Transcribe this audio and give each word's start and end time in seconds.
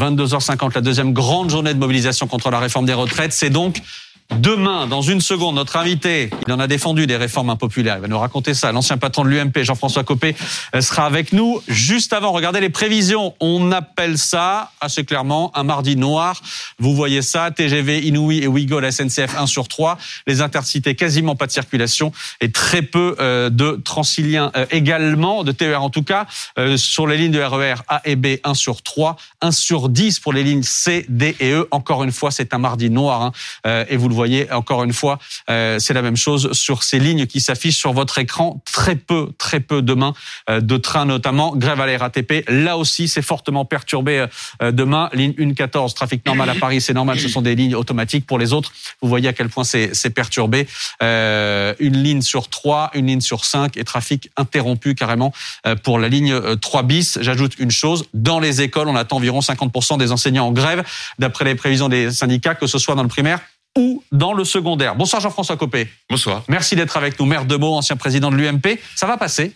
22h50, 0.00 0.74
la 0.74 0.80
deuxième 0.80 1.12
grande 1.12 1.50
journée 1.50 1.74
de 1.74 1.78
mobilisation 1.78 2.26
contre 2.26 2.50
la 2.50 2.58
réforme 2.58 2.86
des 2.86 2.94
retraites. 2.94 3.32
C'est 3.32 3.50
donc 3.50 3.82
Demain, 4.36 4.86
dans 4.86 5.02
une 5.02 5.20
seconde, 5.20 5.56
notre 5.56 5.76
invité, 5.76 6.30
il 6.46 6.52
en 6.52 6.60
a 6.60 6.68
défendu 6.68 7.06
des 7.06 7.16
réformes 7.16 7.50
impopulaires. 7.50 7.96
Il 7.96 8.02
va 8.02 8.08
nous 8.08 8.18
raconter 8.18 8.54
ça. 8.54 8.70
L'ancien 8.70 8.96
patron 8.96 9.24
de 9.24 9.28
l'UMP, 9.28 9.64
Jean-François 9.64 10.04
Copé, 10.04 10.36
euh, 10.74 10.80
sera 10.80 11.04
avec 11.04 11.32
nous. 11.32 11.60
Juste 11.66 12.12
avant, 12.12 12.30
regardez 12.30 12.60
les 12.60 12.70
prévisions. 12.70 13.34
On 13.40 13.72
appelle 13.72 14.18
ça, 14.18 14.70
assez 14.80 15.04
clairement, 15.04 15.50
un 15.56 15.64
mardi 15.64 15.96
noir. 15.96 16.40
Vous 16.78 16.94
voyez 16.94 17.22
ça, 17.22 17.50
TGV, 17.50 18.06
Inouï 18.06 18.38
et 18.44 18.46
Ouigo, 18.46 18.78
la 18.78 18.92
SNCF 18.92 19.36
1 19.36 19.46
sur 19.46 19.66
3. 19.66 19.98
Les 20.28 20.40
intercités, 20.42 20.94
quasiment 20.94 21.34
pas 21.34 21.46
de 21.46 21.52
circulation 21.52 22.12
et 22.40 22.52
très 22.52 22.82
peu 22.82 23.16
euh, 23.18 23.50
de 23.50 23.80
transiliens 23.84 24.52
euh, 24.56 24.64
également, 24.70 25.42
de 25.42 25.52
TER 25.52 25.82
en 25.82 25.90
tout 25.90 26.04
cas. 26.04 26.26
Sur 26.76 27.06
les 27.06 27.16
lignes 27.16 27.32
de 27.32 27.40
RER 27.40 27.74
e 27.74 27.82
A 27.88 28.00
et 28.04 28.16
B, 28.16 28.26
1 28.44 28.54
sur 28.54 28.82
3. 28.82 29.16
1 29.40 29.50
sur 29.50 29.88
10 29.88 30.20
pour 30.20 30.32
les 30.32 30.44
lignes 30.44 30.62
C, 30.62 31.04
D 31.08 31.34
et 31.40 31.50
E. 31.52 31.66
Encore 31.72 32.04
une 32.04 32.12
fois, 32.12 32.30
c'est 32.30 32.54
un 32.54 32.58
mardi 32.58 32.90
noir. 32.90 33.22
Hein. 33.64 33.84
Et 33.88 33.96
vous 33.96 34.08
le 34.08 34.14
voyez, 34.20 34.52
encore 34.52 34.84
une 34.84 34.92
fois, 34.92 35.18
euh, 35.48 35.78
c'est 35.78 35.94
la 35.94 36.02
même 36.02 36.16
chose 36.16 36.52
sur 36.52 36.82
ces 36.82 36.98
lignes 36.98 37.26
qui 37.26 37.40
s'affichent 37.40 37.78
sur 37.78 37.92
votre 37.92 38.18
écran. 38.18 38.60
Très 38.70 38.96
peu, 38.96 39.30
très 39.38 39.60
peu 39.60 39.80
demain 39.82 40.12
euh, 40.48 40.60
de 40.60 40.76
trains 40.76 41.06
notamment. 41.06 41.56
Grève 41.56 41.80
à 41.80 41.86
la 41.86 41.98
RATP. 41.98 42.44
Là 42.48 42.76
aussi, 42.76 43.08
c'est 43.08 43.22
fortement 43.22 43.64
perturbé 43.64 44.26
euh, 44.62 44.72
demain. 44.72 45.08
Ligne 45.14 45.34
114, 45.38 45.94
trafic 45.94 46.24
normal 46.26 46.50
à 46.50 46.54
Paris, 46.54 46.80
c'est 46.80 46.92
normal. 46.92 47.18
Ce 47.18 47.28
sont 47.28 47.40
des 47.40 47.54
lignes 47.54 47.74
automatiques. 47.74 48.26
Pour 48.26 48.38
les 48.38 48.52
autres, 48.52 48.72
vous 49.00 49.08
voyez 49.08 49.28
à 49.28 49.32
quel 49.32 49.48
point 49.48 49.64
c'est 49.64 50.10
perturbé. 50.10 50.66
une 51.00 52.02
ligne 52.02 52.22
sur 52.22 52.48
3, 52.48 52.90
une 52.94 53.06
ligne 53.06 53.20
sur 53.20 53.44
5 53.44 53.76
et 53.76 53.84
trafic 53.84 54.30
interrompu 54.36 54.94
carrément 54.94 55.32
pour 55.82 55.98
la 55.98 56.08
ligne 56.08 56.56
3 56.56 56.82
bis. 56.82 57.18
J'ajoute 57.22 57.58
une 57.58 57.70
chose. 57.70 58.04
Dans 58.12 58.40
les 58.40 58.60
écoles, 58.60 58.88
on 58.88 58.96
attend 58.96 59.16
environ 59.16 59.40
50% 59.40 59.98
des 59.98 60.12
enseignants 60.12 60.46
en 60.46 60.52
grève, 60.52 60.84
d'après 61.18 61.44
les 61.44 61.54
prévisions 61.54 61.88
des 61.88 62.10
syndicats, 62.10 62.54
que 62.54 62.66
ce 62.66 62.78
soit 62.78 62.94
dans 62.94 63.02
le 63.02 63.08
primaire 63.08 63.40
ou 63.76 64.02
dans 64.12 64.32
le 64.32 64.44
secondaire. 64.44 64.96
Bonsoir 64.96 65.22
Jean-François 65.22 65.56
Copé. 65.56 65.88
Bonsoir. 66.08 66.42
Merci 66.48 66.76
d'être 66.76 66.96
avec 66.96 67.18
nous. 67.18 67.26
Maire 67.26 67.44
de 67.44 67.56
Meaux, 67.56 67.74
ancien 67.74 67.96
président 67.96 68.30
de 68.30 68.36
l'UMP. 68.36 68.78
Ça 68.96 69.06
va 69.06 69.16
passer 69.16 69.52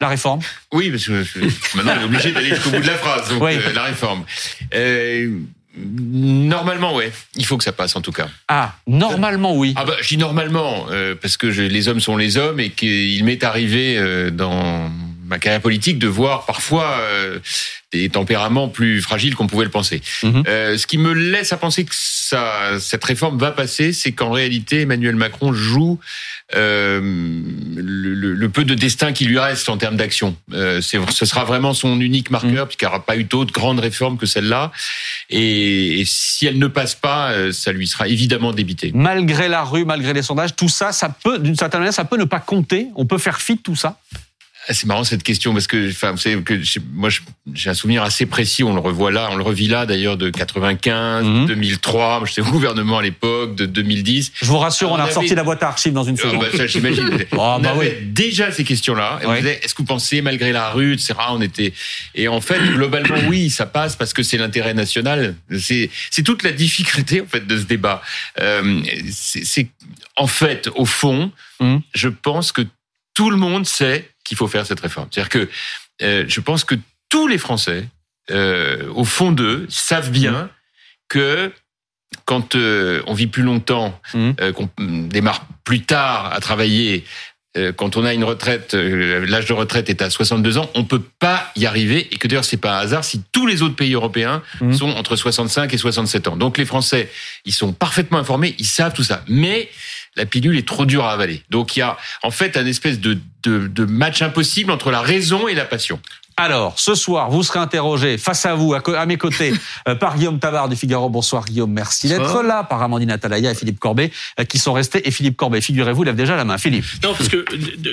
la 0.00 0.08
réforme? 0.08 0.40
Oui, 0.72 0.90
parce 0.90 1.06
que 1.06 1.24
maintenant 1.76 1.94
on 1.96 2.00
est 2.02 2.04
obligé 2.04 2.32
d'aller 2.32 2.50
jusqu'au 2.50 2.70
bout 2.70 2.80
de 2.80 2.86
la 2.86 2.96
phrase. 2.96 3.28
Donc, 3.30 3.42
euh, 3.42 3.72
la 3.72 3.84
réforme. 3.84 4.24
Euh, 4.74 5.40
normalement, 5.74 6.94
ouais. 6.94 7.12
Il 7.34 7.46
faut 7.46 7.56
que 7.56 7.64
ça 7.64 7.72
passe 7.72 7.96
en 7.96 8.02
tout 8.02 8.12
cas. 8.12 8.28
Ah, 8.48 8.76
normalement, 8.86 9.56
oui. 9.56 9.72
Ah 9.76 9.84
bah, 9.84 9.94
je 10.00 10.08
dis 10.08 10.16
normalement 10.16 10.86
euh, 10.90 11.14
parce 11.14 11.36
que 11.36 11.46
les 11.46 11.88
hommes 11.88 12.00
sont 12.00 12.16
les 12.16 12.36
hommes 12.36 12.60
et 12.60 12.70
qu'il 12.70 13.24
m'est 13.24 13.42
arrivé 13.42 14.30
dans 14.32 14.90
ma 15.26 15.38
carrière 15.38 15.60
politique 15.60 15.98
de 15.98 16.08
voir 16.08 16.46
parfois 16.46 16.98
des 17.92 18.08
tempéraments 18.08 18.68
plus 18.68 19.00
fragiles 19.00 19.34
qu'on 19.34 19.46
pouvait 19.46 19.64
le 19.64 19.70
penser. 19.70 20.02
Mhm. 20.22 20.42
Euh, 20.46 20.76
ce 20.76 20.86
qui 20.86 20.98
me 20.98 21.12
laisse 21.12 21.52
à 21.52 21.56
penser 21.56 21.84
que 21.84 21.94
ça, 21.94 22.78
cette 22.80 23.04
réforme 23.04 23.38
va 23.38 23.52
passer, 23.52 23.92
c'est 23.92 24.12
qu'en 24.12 24.30
réalité 24.30 24.82
Emmanuel 24.82 25.16
Macron 25.16 25.52
joue 25.52 25.98
euh, 26.54 27.00
le, 27.00 28.34
le, 28.34 28.48
peu 28.48 28.64
de 28.64 28.74
destin 28.74 29.12
qui 29.12 29.24
lui 29.24 29.38
reste 29.38 29.68
en 29.68 29.76
termes 29.76 29.96
d'action. 29.96 30.36
Euh, 30.52 30.80
ce 30.80 31.26
sera 31.26 31.44
vraiment 31.44 31.74
son 31.74 32.00
unique 32.00 32.30
marqueur, 32.30 32.50
mhm. 32.50 32.66
puisqu'il 32.66 32.84
n'y 32.84 32.88
aura 32.88 33.04
pas 33.04 33.16
eu 33.16 33.24
d'autres 33.24 33.52
grandes 33.52 33.80
réformes 33.80 34.16
que 34.16 34.26
celle-là. 34.26 34.72
Et, 35.30 36.00
et, 36.00 36.04
si 36.06 36.46
elle 36.46 36.58
ne 36.58 36.68
passe 36.68 36.94
pas, 36.94 37.32
euh, 37.32 37.52
ça 37.52 37.72
lui 37.72 37.86
sera 37.86 38.08
évidemment 38.08 38.52
débité. 38.52 38.92
Malgré 38.94 39.48
la 39.48 39.62
rue, 39.62 39.84
malgré 39.84 40.12
les 40.12 40.22
sondages, 40.22 40.54
tout 40.54 40.68
ça, 40.68 40.92
ça 40.92 41.08
peut, 41.08 41.38
d'une 41.38 41.56
certaine 41.56 41.80
manière, 41.80 41.94
ça 41.94 42.04
peut 42.04 42.18
ne 42.18 42.24
pas 42.24 42.40
compter. 42.40 42.88
On 42.94 43.06
peut 43.06 43.18
faire 43.18 43.40
fi 43.40 43.56
de 43.56 43.60
tout 43.60 43.76
ça. 43.76 43.98
Ah, 44.68 44.74
c'est 44.74 44.86
marrant 44.86 45.04
cette 45.04 45.22
question 45.22 45.52
parce 45.52 45.68
que, 45.68 45.90
enfin, 45.90 46.10
vous 46.10 46.18
savez 46.18 46.42
que 46.42 46.60
moi 46.92 47.08
j'ai 47.54 47.70
un 47.70 47.74
souvenir 47.74 48.02
assez 48.02 48.26
précis. 48.26 48.64
On 48.64 48.74
le 48.74 48.80
revoit 48.80 49.12
là, 49.12 49.28
on 49.30 49.36
le 49.36 49.44
revit 49.44 49.68
là 49.68 49.86
d'ailleurs 49.86 50.16
de 50.16 50.28
95, 50.28 51.46
2003. 51.46 52.22
J'étais 52.26 52.40
au 52.40 52.50
gouvernement 52.50 52.98
à 52.98 53.02
l'époque, 53.02 53.54
de 53.54 53.66
2010. 53.66 54.32
Je 54.40 54.46
vous 54.46 54.58
rassure, 54.58 54.90
on, 54.90 54.96
a 54.96 55.04
ressorti 55.04 55.36
la 55.36 55.44
boîte 55.44 55.62
à 55.62 55.68
archives 55.68 55.92
dans 55.92 56.02
une 56.02 56.16
seconde. 56.16 56.42
Euh, 56.42 56.58
bah, 56.58 56.66
j'imagine. 56.66 57.10
oh, 57.32 57.36
on 57.38 57.60
bah 57.60 57.70
avait 57.70 58.00
déjà 58.02 58.50
ces 58.50 58.64
questions-là. 58.64 59.20
Est-ce 59.62 59.74
que 59.74 59.82
vous 59.82 59.86
pensez 59.86 60.20
malgré 60.20 60.50
la 60.50 60.70
rue, 60.70 60.94
etc. 60.94 61.14
On 61.30 61.40
était 61.40 61.72
et 62.16 62.26
en 62.26 62.40
fait 62.40 62.58
globalement 62.58 63.16
oui, 63.28 63.50
ça 63.50 63.66
passe 63.66 63.94
parce 63.94 64.12
que 64.12 64.24
c'est 64.24 64.38
l'intérêt 64.38 64.74
national. 64.74 65.36
C'est 65.58 65.90
c'est 66.10 66.22
toute 66.22 66.42
la 66.42 66.50
difficulté 66.50 67.20
en 67.20 67.26
fait 67.26 67.46
de 67.46 67.56
ce 67.56 67.64
débat. 67.64 68.02
Euh, 68.40 68.80
c'est 69.12 69.68
en 70.16 70.26
fait 70.26 70.68
au 70.74 70.86
fond, 70.86 71.30
mmh. 71.60 71.76
je 71.94 72.08
pense 72.08 72.50
que 72.50 72.62
tout 73.14 73.30
le 73.30 73.36
monde 73.36 73.64
sait 73.66 74.10
qu'il 74.26 74.36
faut 74.36 74.48
faire 74.48 74.66
cette 74.66 74.80
réforme. 74.80 75.08
C'est-à-dire 75.10 75.30
que 75.30 75.48
euh, 76.02 76.24
je 76.28 76.40
pense 76.40 76.64
que 76.64 76.74
tous 77.08 77.26
les 77.26 77.38
Français, 77.38 77.88
euh, 78.30 78.90
au 78.94 79.04
fond 79.04 79.32
d'eux, 79.32 79.66
savent 79.68 80.10
bien 80.10 80.50
que 81.08 81.52
quand 82.24 82.54
euh, 82.54 83.02
on 83.06 83.14
vit 83.14 83.28
plus 83.28 83.42
longtemps, 83.42 83.98
mmh. 84.14 84.30
qu'on 84.54 84.68
démarre 84.78 85.46
plus 85.64 85.82
tard 85.82 86.32
à 86.32 86.40
travailler, 86.40 87.04
quand 87.76 87.96
on 87.96 88.04
a 88.04 88.12
une 88.12 88.24
retraite, 88.24 88.74
l'âge 88.74 89.46
de 89.46 89.54
retraite 89.54 89.88
est 89.88 90.02
à 90.02 90.10
62 90.10 90.58
ans, 90.58 90.70
on 90.74 90.84
peut 90.84 91.02
pas 91.18 91.50
y 91.56 91.64
arriver 91.64 92.06
et 92.12 92.18
que 92.18 92.28
d'ailleurs 92.28 92.44
c'est 92.44 92.58
pas 92.58 92.76
un 92.76 92.80
hasard 92.80 93.02
si 93.02 93.22
tous 93.32 93.46
les 93.46 93.62
autres 93.62 93.76
pays 93.76 93.94
européens 93.94 94.42
mmh. 94.60 94.74
sont 94.74 94.90
entre 94.90 95.16
65 95.16 95.72
et 95.72 95.78
67 95.78 96.28
ans. 96.28 96.36
Donc 96.36 96.58
les 96.58 96.66
Français, 96.66 97.10
ils 97.46 97.54
sont 97.54 97.72
parfaitement 97.72 98.18
informés, 98.18 98.54
ils 98.58 98.66
savent 98.66 98.92
tout 98.92 99.04
ça. 99.04 99.24
Mais 99.26 99.70
la 100.16 100.26
pilule 100.26 100.56
est 100.56 100.66
trop 100.66 100.86
dure 100.86 101.04
à 101.04 101.12
avaler. 101.12 101.42
Donc 101.50 101.76
il 101.76 101.80
y 101.80 101.82
a 101.82 101.96
en 102.22 102.30
fait 102.30 102.56
un 102.56 102.66
espèce 102.66 103.00
de, 103.00 103.18
de, 103.42 103.66
de 103.66 103.84
match 103.84 104.22
impossible 104.22 104.70
entre 104.70 104.90
la 104.90 105.00
raison 105.00 105.48
et 105.48 105.54
la 105.54 105.64
passion. 105.64 106.00
Alors, 106.38 106.78
ce 106.78 106.94
soir, 106.94 107.30
vous 107.30 107.42
serez 107.42 107.60
interrogé 107.60 108.18
face 108.18 108.44
à 108.44 108.54
vous, 108.54 108.74
à, 108.74 109.06
mes 109.06 109.16
côtés, 109.16 109.54
euh, 109.88 109.94
par 109.94 110.16
Guillaume 110.16 110.38
Tavard 110.38 110.68
du 110.68 110.76
Figaro. 110.76 111.08
Bonsoir 111.08 111.46
Guillaume, 111.46 111.72
merci 111.72 112.08
d'être 112.08 112.42
là. 112.42 112.62
Par 112.62 112.82
Amandine 112.82 113.10
Atalaya 113.10 113.52
et 113.52 113.54
Philippe 113.54 113.78
Corbet, 113.78 114.12
euh, 114.38 114.44
qui 114.44 114.58
sont 114.58 114.74
restés. 114.74 115.08
Et 115.08 115.10
Philippe 115.10 115.38
Corbet, 115.38 115.62
figurez-vous, 115.62 116.02
lève 116.02 116.14
déjà 116.14 116.36
la 116.36 116.44
main. 116.44 116.58
Philippe. 116.58 116.84
Non, 117.02 117.14
parce 117.14 117.30
que 117.30 117.42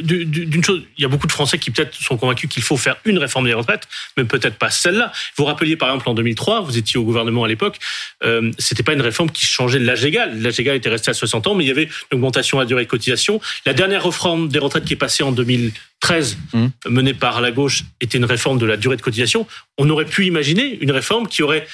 d'une 0.01 0.63
chose, 0.63 0.83
il 0.97 1.03
y 1.03 1.05
a 1.05 1.07
beaucoup 1.07 1.27
de 1.27 1.31
Français 1.31 1.57
qui 1.57 1.71
peut-être 1.71 1.93
sont 1.93 2.17
convaincus 2.17 2.49
qu'il 2.49 2.63
faut 2.63 2.75
faire 2.75 2.97
une 3.05 3.17
réforme 3.17 3.45
des 3.45 3.53
retraites, 3.53 3.87
mais 4.17 4.25
peut-être 4.25 4.57
pas 4.57 4.69
celle-là. 4.69 5.13
Vous 5.37 5.45
rappeliez 5.45 5.77
par 5.77 5.87
exemple 5.87 6.09
en 6.09 6.13
2003, 6.13 6.61
vous 6.61 6.77
étiez 6.77 6.99
au 6.99 7.03
gouvernement 7.03 7.45
à 7.45 7.47
l'époque, 7.47 7.79
euh, 8.25 8.51
c'était 8.59 8.83
pas 8.83 8.93
une 8.93 9.01
réforme 9.01 9.31
qui 9.31 9.45
changeait 9.45 9.79
l'âge 9.79 10.03
égal. 10.03 10.41
L'âge 10.41 10.59
égal 10.59 10.75
était 10.75 10.89
resté 10.89 11.11
à 11.11 11.13
60 11.13 11.47
ans, 11.47 11.55
mais 11.55 11.63
il 11.63 11.67
y 11.67 11.71
avait 11.71 11.87
une 12.11 12.17
augmentation 12.17 12.59
à 12.59 12.65
durée 12.65 12.83
de 12.83 12.89
cotisation. 12.89 13.39
La 13.65 13.73
dernière 13.73 14.03
réforme 14.03 14.49
des 14.49 14.59
retraites 14.59 14.83
qui 14.83 14.93
est 14.93 14.97
passée 14.97 15.23
en 15.23 15.31
2000 15.31 15.71
13 16.03 16.37
mmh. 16.53 16.65
menée 16.89 17.13
par 17.13 17.39
la 17.39 17.51
gauche 17.51 17.85
était 18.01 18.17
une 18.17 18.25
réforme 18.25 18.59
de 18.59 18.65
la 18.65 18.75
durée 18.75 18.97
de 18.97 19.01
cotisation, 19.01 19.47
on 19.77 19.89
aurait 19.89 20.05
pu 20.05 20.25
imaginer 20.25 20.77
une 20.81 20.91
réforme 20.91 21.27
qui 21.27 21.41
aurait 21.41 21.65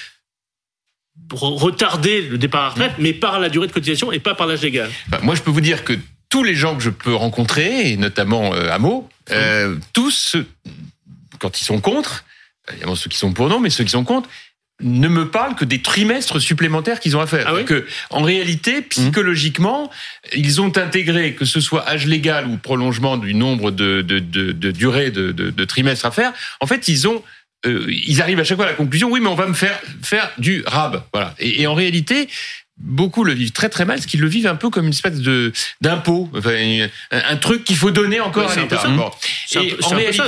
retardé 1.32 2.22
le 2.22 2.38
départ 2.38 2.60
à 2.60 2.64
la 2.64 2.70
retraite, 2.70 2.98
mmh. 2.98 3.02
mais 3.02 3.12
par 3.12 3.40
la 3.40 3.48
durée 3.48 3.66
de 3.66 3.72
cotisation 3.72 4.12
et 4.12 4.20
pas 4.20 4.36
par 4.36 4.46
l'âge 4.46 4.62
légal. 4.62 4.88
Bah, 5.08 5.18
moi, 5.22 5.34
je 5.34 5.42
peux 5.42 5.50
vous 5.50 5.60
dire 5.60 5.84
que 5.84 5.98
tous 6.28 6.44
les 6.44 6.54
gens 6.54 6.76
que 6.76 6.82
je 6.82 6.90
peux 6.90 7.12
rencontrer, 7.12 7.90
et 7.90 7.96
notamment 7.96 8.54
euh, 8.54 8.70
à 8.70 8.78
Meaux, 8.78 9.08
euh, 9.32 9.76
tous, 9.92 10.36
quand 11.40 11.60
ils 11.60 11.64
sont 11.64 11.80
contre, 11.80 12.24
évidemment 12.70 12.94
ceux 12.94 13.10
qui 13.10 13.18
sont 13.18 13.32
pour 13.32 13.48
non, 13.48 13.58
mais 13.58 13.68
ceux 13.68 13.82
qui 13.82 13.90
sont 13.90 14.04
contre, 14.04 14.28
ne 14.82 15.08
me 15.08 15.28
parlent 15.28 15.54
que 15.54 15.64
des 15.64 15.82
trimestres 15.82 16.40
supplémentaires 16.40 17.00
qu'ils 17.00 17.16
ont 17.16 17.20
à 17.20 17.26
faire. 17.26 17.46
Ah 17.48 17.62
que, 17.62 17.86
en 18.10 18.22
réalité, 18.22 18.82
psychologiquement, 18.82 19.90
ils 20.34 20.60
ont 20.60 20.76
intégré 20.76 21.34
que 21.34 21.44
ce 21.44 21.60
soit 21.60 21.88
âge 21.88 22.06
légal 22.06 22.46
ou 22.46 22.56
prolongement 22.56 23.16
du 23.16 23.34
nombre 23.34 23.70
de, 23.70 24.02
de, 24.02 24.18
de, 24.18 24.52
de 24.52 24.70
durée 24.70 25.10
de, 25.10 25.32
de, 25.32 25.64
trimestres 25.64 26.06
à 26.06 26.10
faire. 26.10 26.32
En 26.60 26.66
fait, 26.66 26.88
ils 26.88 27.08
ont 27.08 27.22
euh, 27.66 27.86
ils 27.88 28.22
arrivent 28.22 28.40
à 28.40 28.44
chaque 28.44 28.56
fois 28.56 28.64
à 28.64 28.70
la 28.70 28.74
conclusion, 28.74 29.10
oui, 29.10 29.20
mais 29.20 29.28
on 29.28 29.34
va 29.34 29.46
me 29.46 29.52
faire 29.52 29.78
faire 30.02 30.30
du 30.38 30.62
rab, 30.66 31.02
voilà. 31.12 31.34
Et, 31.38 31.60
et 31.60 31.66
en 31.66 31.74
réalité, 31.74 32.26
beaucoup 32.80 33.24
le 33.24 33.32
vivent 33.32 33.52
très 33.52 33.68
très 33.68 33.84
mal, 33.84 33.96
parce 33.96 34.06
qu'ils 34.06 34.20
le 34.20 34.28
vivent 34.28 34.46
un 34.46 34.56
peu 34.56 34.70
comme 34.70 34.86
une 34.86 34.92
espèce 34.92 35.20
de 35.20 35.52
d'impôt, 35.80 36.30
enfin, 36.36 36.54
un, 37.10 37.36
truc 37.36 37.64
qu'il 37.64 37.76
faut 37.76 37.90
donner 37.90 38.20
encore 38.20 38.50
à 38.50 38.56
l'État. 38.56 38.82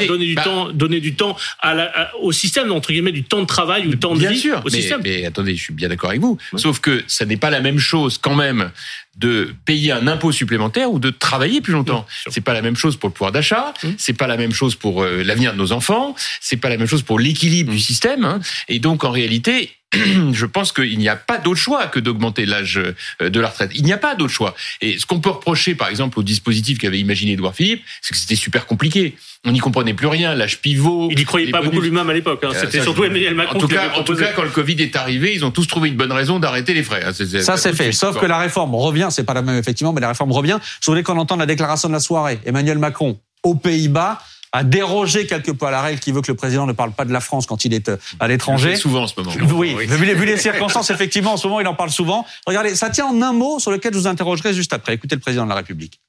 Donner 0.07 0.27
du 0.27 0.35
bah 0.35 0.43
temps, 0.43 0.69
donner 0.71 1.01
du 1.01 1.15
temps 1.15 1.37
à 1.61 1.75
la, 1.75 2.11
au 2.21 2.33
système 2.33 2.71
entre 2.73 2.93
guillemets 2.93 3.13
du 3.13 3.25
temps 3.25 3.41
de 3.41 3.47
travail 3.47 3.87
ou 3.87 3.91
du 3.91 3.99
temps 3.99 4.15
de 4.15 4.21
bien 4.21 4.31
vie 4.31 4.39
sûr, 4.39 4.59
au 4.59 4.71
mais, 4.71 4.71
système. 4.71 5.01
Mais 5.03 5.25
attendez, 5.25 5.57
je 5.57 5.63
suis 5.63 5.72
bien 5.72 5.89
d'accord 5.89 6.10
avec 6.10 6.21
vous. 6.21 6.39
Sauf 6.57 6.81
que 6.81 7.03
ça 7.07 7.25
n'est 7.25 7.37
pas 7.37 7.51
la 7.51 7.60
même 7.60 7.78
chose 7.78 8.19
quand 8.19 8.34
même 8.34 8.71
de 9.16 9.55
payer 9.66 9.93
un 9.93 10.07
impôt 10.07 10.33
supplémentaire 10.33 10.91
ou 10.91 10.98
de 10.98 11.10
travailler 11.10 11.60
plus 11.60 11.72
longtemps. 11.72 12.07
C'est 12.28 12.41
pas 12.41 12.55
la 12.55 12.63
même 12.63 12.77
chose 12.77 12.97
pour 12.97 13.09
le 13.09 13.13
pouvoir 13.13 13.33
d'achat, 13.33 13.75
mmh. 13.83 13.89
c'est 13.98 14.15
pas 14.15 14.27
la 14.27 14.37
même 14.37 14.53
chose 14.53 14.75
pour 14.75 15.03
euh, 15.03 15.22
l'avenir 15.22 15.53
de 15.53 15.59
nos 15.59 15.72
enfants, 15.72 16.15
c'est 16.41 16.57
pas 16.57 16.71
la 16.71 16.78
même 16.78 16.87
chose 16.87 17.03
pour 17.03 17.19
l'équilibre 17.19 17.72
du 17.72 17.81
système. 17.81 18.25
Hein. 18.25 18.41
Et 18.69 18.78
donc 18.78 19.05
en 19.05 19.10
réalité, 19.10 19.71
je 20.33 20.47
pense 20.47 20.72
qu'il 20.72 20.98
n'y 20.98 21.09
a 21.09 21.16
pas 21.16 21.39
d'autre 21.39 21.60
choix 21.60 21.86
que 21.86 22.00
d'augmenter 22.00 22.47
l'âge 22.47 22.78
euh, 22.78 23.28
de 23.28 23.41
la 23.41 23.48
retraite. 23.48 23.71
Il 23.74 23.84
n'y 23.84 23.92
a 23.92 23.98
pas 23.98 24.15
d'autre 24.15 24.33
choix. 24.33 24.54
Et 24.80 24.98
ce 24.98 25.06
qu'on 25.06 25.21
peut 25.21 25.30
reprocher, 25.30 25.74
par 25.74 25.89
exemple, 25.89 26.18
au 26.18 26.22
dispositif 26.22 26.78
qu'avait 26.78 26.98
imaginé 26.98 27.33
Edouard 27.33 27.54
Philippe, 27.54 27.83
c'est 28.00 28.15
que 28.15 28.18
c'était 28.18 28.34
super 28.34 28.66
compliqué. 28.66 29.15
On 29.44 29.53
n'y 29.53 29.59
comprenait 29.59 29.92
plus 29.92 30.06
rien, 30.06 30.34
l'âge 30.34 30.60
pivot. 30.60 31.09
Il 31.10 31.16
n'y 31.16 31.24
croyait 31.24 31.50
pas 31.50 31.62
beaucoup 31.62 31.80
lui-même 31.80 32.09
à 32.09 32.15
l'époque. 32.15 32.42
Hein. 32.44 32.53
Euh, 32.54 32.60
c'était 32.60 32.80
surtout 32.80 33.04
Emmanuel 33.04 33.34
Macron. 33.34 33.56
En 33.56 33.60
tout, 33.60 33.68
cas, 33.68 33.92
en 33.94 34.03
tout 34.03 34.16
cas, 34.16 34.33
quand 34.34 34.44
le 34.44 34.50
Covid 34.50 34.80
est 34.80 34.97
arrivé, 34.97 35.34
ils 35.34 35.44
ont 35.44 35.50
tous 35.50 35.66
trouvé 35.66 35.89
une 35.89 35.97
bonne 35.97 36.12
raison 36.12 36.38
d'arrêter 36.38 36.74
les 36.74 36.83
frais. 36.83 37.03
Hein. 37.04 37.12
Ça, 37.12 37.56
c'est 37.56 37.74
fait. 37.74 37.92
Sauf 37.92 38.18
que 38.18 38.27
la 38.27 38.38
réforme 38.38 38.74
revient, 38.74 39.09
c'est 39.10 39.24
pas 39.24 39.34
la 39.34 39.42
même 39.42 39.59
effectivement, 39.59 39.92
mais 39.92 40.00
la 40.00 40.09
réforme 40.09 40.33
revient. 40.33 40.59
Je 40.80 40.91
voulais 40.91 41.03
qu'on 41.03 41.18
entende 41.18 41.41
la 41.41 41.47
déclaration 41.47 41.88
de 41.88 41.95
la 41.95 42.00
soirée. 42.00 42.38
Emmanuel 42.47 42.78
Macron 42.78 43.18
aux 43.42 43.56
Pays-Bas 43.56 44.21
a 44.53 44.65
dérogé 44.65 45.27
quelque 45.27 45.51
peu 45.51 45.66
à 45.66 45.71
la 45.71 45.81
règle 45.81 45.99
qui 45.99 46.13
veut 46.13 46.21
que 46.21 46.31
le 46.31 46.37
président 46.37 46.66
ne 46.66 46.72
parle 46.72 46.93
pas 46.93 47.04
de 47.04 47.13
la 47.13 47.21
France 47.21 47.47
quand 47.47 47.65
il 47.65 47.72
est 47.72 47.89
euh, 47.89 47.97
à 48.21 48.28
l'étranger. 48.28 48.77
Souvent 48.77 49.04
en 49.04 49.07
ce 49.07 49.15
moment. 49.19 49.33
Oui, 49.54 49.75
vu 49.75 50.04
les, 50.04 50.15
vu 50.15 50.27
les 50.27 50.37
circonstances, 50.39 50.91
effectivement, 50.91 51.33
en 51.33 51.37
ce 51.39 51.47
moment, 51.47 51.60
il 51.60 51.66
en 51.66 51.75
parle 51.75 51.91
souvent. 51.91 52.27
Regardez, 52.47 52.75
ça 52.75 52.91
tient 52.91 53.07
en 53.07 53.22
un 53.22 53.33
mot 53.33 53.59
sur 53.59 53.71
lequel 53.71 53.95
je 53.95 53.99
vous 53.99 54.07
interrogerai 54.07 54.53
juste 54.53 54.72
après. 54.72 54.95
Écoutez 54.95 55.15
le 55.15 55.21
président 55.21 55.45
de 55.45 55.49
la 55.49 55.57
République. 55.57 56.01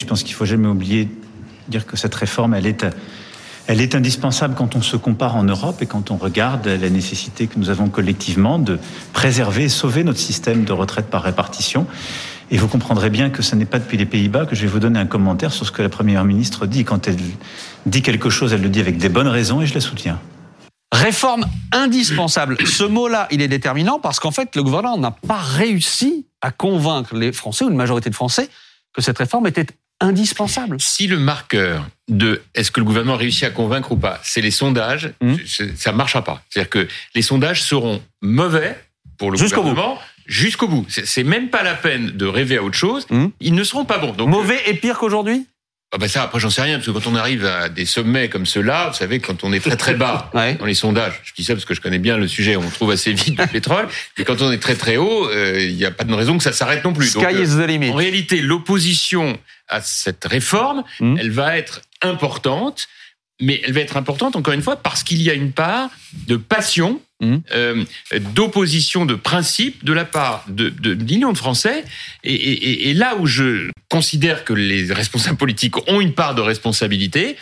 Je 0.00 0.06
pense 0.06 0.22
qu'il 0.22 0.34
faut 0.34 0.46
jamais 0.46 0.68
oublier 0.68 1.04
de 1.04 1.10
dire 1.68 1.86
que 1.86 1.96
cette 1.96 2.14
réforme, 2.14 2.54
elle 2.54 2.66
est, 2.66 2.86
elle 3.66 3.82
est 3.82 3.94
indispensable 3.94 4.54
quand 4.54 4.74
on 4.74 4.80
se 4.80 4.96
compare 4.96 5.36
en 5.36 5.44
Europe 5.44 5.82
et 5.82 5.86
quand 5.86 6.10
on 6.10 6.16
regarde 6.16 6.66
la 6.66 6.88
nécessité 6.88 7.48
que 7.48 7.58
nous 7.58 7.68
avons 7.68 7.90
collectivement 7.90 8.58
de 8.58 8.78
préserver 9.12 9.64
et 9.64 9.68
sauver 9.68 10.04
notre 10.04 10.20
système 10.20 10.64
de 10.64 10.72
retraite 10.72 11.10
par 11.10 11.22
répartition. 11.22 11.86
Et 12.50 12.56
vous 12.56 12.68
comprendrez 12.68 13.10
bien 13.10 13.30
que 13.30 13.42
ce 13.42 13.54
n'est 13.54 13.66
pas 13.66 13.78
depuis 13.78 13.98
les 13.98 14.06
Pays-Bas 14.06 14.46
que 14.46 14.54
je 14.54 14.62
vais 14.62 14.68
vous 14.68 14.78
donner 14.78 14.98
un 14.98 15.06
commentaire 15.06 15.52
sur 15.52 15.66
ce 15.66 15.72
que 15.72 15.82
la 15.82 15.88
Première 15.88 16.24
ministre 16.24 16.66
dit. 16.66 16.84
Quand 16.84 17.06
elle 17.06 17.16
dit 17.86 18.02
quelque 18.02 18.30
chose, 18.30 18.52
elle 18.52 18.62
le 18.62 18.68
dit 18.68 18.80
avec 18.80 18.96
des 18.96 19.08
bonnes 19.08 19.28
raisons 19.28 19.60
et 19.60 19.66
je 19.66 19.74
la 19.74 19.80
soutiens. 19.80 20.18
Réforme 20.92 21.46
indispensable. 21.72 22.56
Ce 22.66 22.84
mot-là, 22.84 23.28
il 23.30 23.42
est 23.42 23.48
déterminant 23.48 24.00
parce 24.00 24.18
qu'en 24.18 24.30
fait, 24.30 24.56
le 24.56 24.62
gouvernement 24.62 24.96
n'a 24.96 25.10
pas 25.10 25.38
réussi 25.38 26.26
à 26.40 26.50
convaincre 26.50 27.14
les 27.14 27.32
Français 27.32 27.64
ou 27.64 27.68
une 27.68 27.76
majorité 27.76 28.08
de 28.08 28.14
Français 28.14 28.48
que 28.94 29.02
cette 29.02 29.18
réforme 29.18 29.46
était 29.46 29.66
indispensable. 30.00 30.80
Si 30.80 31.06
le 31.06 31.18
marqueur 31.18 31.86
de 32.08 32.42
est-ce 32.54 32.70
que 32.70 32.80
le 32.80 32.86
gouvernement 32.86 33.14
a 33.14 33.18
réussi 33.18 33.44
à 33.44 33.50
convaincre 33.50 33.92
ou 33.92 33.96
pas, 33.96 34.20
c'est 34.22 34.40
les 34.40 34.50
sondages, 34.50 35.12
mmh. 35.20 35.34
ça 35.76 35.92
ne 35.92 35.96
marchera 35.96 36.22
pas. 36.22 36.42
C'est-à-dire 36.48 36.70
que 36.70 36.88
les 37.14 37.22
sondages 37.22 37.62
seront 37.62 38.00
mauvais 38.22 38.78
pour 39.18 39.30
le 39.30 39.38
gouvernement 39.38 39.98
jusqu'au 40.28 40.68
bout. 40.68 40.86
C'est 40.88 41.24
même 41.24 41.48
pas 41.48 41.64
la 41.64 41.74
peine 41.74 42.10
de 42.10 42.26
rêver 42.26 42.58
à 42.58 42.62
autre 42.62 42.76
chose. 42.76 43.06
Mmh. 43.10 43.26
Ils 43.40 43.54
ne 43.54 43.64
seront 43.64 43.84
pas 43.84 43.98
bons. 43.98 44.12
Donc, 44.12 44.28
Mauvais 44.28 44.60
et 44.66 44.74
pire 44.74 44.98
qu'aujourd'hui? 44.98 45.46
Ah 45.90 45.96
bah 45.96 46.06
ça, 46.06 46.22
après 46.22 46.38
j'en 46.38 46.50
sais 46.50 46.60
rien, 46.60 46.74
parce 46.76 46.86
que 46.86 46.90
quand 46.90 47.06
on 47.06 47.14
arrive 47.14 47.46
à 47.46 47.70
des 47.70 47.86
sommets 47.86 48.28
comme 48.28 48.44
ceux-là, 48.44 48.90
vous 48.90 48.94
savez, 48.94 49.20
quand 49.20 49.42
on 49.42 49.54
est 49.54 49.60
très 49.60 49.76
très 49.76 49.94
bas 49.94 50.30
dans 50.58 50.66
les 50.66 50.74
sondages, 50.74 51.18
je 51.24 51.32
dis 51.32 51.44
ça 51.44 51.54
parce 51.54 51.64
que 51.64 51.72
je 51.72 51.80
connais 51.80 51.98
bien 51.98 52.18
le 52.18 52.28
sujet, 52.28 52.56
on 52.56 52.68
trouve 52.68 52.90
assez 52.90 53.14
vite 53.14 53.38
le 53.40 53.46
pétrole, 53.50 53.88
et 54.18 54.24
quand 54.24 54.42
on 54.42 54.52
est 54.52 54.58
très 54.58 54.74
très 54.74 54.98
haut, 54.98 55.26
euh, 55.30 55.58
il 55.58 55.76
n'y 55.76 55.86
a 55.86 55.90
pas 55.90 56.04
de 56.04 56.12
raison 56.12 56.36
que 56.36 56.44
ça 56.44 56.52
s'arrête 56.52 56.84
non 56.84 56.92
plus. 56.92 57.08
Sky 57.08 57.20
Donc, 57.20 57.32
is 57.32 57.56
the 57.56 57.66
limit. 57.66 57.88
En 57.88 57.94
réalité, 57.94 58.42
l'opposition 58.42 59.38
à 59.66 59.80
cette 59.80 60.26
réforme, 60.26 60.84
mmh. 61.00 61.16
elle 61.20 61.30
va 61.30 61.56
être 61.56 61.80
importante, 62.02 62.86
mais 63.40 63.62
elle 63.64 63.72
va 63.72 63.80
être 63.80 63.96
importante, 63.96 64.36
encore 64.36 64.52
une 64.52 64.62
fois, 64.62 64.76
parce 64.76 65.02
qu'il 65.02 65.22
y 65.22 65.30
a 65.30 65.34
une 65.34 65.52
part 65.52 65.88
de 66.26 66.36
passion, 66.36 67.00
mmh. 67.20 67.36
euh, 67.52 67.84
d'opposition 68.34 69.06
de 69.06 69.14
principe 69.14 69.84
de 69.84 69.92
la 69.92 70.04
part 70.04 70.44
de, 70.48 70.68
de, 70.68 70.94
de 70.94 71.34
Français. 71.36 71.84
Et, 72.24 72.34
et, 72.34 72.90
et, 72.90 72.94
là 72.94 73.16
où 73.16 73.26
je 73.26 73.70
considère 73.88 74.44
que 74.44 74.52
les 74.52 74.92
responsables 74.92 75.36
politiques 75.36 75.76
ont 75.88 76.00
une 76.00 76.14
part 76.14 76.34
de 76.34 76.40
responsabilité, 76.40 77.36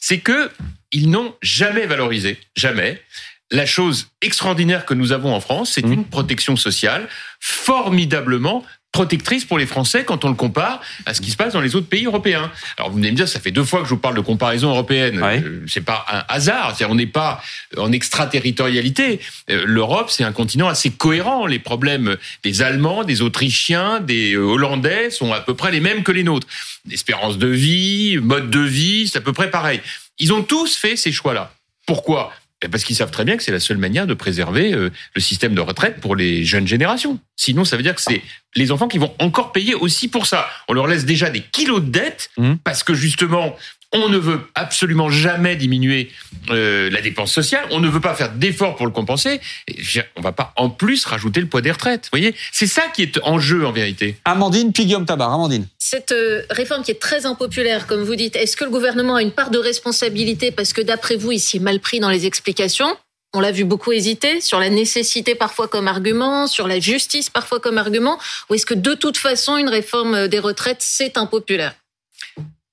c'est 0.00 0.18
que 0.18 0.50
ils 0.92 1.10
n'ont 1.10 1.34
jamais 1.42 1.86
valorisé, 1.86 2.38
jamais, 2.56 3.02
la 3.50 3.66
chose 3.66 4.08
extraordinaire 4.22 4.84
que 4.84 4.94
nous 4.94 5.12
avons 5.12 5.34
en 5.34 5.40
France, 5.40 5.72
c'est 5.72 5.84
mmh. 5.84 5.92
une 5.92 6.04
protection 6.04 6.56
sociale 6.56 7.08
formidablement 7.40 8.64
protectrice 8.92 9.44
pour 9.44 9.58
les 9.58 9.66
Français 9.66 10.04
quand 10.04 10.24
on 10.24 10.28
le 10.28 10.34
compare 10.34 10.80
à 11.06 11.14
ce 11.14 11.20
qui 11.20 11.30
se 11.30 11.36
passe 11.36 11.52
dans 11.52 11.60
les 11.60 11.76
autres 11.76 11.88
pays 11.88 12.06
européens. 12.06 12.50
Alors 12.76 12.90
vous 12.90 12.96
venez 12.96 13.10
me 13.10 13.16
dire, 13.16 13.28
ça 13.28 13.38
fait 13.38 13.50
deux 13.50 13.64
fois 13.64 13.80
que 13.80 13.84
je 13.84 13.90
vous 13.90 14.00
parle 14.00 14.16
de 14.16 14.20
comparaison 14.20 14.70
européenne. 14.70 15.22
Ouais. 15.22 15.42
Euh, 15.44 15.64
c'est 15.68 15.84
pas 15.84 16.06
un 16.10 16.24
hasard. 16.28 16.74
C'est 16.76 16.84
on 16.84 16.94
n'est 16.94 17.06
pas 17.06 17.40
en 17.76 17.92
extraterritorialité. 17.92 19.20
Euh, 19.50 19.64
L'Europe, 19.66 20.10
c'est 20.10 20.24
un 20.24 20.32
continent 20.32 20.68
assez 20.68 20.90
cohérent. 20.90 21.46
Les 21.46 21.58
problèmes 21.58 22.16
des 22.42 22.62
Allemands, 22.62 23.04
des 23.04 23.22
Autrichiens, 23.22 24.00
des 24.00 24.32
euh, 24.32 24.40
Hollandais 24.40 25.10
sont 25.10 25.32
à 25.32 25.40
peu 25.40 25.54
près 25.54 25.70
les 25.70 25.80
mêmes 25.80 26.02
que 26.02 26.12
les 26.12 26.24
nôtres. 26.24 26.46
Espérance 26.90 27.38
de 27.38 27.48
vie, 27.48 28.18
mode 28.20 28.50
de 28.50 28.60
vie, 28.60 29.08
c'est 29.08 29.18
à 29.18 29.22
peu 29.22 29.32
près 29.32 29.50
pareil. 29.50 29.80
Ils 30.18 30.32
ont 30.32 30.42
tous 30.42 30.76
fait 30.76 30.96
ces 30.96 31.12
choix-là. 31.12 31.52
Pourquoi? 31.86 32.32
Parce 32.66 32.82
qu'ils 32.82 32.96
savent 32.96 33.12
très 33.12 33.24
bien 33.24 33.36
que 33.36 33.42
c'est 33.42 33.52
la 33.52 33.60
seule 33.60 33.76
manière 33.78 34.06
de 34.06 34.14
préserver 34.14 34.72
euh, 34.72 34.90
le 35.14 35.20
système 35.20 35.54
de 35.54 35.60
retraite 35.60 36.00
pour 36.00 36.16
les 36.16 36.44
jeunes 36.44 36.66
générations. 36.66 37.20
Sinon, 37.36 37.64
ça 37.64 37.76
veut 37.76 37.84
dire 37.84 37.94
que 37.94 38.02
c'est 38.02 38.22
les 38.56 38.72
enfants 38.72 38.88
qui 38.88 38.98
vont 38.98 39.14
encore 39.20 39.52
payer 39.52 39.74
aussi 39.74 40.08
pour 40.08 40.26
ça. 40.26 40.48
On 40.66 40.72
leur 40.72 40.88
laisse 40.88 41.04
déjà 41.04 41.30
des 41.30 41.42
kilos 41.42 41.82
de 41.82 41.90
dettes 41.90 42.30
mmh. 42.36 42.54
parce 42.64 42.82
que 42.82 42.94
justement, 42.94 43.56
on 43.92 44.08
ne 44.08 44.18
veut 44.18 44.40
absolument 44.54 45.08
jamais 45.08 45.56
diminuer 45.56 46.10
euh, 46.50 46.90
la 46.90 47.00
dépense 47.00 47.32
sociale. 47.32 47.64
On 47.70 47.80
ne 47.80 47.88
veut 47.88 48.00
pas 48.00 48.14
faire 48.14 48.32
d'efforts 48.32 48.76
pour 48.76 48.86
le 48.86 48.92
compenser. 48.92 49.40
Et 49.66 49.78
on 50.16 50.20
va 50.20 50.32
pas 50.32 50.52
en 50.56 50.68
plus 50.68 51.04
rajouter 51.06 51.40
le 51.40 51.46
poids 51.46 51.62
des 51.62 51.70
retraites. 51.70 52.04
Vous 52.12 52.18
voyez, 52.18 52.34
c'est 52.52 52.66
ça 52.66 52.82
qui 52.94 53.02
est 53.02 53.18
en 53.22 53.38
jeu 53.38 53.66
en 53.66 53.72
vérité. 53.72 54.16
Amandine, 54.24 54.72
puis 54.72 54.84
Guillaume 54.84 55.06
Tabar. 55.06 55.32
Amandine. 55.32 55.66
Cette 55.78 56.12
euh, 56.12 56.42
réforme 56.50 56.82
qui 56.82 56.90
est 56.90 57.00
très 57.00 57.24
impopulaire, 57.24 57.86
comme 57.86 58.02
vous 58.02 58.16
dites, 58.16 58.36
est-ce 58.36 58.56
que 58.56 58.64
le 58.64 58.70
gouvernement 58.70 59.16
a 59.16 59.22
une 59.22 59.32
part 59.32 59.50
de 59.50 59.58
responsabilité? 59.58 60.50
Parce 60.50 60.74
que 60.74 60.82
d'après 60.82 61.16
vous, 61.16 61.32
il 61.32 61.40
s'y 61.40 61.56
est 61.56 61.60
mal 61.60 61.80
pris 61.80 62.00
dans 62.00 62.10
les 62.10 62.26
explications 62.26 62.96
on 63.34 63.40
l'a 63.40 63.52
vu 63.52 63.64
beaucoup 63.64 63.92
hésiter 63.92 64.40
sur 64.40 64.58
la 64.58 64.70
nécessité 64.70 65.34
parfois 65.34 65.68
comme 65.68 65.86
argument, 65.86 66.46
sur 66.46 66.66
la 66.66 66.80
justice 66.80 67.28
parfois 67.28 67.60
comme 67.60 67.76
argument, 67.76 68.18
ou 68.48 68.54
est-ce 68.54 68.64
que 68.64 68.72
de 68.72 68.94
toute 68.94 69.18
façon 69.18 69.58
une 69.58 69.68
réforme 69.68 70.28
des 70.28 70.38
retraites 70.38 70.80
c'est 70.80 71.18
impopulaire? 71.18 71.74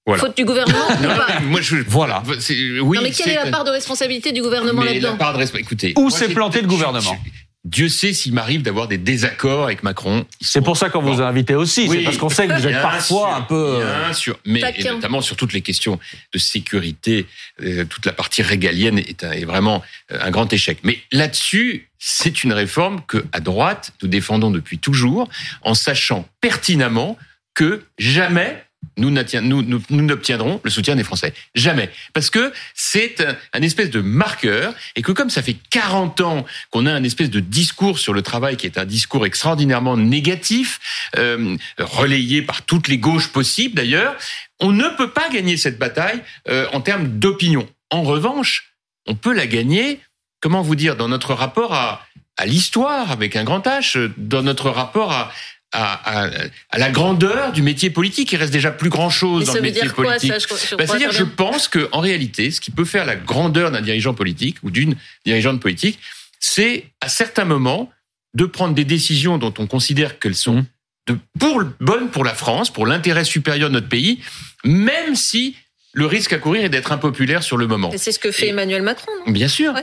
Voilà. 0.05 0.21
Faute 0.21 0.37
du 0.37 0.45
gouvernement 0.45 0.87
ou 0.87 1.03
pas 1.03 1.39
moi, 1.41 1.61
je, 1.61 1.77
Voilà. 1.87 2.21
Oui, 2.27 2.97
non, 2.97 3.01
mais 3.01 3.11
quelle 3.11 3.29
est, 3.29 3.35
la 3.35 3.51
part 3.51 3.63
de 3.63 3.71
responsabilité 3.71 4.31
du 4.31 4.41
gouvernement 4.41 4.83
là-dedans 4.83 5.17
Écoutez, 5.57 5.93
où 5.97 6.09
s'est 6.09 6.29
planté 6.29 6.61
le 6.61 6.67
gouvernement 6.67 7.17
Dieu 7.65 7.89
sait 7.89 8.13
s'il 8.13 8.33
m'arrive 8.33 8.61
d'avoir 8.61 8.87
des 8.87 8.99
désaccords 8.99 9.63
avec 9.63 9.81
Macron. 9.81 10.27
C'est 10.39 10.61
pour 10.61 10.77
ça 10.77 10.91
qu'on 10.91 11.01
vous 11.01 11.19
a 11.19 11.27
invité 11.27 11.55
aussi. 11.55 11.87
Oui, 11.89 11.97
c'est 11.97 12.03
parce 12.03 12.17
qu'on 12.17 12.29
sait 12.29 12.47
que 12.47 12.53
vous 12.53 12.67
êtes 12.67 12.79
parfois 12.79 13.35
un 13.37 13.41
peu. 13.41 13.79
Bien 13.79 14.13
sûr, 14.13 14.37
mais 14.45 14.61
notamment 14.83 15.21
sur 15.21 15.35
toutes 15.35 15.51
les 15.51 15.61
questions 15.61 15.99
de 16.31 16.37
sécurité, 16.37 17.25
euh, 17.63 17.83
toute 17.85 18.05
la 18.05 18.13
partie 18.13 18.43
régalienne 18.43 18.99
est, 18.99 19.23
est 19.23 19.45
vraiment 19.45 19.81
euh, 20.11 20.19
un 20.21 20.29
grand 20.29 20.53
échec. 20.53 20.77
Mais 20.83 20.99
là-dessus, 21.11 21.89
c'est 21.97 22.43
une 22.43 22.53
réforme 22.53 23.01
que 23.07 23.25
à 23.31 23.39
droite 23.39 23.93
nous 24.03 24.07
défendons 24.07 24.51
depuis 24.51 24.77
toujours, 24.77 25.27
en 25.63 25.73
sachant 25.73 26.29
pertinemment 26.41 27.17
que 27.55 27.83
jamais 27.97 28.64
nous 28.97 29.09
n'obtiendrons 29.09 30.62
le 30.63 30.69
soutien 30.69 30.95
des 30.95 31.03
Français. 31.03 31.33
Jamais. 31.53 31.89
Parce 32.13 32.30
que 32.30 32.53
c'est 32.74 33.25
un, 33.53 33.62
espèce 33.62 33.89
de 33.89 34.01
marqueur 34.01 34.74
et 34.95 35.01
que 35.01 35.12
comme 35.12 35.30
ça 35.30 35.42
fait 35.42 35.57
40 35.69 36.21
ans 36.21 36.45
qu'on 36.71 36.86
a 36.86 36.94
un 36.94 37.03
espèce 37.03 37.30
de 37.30 37.39
discours 37.39 38.00
sur 38.00 38.13
le 38.13 38.21
travail 38.21 38.57
qui 38.57 38.65
est 38.65 38.77
un 38.77 38.86
discours 38.86 39.25
extraordinairement 39.25 39.97
négatif, 39.97 41.09
euh, 41.18 41.57
relayé 41.77 42.42
par 42.42 42.62
toutes 42.62 42.88
les 42.88 42.97
gauches 42.97 43.30
possibles 43.30 43.75
d'ailleurs, 43.75 44.15
on 44.59 44.71
ne 44.71 44.88
peut 44.95 45.12
pas 45.12 45.30
gagner 45.30 45.57
cette 45.57 45.77
bataille 45.77 46.21
euh, 46.48 46.68
en 46.74 46.81
termes 46.81 47.19
d'opinion. 47.19 47.68
En 47.89 48.03
revanche, 48.03 48.74
on 49.06 49.15
peut 49.15 49.33
la 49.33 49.48
gagner, 49.48 50.00
comment 50.39 50.62
vous 50.62 50.75
dire, 50.75 50.95
dans 50.95 51.09
notre 51.09 51.33
rapport 51.33 51.74
à, 51.74 52.06
à 52.38 52.45
l'histoire 52.45 53.12
avec 53.12 53.36
un 53.36 53.44
grand 53.44 53.65
H, 53.65 54.12
dans 54.17 54.43
notre 54.43 54.69
rapport 54.69 55.12
à, 55.12 55.31
à, 55.72 56.29
à, 56.69 56.77
la 56.77 56.89
grandeur 56.89 57.51
du 57.51 57.62
métier 57.62 57.89
politique. 57.89 58.31
Il 58.31 58.38
reste 58.38 58.53
déjà 58.53 58.72
plus 58.72 58.89
grand 58.89 59.10
chose 59.10 59.45
dans 59.45 59.53
le 59.53 59.62
métier 59.62 59.89
politique. 59.89 60.31
Bah, 60.31 60.88
c'est-à-dire, 60.88 61.12
je 61.12 61.24
pense 61.24 61.67
que 61.67 61.89
en 61.91 62.00
réalité, 62.00 62.51
ce 62.51 62.62
qui 62.62 62.72
peut 62.72 62.86
faire 62.86 63.05
la 63.05 63.15
grandeur 63.15 63.72
d'un 63.72 63.81
dirigeant 63.81 64.13
politique 64.13 64.57
ou 64.63 64.72
d'une 64.72 64.95
dirigeante 65.25 65.60
politique, 65.60 66.00
c'est 66.39 66.86
à 67.01 67.10
certains 67.10 67.45
moments 67.45 67.91
de 68.34 68.45
prendre 68.45 68.74
des 68.74 68.86
décisions 68.86 69.38
dont 69.38 69.53
on 69.57 69.67
considère 69.67 70.19
qu'elles 70.19 70.36
sont 70.36 70.57
mmh. 70.57 70.65
de 71.07 71.17
pour 71.39 71.63
bonnes 71.79 72.10
pour 72.10 72.24
la 72.24 72.34
France, 72.34 72.72
pour 72.72 72.86
l'intérêt 72.86 73.24
supérieur 73.24 73.69
de 73.69 73.75
notre 73.75 73.89
pays, 73.89 74.19
même 74.63 75.15
si 75.15 75.55
le 75.93 76.05
risque 76.05 76.34
à 76.34 76.38
courir 76.38 76.65
est 76.65 76.69
d'être 76.69 76.91
impopulaire 76.91 77.43
sur 77.43 77.57
le 77.57 77.67
moment. 77.67 77.91
C'est 77.95 78.12
ce 78.12 78.19
que 78.19 78.31
fait 78.31 78.50
Emmanuel 78.50 78.81
Macron. 78.81 79.12
Non? 79.25 79.31
Bien 79.31 79.48
sûr. 79.48 79.74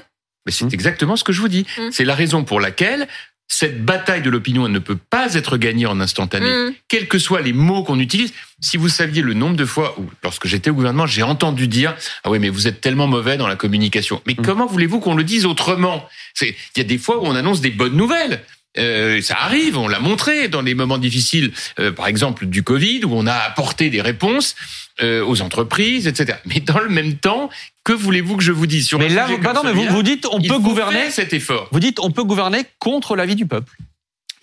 Mais 0.44 0.52
c'est 0.52 0.72
exactement 0.72 1.16
ce 1.16 1.24
que 1.24 1.32
je 1.32 1.40
vous 1.40 1.48
dis. 1.48 1.64
Mmh. 1.78 1.90
C'est 1.92 2.04
la 2.04 2.14
raison 2.14 2.44
pour 2.44 2.60
laquelle 2.60 3.08
cette 3.54 3.84
bataille 3.84 4.22
de 4.22 4.30
l'opinion, 4.30 4.64
elle 4.64 4.72
ne 4.72 4.78
peut 4.78 4.96
pas 4.96 5.34
être 5.34 5.58
gagnée 5.58 5.84
en 5.84 6.00
instantané, 6.00 6.46
mm. 6.46 6.74
quels 6.88 7.06
que 7.06 7.18
soient 7.18 7.42
les 7.42 7.52
mots 7.52 7.82
qu'on 7.82 7.98
utilise. 7.98 8.32
Si 8.60 8.78
vous 8.78 8.88
saviez 8.88 9.20
le 9.20 9.34
nombre 9.34 9.56
de 9.56 9.66
fois 9.66 9.94
où, 10.00 10.06
lorsque 10.22 10.46
j'étais 10.46 10.70
au 10.70 10.74
gouvernement, 10.74 11.06
j'ai 11.06 11.22
entendu 11.22 11.68
dire 11.68 11.94
ah 12.24 12.30
oui 12.30 12.38
mais 12.38 12.48
vous 12.48 12.66
êtes 12.66 12.80
tellement 12.80 13.06
mauvais 13.06 13.36
dans 13.36 13.46
la 13.46 13.56
communication. 13.56 14.22
Mais 14.26 14.32
mm. 14.32 14.42
comment 14.42 14.66
voulez-vous 14.66 15.00
qu'on 15.00 15.14
le 15.14 15.22
dise 15.22 15.44
autrement? 15.44 16.08
Il 16.40 16.54
y 16.78 16.80
a 16.80 16.84
des 16.84 16.96
fois 16.96 17.22
où 17.22 17.26
on 17.26 17.34
annonce 17.34 17.60
des 17.60 17.70
bonnes 17.70 17.94
nouvelles. 17.94 18.42
Euh, 18.78 19.20
ça 19.20 19.36
arrive, 19.38 19.76
on 19.76 19.86
l'a 19.86 20.00
montré 20.00 20.48
dans 20.48 20.62
les 20.62 20.74
moments 20.74 20.98
difficiles, 20.98 21.52
euh, 21.78 21.92
par 21.92 22.06
exemple 22.06 22.46
du 22.46 22.62
Covid, 22.62 23.04
où 23.04 23.10
on 23.12 23.26
a 23.26 23.34
apporté 23.34 23.90
des 23.90 24.00
réponses 24.00 24.54
euh, 25.02 25.24
aux 25.24 25.42
entreprises, 25.42 26.06
etc. 26.06 26.38
Mais 26.46 26.60
dans 26.60 26.78
le 26.78 26.88
même 26.88 27.16
temps, 27.16 27.50
que 27.84 27.92
voulez-vous 27.92 28.36
que 28.36 28.42
je 28.42 28.52
vous 28.52 28.66
dise 28.66 28.86
sur 28.86 28.98
Mais 28.98 29.08
là, 29.08 29.26
vous, 29.26 29.38
mais 29.64 29.72
vous, 29.72 29.86
vous 29.88 30.02
dites 30.02 30.26
on 30.30 30.40
peut 30.40 30.58
gouverner 30.58 31.10
cet 31.10 31.32
effort. 31.32 31.68
Vous 31.70 31.80
dites 31.80 32.00
on 32.00 32.10
peut 32.10 32.24
gouverner 32.24 32.64
contre 32.78 33.14
l'avis 33.14 33.36
du 33.36 33.46
peuple. 33.46 33.76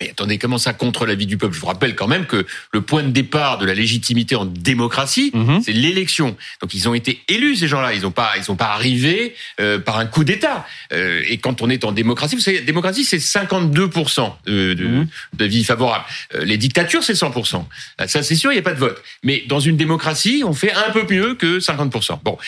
Mais 0.00 0.10
attendez, 0.10 0.38
comment 0.38 0.56
ça 0.56 0.72
contre 0.72 1.04
l'avis 1.04 1.26
du 1.26 1.36
peuple? 1.36 1.54
Je 1.54 1.60
vous 1.60 1.66
rappelle 1.66 1.94
quand 1.94 2.08
même 2.08 2.24
que 2.24 2.46
le 2.72 2.80
point 2.80 3.02
de 3.02 3.10
départ 3.10 3.58
de 3.58 3.66
la 3.66 3.74
légitimité 3.74 4.34
en 4.34 4.46
démocratie, 4.46 5.30
mhm. 5.34 5.60
c'est 5.62 5.72
l'élection. 5.72 6.36
Donc 6.62 6.72
ils 6.72 6.88
ont 6.88 6.94
été 6.94 7.22
élus 7.28 7.56
ces 7.56 7.68
gens-là. 7.68 7.92
Ils 7.92 8.02
n'ont 8.02 8.10
pas, 8.10 8.32
ils 8.38 8.44
sont 8.44 8.56
pas 8.56 8.70
arrivés 8.70 9.34
euh, 9.60 9.78
par 9.78 9.98
un 9.98 10.06
coup 10.06 10.24
d'État. 10.24 10.66
Euh, 10.92 11.22
et 11.28 11.36
quand 11.36 11.60
on 11.60 11.68
est 11.68 11.84
en 11.84 11.92
démocratie, 11.92 12.34
vous 12.34 12.40
savez, 12.40 12.60
démocratie 12.60 13.04
c'est 13.04 13.20
52 13.20 13.88
de, 14.46 14.74
de, 14.74 14.86
mhm. 14.86 15.08
d'avis 15.34 15.64
favorables. 15.64 16.06
Euh, 16.34 16.44
les 16.44 16.56
dictatures 16.56 17.04
c'est 17.04 17.12
100% 17.12 17.64
Ça 18.06 18.22
c'est 18.22 18.34
sûr, 18.34 18.52
il 18.52 18.54
n'y 18.54 18.60
a 18.60 18.62
pas 18.62 18.74
de 18.74 18.80
vote. 18.80 19.02
Mais 19.22 19.44
dans 19.48 19.60
une 19.60 19.76
démocratie, 19.76 20.42
on 20.46 20.54
fait 20.54 20.72
un 20.72 20.90
peu 20.92 21.04
mieux 21.10 21.34
que 21.34 21.58
50% 21.58 22.20
Bon, 22.24 22.38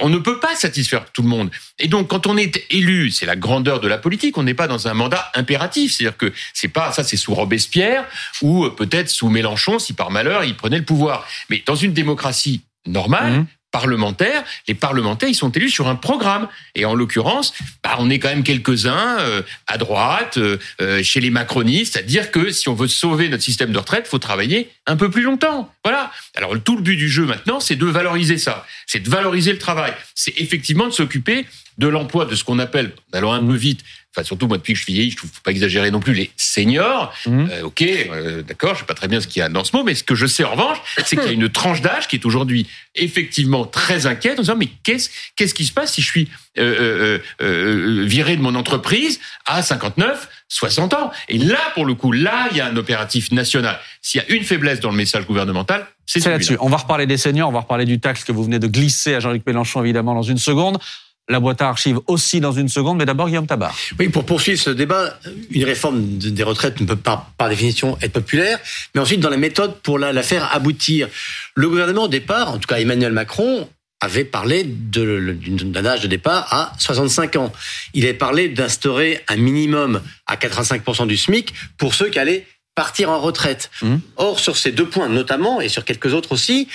on 0.00 0.08
ne 0.08 0.18
peut 0.18 0.40
pas 0.40 0.56
satisfaire 0.56 1.04
tout 1.12 1.22
le 1.22 1.28
monde. 1.28 1.50
Et 1.78 1.88
donc 1.88 2.08
quand 2.08 2.26
on 2.26 2.38
est 2.38 2.64
élu, 2.70 3.10
c'est 3.10 3.26
la 3.26 3.36
grandeur 3.36 3.80
de 3.80 3.88
la 3.88 3.98
politique. 3.98 4.38
On 4.38 4.44
n'est 4.44 4.54
pas 4.54 4.66
dans 4.66 4.88
un 4.88 4.94
mandat 4.94 5.30
impératif. 5.34 5.92
C'est-à-dire 5.92 6.16
que 6.16 6.32
c'est 6.54 6.68
pas 6.68 6.90
ça 6.92 7.01
c'est 7.02 7.16
sous 7.16 7.34
Robespierre 7.34 8.04
ou 8.40 8.68
peut-être 8.70 9.08
sous 9.08 9.28
Mélenchon 9.28 9.78
si 9.78 9.92
par 9.92 10.10
malheur 10.10 10.44
il 10.44 10.56
prenait 10.56 10.78
le 10.78 10.84
pouvoir. 10.84 11.26
Mais 11.50 11.62
dans 11.66 11.76
une 11.76 11.92
démocratie 11.92 12.62
normale, 12.86 13.32
mmh. 13.32 13.46
parlementaire, 13.70 14.44
les 14.68 14.74
parlementaires, 14.74 15.28
ils 15.28 15.34
sont 15.34 15.50
élus 15.50 15.70
sur 15.70 15.88
un 15.88 15.94
programme. 15.94 16.48
Et 16.74 16.84
en 16.84 16.94
l'occurrence, 16.94 17.54
bah, 17.82 17.96
on 17.98 18.10
est 18.10 18.18
quand 18.18 18.28
même 18.28 18.42
quelques-uns 18.42 19.18
euh, 19.20 19.42
à 19.66 19.78
droite, 19.78 20.38
euh, 20.38 20.58
euh, 20.80 21.02
chez 21.02 21.20
les 21.20 21.30
macronistes, 21.30 21.96
à 21.96 22.02
dire 22.02 22.30
que 22.30 22.50
si 22.50 22.68
on 22.68 22.74
veut 22.74 22.88
sauver 22.88 23.28
notre 23.28 23.42
système 23.42 23.72
de 23.72 23.78
retraite, 23.78 24.06
faut 24.06 24.18
travailler 24.18 24.70
un 24.86 24.96
peu 24.96 25.10
plus 25.10 25.22
longtemps. 25.22 25.72
Voilà. 25.84 26.10
Alors 26.34 26.54
tout 26.62 26.76
le 26.76 26.82
but 26.82 26.96
du 26.96 27.08
jeu 27.08 27.24
maintenant, 27.24 27.60
c'est 27.60 27.76
de 27.76 27.86
valoriser 27.86 28.38
ça, 28.38 28.66
c'est 28.86 29.00
de 29.00 29.08
valoriser 29.08 29.52
le 29.52 29.58
travail, 29.58 29.92
c'est 30.14 30.34
effectivement 30.38 30.86
de 30.86 30.92
s'occuper 30.92 31.46
de 31.78 31.88
l'emploi 31.88 32.26
de 32.26 32.34
ce 32.34 32.44
qu'on 32.44 32.58
appelle, 32.58 32.92
allons 33.12 33.32
un 33.32 33.44
peu 33.44 33.54
vite, 33.54 33.80
enfin 34.14 34.24
surtout 34.24 34.46
moi 34.46 34.58
depuis 34.58 34.74
que 34.74 34.78
je 34.78 34.84
suis 34.84 34.92
vieilli, 34.92 35.10
je 35.10 35.16
trouve 35.16 35.30
faut 35.30 35.40
pas 35.42 35.52
exagérer 35.52 35.90
non 35.90 36.00
plus 36.00 36.12
les 36.12 36.30
seniors. 36.36 37.14
Mmh. 37.26 37.46
Euh, 37.50 37.62
ok, 37.62 37.82
euh, 37.82 38.42
d'accord, 38.42 38.74
je 38.74 38.80
sais 38.80 38.86
pas 38.86 38.94
très 38.94 39.08
bien 39.08 39.20
ce 39.20 39.26
qu'il 39.26 39.40
y 39.40 39.42
a 39.42 39.48
dans 39.48 39.64
ce 39.64 39.74
mot, 39.74 39.84
mais 39.84 39.94
ce 39.94 40.04
que 40.04 40.14
je 40.14 40.26
sais 40.26 40.44
en 40.44 40.50
revanche, 40.52 40.78
c'est 41.04 41.16
qu'il 41.16 41.26
y 41.26 41.30
a 41.30 41.32
une 41.32 41.48
tranche 41.48 41.80
d'âge 41.80 42.08
qui 42.08 42.16
est 42.16 42.26
aujourd'hui 42.26 42.66
effectivement 42.94 43.64
très 43.64 44.06
inquiète 44.06 44.38
en 44.38 44.42
disant 44.42 44.56
mais 44.56 44.68
qu'est-ce 44.82 45.10
qu'est-ce 45.36 45.54
qui 45.54 45.64
se 45.64 45.72
passe 45.72 45.94
si 45.94 46.02
je 46.02 46.06
suis 46.06 46.28
euh, 46.58 47.18
viré 47.40 48.36
de 48.36 48.42
mon 48.42 48.54
entreprise 48.54 49.18
à 49.46 49.62
59, 49.62 50.28
60 50.48 50.94
ans? 50.94 51.10
Et 51.28 51.38
là 51.38 51.60
pour 51.74 51.86
le 51.86 51.94
coup, 51.94 52.12
là 52.12 52.48
il 52.50 52.58
y 52.58 52.60
a 52.60 52.66
un 52.66 52.76
opératif 52.76 53.32
national. 53.32 53.78
S'il 54.02 54.20
y 54.20 54.24
a 54.24 54.30
une 54.30 54.44
faiblesse 54.44 54.80
dans 54.80 54.90
le 54.90 54.96
message 54.96 55.26
gouvernemental, 55.26 55.86
c'est 56.04 56.28
là-dessus. 56.28 56.56
On 56.60 56.68
va 56.68 56.76
reparler 56.76 57.06
des 57.06 57.16
seniors, 57.16 57.48
on 57.48 57.52
va 57.52 57.60
reparler 57.60 57.86
du 57.86 57.98
taxe 57.98 58.24
que 58.24 58.32
vous 58.32 58.44
venez 58.44 58.58
de 58.58 58.66
glisser 58.66 59.14
à 59.14 59.20
Jean-Luc 59.20 59.46
Mélenchon 59.46 59.82
évidemment 59.82 60.14
dans 60.14 60.22
une 60.22 60.38
seconde 60.38 60.78
la 61.28 61.40
boîte 61.40 61.62
à 61.62 61.68
archives 61.68 61.98
aussi 62.06 62.40
dans 62.40 62.52
une 62.52 62.68
seconde, 62.68 62.98
mais 62.98 63.06
d'abord 63.06 63.28
Guillaume 63.28 63.46
Tabar. 63.46 63.74
Oui, 63.98 64.08
pour 64.08 64.24
poursuivre 64.24 64.60
ce 64.60 64.70
débat, 64.70 65.18
une 65.50 65.64
réforme 65.64 66.18
des 66.18 66.42
retraites 66.42 66.80
ne 66.80 66.86
peut 66.86 66.96
pas, 66.96 67.30
par 67.38 67.48
définition, 67.48 67.96
être 68.02 68.12
populaire, 68.12 68.58
mais 68.94 69.00
ensuite 69.00 69.20
dans 69.20 69.30
la 69.30 69.36
méthode 69.36 69.80
pour 69.82 69.98
la, 69.98 70.22
faire 70.22 70.54
aboutir. 70.54 71.08
Le 71.54 71.68
gouvernement 71.68 72.04
au 72.04 72.08
départ, 72.08 72.50
en 72.50 72.58
tout 72.58 72.66
cas 72.66 72.78
Emmanuel 72.78 73.12
Macron, 73.12 73.68
avait 74.00 74.24
parlé 74.24 74.64
d'un 74.64 75.86
âge 75.86 76.02
de 76.02 76.08
départ 76.08 76.52
à 76.52 76.72
65 76.78 77.36
ans. 77.36 77.52
Il 77.94 78.04
avait 78.04 78.14
parlé 78.14 78.48
d'instaurer 78.48 79.22
un 79.28 79.36
minimum 79.36 80.02
à 80.26 80.34
85% 80.34 81.06
du 81.06 81.16
SMIC 81.16 81.54
pour 81.78 81.94
ceux 81.94 82.08
qui 82.08 82.18
allaient 82.18 82.44
partir 82.74 83.10
en 83.10 83.20
retraite. 83.20 83.70
Mmh. 83.80 83.96
Or, 84.16 84.40
sur 84.40 84.56
ces 84.56 84.72
deux 84.72 84.88
points 84.88 85.08
notamment, 85.08 85.60
et 85.60 85.68
sur 85.68 85.84
quelques 85.84 86.14
autres 86.14 86.32
aussi, 86.32 86.68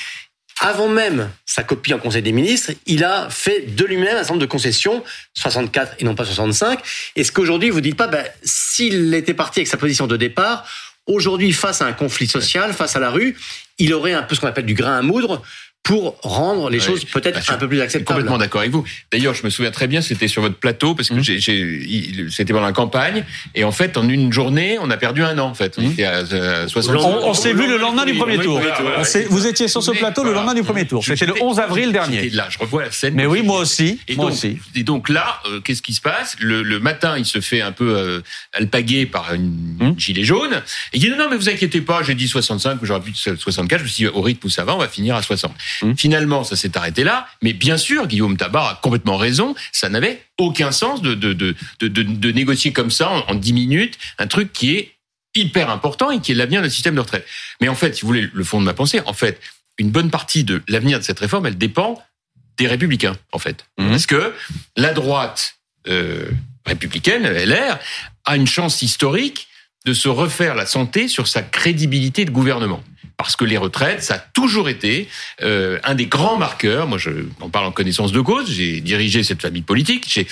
avant 0.59 0.87
même 0.87 1.29
sa 1.45 1.63
copie 1.63 1.93
en 1.93 1.99
Conseil 1.99 2.21
des 2.21 2.31
ministres, 2.31 2.71
il 2.85 3.03
a 3.03 3.29
fait 3.29 3.75
de 3.75 3.85
lui-même 3.85 4.15
un 4.15 4.19
certain 4.19 4.33
nombre 4.33 4.41
de 4.41 4.51
concessions, 4.51 5.03
64 5.33 5.95
et 5.99 6.03
non 6.03 6.15
pas 6.15 6.25
65. 6.25 6.79
Et 7.15 7.23
ce 7.23 7.31
qu'aujourd'hui 7.31 7.69
vous 7.69 7.81
dites 7.81 7.95
pas, 7.95 8.07
ben, 8.07 8.25
s'il 8.43 9.13
était 9.13 9.33
parti 9.33 9.59
avec 9.59 9.67
sa 9.67 9.77
position 9.77 10.07
de 10.07 10.17
départ, 10.17 10.67
aujourd'hui 11.05 11.53
face 11.53 11.81
à 11.81 11.85
un 11.85 11.93
conflit 11.93 12.27
social, 12.27 12.73
face 12.73 12.95
à 12.95 12.99
la 12.99 13.09
rue, 13.09 13.37
il 13.77 13.93
aurait 13.93 14.13
un 14.13 14.23
peu 14.23 14.35
ce 14.35 14.41
qu'on 14.41 14.47
appelle 14.47 14.65
du 14.65 14.73
grain 14.73 14.97
à 14.97 15.01
moudre 15.01 15.43
pour 15.87 16.17
rendre 16.21 16.69
les 16.69 16.81
choses 16.81 17.05
peut-être 17.05 17.49
un 17.49 17.57
peu 17.57 17.69
plus 17.69 17.79
acceptables. 17.79 18.19
Complètement 18.19 18.37
d'accord 18.37 18.59
avec 18.59 18.73
vous. 18.73 18.83
D'ailleurs, 19.09 19.33
je 19.33 19.45
me 19.45 19.49
souviens 19.49 19.71
très 19.71 19.87
bien, 19.87 20.01
c'était 20.01 20.27
sur 20.27 20.41
votre 20.41 20.57
plateau 20.57 20.95
parce 20.95 21.07
que 21.07 21.13
mmh. 21.13 21.23
j'ai, 21.23 22.29
c'était 22.29 22.51
pendant 22.51 22.65
la 22.65 22.73
campagne 22.73 23.23
et 23.55 23.63
en 23.63 23.71
fait, 23.71 23.95
en 23.95 24.09
une 24.09 24.33
journée, 24.33 24.77
on 24.81 24.91
a 24.91 24.97
perdu 24.97 25.23
un 25.23 25.39
an 25.39 25.47
en 25.47 25.53
fait. 25.53 25.77
On, 25.77 25.83
on, 25.83 27.33
s'est 27.33 27.53
vu 27.53 27.67
le 27.67 27.77
lendemain 27.77 28.03
du 28.03 28.15
premier 28.15 28.37
tour. 28.37 28.61
vous 29.29 29.47
étiez 29.47 29.69
sur 29.69 29.81
ce 29.81 29.91
plateau 29.91 30.25
le 30.25 30.33
lendemain 30.33 30.53
du 30.53 30.63
premier 30.63 30.85
tour. 30.85 31.05
C'était 31.05 31.25
le 31.25 31.41
11 31.41 31.59
avril 31.59 31.93
dernier. 31.93 32.29
là, 32.31 32.47
je 32.49 32.59
revois 32.59 32.83
la 32.83 32.91
scène. 32.91 33.13
Mais 33.13 33.25
oui, 33.25 33.41
moi 33.41 33.59
aussi. 33.59 33.99
Et 34.09 34.15
moi 34.15 34.25
donc, 34.25 34.33
aussi. 34.33 34.57
Et 34.75 34.83
donc 34.83 35.07
là, 35.07 35.39
euh, 35.45 35.61
qu'est-ce 35.61 35.81
qui 35.81 35.93
se 35.93 36.01
passe? 36.01 36.35
Le, 36.39 36.63
le, 36.63 36.79
matin, 36.79 37.17
il 37.17 37.25
se 37.25 37.39
fait 37.39 37.61
un 37.61 37.71
peu 37.71 37.95
euh, 37.95 38.21
alpaguer 38.51 39.05
par 39.05 39.33
une, 39.33 39.77
mmh. 39.79 39.95
gilet 39.97 40.23
jaune. 40.25 40.53
Et 40.91 40.97
il 40.97 40.99
dit 40.99 41.09
non, 41.09 41.17
non, 41.17 41.27
mais 41.29 41.37
vous 41.37 41.49
inquiétez 41.49 41.79
pas, 41.79 42.03
j'ai 42.03 42.15
dit 42.15 42.27
65, 42.27 42.79
j'aurais 42.83 42.99
pu 42.99 43.13
64. 43.13 43.79
Je 43.79 43.83
me 43.83 43.87
suis 43.87 44.03
dit 44.03 44.07
au 44.07 44.21
rythme 44.21 44.47
où 44.47 44.49
ça 44.49 44.65
va, 44.65 44.75
on 44.75 44.79
va 44.79 44.89
finir 44.89 45.15
à 45.15 45.21
60. 45.21 45.53
Mmh. 45.81 45.93
Finalement, 45.95 46.43
ça 46.43 46.55
s'est 46.55 46.77
arrêté 46.77 47.03
là. 47.03 47.27
Mais 47.41 47.53
bien 47.53 47.77
sûr, 47.77 48.07
Guillaume 48.07 48.37
Tabar 48.37 48.67
a 48.67 48.75
complètement 48.81 49.17
raison. 49.17 49.55
Ça 49.71 49.89
n'avait 49.89 50.21
aucun 50.37 50.71
sens 50.71 51.01
de, 51.01 51.13
de, 51.13 51.33
de, 51.33 51.55
de, 51.79 52.31
négocier 52.31 52.73
comme 52.73 52.91
ça 52.91 53.09
en, 53.09 53.35
dix 53.35 53.51
10 53.51 53.53
minutes 53.53 53.97
un 54.17 54.27
truc 54.27 54.53
qui 54.53 54.75
est 54.75 54.93
hyper 55.35 55.69
important 55.69 56.11
et 56.11 56.19
qui 56.19 56.31
est 56.31 56.35
l'avenir 56.35 56.61
du 56.61 56.69
système 56.69 56.95
de 56.95 56.99
retraite. 56.99 57.25
Mais 57.61 57.69
en 57.69 57.75
fait, 57.75 57.95
si 57.95 58.01
vous 58.01 58.07
voulez 58.07 58.29
le 58.33 58.43
fond 58.43 58.59
de 58.59 58.65
ma 58.65 58.73
pensée, 58.73 59.01
en 59.05 59.13
fait, 59.13 59.39
une 59.77 59.91
bonne 59.91 60.09
partie 60.09 60.43
de 60.43 60.61
l'avenir 60.67 60.99
de 60.99 61.03
cette 61.03 61.19
réforme, 61.19 61.45
elle 61.45 61.57
dépend 61.57 62.01
des 62.57 62.67
républicains, 62.67 63.15
en 63.31 63.39
fait. 63.39 63.65
Mmh. 63.77 63.89
Parce 63.89 64.05
que 64.05 64.33
la 64.75 64.93
droite 64.93 65.57
euh, 65.87 66.29
républicaine, 66.65 67.23
LR, 67.23 67.79
a 68.25 68.35
une 68.35 68.47
chance 68.47 68.81
historique 68.81 69.47
de 69.85 69.93
se 69.93 70.09
refaire 70.09 70.55
la 70.55 70.65
santé 70.65 71.07
sur 71.07 71.27
sa 71.27 71.41
crédibilité 71.41 72.25
de 72.25 72.31
gouvernement 72.31 72.83
parce 73.17 73.35
que 73.35 73.45
les 73.45 73.57
retraites, 73.57 74.03
ça 74.03 74.15
a 74.15 74.19
toujours 74.19 74.69
été 74.69 75.09
euh, 75.41 75.79
un 75.83 75.95
des 75.95 76.05
grands 76.05 76.37
marqueurs. 76.37 76.87
Moi, 76.87 76.99
je 76.99 77.09
en 77.41 77.49
parle 77.49 77.65
en 77.65 77.71
connaissance 77.71 78.11
de 78.11 78.21
cause. 78.21 78.49
J'ai 78.49 78.79
dirigé 78.79 79.23
cette 79.23 79.41
famille 79.41 79.63
politique, 79.63 80.05
j'ai 80.07 80.27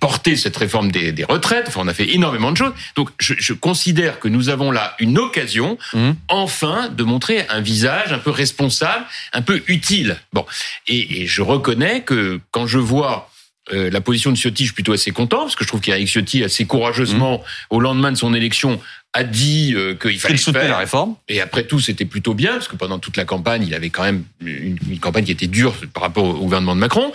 porté 0.00 0.36
cette 0.36 0.56
réforme 0.56 0.90
des, 0.90 1.12
des, 1.12 1.24
retraites. 1.24 1.66
Enfin, 1.68 1.82
on 1.84 1.88
a 1.88 1.94
fait 1.94 2.14
énormément 2.14 2.50
de 2.50 2.56
choses. 2.56 2.72
Donc, 2.96 3.10
je, 3.20 3.34
je 3.38 3.52
considère 3.52 4.20
que 4.20 4.28
nous 4.28 4.48
avons 4.48 4.70
là 4.70 4.96
une 4.98 5.18
occasion, 5.18 5.76
mmh. 5.92 6.10
enfin, 6.28 6.88
de 6.88 7.04
montrer 7.04 7.46
un 7.50 7.60
visage 7.60 8.12
un 8.12 8.18
peu 8.18 8.30
responsable, 8.30 9.04
un 9.34 9.42
peu 9.42 9.62
utile. 9.66 10.16
Bon, 10.32 10.46
et, 10.88 11.22
et 11.22 11.26
je 11.26 11.42
reconnais 11.42 12.02
que 12.02 12.40
quand 12.52 12.66
je 12.66 12.78
vois 12.78 13.30
euh, 13.72 13.90
la 13.90 14.00
position 14.00 14.32
de 14.32 14.36
Ciotti, 14.36 14.64
je 14.64 14.68
suis 14.68 14.74
plutôt 14.74 14.92
assez 14.92 15.12
content 15.12 15.42
parce 15.42 15.54
que 15.54 15.64
je 15.64 15.68
trouve 15.68 15.80
qu'Eric 15.80 16.08
Ciotti 16.08 16.42
assez 16.42 16.64
courageusement, 16.64 17.38
mmh. 17.38 17.74
au 17.74 17.80
lendemain 17.80 18.10
de 18.10 18.16
son 18.16 18.34
élection, 18.34 18.80
a 19.12 19.24
dit 19.24 19.72
euh, 19.74 19.94
qu'il 19.94 20.18
fallait 20.18 20.68
la 20.68 20.78
réforme. 20.78 21.16
Et 21.28 21.40
après 21.40 21.64
tout, 21.64 21.80
c'était 21.80 22.04
plutôt 22.04 22.34
bien 22.34 22.52
parce 22.52 22.68
que 22.68 22.76
pendant 22.76 22.98
toute 22.98 23.16
la 23.16 23.24
campagne, 23.24 23.64
il 23.66 23.74
avait 23.74 23.90
quand 23.90 24.04
même 24.04 24.24
une, 24.40 24.78
une 24.88 24.98
campagne 25.00 25.24
qui 25.24 25.32
était 25.32 25.48
dure 25.48 25.74
par 25.92 26.04
rapport 26.04 26.24
au 26.24 26.34
gouvernement 26.34 26.74
de 26.74 26.80
Macron 26.80 27.12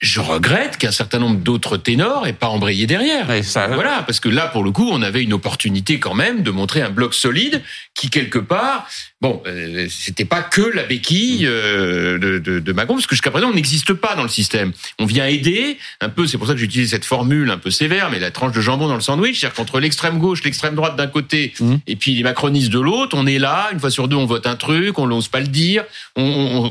je 0.00 0.20
regrette 0.20 0.78
qu'un 0.78 0.92
certain 0.92 1.18
nombre 1.18 1.40
d'autres 1.40 1.76
ténors 1.76 2.26
aient 2.26 2.32
pas 2.32 2.48
embrayé 2.48 2.86
derrière. 2.86 3.26
ça... 3.44 3.66
Voilà, 3.66 4.02
parce 4.06 4.18
que 4.18 4.30
là, 4.30 4.46
pour 4.46 4.64
le 4.64 4.70
coup, 4.70 4.88
on 4.90 5.02
avait 5.02 5.22
une 5.22 5.34
opportunité 5.34 5.98
quand 5.98 6.14
même 6.14 6.42
de 6.42 6.50
montrer 6.50 6.80
un 6.80 6.88
bloc 6.88 7.12
solide 7.12 7.62
qui, 7.94 8.08
quelque 8.08 8.38
part, 8.38 8.88
bon, 9.20 9.42
euh, 9.46 9.86
c'était 9.90 10.24
pas 10.24 10.40
que 10.40 10.62
la 10.62 10.84
béquille 10.84 11.46
euh, 11.46 12.18
de, 12.18 12.38
de, 12.38 12.60
de, 12.60 12.72
Macron, 12.72 12.94
parce 12.94 13.06
que 13.06 13.14
jusqu'à 13.14 13.30
présent, 13.30 13.50
on 13.50 13.54
n'existe 13.54 13.92
pas 13.92 14.14
dans 14.14 14.22
le 14.22 14.30
système. 14.30 14.72
On 14.98 15.04
vient 15.04 15.26
aider, 15.26 15.76
un 16.00 16.08
peu, 16.08 16.26
c'est 16.26 16.38
pour 16.38 16.46
ça 16.46 16.54
que 16.54 16.60
j'utilise 16.60 16.90
cette 16.90 17.04
formule 17.04 17.50
un 17.50 17.58
peu 17.58 17.70
sévère, 17.70 18.10
mais 18.10 18.18
la 18.18 18.30
tranche 18.30 18.52
de 18.52 18.60
jambon 18.62 18.88
dans 18.88 18.94
le 18.94 19.02
sandwich, 19.02 19.38
c'est-à-dire 19.38 19.54
qu'entre 19.54 19.80
l'extrême 19.80 20.18
gauche, 20.18 20.42
l'extrême 20.44 20.74
droite 20.74 20.96
d'un 20.96 21.08
côté, 21.08 21.52
mmh. 21.60 21.74
et 21.86 21.96
puis 21.96 22.14
les 22.14 22.22
macronistes 22.22 22.70
de 22.70 22.80
l'autre, 22.80 23.16
on 23.18 23.26
est 23.26 23.38
là, 23.38 23.68
une 23.72 23.80
fois 23.80 23.90
sur 23.90 24.08
deux, 24.08 24.16
on 24.16 24.24
vote 24.24 24.46
un 24.46 24.56
truc, 24.56 24.98
on 24.98 25.06
n'ose 25.06 25.28
pas 25.28 25.40
le 25.40 25.48
dire, 25.48 25.84
on, 26.16 26.22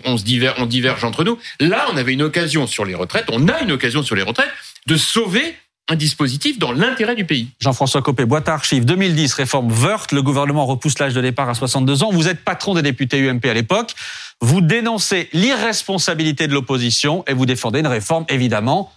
on, 0.03 0.11
on 0.11 0.17
se 0.17 0.23
diverge, 0.23 0.55
on 0.57 0.65
diverge 0.65 1.03
entre 1.03 1.23
nous. 1.23 1.37
Là, 1.59 1.85
on 1.93 1.97
avait 1.97 2.13
une 2.13 2.23
occasion 2.23 2.65
sur 2.65 2.85
les 2.85 2.95
retraites 2.95 3.18
on 3.29 3.47
a 3.47 3.61
une 3.61 3.71
occasion 3.71 4.03
sur 4.03 4.15
les 4.15 4.23
retraites 4.23 4.51
de 4.87 4.97
sauver 4.97 5.55
un 5.89 5.95
dispositif 5.95 6.59
dans 6.59 6.71
l'intérêt 6.71 7.15
du 7.15 7.25
pays. 7.25 7.49
Jean-François 7.59 8.01
Copé, 8.01 8.25
boîte 8.25 8.47
à 8.47 8.53
archives 8.53 8.85
2010, 8.85 9.33
réforme 9.33 9.71
Wörth, 9.71 10.11
le 10.11 10.21
gouvernement 10.21 10.65
repousse 10.65 10.99
l'âge 10.99 11.15
de 11.15 11.21
départ 11.21 11.49
à 11.49 11.55
62 11.55 12.03
ans. 12.03 12.11
Vous 12.11 12.27
êtes 12.27 12.43
patron 12.43 12.75
des 12.75 12.83
députés 12.83 13.27
UMP 13.27 13.45
à 13.45 13.53
l'époque. 13.53 13.95
Vous 14.39 14.61
dénoncez 14.61 15.29
l'irresponsabilité 15.33 16.47
de 16.47 16.53
l'opposition 16.53 17.23
et 17.27 17.33
vous 17.33 17.47
défendez 17.47 17.79
une 17.79 17.87
réforme 17.87 18.25
évidemment 18.29 18.93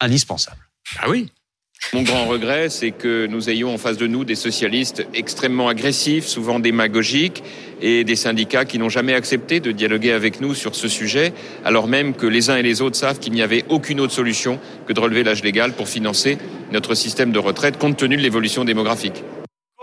indispensable. 0.00 0.68
Ah 0.98 1.08
oui. 1.08 1.30
Mon 1.94 2.04
grand 2.04 2.24
regret, 2.24 2.70
c'est 2.70 2.90
que 2.90 3.26
nous 3.26 3.50
ayons 3.50 3.74
en 3.74 3.76
face 3.76 3.98
de 3.98 4.06
nous 4.06 4.24
des 4.24 4.34
socialistes 4.34 5.06
extrêmement 5.12 5.68
agressifs, 5.68 6.26
souvent 6.26 6.58
démagogiques, 6.58 7.42
et 7.82 8.02
des 8.02 8.16
syndicats 8.16 8.64
qui 8.64 8.78
n'ont 8.78 8.88
jamais 8.88 9.12
accepté 9.12 9.60
de 9.60 9.72
dialoguer 9.72 10.12
avec 10.12 10.40
nous 10.40 10.54
sur 10.54 10.74
ce 10.74 10.88
sujet, 10.88 11.34
alors 11.66 11.88
même 11.88 12.14
que 12.14 12.26
les 12.26 12.48
uns 12.48 12.56
et 12.56 12.62
les 12.62 12.80
autres 12.80 12.96
savent 12.96 13.18
qu'il 13.18 13.34
n'y 13.34 13.42
avait 13.42 13.66
aucune 13.68 14.00
autre 14.00 14.14
solution 14.14 14.58
que 14.86 14.94
de 14.94 15.00
relever 15.00 15.22
l'âge 15.22 15.42
légal 15.42 15.74
pour 15.74 15.86
financer 15.86 16.38
notre 16.72 16.94
système 16.94 17.30
de 17.30 17.38
retraite, 17.38 17.76
compte 17.76 17.98
tenu 17.98 18.16
de 18.16 18.22
l'évolution 18.22 18.64
démographique. 18.64 19.22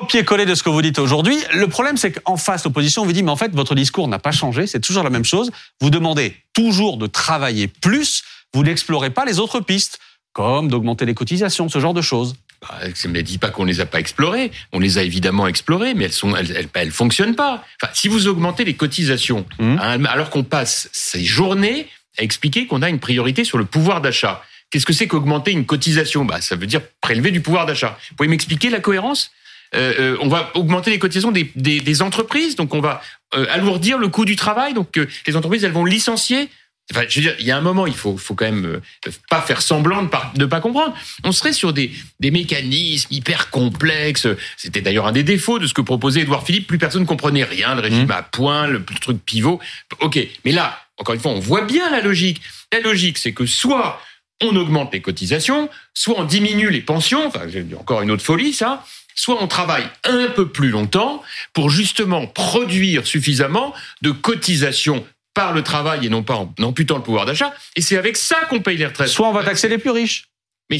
Pied 0.07 0.25
collé 0.25 0.47
de 0.47 0.55
ce 0.55 0.63
que 0.63 0.69
vous 0.69 0.81
dites 0.81 0.97
aujourd'hui, 0.97 1.37
le 1.53 1.67
problème 1.67 1.95
c'est 1.95 2.11
qu'en 2.11 2.37
face, 2.37 2.63
l'opposition 2.63 3.05
vous 3.05 3.13
dit, 3.13 3.21
mais 3.21 3.29
en 3.29 3.35
fait, 3.35 3.53
votre 3.53 3.75
discours 3.75 4.07
n'a 4.07 4.17
pas 4.17 4.31
changé, 4.31 4.65
c'est 4.65 4.79
toujours 4.79 5.03
la 5.03 5.11
même 5.11 5.25
chose. 5.25 5.51
Vous 5.79 5.91
demandez 5.91 6.33
toujours 6.53 6.97
de 6.97 7.05
travailler 7.05 7.67
plus, 7.67 8.23
vous 8.55 8.63
n'explorez 8.63 9.11
pas 9.11 9.25
les 9.25 9.37
autres 9.37 9.59
pistes 9.59 9.99
comme 10.39 10.69
d'augmenter 10.69 11.05
les 11.05 11.13
cotisations, 11.13 11.67
ce 11.67 11.79
genre 11.79 11.93
de 11.93 12.01
choses. 12.01 12.37
bah, 12.61 13.09
ne 13.09 13.21
dit 13.21 13.37
pas 13.37 13.49
qu'on 13.49 13.65
les 13.65 13.81
a 13.81 13.85
pas 13.85 13.99
explorées. 13.99 14.51
On 14.71 14.79
les 14.79 14.97
a 14.97 15.03
évidemment 15.03 15.47
explorées, 15.47 15.93
mais 15.95 16.05
elles 16.05 16.13
sont, 16.13 16.33
elles, 16.33 16.69
elles, 16.73 16.91
fonctionnent 16.91 17.35
pas. 17.35 17.65
Enfin, 17.75 17.91
si 17.93 18.07
vous 18.07 18.27
augmentez 18.27 18.63
les 18.63 18.75
cotisations, 18.75 19.45
mmh. 19.59 19.75
hein, 19.81 20.05
alors 20.05 20.29
qu'on 20.29 20.45
passe 20.45 20.87
ces 20.93 21.25
journées 21.25 21.87
à 22.17 22.23
expliquer 22.23 22.67
qu'on 22.67 22.81
a 22.81 22.87
une 22.87 22.99
priorité 22.99 23.43
sur 23.43 23.57
le 23.57 23.65
pouvoir 23.65 23.99
d'achat. 23.99 24.41
Qu'est-ce 24.71 24.85
que 24.85 24.93
c'est 24.93 25.09
qu'augmenter 25.09 25.51
une 25.51 25.65
cotisation? 25.65 26.23
Bah, 26.23 26.39
ça 26.39 26.55
veut 26.55 26.67
dire 26.67 26.83
prélever 27.01 27.31
du 27.31 27.41
pouvoir 27.41 27.65
d'achat. 27.65 27.99
Vous 28.09 28.15
pouvez 28.15 28.29
m'expliquer 28.29 28.69
la 28.69 28.79
cohérence? 28.79 29.31
Euh, 29.75 29.93
euh, 29.99 30.17
on 30.21 30.29
va 30.29 30.51
augmenter 30.53 30.89
les 30.89 30.99
cotisations 30.99 31.31
des, 31.31 31.51
des, 31.57 31.81
des 31.81 32.01
entreprises, 32.01 32.55
donc 32.55 32.73
on 32.73 32.79
va 32.79 33.01
euh, 33.35 33.45
alourdir 33.51 33.97
le 33.97 34.07
coût 34.07 34.23
du 34.23 34.37
travail, 34.37 34.73
donc 34.73 34.97
les 35.27 35.35
entreprises 35.35 35.65
elles 35.65 35.73
vont 35.73 35.83
licencier. 35.83 36.49
Enfin, 36.91 37.05
je 37.07 37.19
veux 37.19 37.21
dire, 37.21 37.35
il 37.39 37.45
y 37.45 37.51
a 37.51 37.57
un 37.57 37.61
moment, 37.61 37.85
il 37.85 37.93
faut, 37.93 38.17
faut 38.17 38.33
quand 38.33 38.45
même 38.45 38.65
euh, 38.65 39.11
pas 39.29 39.41
faire 39.41 39.61
semblant 39.61 40.01
de 40.01 40.07
pas, 40.07 40.31
de 40.35 40.45
pas 40.45 40.59
comprendre. 40.59 40.95
On 41.23 41.31
serait 41.31 41.53
sur 41.53 41.71
des, 41.71 41.91
des 42.19 42.31
mécanismes 42.31 43.13
hyper 43.13 43.51
complexes. 43.51 44.27
C'était 44.57 44.81
d'ailleurs 44.81 45.05
un 45.05 45.11
des 45.11 45.23
défauts 45.23 45.59
de 45.59 45.67
ce 45.67 45.73
que 45.73 45.81
proposait 45.81 46.21
Édouard 46.21 46.45
Philippe. 46.45 46.67
Plus 46.67 46.79
personne 46.79 47.01
ne 47.01 47.07
comprenait 47.07 47.43
rien, 47.43 47.75
le 47.75 47.81
régime 47.81 48.07
mmh. 48.07 48.11
à 48.11 48.23
point, 48.23 48.67
le, 48.67 48.79
le 48.79 48.99
truc 48.99 49.23
pivot. 49.23 49.59
Ok, 49.99 50.19
mais 50.45 50.51
là, 50.51 50.79
encore 50.97 51.13
une 51.13 51.21
fois, 51.21 51.31
on 51.31 51.39
voit 51.39 51.65
bien 51.65 51.91
la 51.91 52.01
logique. 52.01 52.41
La 52.73 52.79
logique, 52.79 53.19
c'est 53.19 53.33
que 53.33 53.45
soit 53.45 54.01
on 54.41 54.55
augmente 54.55 54.93
les 54.93 55.01
cotisations, 55.01 55.69
soit 55.93 56.15
on 56.17 56.23
diminue 56.23 56.69
les 56.69 56.81
pensions. 56.81 57.27
Enfin, 57.27 57.41
encore 57.77 58.01
une 58.01 58.11
autre 58.11 58.23
folie, 58.23 58.53
ça 58.53 58.83
soit 59.15 59.43
on 59.43 59.47
travaille 59.47 59.87
un 60.05 60.27
peu 60.27 60.47
plus 60.47 60.69
longtemps 60.69 61.21
pour 61.53 61.69
justement 61.69 62.25
produire 62.25 63.05
suffisamment 63.05 63.73
de 64.01 64.11
cotisations 64.11 65.05
par 65.39 65.53
le 65.53 65.61
travail 65.61 66.05
et 66.05 66.09
non 66.09 66.21
pas 66.21 66.35
en 66.35 66.53
amputant 66.61 66.97
le 66.97 67.01
pouvoir 67.01 67.25
d'achat. 67.25 67.53
Et 67.77 67.81
c'est 67.81 67.95
avec 67.95 68.17
ça 68.17 68.35
qu'on 68.49 68.59
paye 68.59 68.75
les 68.75 68.87
retraites. 68.87 69.07
Soit 69.07 69.29
on 69.29 69.31
va 69.31 69.41
taxer 69.41 69.69
les 69.69 69.77
plus 69.77 69.91
riches. 69.91 70.25
Mais, 70.69 70.79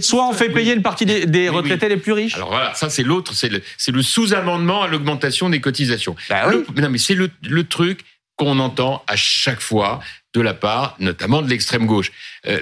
Soit 0.00 0.28
on 0.28 0.32
fait 0.32 0.48
payer 0.48 0.74
une 0.74 0.82
partie 0.82 1.06
des, 1.06 1.48
retraités 1.48 1.88
les 1.88 1.96
plus 1.96 2.12
riches. 2.12 2.34
Alors 2.34 2.50
voilà, 2.50 2.74
ça 2.74 2.90
c'est 2.90 3.04
l'autre, 3.04 3.32
c'est 3.32 3.48
le, 3.48 3.62
le 3.92 4.02
sous-amendement 4.02 4.82
à 4.82 4.88
l'augmentation 4.88 5.48
des 5.48 5.60
cotisations. 5.60 6.16
Bah 6.28 6.48
oui. 6.48 6.64
non 6.76 6.90
mais 6.90 6.98
c'est 6.98 7.14
le, 7.14 7.30
le 7.48 7.62
truc 7.64 8.00
qu'on 8.36 8.58
entend 8.58 9.04
à 9.06 9.14
chaque 9.14 9.60
fois 9.60 10.00
de 10.34 10.40
la 10.40 10.54
part, 10.54 10.96
notamment 10.98 11.42
de 11.42 11.48
l'extrême 11.48 11.86
gauche, 11.86 12.10
euh, 12.46 12.60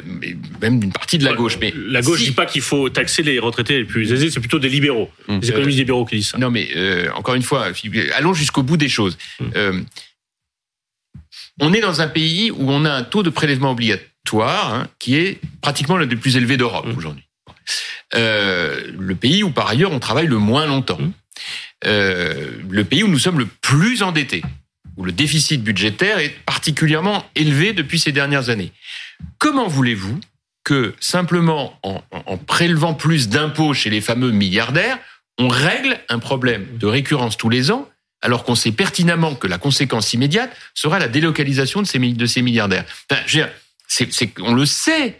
même 0.60 0.78
d'une 0.80 0.92
partie 0.92 1.16
de 1.16 1.24
la 1.24 1.32
gauche. 1.32 1.56
Mais 1.60 1.72
la 1.74 2.02
gauche 2.02 2.20
ne 2.20 2.26
dit 2.26 2.32
pas 2.32 2.46
qu'il 2.46 2.62
faut 2.62 2.90
taxer 2.90 3.22
les 3.22 3.38
retraités 3.38 3.78
les 3.78 3.84
plus 3.84 4.12
aisés, 4.12 4.30
c'est 4.30 4.40
plutôt 4.40 4.58
des 4.58 4.68
libéraux, 4.68 5.10
mmh. 5.28 5.38
des 5.38 5.48
économistes 5.50 5.78
libéraux 5.78 6.04
qui 6.04 6.16
disent 6.16 6.30
ça. 6.30 6.38
Non, 6.38 6.50
mais 6.50 6.68
euh, 6.76 7.08
encore 7.14 7.34
une 7.34 7.42
fois, 7.42 7.68
allons 8.14 8.34
jusqu'au 8.34 8.62
bout 8.62 8.76
des 8.76 8.88
choses. 8.88 9.16
Mmh. 9.38 9.44
Euh, 9.56 9.80
on 11.60 11.72
est 11.72 11.80
dans 11.80 12.00
un 12.00 12.08
pays 12.08 12.50
où 12.50 12.70
on 12.70 12.84
a 12.84 12.90
un 12.90 13.02
taux 13.02 13.22
de 13.22 13.30
prélèvement 13.30 13.70
obligatoire 13.72 14.74
hein, 14.74 14.88
qui 14.98 15.16
est 15.16 15.40
pratiquement 15.60 15.96
l'un 15.96 16.06
des 16.06 16.16
plus 16.16 16.36
élevés 16.36 16.56
d'Europe 16.56 16.86
mmh. 16.86 16.96
aujourd'hui. 16.96 17.24
le 18.14 19.12
pays 19.14 19.42
où 19.42 19.50
par 19.50 19.68
ailleurs 19.68 19.92
on 19.92 20.00
travaille 20.00 20.26
le 20.26 20.38
moins 20.38 20.66
longtemps. 20.66 21.00
le 21.84 22.82
pays 22.82 23.02
où 23.02 23.08
nous 23.08 23.18
sommes 23.18 23.38
le 23.38 23.46
plus 23.46 24.02
endettés 24.02 24.42
où 24.96 25.04
le 25.04 25.12
déficit 25.12 25.62
budgétaire 25.62 26.18
est 26.18 26.34
particulièrement 26.44 27.24
élevé 27.34 27.72
depuis 27.72 27.98
ces 27.98 28.12
dernières 28.12 28.50
années. 28.50 28.72
Comment 29.38 29.66
voulez-vous 29.66 30.20
que 30.62 30.94
simplement 31.00 31.78
en, 31.82 32.02
en 32.12 32.36
prélevant 32.36 32.92
plus 32.92 33.30
d'impôts 33.30 33.72
chez 33.72 33.88
les 33.88 34.02
fameux 34.02 34.30
milliardaires, 34.30 34.98
on 35.38 35.48
règle 35.48 35.98
un 36.10 36.18
problème 36.18 36.66
de 36.76 36.86
récurrence 36.86 37.38
tous 37.38 37.48
les 37.48 37.70
ans, 37.70 37.88
alors 38.22 38.44
qu'on 38.44 38.54
sait 38.54 38.72
pertinemment 38.72 39.34
que 39.34 39.46
la 39.46 39.58
conséquence 39.58 40.12
immédiate 40.12 40.54
sera 40.74 40.98
la 40.98 41.08
délocalisation 41.08 41.82
de 41.82 41.86
ces, 41.86 41.98
de 41.98 42.26
ces 42.26 42.42
milliardaires 42.42 42.84
enfin, 43.10 43.22
c'est, 43.86 44.32
On 44.40 44.54
le 44.54 44.66
sait. 44.66 45.18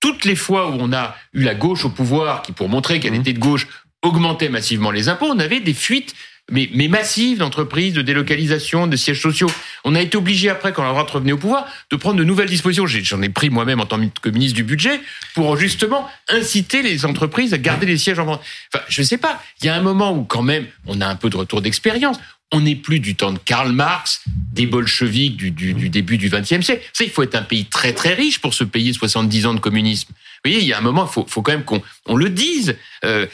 Toutes 0.00 0.24
les 0.24 0.36
fois 0.36 0.70
où 0.70 0.76
on 0.78 0.92
a 0.92 1.16
eu 1.32 1.42
la 1.42 1.54
gauche 1.54 1.84
au 1.84 1.90
pouvoir, 1.90 2.42
qui 2.42 2.52
pour 2.52 2.68
montrer 2.68 3.00
qu'elle 3.00 3.12
mmh. 3.12 3.20
était 3.20 3.32
de 3.32 3.40
gauche, 3.40 3.66
augmentait 4.02 4.48
massivement 4.48 4.92
les 4.92 5.08
impôts, 5.08 5.26
on 5.26 5.38
avait 5.40 5.60
des 5.60 5.74
fuites 5.74 6.14
mais, 6.50 6.70
mais 6.72 6.88
massive 6.88 7.38
d'entreprises, 7.38 7.92
de 7.92 8.02
délocalisation, 8.02 8.86
de 8.86 8.96
sièges 8.96 9.20
sociaux. 9.20 9.50
On 9.84 9.94
a 9.94 10.00
été 10.00 10.16
obligé 10.16 10.48
après, 10.48 10.72
quand 10.72 10.82
la 10.82 10.90
droite 10.90 11.10
revenait 11.10 11.32
au 11.32 11.38
pouvoir, 11.38 11.66
de 11.90 11.96
prendre 11.96 12.16
de 12.16 12.24
nouvelles 12.24 12.48
dispositions. 12.48 12.86
J'en 12.86 13.22
ai 13.22 13.28
pris 13.28 13.50
moi-même 13.50 13.80
en 13.80 13.86
tant 13.86 13.98
que 14.22 14.28
ministre 14.30 14.56
du 14.56 14.64
budget 14.64 15.00
pour 15.34 15.56
justement 15.56 16.08
inciter 16.28 16.82
les 16.82 17.04
entreprises 17.04 17.52
à 17.54 17.58
garder 17.58 17.86
les 17.86 17.98
sièges 17.98 18.18
en 18.18 18.24
vente. 18.24 18.42
Enfin, 18.72 18.84
je 18.88 19.02
sais 19.02 19.18
pas. 19.18 19.42
Il 19.60 19.66
y 19.66 19.68
a 19.68 19.74
un 19.74 19.82
moment 19.82 20.12
où 20.12 20.24
quand 20.24 20.42
même 20.42 20.66
on 20.86 21.00
a 21.00 21.06
un 21.06 21.16
peu 21.16 21.30
de 21.30 21.36
retour 21.36 21.60
d'expérience. 21.60 22.18
On 22.52 22.60
n'est 22.60 22.76
plus 22.76 23.00
du 23.00 23.14
temps 23.14 23.32
de 23.32 23.38
Karl 23.38 23.72
Marx, 23.72 24.22
des 24.52 24.66
bolcheviks 24.66 25.36
du, 25.36 25.50
du, 25.50 25.74
du 25.74 25.90
début 25.90 26.16
du 26.16 26.30
XXe 26.30 26.64
siècle. 26.64 26.82
Ça, 26.92 27.04
il 27.04 27.10
faut 27.10 27.22
être 27.22 27.34
un 27.34 27.42
pays 27.42 27.66
très 27.66 27.92
très 27.92 28.14
riche 28.14 28.40
pour 28.40 28.54
se 28.54 28.64
payer 28.64 28.92
70 28.92 29.46
ans 29.46 29.54
de 29.54 29.60
communisme. 29.60 30.08
Vous 30.08 30.50
voyez, 30.50 30.60
il 30.60 30.68
y 30.68 30.72
a 30.72 30.78
un 30.78 30.82
moment, 30.82 31.04
il 31.04 31.12
faut, 31.12 31.26
faut 31.28 31.42
quand 31.42 31.52
même 31.52 31.64
qu'on 31.64 31.82
on 32.06 32.16
le 32.16 32.30
dise. 32.30 32.76
Euh, 33.04 33.26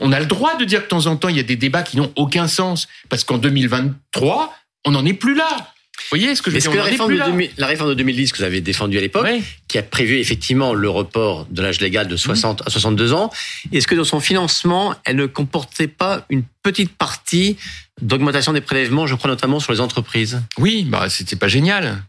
on 0.00 0.12
a 0.12 0.20
le 0.20 0.26
droit 0.26 0.56
de 0.56 0.64
dire 0.64 0.80
que 0.80 0.84
de 0.84 0.88
temps 0.88 1.06
en 1.06 1.16
temps, 1.16 1.28
il 1.28 1.36
y 1.36 1.40
a 1.40 1.44
des 1.44 1.56
débats 1.56 1.82
qui 1.82 1.96
n'ont 1.96 2.12
aucun 2.16 2.48
sens. 2.48 2.88
Parce 3.08 3.24
qu'en 3.24 3.38
2023, 3.38 4.56
on 4.84 4.92
n'en 4.92 5.04
est 5.04 5.14
plus 5.14 5.34
là. 5.34 5.74
Voyez 6.10 6.34
ce 6.34 6.42
que 6.42 6.50
je 6.50 6.56
veux 6.56 6.60
dire 6.60 6.70
que 6.70 6.76
la 6.76 6.82
réforme, 6.84 7.14
de 7.14 7.48
la 7.58 7.66
réforme 7.66 7.90
de 7.90 7.94
2010 7.94 8.32
que 8.32 8.38
vous 8.38 8.44
avez 8.44 8.60
défendue 8.60 8.98
à 8.98 9.00
l'époque, 9.00 9.26
qui 9.66 9.78
a 9.78 9.82
prévu 9.82 10.18
effectivement 10.18 10.74
le 10.74 10.88
report 10.88 11.46
de 11.50 11.62
l'âge 11.62 11.80
légal 11.80 12.08
de 12.08 12.16
60 12.16 12.62
à 12.66 12.70
62 12.70 13.12
ans, 13.12 13.30
est-ce 13.72 13.86
que 13.86 13.94
dans 13.94 14.04
son 14.04 14.20
financement, 14.20 14.94
elle 15.04 15.16
ne 15.16 15.26
comportait 15.26 15.88
pas 15.88 16.24
une 16.30 16.44
petite 16.62 16.96
partie 16.96 17.56
d'augmentation 18.00 18.52
des 18.52 18.60
prélèvements, 18.60 19.06
je 19.06 19.14
crois 19.14 19.30
notamment 19.30 19.60
sur 19.60 19.72
les 19.72 19.80
entreprises? 19.80 20.40
Oui, 20.58 20.84
bah 20.88 21.08
c'était 21.08 21.36
pas 21.36 21.48
génial. 21.48 22.02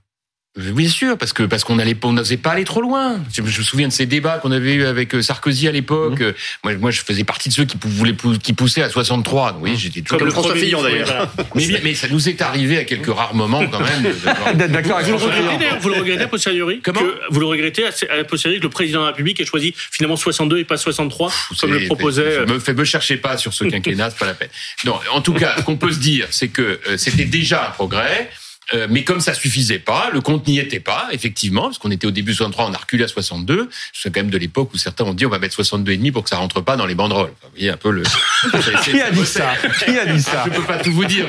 Bien 0.60 0.90
sûr, 0.90 1.18
parce 1.18 1.34
que 1.34 1.44
parce 1.44 1.64
qu'on 1.64 1.76
n'osait 1.76 2.38
pas 2.38 2.52
aller 2.52 2.64
trop 2.64 2.82
loin. 2.82 3.20
Je 3.34 3.42
me 3.42 3.50
souviens 3.50 3.88
de 3.88 3.94
ces 3.94 4.06
débats 4.06 4.40
qu'on 4.40 4.52
avait 4.52 4.74
eu 4.74 4.86
avec 4.86 5.16
euh, 5.16 5.22
Sarkozy 5.22 5.68
à 5.68 5.72
l'époque. 5.72 6.20
Mmh. 6.20 6.34
Moi, 6.64 6.74
moi, 6.76 6.92
je 6.92 7.02
faisais 7.02 7.24
partie 7.24 7.50
de 7.50 7.54
ceux 7.54 7.66
qui 7.66 7.78
voulaient 7.82 8.16
qui 8.42 8.54
poussaient 8.54 8.82
à 8.82 8.90
63. 8.90 9.60
Oui, 9.62 9.76
j'étais 9.78 10.02
comme, 10.02 10.20
comme 10.20 10.32
François 10.32 10.56
Fillon 10.56 10.82
d'ailleurs. 10.84 11.32
mais, 11.56 11.68
mais, 11.84 11.94
ça 11.94 12.08
nous 12.10 12.30
est 12.30 12.42
arrivé 12.42 12.78
à 12.78 12.84
quelques 12.84 13.14
rares 13.14 13.36
moments 13.36 13.66
quand 13.68 13.80
même. 13.80 14.14
D'accord. 14.70 15.00
Vous, 15.02 15.12
le 15.12 15.16
regrettez, 15.18 15.66
vous 15.80 15.90
le 15.90 15.96
regrettez 15.96 16.24
a 16.24 16.28
posteriori 16.28 16.82
Comment? 16.84 17.00
que 17.00 17.20
Vous 17.30 17.40
le 17.40 17.46
regrettez 17.46 17.86
à 17.86 18.24
posteriori 18.24 18.60
que 18.60 18.66
le 18.66 18.70
président 18.70 19.00
de 19.00 19.06
la 19.06 19.12
République 19.12 19.40
ait 19.40 19.46
choisi 19.46 19.74
finalement 19.76 20.16
62 20.18 20.60
et 20.60 20.64
pas 20.66 20.78
63 20.78 21.32
comme 21.60 21.74
le 21.74 21.86
proposait. 21.86 22.46
Me, 22.46 22.74
me 22.74 22.84
cherchez 22.86 23.18
pas 23.18 23.38
sur 23.38 23.54
ce 23.54 23.64
quinquennat, 23.64 24.10
c'est 24.10 24.20
pas 24.20 24.26
la 24.26 24.34
peine. 24.34 24.50
Non, 24.86 25.00
en 25.12 25.22
tout 25.22 25.34
cas, 25.34 25.56
ce 25.58 25.64
qu'on 25.64 25.78
peut 25.78 25.92
se 25.92 26.00
dire, 26.00 26.28
c'est 26.32 26.50
que 26.50 26.80
euh, 26.88 26.98
c'était 26.98 27.26
déjà 27.26 27.68
un 27.68 27.72
progrès. 27.72 28.30
Euh, 28.74 28.88
mais 28.90 29.04
comme 29.04 29.20
ça 29.20 29.34
suffisait 29.34 29.80
pas, 29.80 30.10
le 30.12 30.22
compte 30.22 30.48
n'y 30.48 30.60
était 30.60 30.80
pas, 30.80 31.08
effectivement, 31.12 31.64
parce 31.64 31.78
qu'on 31.78 31.92
était 31.92 32.06
au 32.06 32.12
début 32.12 32.34
63, 32.34 32.70
on 32.70 32.74
a 32.74 32.78
reculé 32.78 33.04
à 33.04 33.08
62. 33.08 33.70
C'est 33.94 34.14
quand 34.14 34.20
même 34.20 34.30
de 34.30 34.38
l'époque 34.38 34.74
où 34.74 34.78
certains 34.78 35.06
ont 35.06 35.14
dit 35.14 35.26
on 35.26 35.30
va 35.30 35.40
mettre 35.40 35.56
62 35.56 35.92
et 35.92 35.98
demi 35.98 36.12
pour 36.12 36.24
que 36.24 36.30
ça 36.30 36.38
rentre 36.38 36.62
pas 36.62 36.76
dans 36.76 36.86
les 36.86 36.96
banderoles. 36.96 37.34
vous 37.42 37.50
voyez 37.52 37.70
un 37.70 37.78
peu 37.78 37.92
le. 37.92 38.04
Qui 38.84 39.02
a 39.02 39.12
dit 39.12 39.26
ça 39.26 39.54
Qui 39.86 39.98
a 39.98 40.06
dit 40.06 40.22
ça 40.22 40.44
Je 40.46 40.52
peux 40.52 40.64
pas 40.64 40.78
tout 40.78 40.92
vous 40.92 41.06
dire. 41.06 41.28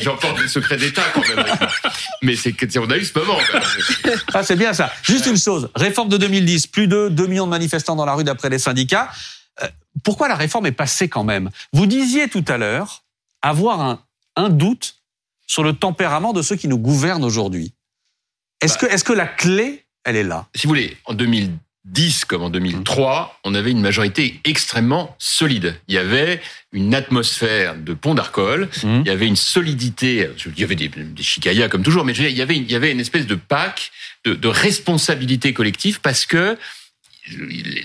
J'emporte 0.00 0.40
le 0.40 0.48
secret 0.48 0.76
d'État 0.76 1.02
quand 1.14 1.26
même. 1.28 1.44
Mais 2.22 2.34
c'est 2.36 2.54
on 2.78 2.90
a 2.90 2.96
eu 2.96 3.04
ce 3.04 3.18
moment. 3.18 3.38
ah 4.34 4.42
c'est 4.42 4.56
bien 4.56 4.72
ça. 4.72 4.92
Juste 5.02 5.26
une 5.26 5.38
chose. 5.38 5.70
Réforme 5.74 6.08
de 6.08 6.16
2010, 6.16 6.66
plus 6.66 6.88
de 6.88 7.08
2 7.08 7.26
millions 7.26 7.46
de 7.46 7.50
manifestants 7.50 7.96
dans 7.96 8.04
la 8.04 8.14
rue 8.14 8.24
d'après 8.24 8.50
les 8.50 8.58
syndicats. 8.58 9.10
Euh, 9.62 9.68
pourquoi 10.04 10.28
la 10.28 10.34
réforme 10.34 10.66
est 10.66 10.72
passée 10.72 11.08
quand 11.08 11.24
même? 11.24 11.50
Vous 11.72 11.86
disiez 11.86 12.28
tout 12.28 12.44
à 12.48 12.58
l'heure 12.58 13.02
avoir 13.42 13.80
un, 13.80 14.00
un 14.36 14.48
doute 14.48 14.97
sur 15.48 15.64
le 15.64 15.72
tempérament 15.72 16.32
de 16.32 16.42
ceux 16.42 16.54
qui 16.54 16.68
nous 16.68 16.78
gouvernent 16.78 17.24
aujourd'hui. 17.24 17.72
Est-ce 18.60 18.74
bah. 18.74 18.86
que, 18.86 18.94
est-ce 18.94 19.02
que 19.02 19.12
la 19.12 19.26
clé, 19.26 19.84
elle 20.04 20.14
est 20.14 20.22
là? 20.22 20.46
Si 20.54 20.66
vous 20.66 20.70
voulez, 20.70 20.96
en 21.06 21.14
2010 21.14 22.26
comme 22.26 22.42
en 22.42 22.50
2003, 22.50 23.40
on 23.44 23.54
avait 23.54 23.70
une 23.70 23.80
majorité 23.80 24.40
extrêmement 24.44 25.16
solide. 25.18 25.80
Il 25.88 25.94
y 25.94 25.98
avait 25.98 26.40
une 26.72 26.94
atmosphère 26.94 27.76
de 27.76 27.94
pont 27.94 28.14
d'Arcole, 28.14 28.68
mmh. 28.82 29.00
il 29.00 29.06
y 29.06 29.10
avait 29.10 29.26
une 29.26 29.36
solidité, 29.36 30.28
il 30.46 30.60
y 30.60 30.64
avait 30.64 30.76
des, 30.76 30.88
des 30.88 31.68
comme 31.68 31.82
toujours, 31.82 32.04
mais 32.04 32.12
il 32.12 32.30
y 32.30 32.42
avait, 32.42 32.56
il 32.56 32.70
y 32.70 32.76
avait 32.76 32.92
une 32.92 33.00
espèce 33.00 33.26
de 33.26 33.34
pack 33.34 33.90
de, 34.24 34.34
de 34.34 34.48
responsabilité 34.48 35.52
collective 35.54 36.00
parce 36.00 36.26
que 36.26 36.58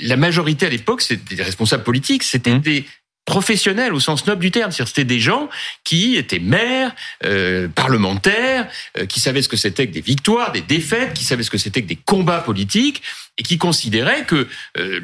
la 0.01 0.15
majorité 0.17 0.65
à 0.65 0.69
l'époque, 0.69 1.01
c'était 1.01 1.35
des 1.35 1.43
responsables 1.43 1.83
politiques, 1.83 2.23
c'était 2.23 2.55
mmh. 2.55 2.61
des 2.61 2.85
professionnels 3.25 3.93
au 3.93 3.99
sens 3.99 4.25
noble 4.27 4.41
du 4.41 4.51
terme. 4.51 4.71
C'était 4.71 5.05
des 5.05 5.19
gens 5.19 5.49
qui 5.83 6.15
étaient 6.15 6.39
maires, 6.39 6.93
euh, 7.23 7.67
parlementaires, 7.69 8.67
euh, 8.97 9.05
qui 9.05 9.19
savaient 9.19 9.41
ce 9.41 9.49
que 9.49 9.57
c'était 9.57 9.87
que 9.87 9.93
des 9.93 10.01
victoires, 10.01 10.51
des 10.51 10.61
défaites, 10.61 11.13
qui 11.13 11.23
savaient 11.23 11.43
ce 11.43 11.51
que 11.51 11.57
c'était 11.57 11.81
que 11.81 11.87
des 11.87 11.95
combats 11.95 12.39
politiques 12.39 13.01
et 13.37 13.43
qui 13.43 13.57
considéraient 13.57 14.25
que 14.25 14.47
euh, 14.77 14.99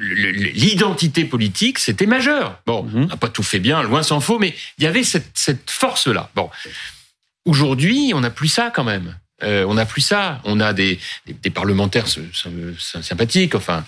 l'identité 0.53 1.23
politique 1.25 1.79
c'était 1.79 2.05
majeur. 2.05 2.61
Bon, 2.65 2.83
mhm. 2.83 3.03
on 3.03 3.07
n'a 3.07 3.17
pas 3.17 3.29
tout 3.29 3.43
fait 3.43 3.59
bien, 3.59 3.81
loin 3.83 4.03
s'en 4.03 4.19
faut, 4.19 4.37
mais 4.37 4.53
il 4.77 4.83
y 4.83 4.87
avait 4.87 5.03
cette, 5.03 5.31
cette 5.33 5.71
force-là. 5.71 6.29
Bon, 6.35 6.49
aujourd'hui, 7.45 8.11
on 8.13 8.19
n'a 8.19 8.29
plus 8.29 8.49
ça 8.49 8.71
quand 8.73 8.83
même. 8.83 9.17
Euh, 9.41 9.63
on 9.65 9.75
n'a 9.75 9.85
plus 9.85 10.01
ça. 10.01 10.41
On 10.43 10.59
a 10.59 10.73
des, 10.73 10.99
des, 11.25 11.33
des 11.33 11.49
parlementaires 11.49 12.07
sympathiques, 12.77 13.55
enfin, 13.55 13.85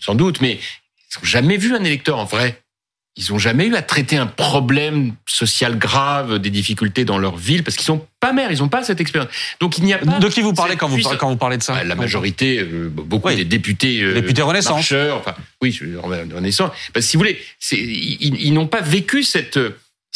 sans 0.00 0.16
doute, 0.16 0.40
mais 0.40 0.54
ils 0.54 1.18
n'ont 1.18 1.24
jamais 1.24 1.56
vu 1.56 1.74
un 1.74 1.84
électeur 1.84 2.18
en 2.18 2.24
vrai. 2.24 2.60
Ils 3.16 3.32
ont 3.32 3.38
jamais 3.38 3.66
eu 3.66 3.74
à 3.74 3.82
traiter 3.82 4.16
un 4.18 4.26
problème 4.26 5.14
social 5.26 5.78
grave, 5.78 6.38
des 6.38 6.50
difficultés 6.50 7.04
dans 7.04 7.18
leur 7.18 7.36
ville, 7.36 7.64
parce 7.64 7.76
qu'ils 7.76 7.86
sont 7.86 8.06
pas 8.20 8.32
maires, 8.32 8.52
ils 8.52 8.58
n'ont 8.58 8.68
pas 8.68 8.82
cette 8.82 9.00
expérience. 9.00 9.30
Donc 9.58 9.78
il 9.78 9.84
n'y 9.84 9.94
a 9.94 9.98
pas. 9.98 10.18
De 10.18 10.28
qui 10.28 10.42
vous 10.42 10.52
parlez 10.52 10.76
quand 10.76 10.88
vous, 10.88 10.98
quand 11.18 11.28
vous 11.28 11.36
parlez 11.36 11.56
de 11.56 11.62
ça 11.62 11.82
La 11.82 11.94
majorité, 11.94 12.58
euh, 12.58 12.90
beaucoup 12.90 13.30
des 13.30 13.44
députés. 13.44 14.02
Euh, 14.02 14.14
députés 14.14 14.42
Renaissance. 14.42 14.74
Marcheurs, 14.74 15.18
enfin, 15.18 15.34
oui, 15.62 15.78
Renaissance. 16.02 16.70
Parce 16.92 17.06
que 17.06 17.10
si 17.10 17.16
vous 17.16 17.22
voulez, 17.22 17.40
ils, 17.72 18.36
ils 18.40 18.52
n'ont 18.52 18.66
pas 18.66 18.82
vécu 18.82 19.22
cette 19.22 19.58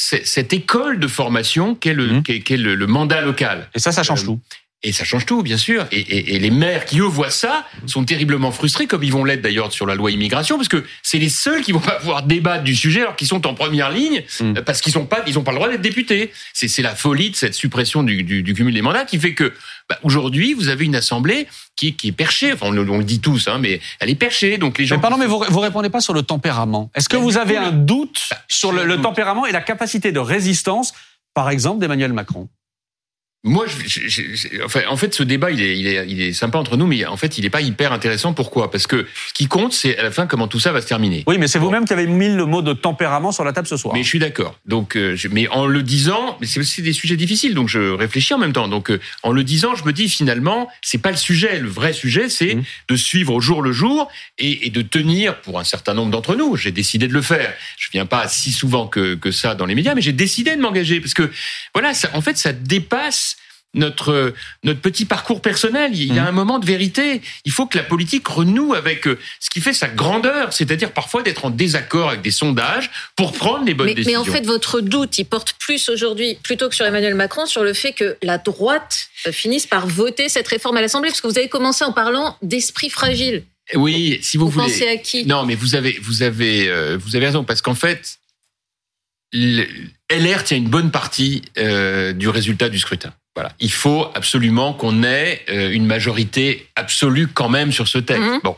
cette 0.01 0.53
école 0.53 0.99
de 0.99 1.07
formation 1.07 1.75
qu'est 1.75 1.93
le, 1.93 2.07
mmh. 2.07 2.23
qu'est, 2.23 2.57
le, 2.57 2.75
le, 2.75 2.87
mandat 2.87 3.21
local. 3.21 3.69
Et 3.75 3.79
ça, 3.79 3.93
ça 3.93 4.03
change 4.03 4.23
euh, 4.23 4.27
tout. 4.27 4.41
Et 4.83 4.93
ça 4.93 5.05
change 5.05 5.27
tout, 5.27 5.43
bien 5.43 5.59
sûr. 5.59 5.87
Et, 5.93 6.01
et, 6.01 6.37
et, 6.37 6.39
les 6.39 6.51
maires 6.51 6.87
qui, 6.87 7.01
eux, 7.01 7.05
voient 7.05 7.29
ça, 7.29 7.67
sont 7.85 8.03
terriblement 8.05 8.51
frustrés, 8.51 8.87
comme 8.87 9.03
ils 9.03 9.13
vont 9.13 9.25
l'être 9.25 9.43
d'ailleurs 9.43 9.73
sur 9.73 9.85
la 9.85 9.95
loi 9.95 10.11
immigration, 10.11 10.57
parce 10.57 10.69
que 10.69 10.83
c'est 11.03 11.19
les 11.19 11.29
seuls 11.29 11.61
qui 11.61 11.73
vont 11.73 11.81
pas 11.81 11.97
pouvoir 11.97 12.23
débattre 12.23 12.65
du 12.65 12.75
sujet 12.75 13.03
alors 13.03 13.15
qu'ils 13.15 13.27
sont 13.27 13.47
en 13.47 13.53
première 13.53 13.91
ligne, 13.91 14.25
mm. 14.41 14.57
euh, 14.57 14.63
parce 14.63 14.81
qu'ils 14.81 14.95
sont 14.95 15.05
pas, 15.05 15.23
ils 15.27 15.39
ont 15.39 15.43
pas 15.43 15.51
le 15.51 15.59
droit 15.59 15.69
d'être 15.69 15.83
députés. 15.83 16.33
C'est, 16.55 16.67
c'est 16.67 16.81
la 16.81 16.95
folie 16.95 17.29
de 17.29 17.37
cette 17.37 17.53
suppression 17.53 18.03
du, 18.03 18.23
du, 18.23 18.43
du, 18.43 18.55
cumul 18.55 18.73
des 18.73 18.81
mandats 18.81 19.05
qui 19.05 19.19
fait 19.21 19.35
que, 19.35 19.53
bah, 19.91 19.99
aujourd'hui, 20.03 20.55
vous 20.55 20.69
avez 20.69 20.87
une 20.87 20.97
assemblée 20.97 21.47
qui, 21.77 21.95
qui 21.95 22.09
est 22.09 22.13
perchée. 22.13 22.55
Enfin, 22.55 22.69
on, 22.69 22.89
on, 22.89 22.99
le 22.99 23.05
dit 23.05 23.21
tous, 23.21 23.49
hein, 23.49 23.59
mais 23.61 23.81
elle 23.99 24.09
est 24.09 24.15
perchée. 24.15 24.57
Donc 24.57 24.79
les 24.79 24.87
gens. 24.87 24.97
Mais 24.97 25.03
pardon, 25.03 25.19
mais 25.19 25.27
vous, 25.27 25.45
vous 25.47 25.61
répondez 25.61 25.91
pas 25.91 26.01
sur 26.01 26.15
le 26.15 26.23
tempérament. 26.23 26.91
Est-ce 26.95 27.11
que 27.11 27.19
bah, 27.19 27.23
vous 27.23 27.37
avez 27.37 27.59
un 27.59 27.73
doute 27.73 28.29
bah, 28.31 28.39
sur 28.49 28.73
le, 28.73 28.87
le 28.87 28.99
tempérament 29.03 29.45
et 29.45 29.53
la 29.53 29.61
capacité 29.61 30.11
de 30.11 30.21
résistance, 30.21 30.95
par 31.35 31.51
exemple, 31.51 31.81
d'Emmanuel 31.81 32.15
Macron? 32.15 32.49
Moi, 33.43 33.65
je, 33.67 34.65
enfin, 34.65 34.81
en 34.91 34.99
fait, 34.99 35.15
ce 35.15 35.23
débat, 35.23 35.51
il 35.51 35.63
est, 35.63 35.79
il, 35.79 35.87
est, 35.87 36.05
il 36.07 36.21
est 36.21 36.35
sympa 36.35 36.59
entre 36.59 36.77
nous, 36.77 36.87
mais 36.87 37.07
en 37.07 37.17
fait, 37.17 37.39
il 37.39 37.43
n'est 37.43 37.51
pas 37.51 37.63
hyper 37.63 37.91
intéressant. 37.91 38.35
Pourquoi? 38.35 38.71
Parce 38.71 38.87
que 38.87 39.07
ce 39.29 39.33
qui 39.33 39.47
compte, 39.47 39.73
c'est 39.73 39.97
à 39.97 40.03
la 40.03 40.11
fin 40.11 40.27
comment 40.27 40.47
tout 40.47 40.61
ça 40.61 40.73
va 40.73 40.83
se 40.83 40.87
terminer. 40.87 41.25
Oui, 41.27 41.39
mais 41.39 41.49
c'est 41.49 41.59
vous-même 41.59 41.87
qui 41.87 41.95
avez 41.95 42.07
mis 42.07 42.29
le 42.29 42.45
mot 42.45 42.61
de 42.61 42.75
tempérament 42.75 43.33
sur 43.33 43.43
la 43.43 43.55
table 43.55 43.67
ce 43.67 43.79
soir. 43.79 43.95
Mais 43.95 44.03
je 44.03 44.09
suis 44.09 44.19
d'accord. 44.19 44.59
Donc, 44.67 44.95
euh, 44.95 45.17
mais 45.31 45.49
en 45.49 45.67
le 45.67 45.83
disant, 45.83 46.39
c'est 46.43 46.83
des 46.83 46.93
sujets 46.93 47.17
difficiles, 47.17 47.55
donc 47.55 47.71
je 47.71 47.79
réfléchis 47.93 48.35
en 48.35 48.39
même 48.39 48.53
temps. 48.53 48.69
Donc, 48.69 48.91
euh, 48.91 49.01
en 49.23 49.33
le 49.33 49.43
disant, 49.43 49.75
je 49.75 49.85
me 49.85 49.95
dis 49.95 50.11
finalement, 50.11 50.69
c'est 50.83 51.01
pas 51.01 51.11
le 51.11 51.17
sujet. 51.17 51.61
Le 51.61 51.69
vrai 51.69 51.95
sujet, 51.95 52.29
c'est 52.29 52.57
mmh. 52.57 52.63
de 52.89 52.97
suivre 52.97 53.33
au 53.33 53.41
jour 53.41 53.63
le 53.63 53.73
jour 53.73 54.11
et, 54.39 54.67
et 54.67 54.71
de 54.71 54.83
tenir 54.83 55.41
pour 55.41 55.59
un 55.59 55.65
certain 55.65 55.95
nombre 55.95 56.11
d'entre 56.11 56.37
nous. 56.37 56.57
J'ai 56.57 56.73
décidé 56.73 57.09
de 57.09 57.15
le 57.15 57.23
faire. 57.23 57.55
Je 57.79 57.89
viens 57.91 58.05
pas 58.05 58.29
si 58.29 58.53
souvent 58.53 58.87
que, 58.87 59.15
que 59.15 59.31
ça 59.31 59.55
dans 59.55 59.65
les 59.65 59.75
médias, 59.75 59.95
mais 59.95 60.03
j'ai 60.03 60.13
décidé 60.13 60.57
de 60.57 60.61
m'engager 60.61 61.01
parce 61.01 61.15
que 61.15 61.31
voilà, 61.73 61.95
ça, 61.95 62.11
en 62.13 62.21
fait, 62.21 62.37
ça 62.37 62.53
dépasse 62.53 63.30
notre 63.75 64.35
notre 64.65 64.81
petit 64.81 65.05
parcours 65.05 65.41
personnel. 65.41 65.93
Il 65.95 66.15
y 66.15 66.19
a 66.19 66.25
mmh. 66.25 66.27
un 66.27 66.33
moment 66.33 66.59
de 66.59 66.67
vérité. 66.67 67.23
Il 67.45 67.53
faut 67.53 67.67
que 67.67 67.79
la 67.79 67.85
politique 67.85 68.27
renoue 68.27 68.75
avec 68.75 69.07
euh, 69.07 69.19
ce 69.39 69.49
qui 69.51 69.61
fait 69.61 69.73
sa 69.73 69.89
grandeur, 69.89 70.53
c'est-à-dire 70.53 70.93
parfois 70.93 71.23
d'être 71.23 71.45
en 71.45 71.51
désaccord 71.51 72.09
avec 72.09 72.23
des 72.23 72.31
sondages 72.31 72.91
pour 73.17 73.33
prendre 73.33 73.65
les 73.65 73.75
bonnes 73.75 73.95
décisions. 73.95 74.11
Mais 74.11 74.17
en 74.17 74.33
fait, 74.33 74.45
votre 74.45 74.81
doute, 74.81 75.19
il 75.19 75.25
porte 75.25 75.55
plus 75.59 75.89
aujourd'hui, 75.89 76.39
plutôt 76.43 76.69
que 76.69 76.75
sur 76.75 76.85
Emmanuel 76.85 77.15
Macron, 77.15 77.47
sur 77.47 77.63
le 77.63 77.73
fait 77.73 77.93
que 77.93 78.17
la 78.23 78.39
droite 78.39 79.09
euh, 79.27 79.33
finisse 79.33 79.67
par 79.67 79.87
voter 79.87 80.29
cette 80.29 80.49
réforme 80.49 80.77
à 80.77 80.81
l'Assemblée, 80.81 81.11
parce 81.11 81.21
que 81.21 81.29
vous 81.29 81.39
avez 81.39 81.49
commencé 81.49 81.85
en 81.85 81.93
parlant 81.93 82.37
d'esprit 82.43 82.91
fragile. 82.91 83.45
Oui, 83.75 84.19
si 84.21 84.37
vous, 84.37 84.47
vous 84.47 84.51
voulez. 84.51 84.73
Pensez 84.73 84.89
à 84.89 84.97
qui? 84.97 85.25
Non, 85.27 85.47
mais 85.47 85.55
vous 85.55 85.77
avez 85.77 85.97
vous 86.03 86.23
avez 86.23 86.69
euh, 86.69 86.99
vous 87.01 87.15
avez 87.15 87.27
raison 87.27 87.45
parce 87.45 87.63
qu'en 87.63 87.77
fait, 87.77 88.19
LR 89.33 90.43
tient 90.43 90.57
une 90.57 90.69
bonne 90.69 90.91
partie 90.91 91.43
du 91.57 92.29
résultat 92.29 92.69
du 92.69 92.81
scrutin. 92.81 93.13
Voilà. 93.37 93.53
Il 93.61 93.71
faut 93.71 94.09
absolument 94.15 94.73
qu'on 94.73 95.05
ait 95.05 95.43
euh, 95.51 95.71
une 95.71 95.87
majorité 95.87 96.67
absolue 96.75 97.29
quand 97.29 97.49
même 97.49 97.71
sur 97.71 97.87
ce 97.87 97.99
texte. 97.99 98.23
Mhm. 98.23 98.41
Bon, 98.43 98.57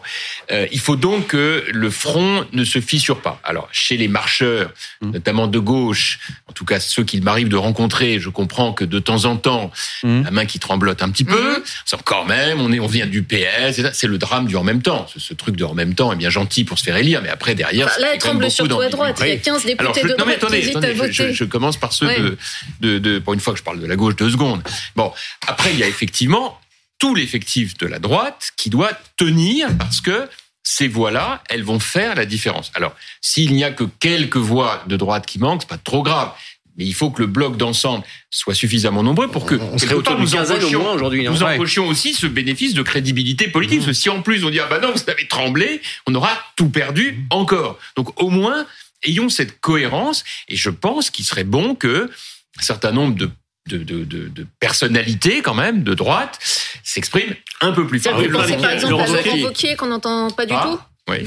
euh, 0.50 0.66
il 0.72 0.80
faut 0.80 0.96
donc 0.96 1.26
que 1.26 1.64
le 1.70 1.90
front 1.90 2.46
ne 2.52 2.64
se 2.64 2.80
fissure 2.80 3.20
pas. 3.20 3.38
Alors, 3.44 3.68
chez 3.70 3.98
les 3.98 4.08
marcheurs, 4.08 4.72
mhm. 5.02 5.10
notamment 5.10 5.46
de 5.46 5.58
gauche, 5.58 6.20
en 6.48 6.52
tout 6.54 6.64
cas 6.64 6.80
ceux 6.80 7.04
qu'il 7.04 7.22
m'arrive 7.22 7.48
de 7.48 7.56
rencontrer, 7.56 8.18
je 8.18 8.30
comprends 8.30 8.72
que 8.72 8.86
de 8.86 8.98
temps 8.98 9.26
en 9.26 9.36
temps, 9.36 9.70
mhm. 10.04 10.24
la 10.24 10.30
main 10.30 10.46
qui 10.46 10.58
tremblote 10.58 11.02
un 11.02 11.10
petit 11.10 11.24
peu, 11.24 11.62
c'est 11.84 12.02
quand 12.02 12.24
même, 12.24 12.58
on 12.58 12.72
est, 12.72 12.80
on 12.80 12.86
vient 12.86 13.06
du 13.06 13.22
PS, 13.22 13.82
c'est 13.92 14.06
le 14.06 14.16
drame 14.16 14.46
du 14.46 14.56
en 14.56 14.64
même 14.64 14.80
temps. 14.80 15.06
Ce, 15.14 15.34
truc 15.34 15.56
de 15.56 15.64
en 15.64 15.74
même 15.74 15.94
temps 15.94 16.12
est 16.12 16.16
bien 16.16 16.30
gentil 16.30 16.64
pour 16.64 16.78
se 16.78 16.84
faire 16.84 16.96
élire, 16.96 17.20
mais 17.22 17.28
après 17.28 17.54
derrière, 17.54 17.88
là, 18.00 18.14
elle 18.14 18.18
tremble 18.18 18.50
surtout 18.50 18.80
à 18.80 18.88
droite. 18.88 19.18
Il 19.20 19.28
y 19.28 19.32
a 19.32 19.36
15 19.36 19.66
députés 19.66 20.02
de 20.02 20.14
droite 20.14 20.46
qui 20.46 20.56
hésitent 20.56 20.76
à 20.76 20.92
voter. 20.94 21.12
Je, 21.12 21.32
je, 21.32 21.44
commence 21.44 21.76
par 21.76 21.92
ceux 21.92 22.06
de, 22.06 22.38
de, 22.80 22.98
de, 22.98 23.18
pour 23.18 23.34
une 23.34 23.40
fois 23.40 23.52
que 23.52 23.58
je 23.58 23.64
parle 23.64 23.78
de 23.78 23.86
la 23.86 23.96
gauche, 23.96 24.16
deux 24.16 24.30
secondes. 24.30 24.61
Bon, 24.96 25.12
après, 25.46 25.72
il 25.72 25.78
y 25.78 25.82
a 25.82 25.88
effectivement 25.88 26.58
tout 26.98 27.14
l'effectif 27.14 27.76
de 27.78 27.86
la 27.86 27.98
droite 27.98 28.52
qui 28.56 28.70
doit 28.70 28.92
tenir 29.16 29.68
parce 29.78 30.00
que 30.00 30.28
ces 30.62 30.86
voix-là, 30.86 31.42
elles 31.48 31.64
vont 31.64 31.80
faire 31.80 32.14
la 32.14 32.24
différence. 32.24 32.70
Alors, 32.74 32.94
s'il 33.20 33.52
n'y 33.54 33.64
a 33.64 33.72
que 33.72 33.84
quelques 33.84 34.36
voix 34.36 34.84
de 34.86 34.96
droite 34.96 35.26
qui 35.26 35.38
manquent, 35.38 35.62
c'est 35.62 35.68
pas 35.68 35.78
trop 35.78 36.02
grave. 36.02 36.32
Mais 36.78 36.86
il 36.86 36.94
faut 36.94 37.10
que 37.10 37.20
le 37.20 37.26
bloc 37.26 37.56
d'ensemble 37.56 38.04
soit 38.30 38.54
suffisamment 38.54 39.02
nombreux 39.02 39.28
pour 39.28 39.44
que 39.44 39.56
on 39.56 39.76
serait 39.76 39.94
autour 39.94 40.18
nous 40.18 40.34
empochions, 40.34 40.92
aujourd'hui. 40.92 41.24
Nous 41.24 41.42
empochions 41.42 41.86
aussi 41.86 42.14
ce 42.14 42.26
bénéfice 42.26 42.72
de 42.72 42.82
crédibilité 42.82 43.48
politique. 43.48 43.80
Mmh. 43.80 43.84
Parce 43.84 43.98
que 43.98 44.02
si 44.02 44.08
en 44.08 44.22
plus 44.22 44.44
on 44.44 44.50
dit 44.50 44.60
ah 44.60 44.68
bah 44.70 44.78
non 44.78 44.92
vous 44.92 45.10
avez 45.10 45.28
tremblé, 45.28 45.82
on 46.06 46.14
aura 46.14 46.30
tout 46.56 46.70
perdu 46.70 47.12
mmh. 47.12 47.26
encore. 47.30 47.78
Donc 47.96 48.18
au 48.22 48.30
moins 48.30 48.66
ayons 49.04 49.28
cette 49.28 49.60
cohérence 49.60 50.24
et 50.48 50.56
je 50.56 50.70
pense 50.70 51.10
qu'il 51.10 51.26
serait 51.26 51.44
bon 51.44 51.74
que 51.74 52.10
un 52.58 52.62
certain 52.62 52.92
nombre 52.92 53.16
de 53.16 53.30
de, 53.68 53.78
de, 53.78 54.04
de, 54.04 54.28
de, 54.28 54.46
personnalité 54.58 55.40
quand 55.40 55.54
même 55.54 55.84
de 55.84 55.94
droite 55.94 56.38
s'exprime 56.82 57.34
un 57.60 57.72
peu 57.72 57.86
plus 57.86 58.00
fort. 58.00 58.20
Vous 58.20 58.28
pensez 58.28 58.56
par 58.56 58.70
exemple 58.70 58.94
à 58.94 59.06
Laurent 59.06 59.38
Wauquiez 59.44 59.76
qu'on 59.76 59.86
n'entend 59.86 60.30
pas 60.30 60.46
du 60.46 60.54
ah, 60.56 60.62
tout 60.64 61.12
Oui. 61.12 61.18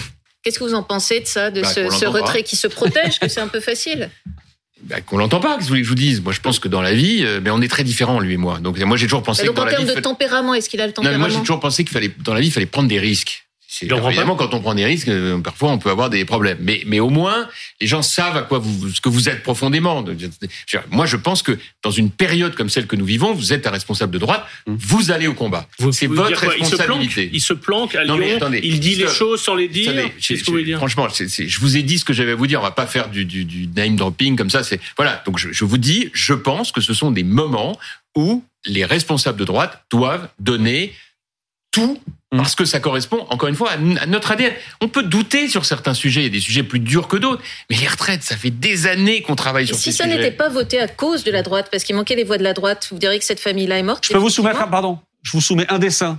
Qu'est-ce 0.44 0.60
que 0.60 0.64
vous 0.64 0.74
en 0.74 0.84
pensez 0.84 1.22
de 1.22 1.28
ça, 1.28 1.50
de 1.50 1.62
bah, 1.62 1.68
ce, 1.68 1.90
ce 1.90 2.06
retrait 2.06 2.44
qui 2.44 2.56
se 2.56 2.68
protège, 2.68 3.20
que 3.20 3.28
c'est 3.28 3.40
un 3.40 3.48
peu 3.48 3.60
facile 3.60 4.10
bah, 4.84 5.02
qu'on 5.02 5.18
l'entend 5.18 5.40
pas, 5.40 5.58
qu'est-ce 5.58 5.70
que 5.70 5.82
je 5.82 5.90
vous 5.90 5.96
dise? 5.96 6.22
Moi, 6.22 6.32
je 6.32 6.42
pense 6.42 6.60
que 6.60 6.68
dans 6.68 6.82
la 6.82 6.94
vie, 6.94 7.22
mais 7.22 7.28
euh, 7.28 7.40
ben, 7.40 7.52
on 7.52 7.62
est 7.62 7.68
très 7.68 7.84
différents, 7.84 8.20
lui 8.20 8.34
et 8.34 8.38
moi. 8.38 8.60
Donc, 8.60 8.78
moi, 8.80 8.98
j'ai 8.98 9.08
toujours 9.08 9.24
pensé 9.24 9.44
donc, 9.46 9.56
que 9.56 9.62
dans 9.62 9.66
en 9.66 9.70
termes 9.70 9.86
de 9.86 10.00
tempérament, 10.00 10.54
est-ce 10.54 10.70
qu'il 10.70 10.80
a 10.80 10.86
le 10.86 10.94
tempérament 10.94 11.18
non, 11.18 11.28
Moi, 11.28 11.36
j'ai 11.36 11.40
toujours 11.40 11.60
pensé 11.60 11.84
qu'il 11.84 11.94
fallait, 11.94 12.12
dans 12.20 12.36
la 12.36 12.42
vie, 12.42 12.48
il 12.48 12.52
fallait 12.52 12.68
prendre 12.68 12.88
des 12.88 13.00
risques. 13.00 13.45
Évidemment, 13.82 14.36
quand 14.36 14.54
on 14.54 14.62
prend 14.62 14.76
des 14.76 14.86
risques, 14.86 15.08
euh, 15.08 15.40
parfois 15.40 15.72
on 15.72 15.78
peut 15.78 15.90
avoir 15.90 16.10
des 16.10 16.26
problèmes. 16.26 16.58
Mais, 16.62 16.84
mais 16.86 17.00
au 17.00 17.10
moins, 17.10 17.48
les 17.82 17.88
gens 17.88 18.02
savent 18.02 18.38
à 18.38 18.42
quoi 18.42 18.60
vous, 18.60 18.90
ce 18.90 19.02
que 19.02 19.10
vous 19.10 19.30
êtes 19.30 19.44
profondément. 19.44 20.04
Moi, 20.92 21.06
je 21.06 21.18
pense 21.18 21.42
que 21.42 21.58
dans 21.84 21.92
une 21.92 22.10
période 22.10 22.56
comme 22.56 22.70
celle 22.70 22.88
que 22.88 22.96
nous 22.96 23.06
vivons, 23.06 23.34
vous 23.34 23.54
êtes 23.54 23.68
un 23.68 23.72
responsable 23.72 24.14
de 24.14 24.20
droite, 24.20 24.46
mmh. 24.68 24.76
vous 24.78 25.12
allez 25.12 25.28
au 25.28 25.34
combat. 25.34 25.68
C'est 25.92 26.08
votre 26.08 26.48
responsabilité. 26.48 27.30
Il 27.34 27.42
se 27.42 27.54
planque, 27.54 27.96
à 27.96 28.04
Lyon, 28.04 28.40
il 28.64 28.80
dit 28.80 28.96
les 28.96 29.08
choses 29.08 29.42
sans 29.42 29.56
les 29.56 29.68
dire. 29.68 29.94
Franchement, 30.78 31.08
je 31.10 31.60
vous 31.60 31.78
ai 31.78 31.84
dit 31.84 32.00
ce 32.00 32.06
que 32.06 32.14
j'avais 32.14 32.32
à 32.32 32.36
vous 32.36 32.48
dire. 32.48 32.60
On 32.60 32.64
va 32.64 32.72
pas 32.72 32.88
faire 32.88 33.10
du, 33.10 33.26
du, 33.26 33.46
du 33.46 33.68
name 33.68 33.96
dropping 33.96 34.36
comme 34.36 34.50
ça. 34.50 34.64
C'est 34.64 34.80
voilà. 34.98 35.22
Donc 35.26 35.38
je, 35.38 35.52
je 35.52 35.66
vous 35.66 35.78
dis, 35.78 36.10
je 36.14 36.34
pense 36.34 36.72
que 36.72 36.82
ce 36.82 36.94
sont 36.94 37.12
des 37.12 37.24
moments 37.24 37.78
où 38.16 38.44
les 38.66 38.86
responsables 38.86 39.40
de 39.40 39.46
droite 39.46 39.84
doivent 39.92 40.28
donner 40.40 40.94
tout 41.76 42.00
mm. 42.32 42.38
parce 42.38 42.56
que 42.56 42.64
ça 42.64 42.80
correspond, 42.80 43.28
encore 43.30 43.50
une 43.50 43.56
fois, 43.56 43.72
à 43.72 44.06
notre 44.08 44.32
ADN. 44.32 44.54
On 44.82 44.88
peut 44.88 45.04
douter 45.04 45.50
sur 45.50 45.66
certains 45.66 45.94
sujets, 45.94 46.22
il 46.22 46.24
y 46.24 46.28
a 46.28 46.32
des 46.32 46.40
sujets 46.40 46.64
plus 46.64 46.80
durs 46.80 47.08
que 47.08 47.18
d'autres, 47.18 47.44
mais 47.70 47.76
les 47.76 47.88
retraites, 47.88 48.24
ça 48.24 48.38
fait 48.38 48.50
des 48.50 48.88
années 48.88 49.22
qu'on 49.22 49.36
travaille 49.36 49.68
sur 49.68 49.76
si 49.76 49.84
ces 49.84 49.92
sujets. 49.92 50.04
Si 50.04 50.10
ça 50.10 50.18
n'était 50.18 50.36
pas 50.36 50.50
voté 50.50 50.80
à 50.80 50.88
cause 50.88 51.24
de 51.26 51.32
la 51.32 51.44
droite, 51.44 51.68
parce 51.70 51.84
qu'il 51.84 51.96
manquait 51.96 52.16
les 52.16 52.24
voix 52.24 52.38
de 52.38 52.44
la 52.44 52.54
droite, 52.54 52.88
vous 52.92 52.98
diriez 52.98 53.20
que 53.20 53.26
cette 53.26 53.42
famille-là 53.42 53.78
est 53.78 53.84
morte 53.84 54.06
Je 54.08 54.14
peux 54.14 54.20
vous 54.20 54.30
soumettre, 54.30 54.70
pardon, 54.70 55.00
je 55.22 55.34
vous 55.34 55.42
soumets 55.42 55.68
un 55.70 55.80
dessin 55.80 56.18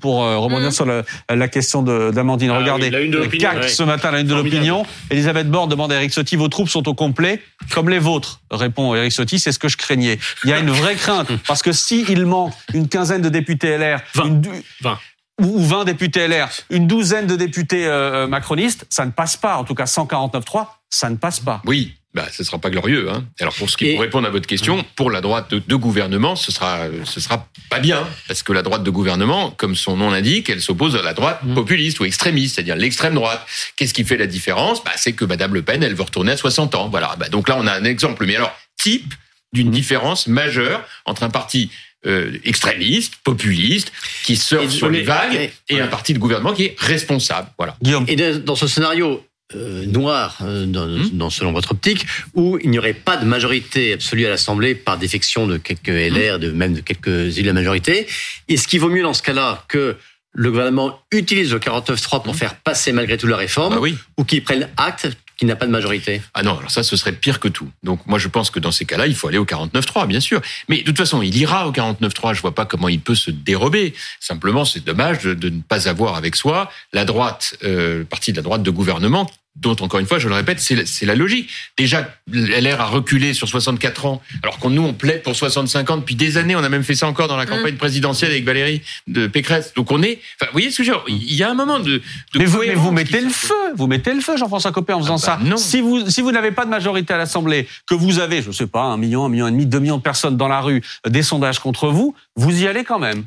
pour 0.00 0.24
euh, 0.24 0.38
rebondir 0.38 0.68
mmh. 0.68 0.72
sur 0.72 0.86
la, 0.86 1.02
la 1.28 1.48
question 1.48 1.82
d'Amandine. 1.82 2.50
Ah, 2.50 2.58
Regardez, 2.58 2.90
oui, 2.92 3.10
la 3.10 3.26
CAC 3.26 3.68
ce 3.68 3.82
matin, 3.82 4.10
la 4.10 4.20
une 4.20 4.26
de 4.26 4.34
l'opinion. 4.34 4.84
Elisabeth 5.10 5.50
Borne 5.50 5.68
demande 5.68 5.92
à 5.92 5.96
Eric 5.96 6.12
Sotti, 6.12 6.36
vos 6.36 6.48
troupes 6.48 6.68
sont 6.68 6.88
au 6.88 6.94
complet, 6.94 7.42
comme 7.72 7.88
les 7.88 7.98
vôtres, 7.98 8.40
répond 8.50 8.94
Eric 8.94 9.12
Sotti, 9.12 9.38
c'est 9.38 9.52
ce 9.52 9.58
que 9.58 9.68
je 9.68 9.76
craignais. 9.76 10.18
Il 10.44 10.50
y 10.50 10.52
a 10.52 10.58
une 10.58 10.70
vraie 10.70 10.94
crainte, 10.94 11.30
parce 11.46 11.62
que 11.62 11.72
s'il 11.72 12.26
manque 12.26 12.52
une 12.74 12.88
quinzaine 12.88 13.22
de 13.22 13.28
députés 13.28 13.76
LR, 13.76 14.00
20, 14.14 14.42
20 14.82 14.98
ou 15.42 15.60
20 15.60 15.84
députés 15.84 16.28
LR, 16.28 16.48
une 16.70 16.86
douzaine 16.86 17.26
de 17.26 17.36
députés 17.36 17.86
euh, 17.86 18.24
euh, 18.24 18.26
macronistes, 18.26 18.86
ça 18.88 19.04
ne 19.04 19.10
passe 19.10 19.36
pas. 19.36 19.56
En 19.56 19.64
tout 19.64 19.74
cas, 19.74 19.84
149-3, 19.84 20.66
ça 20.88 21.10
ne 21.10 21.16
passe 21.16 21.40
pas. 21.40 21.60
Oui, 21.66 21.95
bah, 22.16 22.26
ce 22.32 22.42
sera 22.42 22.58
pas 22.58 22.70
glorieux. 22.70 23.10
Hein. 23.10 23.24
Alors 23.40 23.54
pour 23.54 23.68
ce 23.68 23.76
qui 23.76 23.92
pour 23.92 24.00
répondre 24.00 24.26
à 24.26 24.30
votre 24.30 24.46
question, 24.46 24.82
pour 24.96 25.10
la 25.10 25.20
droite 25.20 25.50
de, 25.50 25.58
de, 25.58 25.76
gouvernement, 25.76 26.34
ce 26.34 26.50
sera 26.50 26.86
ce 27.04 27.20
sera 27.20 27.46
pas 27.68 27.78
bien 27.78 28.08
parce 28.26 28.42
que 28.42 28.54
la 28.54 28.62
droite 28.62 28.82
de 28.82 28.90
gouvernement, 28.90 29.50
comme 29.50 29.76
son 29.76 29.98
nom 29.98 30.10
l'indique, 30.10 30.48
elle 30.48 30.62
s'oppose 30.62 30.96
à 30.96 31.02
la 31.02 31.12
droite 31.12 31.40
mmh. 31.42 31.54
populiste 31.54 32.00
ou 32.00 32.06
extrémiste, 32.06 32.54
c'est-à-dire 32.54 32.74
l'extrême 32.74 33.14
droite. 33.14 33.46
Qu'est-ce 33.76 33.92
qui 33.92 34.02
fait 34.02 34.16
la 34.16 34.26
différence? 34.26 34.82
Bah, 34.82 34.92
c'est 34.96 35.12
que 35.12 35.26
Madame 35.26 35.52
Le 35.52 35.60
Pen, 35.60 35.82
elle 35.82 35.94
veut 35.94 36.04
retourner 36.04 36.32
à 36.32 36.36
60 36.38 36.74
ans. 36.74 36.88
Voilà. 36.88 37.14
Bah, 37.18 37.28
donc 37.28 37.48
là, 37.50 37.56
on 37.58 37.66
a 37.66 37.72
un 37.74 37.84
exemple. 37.84 38.24
Mais 38.24 38.36
alors 38.36 38.56
type 38.78 39.12
d'une 39.52 39.68
mmh. 39.68 39.72
différence 39.72 40.26
majeure 40.26 40.84
entre 41.04 41.22
un 41.22 41.30
parti 41.30 41.70
euh, 42.06 42.38
extrémiste, 42.44 43.16
populiste, 43.24 43.92
qui 44.22 44.36
surfe 44.36 44.70
sur 44.70 44.88
les 44.88 45.02
vagues, 45.02 45.50
et 45.68 45.80
un 45.80 45.88
parti 45.88 46.14
de 46.14 46.18
gouvernement 46.18 46.52
qui 46.52 46.66
est 46.66 46.76
responsable. 46.78 47.48
Voilà. 47.58 47.76
Et 48.06 48.14
dans 48.16 48.54
ce 48.54 48.68
scénario, 48.68 49.25
euh, 49.54 49.86
noir, 49.86 50.38
euh, 50.42 50.66
dans, 50.66 50.86
hmm. 50.86 51.10
dans, 51.12 51.30
selon 51.30 51.52
votre 51.52 51.70
optique, 51.70 52.04
où 52.34 52.58
il 52.64 52.70
n'y 52.70 52.80
aurait 52.80 52.94
pas 52.94 53.16
de 53.16 53.24
majorité 53.24 53.92
absolue 53.92 54.26
à 54.26 54.30
l'Assemblée 54.30 54.74
par 54.74 54.98
défection 54.98 55.46
de 55.46 55.56
quelques 55.56 55.86
LR, 55.86 56.38
hmm. 56.38 56.40
de 56.40 56.50
même 56.50 56.74
de 56.74 56.80
quelques 56.80 57.38
élus 57.38 57.42
de 57.42 57.46
la 57.46 57.52
majorité. 57.52 58.08
Est-ce 58.48 58.66
qu'il 58.66 58.80
vaut 58.80 58.88
mieux 58.88 59.04
dans 59.04 59.14
ce 59.14 59.22
cas-là 59.22 59.64
que 59.68 59.96
le 60.32 60.50
gouvernement 60.50 61.00
utilise 61.12 61.52
le 61.52 61.60
49.3 61.60 62.24
pour 62.24 62.34
hmm. 62.34 62.36
faire 62.36 62.56
passer 62.56 62.90
malgré 62.90 63.16
tout 63.18 63.28
la 63.28 63.36
réforme, 63.36 63.74
bah 63.74 63.80
oui. 63.80 63.96
ou 64.18 64.24
qu'il 64.24 64.42
prenne 64.42 64.68
acte 64.76 65.08
qui 65.36 65.44
n'a 65.44 65.56
pas 65.56 65.66
de 65.66 65.70
majorité 65.70 66.22
Ah 66.34 66.42
non, 66.42 66.58
alors 66.58 66.70
ça, 66.70 66.82
ce 66.82 66.96
serait 66.96 67.12
pire 67.12 67.40
que 67.40 67.48
tout. 67.48 67.70
Donc 67.82 68.06
moi, 68.06 68.18
je 68.18 68.28
pense 68.28 68.50
que 68.50 68.58
dans 68.58 68.70
ces 68.70 68.84
cas-là, 68.84 69.06
il 69.06 69.14
faut 69.14 69.28
aller 69.28 69.38
au 69.38 69.44
49-3, 69.44 70.06
bien 70.06 70.20
sûr. 70.20 70.40
Mais 70.68 70.78
de 70.78 70.82
toute 70.84 70.96
façon, 70.96 71.22
il 71.22 71.36
ira 71.36 71.68
au 71.68 71.72
49-3. 71.72 72.34
Je 72.34 72.40
vois 72.40 72.54
pas 72.54 72.64
comment 72.64 72.88
il 72.88 73.00
peut 73.00 73.14
se 73.14 73.30
dérober. 73.30 73.94
Simplement, 74.20 74.64
c'est 74.64 74.84
dommage 74.84 75.24
de, 75.24 75.48
ne 75.48 75.60
pas 75.60 75.88
avoir 75.88 76.16
avec 76.16 76.36
soi 76.36 76.70
la 76.92 77.04
droite, 77.04 77.56
euh, 77.64 78.04
partie 78.04 78.32
de 78.32 78.36
la 78.36 78.42
droite 78.42 78.62
de 78.62 78.70
gouvernement 78.70 79.30
dont, 79.56 79.76
encore 79.80 80.00
une 80.00 80.06
fois, 80.06 80.18
je 80.18 80.28
le 80.28 80.34
répète, 80.34 80.60
c'est 80.60 81.06
la 81.06 81.14
logique. 81.14 81.50
Déjà, 81.76 82.08
LR 82.32 82.80
a 82.80 82.86
reculé 82.86 83.32
sur 83.32 83.48
64 83.48 84.06
ans, 84.06 84.22
alors 84.42 84.58
qu'on 84.58 84.70
nous, 84.70 84.82
on 84.82 84.92
plaide 84.92 85.22
pour 85.22 85.34
65 85.34 85.90
ans 85.90 85.96
depuis 85.96 86.14
des 86.14 86.36
années. 86.36 86.54
On 86.54 86.62
a 86.62 86.68
même 86.68 86.82
fait 86.82 86.94
ça 86.94 87.06
encore 87.06 87.28
dans 87.28 87.36
la 87.36 87.44
mmh. 87.44 87.48
campagne 87.48 87.76
présidentielle 87.76 88.32
avec 88.32 88.44
Valérie 88.44 88.82
de 89.06 89.26
Pécresse. 89.26 89.72
Donc 89.74 89.90
on 89.90 90.02
est... 90.02 90.20
Enfin, 90.40 90.50
vous 90.50 90.52
voyez 90.52 90.70
ce 90.70 90.78
que 90.78 90.84
je 90.84 90.92
veux 90.92 90.96
dire? 90.96 91.04
Il 91.08 91.34
y 91.34 91.42
a 91.42 91.50
un 91.50 91.54
moment 91.54 91.80
de... 91.80 91.96
de 91.96 92.02
mais, 92.38 92.44
vous, 92.44 92.60
mais 92.60 92.74
vous 92.74 92.92
mettez 92.92 93.20
le 93.20 93.30
feu 93.30 93.54
Vous 93.74 93.86
mettez 93.86 94.12
le 94.12 94.20
feu, 94.20 94.36
Jean-François 94.36 94.72
Copé, 94.72 94.92
en 94.92 95.00
faisant 95.00 95.14
ah 95.14 95.18
ça. 95.18 95.36
Bah 95.36 95.44
non. 95.44 95.56
Si 95.56 95.80
vous, 95.80 96.08
si 96.10 96.20
vous 96.20 96.32
n'avez 96.32 96.52
pas 96.52 96.64
de 96.64 96.70
majorité 96.70 97.14
à 97.14 97.18
l'Assemblée, 97.18 97.66
que 97.86 97.94
vous 97.94 98.18
avez, 98.18 98.42
je 98.42 98.48
ne 98.48 98.52
sais 98.52 98.66
pas, 98.66 98.82
un 98.82 98.96
million, 98.96 99.24
un 99.24 99.28
million 99.28 99.48
et 99.48 99.50
demi, 99.50 99.66
deux 99.66 99.80
millions 99.80 99.98
de 99.98 100.02
personnes 100.02 100.36
dans 100.36 100.48
la 100.48 100.60
rue, 100.60 100.82
des 101.08 101.22
sondages 101.22 101.58
contre 101.58 101.88
vous, 101.88 102.14
vous 102.36 102.62
y 102.62 102.66
allez 102.66 102.84
quand 102.84 102.98
même. 102.98 103.24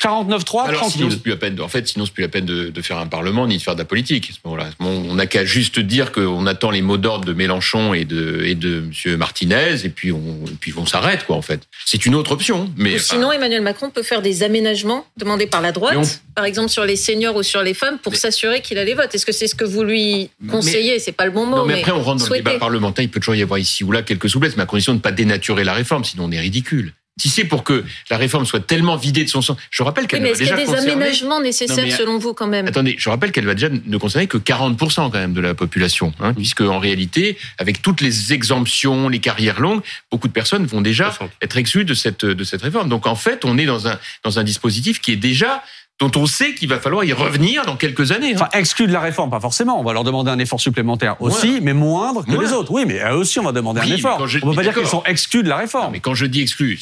49-3, 0.00 0.68
Alors, 0.68 0.90
sinon, 0.90 1.10
c'est 1.10 1.22
plus 1.22 1.30
la 1.30 1.36
peine 1.36 1.54
de, 1.54 1.62
en 1.62 1.68
fait, 1.68 1.86
sinon, 1.86 2.06
c'est 2.06 2.14
plus 2.14 2.22
la 2.22 2.28
peine 2.28 2.46
de, 2.46 2.70
de, 2.70 2.82
faire 2.82 2.98
un 2.98 3.06
parlement 3.06 3.46
ni 3.46 3.58
de 3.58 3.62
faire 3.62 3.74
de 3.74 3.80
la 3.80 3.84
politique. 3.84 4.30
À 4.30 4.32
ce 4.32 4.38
moment-là, 4.44 4.70
on 4.80 5.14
n'a 5.14 5.26
qu'à 5.26 5.44
juste 5.44 5.78
dire 5.78 6.12
qu'on 6.12 6.46
attend 6.46 6.70
les 6.70 6.82
mots 6.82 6.96
d'ordre 6.96 7.26
de 7.26 7.32
Mélenchon 7.32 7.92
et 7.92 8.04
de, 8.04 8.42
et 8.44 8.54
de 8.54 8.80
Monsieur 8.80 9.16
Martinez, 9.16 9.84
et 9.84 9.90
puis 9.90 10.10
on, 10.10 10.44
et 10.46 10.56
puis 10.58 10.72
on 10.76 10.86
s'arrête, 10.86 11.24
quoi, 11.24 11.36
en 11.36 11.42
fait. 11.42 11.62
C'est 11.84 12.06
une 12.06 12.14
autre 12.14 12.32
option. 12.32 12.72
Mais, 12.76 12.98
sinon, 12.98 13.32
Emmanuel 13.32 13.60
Macron 13.60 13.90
peut 13.90 14.02
faire 14.02 14.22
des 14.22 14.42
aménagements 14.42 15.06
demandés 15.18 15.46
par 15.46 15.60
la 15.60 15.72
droite, 15.72 16.22
par 16.34 16.46
exemple 16.46 16.70
sur 16.70 16.84
les 16.84 16.96
seniors 16.96 17.36
ou 17.36 17.42
sur 17.42 17.62
les 17.62 17.74
femmes, 17.74 17.98
pour 17.98 18.16
s'assurer 18.16 18.62
qu'il 18.62 18.78
a 18.78 18.84
les 18.84 18.94
votes. 18.94 19.14
Est-ce 19.14 19.26
que 19.26 19.32
c'est 19.32 19.46
ce 19.46 19.54
que 19.54 19.64
vous 19.64 19.84
lui 19.84 20.30
conseillez? 20.50 20.98
C'est 21.00 21.12
pas 21.12 21.26
le 21.26 21.32
bon 21.32 21.44
mot. 21.44 21.56
Non, 21.56 21.66
mais, 21.66 21.80
après, 21.80 21.92
on 21.92 22.02
rentre 22.02 22.24
dans 22.24 22.32
le 22.32 22.38
débat 22.38 22.58
parlementaire. 22.58 23.04
Il 23.04 23.10
peut 23.10 23.20
toujours 23.20 23.34
y 23.34 23.42
avoir 23.42 23.58
ici 23.58 23.84
ou 23.84 23.92
là 23.92 24.02
quelques 24.02 24.30
souplesses, 24.30 24.56
mais 24.56 24.62
à 24.62 24.66
condition 24.66 24.92
de 24.92 24.98
ne 24.98 25.02
pas 25.02 25.12
dénaturer 25.12 25.64
la 25.64 25.74
réforme, 25.74 26.04
sinon 26.04 26.24
on 26.24 26.32
est 26.32 26.40
ridicule. 26.40 26.94
Si 27.18 27.28
c'est 27.28 27.44
pour 27.44 27.62
que 27.62 27.84
la 28.10 28.16
réforme 28.16 28.46
soit 28.46 28.66
tellement 28.66 28.96
vidée 28.96 29.22
de 29.22 29.28
son 29.28 29.42
sens, 29.42 29.58
je 29.70 29.82
rappelle 29.82 30.06
qu'elle 30.06 30.22
oui, 30.22 30.28
mais 30.28 30.30
est-ce 30.30 30.38
qu'il 30.38 30.48
y 30.48 30.52
a 30.52 30.82
des 30.82 30.90
aménagements 30.90 31.40
nécessaires 31.40 31.96
selon 31.96 32.18
vous 32.18 32.32
quand 32.32 32.46
même? 32.46 32.66
Attendez, 32.66 32.94
je 32.98 33.10
rappelle 33.10 33.32
qu'elle 33.32 33.44
va 33.44 33.54
déjà 33.54 33.68
ne 33.68 33.96
concerner 33.98 34.26
que 34.26 34.38
40% 34.38 34.94
quand 34.94 35.12
même 35.12 35.34
de 35.34 35.40
la 35.42 35.54
population, 35.54 36.14
hein, 36.20 36.32
puisque 36.32 36.62
en 36.62 36.78
réalité, 36.78 37.36
avec 37.58 37.82
toutes 37.82 38.00
les 38.00 38.32
exemptions, 38.32 39.10
les 39.10 39.18
carrières 39.18 39.60
longues, 39.60 39.82
beaucoup 40.10 40.26
de 40.26 40.32
personnes 40.32 40.64
vont 40.64 40.80
déjà 40.80 41.16
être 41.42 41.58
exclues 41.58 41.84
de 41.84 41.94
cette 41.94 42.24
de 42.24 42.44
cette 42.44 42.62
réforme. 42.62 42.88
Donc 42.88 43.06
en 43.06 43.14
fait, 43.14 43.44
on 43.44 43.58
est 43.58 43.66
dans 43.66 43.88
un 43.88 43.98
dans 44.24 44.38
un 44.38 44.44
dispositif 44.44 45.00
qui 45.00 45.12
est 45.12 45.16
déjà 45.16 45.62
dont 46.02 46.20
on 46.20 46.26
sait 46.26 46.54
qu'il 46.54 46.68
va 46.68 46.80
falloir 46.80 47.04
y 47.04 47.12
revenir 47.12 47.64
dans 47.64 47.76
quelques 47.76 48.10
années. 48.10 48.32
Hein. 48.32 48.36
Enfin, 48.36 48.48
exclus 48.54 48.88
de 48.88 48.92
la 48.92 49.00
réforme, 49.00 49.30
pas 49.30 49.38
forcément. 49.38 49.78
On 49.78 49.84
va 49.84 49.92
leur 49.92 50.02
demander 50.02 50.32
un 50.32 50.38
effort 50.40 50.60
supplémentaire 50.60 51.14
aussi, 51.20 51.60
mais 51.62 51.74
moindre 51.74 52.24
que 52.24 52.32
les 52.32 52.52
autres. 52.52 52.72
Oui, 52.72 52.82
mais 52.86 52.98
eux 52.98 53.14
aussi, 53.14 53.38
on 53.38 53.44
va 53.44 53.52
demander 53.52 53.80
un 53.80 53.84
effort. 53.84 54.18
on 54.20 54.24
ne 54.24 54.40
peut 54.40 54.54
pas 54.54 54.62
dire 54.62 54.74
qu'ils 54.74 54.86
sont 54.86 55.04
exclus 55.04 55.44
de 55.44 55.48
la 55.48 55.58
réforme. 55.58 55.92
mais 55.92 56.00
quand 56.00 56.14
je 56.14 56.26
dis 56.26 56.40
exclus, 56.40 56.78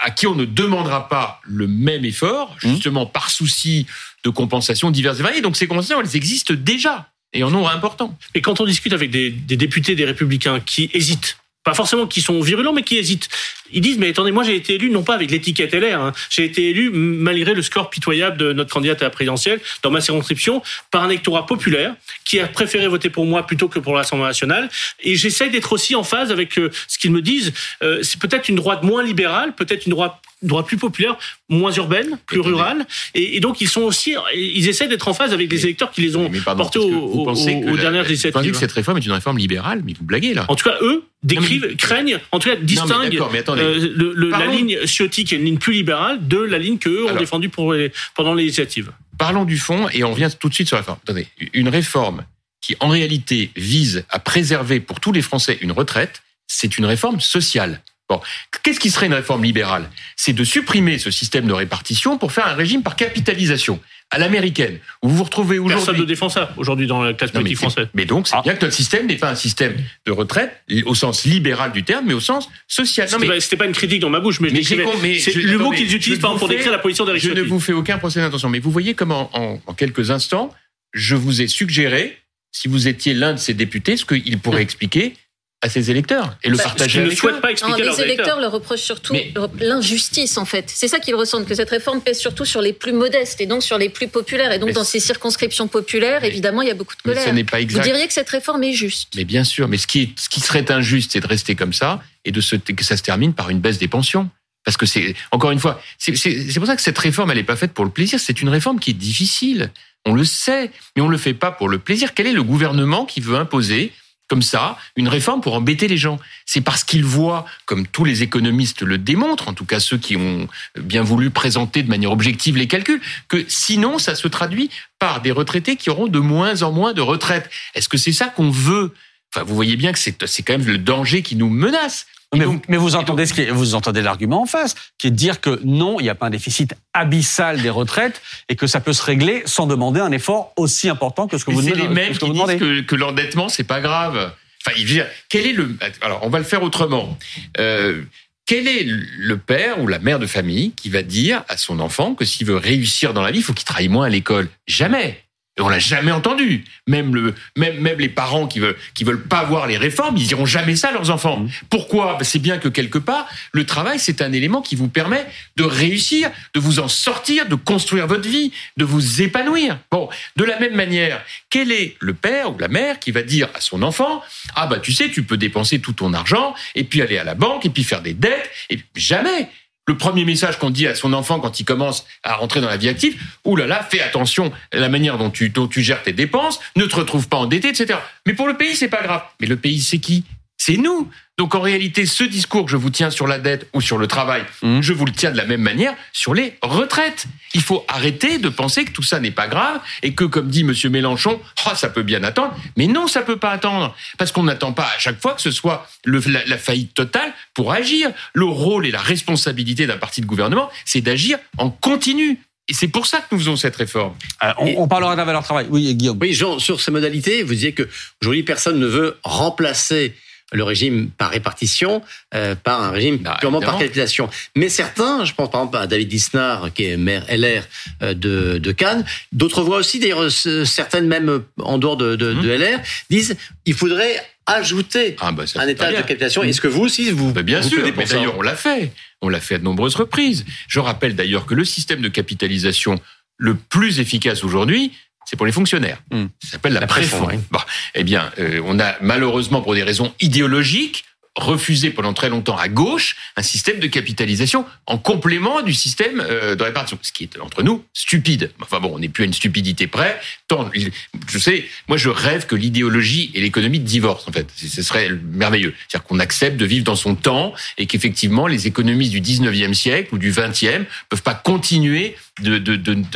à 0.00 0.12
qui 0.12 0.28
on 0.28 0.36
ne 0.36 0.44
demandera 0.44 1.08
pas 1.08 1.40
le 1.44 1.66
même 1.66 2.04
effort, 2.04 2.56
hum. 2.62 2.70
justement 2.70 3.06
par 3.06 3.30
souci 3.30 3.86
de 4.22 4.30
compensation 4.30 4.92
diverses 4.92 5.18
et 5.18 5.22
variées. 5.22 5.40
Donc 5.40 5.56
ces 5.56 5.66
compensations, 5.66 6.00
elles 6.00 6.16
existent 6.16 6.54
déjà 6.56 7.08
et 7.32 7.42
en 7.42 7.50
nombre 7.50 7.70
important. 7.70 8.16
Et 8.34 8.40
quand 8.40 8.60
on 8.60 8.66
discute 8.66 8.92
avec 8.92 9.10
des, 9.10 9.30
des 9.30 9.56
députés 9.56 9.96
des 9.96 10.04
Républicains 10.04 10.60
qui 10.60 10.90
hésitent 10.94 11.38
pas 11.64 11.74
forcément 11.74 12.06
qui 12.06 12.22
sont 12.22 12.40
virulents, 12.40 12.72
mais 12.72 12.82
qui 12.82 12.96
hésitent. 12.96 13.28
Ils 13.72 13.80
disent, 13.80 13.98
mais 13.98 14.10
attendez, 14.10 14.32
moi 14.32 14.44
j'ai 14.44 14.56
été 14.56 14.74
élu 14.74 14.90
non 14.90 15.02
pas 15.02 15.14
avec 15.14 15.30
l'étiquette 15.30 15.74
LR, 15.74 16.00
hein. 16.00 16.12
j'ai 16.30 16.44
été 16.44 16.70
élu 16.70 16.90
malgré 16.90 17.54
le 17.54 17.62
score 17.62 17.90
pitoyable 17.90 18.36
de 18.36 18.52
notre 18.52 18.72
candidate 18.72 19.02
à 19.02 19.06
la 19.06 19.10
présidentielle 19.10 19.60
dans 19.82 19.90
ma 19.90 20.00
circonscription 20.00 20.62
par 20.90 21.04
un 21.04 21.08
électorat 21.08 21.46
populaire 21.46 21.94
qui 22.24 22.40
a 22.40 22.46
préféré 22.46 22.88
voter 22.88 23.10
pour 23.10 23.26
moi 23.26 23.46
plutôt 23.46 23.68
que 23.68 23.78
pour 23.78 23.96
l'Assemblée 23.96 24.26
nationale. 24.26 24.68
Et 25.02 25.16
j'essaye 25.16 25.50
d'être 25.50 25.72
aussi 25.72 25.94
en 25.94 26.04
phase 26.04 26.30
avec 26.30 26.58
euh, 26.58 26.70
ce 26.88 26.98
qu'ils 26.98 27.12
me 27.12 27.22
disent. 27.22 27.52
Euh, 27.82 28.02
c'est 28.02 28.20
peut-être 28.20 28.48
une 28.48 28.56
droite 28.56 28.82
moins 28.82 29.02
libérale, 29.02 29.54
peut-être 29.54 29.86
une 29.86 29.92
droite 29.92 30.14
droite 30.42 30.66
plus 30.66 30.78
populaire, 30.78 31.16
moins 31.48 31.72
urbaine, 31.72 32.18
plus 32.26 32.40
rurale, 32.40 32.86
et, 33.14 33.36
et, 33.36 33.40
donc 33.40 33.60
ils 33.60 33.68
sont 33.68 33.82
aussi, 33.82 34.14
ils 34.34 34.68
essaient 34.68 34.88
d'être 34.88 35.06
en 35.08 35.14
phase 35.14 35.32
avec 35.32 35.50
les 35.52 35.64
électeurs 35.64 35.90
qui 35.90 36.00
les 36.00 36.16
ont 36.16 36.30
portés 36.56 36.78
au, 36.78 36.88
aux, 36.88 37.28
aux 37.28 37.76
dernières 37.76 38.04
législatives. 38.04 38.42
Vous 38.42 38.52
que 38.52 38.56
cette 38.56 38.72
réforme 38.72 38.98
est 38.98 39.04
une 39.04 39.12
réforme 39.12 39.38
libérale, 39.38 39.82
mais 39.84 39.92
vous 39.92 40.04
blaguez 40.04 40.34
là. 40.34 40.46
En 40.48 40.54
tout 40.54 40.68
cas, 40.68 40.76
eux 40.80 41.04
décrivent, 41.22 41.76
craignent, 41.76 42.18
en 42.32 42.38
tout 42.38 42.48
cas 42.48 42.56
distinguent 42.56 43.20
euh, 43.60 44.12
le, 44.14 44.30
la 44.30 44.46
ligne 44.46 44.78
Ciotti 44.86 45.24
qui 45.24 45.34
est 45.34 45.38
une 45.38 45.44
ligne 45.44 45.58
plus 45.58 45.72
libérale 45.72 46.26
de 46.26 46.38
la 46.38 46.58
ligne 46.58 46.78
qu'eux 46.78 47.06
ont 47.06 47.16
défendue 47.16 47.48
pour 47.48 47.72
les, 47.72 47.92
pendant 48.14 48.34
les 48.34 48.44
législatives. 48.44 48.92
Parlons 49.18 49.44
du 49.44 49.58
fond 49.58 49.88
et 49.92 50.02
on 50.04 50.12
revient 50.12 50.30
tout 50.38 50.48
de 50.48 50.54
suite 50.54 50.68
sur 50.68 50.76
la 50.76 50.82
réforme. 50.82 50.98
Attendez, 51.02 51.26
une 51.52 51.68
réforme 51.68 52.24
qui 52.60 52.76
en 52.80 52.88
réalité 52.88 53.50
vise 53.56 54.04
à 54.10 54.18
préserver 54.18 54.80
pour 54.80 55.00
tous 55.00 55.12
les 55.12 55.22
Français 55.22 55.58
une 55.60 55.72
retraite, 55.72 56.22
c'est 56.46 56.78
une 56.78 56.84
réforme 56.84 57.20
sociale. 57.20 57.82
Bon, 58.08 58.20
qu'est-ce 58.62 58.80
qui 58.80 58.90
serait 58.90 59.06
une 59.06 59.14
réforme 59.14 59.44
libérale? 59.44 59.88
C'est 60.16 60.32
de 60.32 60.42
supprimer 60.42 60.98
ce 60.98 61.10
système 61.10 61.46
de 61.46 61.52
répartition 61.52 62.18
pour 62.18 62.32
faire 62.32 62.48
un 62.48 62.54
régime 62.54 62.82
par 62.82 62.96
capitalisation 62.96 63.80
à 64.10 64.18
l'américaine, 64.18 64.78
où 65.02 65.08
vous 65.08 65.16
vous 65.16 65.24
retrouvez 65.24 65.58
aujourd'hui. 65.58 65.84
Personne 65.84 66.00
ne 66.00 66.06
défend 66.06 66.28
ça 66.28 66.52
aujourd'hui 66.56 66.86
dans 66.86 67.02
la 67.02 67.12
classe 67.12 67.30
politique 67.30 67.58
française. 67.58 67.86
Mais 67.94 68.04
donc, 68.04 68.26
c'est 68.26 68.34
ah. 68.36 68.42
bien 68.42 68.54
que 68.54 68.64
notre 68.64 68.74
système 68.74 69.06
n'est 69.06 69.16
pas 69.16 69.30
un 69.30 69.36
système 69.36 69.76
de 70.04 70.12
retraite 70.12 70.62
au 70.84 70.94
sens 70.94 71.24
libéral 71.24 71.72
du 71.72 71.84
terme, 71.84 72.06
mais 72.06 72.14
au 72.14 72.20
sens 72.20 72.48
social. 72.66 73.08
Non, 73.12 73.18
mais 73.20 73.40
c'était 73.40 73.56
pas 73.56 73.66
une 73.66 73.72
critique 73.72 74.00
dans 74.00 74.10
ma 74.10 74.20
bouche, 74.20 74.40
mais, 74.40 74.50
c'est 74.62 74.76
le 74.76 75.58
mot 75.58 75.70
qu'ils 75.70 75.94
utilisent 75.94 76.18
par 76.18 76.34
pour 76.36 76.48
décrire 76.48 76.72
la 76.72 76.78
position 76.78 77.04
des 77.04 77.18
Je 77.18 77.30
ne 77.30 77.42
vous 77.42 77.60
fais 77.60 77.72
aucun 77.72 77.98
procès 77.98 78.20
d'intention, 78.20 78.48
mais 78.48 78.58
vous 78.58 78.70
voyez 78.70 78.94
comment, 78.94 79.30
en, 79.32 79.60
en 79.66 79.74
quelques 79.74 80.10
instants, 80.10 80.52
je 80.92 81.14
vous 81.14 81.40
ai 81.40 81.46
suggéré, 81.46 82.18
si 82.52 82.68
vous 82.68 82.88
étiez 82.88 83.14
l'un 83.14 83.32
de 83.32 83.38
ces 83.38 83.54
députés, 83.54 83.96
ce 83.96 84.04
qu'il 84.04 84.38
pourrait 84.38 84.62
expliquer 84.62 85.14
à 85.62 85.68
ses 85.68 85.90
électeurs 85.90 86.36
et 86.42 86.48
le 86.48 86.56
bah, 86.56 86.64
partager 86.64 87.02
ne 87.02 87.10
souhaitent 87.10 87.42
pas 87.42 87.50
expliquer 87.50 87.82
non, 87.82 87.90
les 87.90 88.00
électeurs 88.00 88.40
leur 88.40 88.50
reprochent 88.50 88.80
surtout 88.80 89.14
l'injustice 89.58 90.38
en 90.38 90.46
fait. 90.46 90.72
C'est 90.74 90.88
ça 90.88 91.00
qu'ils 91.00 91.14
ressentent 91.14 91.46
que 91.46 91.54
cette 91.54 91.68
réforme 91.68 92.00
pèse 92.00 92.18
surtout 92.18 92.46
sur 92.46 92.62
les 92.62 92.72
plus 92.72 92.92
modestes 92.92 93.40
et 93.42 93.46
donc 93.46 93.62
sur 93.62 93.76
les 93.76 93.90
plus 93.90 94.08
populaires 94.08 94.52
et 94.52 94.58
donc 94.58 94.72
dans 94.72 94.84
ces 94.84 95.00
circonscriptions 95.00 95.68
populaires 95.68 96.24
évidemment 96.24 96.62
il 96.62 96.68
y 96.68 96.70
a 96.70 96.74
beaucoup 96.74 96.96
de 96.96 97.02
colère. 97.02 97.24
ce 97.24 97.30
n'est 97.30 97.44
pas 97.44 97.60
exact. 97.60 97.78
Vous 97.78 97.84
diriez 97.84 98.06
que 98.06 98.12
cette 98.12 98.30
réforme 98.30 98.62
est 98.64 98.72
juste 98.72 99.12
Mais 99.16 99.24
bien 99.24 99.44
sûr, 99.44 99.68
mais 99.68 99.76
ce 99.76 99.86
qui 99.86 100.02
est, 100.02 100.18
ce 100.18 100.30
qui 100.30 100.40
serait 100.40 100.70
injuste 100.72 101.12
c'est 101.12 101.20
de 101.20 101.26
rester 101.26 101.54
comme 101.54 101.74
ça 101.74 102.00
et 102.24 102.32
de 102.32 102.40
se, 102.40 102.56
que 102.56 102.84
ça 102.84 102.96
se 102.96 103.02
termine 103.02 103.34
par 103.34 103.50
une 103.50 103.60
baisse 103.60 103.78
des 103.78 103.88
pensions. 103.88 104.30
Parce 104.64 104.76
que 104.76 104.86
c'est 104.86 105.14
encore 105.30 105.50
une 105.50 105.58
fois, 105.58 105.82
c'est 105.98 106.12
pour 106.56 106.66
ça 106.66 106.76
que 106.76 106.82
cette 106.82 106.98
réforme 106.98 107.30
elle 107.30 107.38
n'est 107.38 107.44
pas 107.44 107.56
faite 107.56 107.72
pour 107.72 107.84
le 107.84 107.90
plaisir. 107.90 108.20
C'est 108.20 108.40
une 108.40 108.48
réforme 108.48 108.78
qui 108.78 108.90
est 108.90 108.94
difficile. 108.94 109.70
On 110.06 110.14
le 110.14 110.24
sait, 110.24 110.70
mais 110.96 111.02
on 111.02 111.08
le 111.08 111.18
fait 111.18 111.34
pas 111.34 111.50
pour 111.50 111.68
le 111.68 111.78
plaisir. 111.78 112.14
Quel 112.14 112.26
est 112.26 112.32
le 112.32 112.42
gouvernement 112.42 113.04
qui 113.04 113.20
veut 113.20 113.36
imposer 113.36 113.92
comme 114.30 114.42
ça 114.42 114.78
une 114.94 115.08
réforme 115.08 115.40
pour 115.40 115.54
embêter 115.54 115.88
les 115.88 115.96
gens. 115.96 116.20
C'est 116.46 116.60
parce 116.60 116.84
qu'ils 116.84 117.04
voient, 117.04 117.44
comme 117.66 117.84
tous 117.86 118.04
les 118.04 118.22
économistes 118.22 118.82
le 118.82 118.96
démontrent, 118.96 119.48
en 119.48 119.54
tout 119.54 119.64
cas 119.64 119.80
ceux 119.80 119.98
qui 119.98 120.16
ont 120.16 120.46
bien 120.80 121.02
voulu 121.02 121.30
présenter 121.30 121.82
de 121.82 121.88
manière 121.88 122.12
objective 122.12 122.56
les 122.56 122.68
calculs, 122.68 123.00
que 123.28 123.44
sinon 123.48 123.98
ça 123.98 124.14
se 124.14 124.28
traduit 124.28 124.70
par 125.00 125.20
des 125.20 125.32
retraités 125.32 125.74
qui 125.74 125.90
auront 125.90 126.06
de 126.06 126.20
moins 126.20 126.62
en 126.62 126.70
moins 126.70 126.92
de 126.92 127.00
retraite. 127.00 127.50
Est-ce 127.74 127.88
que 127.88 127.98
c'est 127.98 128.12
ça 128.12 128.26
qu'on 128.26 128.50
veut? 128.50 128.94
Enfin, 129.34 129.44
vous 129.44 129.56
voyez 129.56 129.76
bien 129.76 129.92
que 129.92 129.98
c'est 129.98 130.42
quand 130.42 130.52
même 130.52 130.66
le 130.66 130.78
danger 130.78 131.22
qui 131.22 131.34
nous 131.34 131.50
menace. 131.50 132.06
Mais, 132.32 132.44
vous, 132.44 132.62
mais 132.68 132.76
vous 132.76 132.94
entendez 132.94 133.26
ce 133.26 133.34
qui, 133.34 133.44
vous 133.46 133.74
entendez 133.74 134.02
l'argument 134.02 134.42
en 134.42 134.46
face, 134.46 134.76
qui 134.98 135.08
est 135.08 135.10
de 135.10 135.16
dire 135.16 135.40
que 135.40 135.60
non, 135.64 135.98
il 135.98 136.04
n'y 136.04 136.08
a 136.08 136.14
pas 136.14 136.26
un 136.26 136.30
déficit 136.30 136.74
abyssal 136.94 137.60
des 137.60 137.70
retraites 137.70 138.22
et 138.48 138.54
que 138.54 138.68
ça 138.68 138.80
peut 138.80 138.92
se 138.92 139.02
régler 139.02 139.42
sans 139.46 139.66
demander 139.66 140.00
un 140.00 140.12
effort 140.12 140.52
aussi 140.56 140.88
important 140.88 141.26
que 141.26 141.38
ce 141.38 141.44
que 141.44 141.50
vous, 141.50 141.60
demandez. 141.60 141.80
C'est 141.80 141.88
les 141.88 141.92
mêmes 141.92 142.16
qui 142.16 142.30
disent 142.30 142.58
que, 142.58 142.80
que 142.82 142.94
l'endettement 142.94 143.48
c'est 143.48 143.64
pas 143.64 143.80
grave. 143.80 144.32
Enfin, 144.64 144.76
il 144.78 144.86
veut 144.86 144.92
dire, 144.92 145.06
quel 145.28 145.46
est 145.46 145.52
le 145.52 145.76
Alors, 146.02 146.20
on 146.22 146.28
va 146.28 146.38
le 146.38 146.44
faire 146.44 146.62
autrement. 146.62 147.18
Euh, 147.58 148.02
quel 148.46 148.68
est 148.68 148.84
le 148.84 149.38
père 149.38 149.80
ou 149.80 149.86
la 149.86 149.98
mère 149.98 150.18
de 150.18 150.26
famille 150.26 150.72
qui 150.72 150.90
va 150.90 151.02
dire 151.02 151.44
à 151.48 151.56
son 151.56 151.80
enfant 151.80 152.14
que 152.14 152.24
s'il 152.24 152.46
veut 152.46 152.56
réussir 152.56 153.14
dans 153.14 153.22
la 153.22 153.30
vie, 153.30 153.38
il 153.38 153.42
faut 153.42 153.54
qu'il 153.54 153.64
travaille 153.64 153.88
moins 153.88 154.06
à 154.06 154.08
l'école? 154.08 154.48
Jamais. 154.66 155.24
On 155.58 155.68
l'a 155.68 155.78
jamais 155.78 156.12
entendu. 156.12 156.64
Même 156.86 157.14
le, 157.14 157.34
même, 157.56 157.80
même 157.80 157.98
les 157.98 158.08
parents 158.08 158.46
qui 158.46 158.60
veulent, 158.60 158.76
qui 158.94 159.04
veulent 159.04 159.22
pas 159.22 159.44
voir 159.44 159.66
les 159.66 159.76
réformes, 159.76 160.16
ils 160.16 160.26
diront 160.26 160.46
jamais 160.46 160.76
ça 160.76 160.88
à 160.88 160.92
leurs 160.92 161.10
enfants. 161.10 161.40
Mmh. 161.40 161.50
Pourquoi? 161.68 162.16
Ben, 162.18 162.24
C'est 162.24 162.38
bien 162.38 162.58
que 162.58 162.68
quelque 162.68 162.98
part, 162.98 163.28
le 163.52 163.66
travail, 163.66 163.98
c'est 163.98 164.22
un 164.22 164.32
élément 164.32 164.62
qui 164.62 164.76
vous 164.76 164.88
permet 164.88 165.26
de 165.56 165.64
réussir, 165.64 166.30
de 166.54 166.60
vous 166.60 166.78
en 166.78 166.88
sortir, 166.88 167.46
de 167.46 167.56
construire 167.56 168.06
votre 168.06 168.28
vie, 168.28 168.52
de 168.76 168.84
vous 168.84 169.22
épanouir. 169.22 169.78
Bon, 169.90 170.08
de 170.36 170.44
la 170.44 170.58
même 170.58 170.74
manière, 170.74 171.22
quel 171.50 171.72
est 171.72 171.96
le 172.00 172.14
père 172.14 172.54
ou 172.54 172.58
la 172.58 172.68
mère 172.68 172.98
qui 172.98 173.10
va 173.10 173.22
dire 173.22 173.48
à 173.54 173.60
son 173.60 173.82
enfant, 173.82 174.22
ah 174.54 174.66
bah 174.66 174.78
tu 174.78 174.92
sais, 174.92 175.10
tu 175.10 175.24
peux 175.24 175.36
dépenser 175.36 175.80
tout 175.80 175.92
ton 175.92 176.14
argent 176.14 176.54
et 176.74 176.84
puis 176.84 177.02
aller 177.02 177.18
à 177.18 177.24
la 177.24 177.34
banque 177.34 177.66
et 177.66 177.70
puis 177.70 177.84
faire 177.84 178.02
des 178.02 178.14
dettes 178.14 178.50
et 178.70 178.80
jamais 178.94 179.48
le 179.90 179.96
premier 179.96 180.24
message 180.24 180.56
qu'on 180.56 180.70
dit 180.70 180.86
à 180.86 180.94
son 180.94 181.12
enfant 181.12 181.40
quand 181.40 181.58
il 181.58 181.64
commence 181.64 182.06
à 182.22 182.36
rentrer 182.36 182.60
dans 182.60 182.68
la 182.68 182.76
vie 182.76 182.88
active, 182.88 183.20
là, 183.56 183.82
fais 183.82 184.00
attention 184.00 184.52
à 184.72 184.76
la 184.76 184.88
manière 184.88 185.18
dont 185.18 185.30
tu, 185.30 185.52
tu 185.68 185.82
gères 185.82 186.04
tes 186.04 186.12
dépenses, 186.12 186.60
ne 186.76 186.84
te 186.84 186.94
retrouve 186.94 187.28
pas 187.28 187.38
endetté, 187.38 187.70
etc. 187.70 187.98
Mais 188.24 188.34
pour 188.34 188.46
le 188.46 188.56
pays, 188.56 188.76
c'est 188.76 188.88
pas 188.88 189.02
grave. 189.02 189.22
Mais 189.40 189.48
le 189.48 189.56
pays, 189.56 189.80
c'est 189.80 189.98
qui? 189.98 190.22
C'est 190.60 190.76
nous. 190.76 191.08
Donc 191.38 191.54
en 191.54 191.62
réalité, 191.62 192.04
ce 192.04 192.22
discours 192.22 192.66
que 192.66 192.70
je 192.70 192.76
vous 192.76 192.90
tiens 192.90 193.08
sur 193.08 193.26
la 193.26 193.38
dette 193.38 193.66
ou 193.72 193.80
sur 193.80 193.96
le 193.96 194.06
travail, 194.06 194.44
mmh. 194.60 194.82
je 194.82 194.92
vous 194.92 195.06
le 195.06 195.12
tiens 195.12 195.30
de 195.30 195.38
la 195.38 195.46
même 195.46 195.62
manière 195.62 195.94
sur 196.12 196.34
les 196.34 196.58
retraites. 196.60 197.24
Il 197.54 197.62
faut 197.62 197.82
arrêter 197.88 198.36
de 198.36 198.50
penser 198.50 198.84
que 198.84 198.90
tout 198.90 199.02
ça 199.02 199.20
n'est 199.20 199.30
pas 199.30 199.48
grave 199.48 199.80
et 200.02 200.12
que, 200.12 200.24
comme 200.24 200.48
dit 200.48 200.62
Monsieur 200.62 200.90
Mélenchon, 200.90 201.40
oh, 201.66 201.70
ça 201.74 201.88
peut 201.88 202.02
bien 202.02 202.22
attendre. 202.24 202.54
Mais 202.76 202.88
non, 202.88 203.06
ça 203.06 203.22
peut 203.22 203.38
pas 203.38 203.52
attendre 203.52 203.96
parce 204.18 204.32
qu'on 204.32 204.42
n'attend 204.42 204.74
pas 204.74 204.84
à 204.94 204.98
chaque 204.98 205.18
fois 205.18 205.32
que 205.32 205.40
ce 205.40 205.50
soit 205.50 205.88
le, 206.04 206.20
la, 206.46 206.58
faillite 206.58 206.92
totale 206.92 207.32
pour 207.54 207.72
agir. 207.72 208.10
Le 208.34 208.44
rôle 208.44 208.86
et 208.86 208.90
la 208.90 209.00
responsabilité 209.00 209.86
d'un 209.86 209.96
parti 209.96 210.20
de 210.20 210.26
gouvernement, 210.26 210.68
c'est 210.84 211.00
d'agir 211.00 211.38
en 211.56 211.70
continu. 211.70 212.38
Et 212.68 212.74
c'est 212.74 212.88
pour 212.88 213.06
ça 213.06 213.16
que 213.18 213.24
nous 213.32 213.38
faisons 213.38 213.56
cette 213.56 213.76
réforme. 213.76 214.12
Euh, 214.44 214.52
on, 214.58 214.86
parlera 214.88 215.14
de 215.14 215.18
la 215.18 215.24
valeur 215.24 215.42
travail. 215.42 215.68
Oui, 215.70 215.94
Guillaume. 215.94 216.18
Oui, 216.20 216.34
Jean, 216.34 216.58
sur 216.58 216.82
ces 216.82 216.90
modalités, 216.90 217.42
vous 217.42 217.54
disiez 217.54 217.72
que 217.72 217.88
aujourd'hui 218.20 218.42
personne 218.42 218.78
ne 218.78 218.86
veut 218.86 219.18
remplacer 219.24 220.14
le 220.52 220.64
régime 220.64 221.10
par 221.10 221.30
répartition 221.30 222.02
euh, 222.34 222.54
par 222.54 222.82
un 222.82 222.90
régime 222.90 223.18
bah, 223.18 223.36
purement 223.40 223.60
par 223.60 223.78
capitalisation. 223.78 224.28
Mais 224.56 224.68
certains, 224.68 225.24
je 225.24 225.34
pense 225.34 225.50
par 225.50 225.62
exemple 225.62 225.76
à 225.78 225.86
David 225.86 226.08
Disnard, 226.08 226.72
qui 226.72 226.84
est 226.84 226.96
maire 226.96 227.24
LR 227.28 227.62
euh, 228.02 228.14
de, 228.14 228.58
de 228.58 228.72
Cannes, 228.72 229.04
d'autres 229.32 229.62
voix 229.62 229.78
aussi, 229.78 229.98
d'ailleurs 229.98 230.30
certaines 230.30 231.06
même 231.06 231.42
en 231.58 231.78
dehors 231.78 231.96
de, 231.96 232.16
de, 232.16 232.32
de 232.32 232.56
mmh. 232.56 232.60
LR, 232.60 232.80
disent 233.10 233.36
il 233.66 233.74
faudrait 233.74 234.16
ajouter 234.46 235.16
ah 235.20 235.32
bah 235.32 235.44
un 235.56 235.68
état 235.68 235.90
de 235.90 235.96
capitalisation. 235.96 236.42
Est-ce 236.42 236.60
que 236.60 236.68
vous 236.68 236.82
aussi, 236.82 237.10
vous... 237.10 237.32
Bah 237.32 237.42
bien 237.42 237.62
sûr, 237.62 237.82
mais 237.84 238.04
d'ailleurs 238.04 238.36
on 238.36 238.42
l'a 238.42 238.56
fait. 238.56 238.92
On 239.22 239.28
l'a 239.28 239.40
fait 239.40 239.56
à 239.56 239.58
de 239.58 239.64
nombreuses 239.64 239.96
reprises. 239.96 240.44
Je 240.66 240.80
rappelle 240.80 241.14
d'ailleurs 241.14 241.46
que 241.46 241.54
le 241.54 241.64
système 241.64 242.00
de 242.00 242.08
capitalisation 242.08 243.00
le 243.36 243.54
plus 243.54 244.00
efficace 244.00 244.44
aujourd'hui, 244.44 244.92
c'est 245.30 245.36
pour 245.36 245.46
les 245.46 245.52
fonctionnaires. 245.52 246.02
Hmm. 246.10 246.24
Ça 246.42 246.50
s'appelle 246.50 246.72
la, 246.72 246.80
la 246.80 246.88
préfond. 246.88 247.28
Bon, 247.52 247.60
eh 247.94 248.02
bien, 248.02 248.32
euh, 248.40 248.60
on 248.64 248.80
a 248.80 248.96
malheureusement 249.00 249.62
pour 249.62 249.74
des 249.74 249.84
raisons 249.84 250.12
idéologiques 250.18 251.04
refusé 251.36 251.90
pendant 251.90 252.12
très 252.12 252.28
longtemps 252.28 252.56
à 252.56 252.68
gauche 252.68 253.16
un 253.36 253.42
système 253.42 253.78
de 253.78 253.86
capitalisation 253.86 254.66
en 254.86 254.98
complément 254.98 255.62
du 255.62 255.72
système 255.74 256.20
euh, 256.20 256.56
de 256.56 256.62
répartition, 256.62 256.98
ce 257.02 257.12
qui 257.12 257.24
est 257.24 257.40
entre 257.40 257.62
nous 257.62 257.84
stupide. 257.94 258.50
Enfin 258.60 258.80
bon, 258.80 258.92
on 258.94 258.98
n'est 258.98 259.08
plus 259.08 259.22
à 259.22 259.26
une 259.26 259.32
stupidité 259.32 259.86
près. 259.86 260.20
Tant, 260.48 260.68
je 260.74 261.38
sais, 261.38 261.64
moi 261.88 261.96
je 261.96 262.08
rêve 262.08 262.46
que 262.46 262.56
l'idéologie 262.56 263.30
et 263.34 263.40
l'économie 263.40 263.78
divorcent 263.78 264.28
en 264.28 264.32
fait. 264.32 264.48
Ce 264.56 264.82
serait 264.82 265.10
merveilleux. 265.32 265.74
C'est-à-dire 265.88 266.06
qu'on 266.06 266.18
accepte 266.18 266.56
de 266.56 266.66
vivre 266.66 266.84
dans 266.84 266.96
son 266.96 267.14
temps 267.14 267.54
et 267.78 267.86
qu'effectivement 267.86 268.48
les 268.48 268.66
économies 268.66 269.08
du 269.08 269.20
19e 269.20 269.74
siècle 269.74 270.14
ou 270.14 270.18
du 270.18 270.32
20e 270.32 270.84
peuvent 271.08 271.22
pas 271.22 271.34
continuer 271.34 272.16
de, 272.40 272.58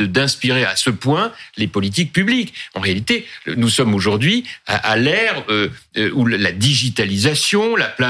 d'inspirer 0.05 0.61
de, 0.61 0.65
à 0.65 0.75
ce 0.75 0.89
point 0.89 1.31
les 1.57 1.67
politiques 1.67 2.13
publiques. 2.13 2.53
En 2.75 2.79
réalité, 2.79 3.25
nous 3.47 3.69
sommes 3.69 3.93
aujourd'hui 3.93 4.45
à, 4.67 4.95
l'ère 4.95 5.43
euh, 5.49 5.69
euh, 5.97 6.11
où 6.13 6.25
la 6.25 6.51
digitalisation, 6.51 7.75
la 7.75 7.87
place 7.87 8.04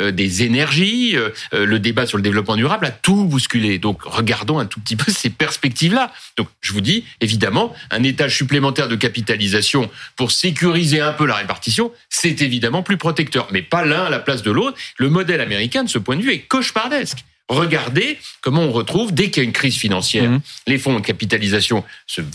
euh, 0.00 0.10
des 0.10 0.42
énergies, 0.42 1.16
le 1.52 1.78
débat 1.78 2.06
sur 2.06 2.18
le 2.18 2.22
développement 2.22 2.56
durable 2.56 2.86
a 2.86 2.90
tout 2.90 3.24
bousculé. 3.24 3.78
Donc 3.78 4.02
regardons 4.02 4.58
un 4.58 4.66
tout 4.66 4.80
petit 4.80 4.96
peu 4.96 5.10
ces 5.12 5.30
perspectives-là. 5.30 6.12
Donc 6.36 6.48
je 6.60 6.72
vous 6.72 6.80
dis, 6.80 7.04
évidemment, 7.20 7.74
un 7.90 8.02
étage 8.02 8.36
supplémentaire 8.36 8.88
de 8.88 8.96
capitalisation 8.96 9.90
pour 10.16 10.30
sécuriser 10.30 11.00
un 11.00 11.12
peu 11.12 11.26
la 11.26 11.34
répartition, 11.34 11.92
c'est 12.08 12.42
évidemment 12.42 12.82
plus 12.82 12.96
protecteur, 12.96 13.48
mais 13.52 13.62
pas 13.62 13.84
l'un 13.84 14.04
à 14.04 14.10
la 14.10 14.18
place 14.18 14.42
de 14.42 14.50
l'autre. 14.50 14.78
Le 14.96 15.08
modèle 15.08 15.40
américain, 15.40 15.84
de 15.84 15.88
ce 15.88 15.98
point 15.98 16.16
de 16.16 16.22
vue, 16.22 16.32
est 16.32 16.40
cauchemardesque. 16.40 17.24
Regardez 17.48 18.18
comment 18.40 18.62
on 18.62 18.72
retrouve, 18.72 19.12
dès 19.12 19.30
qu'il 19.30 19.42
y 19.42 19.44
a 19.44 19.46
une 19.46 19.52
crise 19.52 19.76
financière, 19.76 20.30
mhm. 20.30 20.40
les 20.66 20.78
fonds 20.78 20.94
de 20.94 21.04
capitalisation 21.04 21.84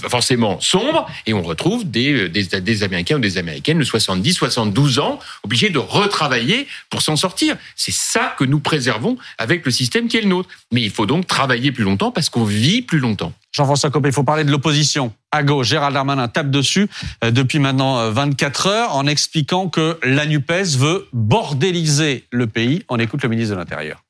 forcément 0.10 0.60
sombres, 0.60 1.10
et 1.26 1.34
on 1.34 1.42
retrouve 1.42 1.90
des, 1.90 2.30
des, 2.30 2.84
Américains 2.84 3.16
ou 3.16 3.20
des 3.20 3.38
Américaines 3.38 3.80
de 3.80 3.84
70, 3.84 4.34
72 4.34 5.00
ans, 5.00 5.20
obligés 5.44 5.70
de 5.70 5.80
retravailler 5.80 6.68
pour 6.90 7.02
s'en 7.02 7.16
sortir. 7.16 7.58
C'est 7.76 7.94
ça 7.94 8.36
que 8.38 8.44
nous 8.44 8.60
préservons 8.60 9.18
avec 9.38 9.66
le 9.66 9.72
système 9.72 10.08
qui 10.08 10.18
est 10.18 10.22
le 10.22 10.28
nôtre. 10.28 10.50
Mais 10.72 10.82
il 10.82 10.92
faut 10.92 11.06
donc 11.06 11.26
travailler 11.26 11.72
plus 11.72 11.84
longtemps 11.84 12.12
parce 12.12 12.30
qu'on 12.30 12.44
vit 12.44 12.82
plus 12.82 13.00
longtemps. 13.00 13.34
Jean-François 13.52 13.90
Copé, 13.90 14.10
il 14.10 14.14
faut 14.14 14.24
parler 14.24 14.44
de 14.44 14.52
l'opposition. 14.52 15.14
À 15.32 15.42
gauche, 15.42 15.68
Gérald 15.68 15.94
Darmanin 15.94 16.28
tape 16.28 16.52
dessus 16.52 16.88
euh, 17.24 17.32
depuis 17.32 17.60
maintenant 17.60 18.12
24 18.12 18.68
euh, 18.68 18.70
heures 18.70 18.96
en 18.96 19.08
expliquant 19.08 19.68
que 19.68 19.98
la 20.04 20.26
NUPES 20.26 20.78
veut 20.78 21.08
bordéliser 21.12 22.26
le 22.32 22.46
pays. 22.48 22.84
On 22.88 23.00
écoute 23.00 23.24
le 23.24 23.30
ministre 23.30 23.56
de 23.56 23.60
l'Intérieur. 23.60 24.04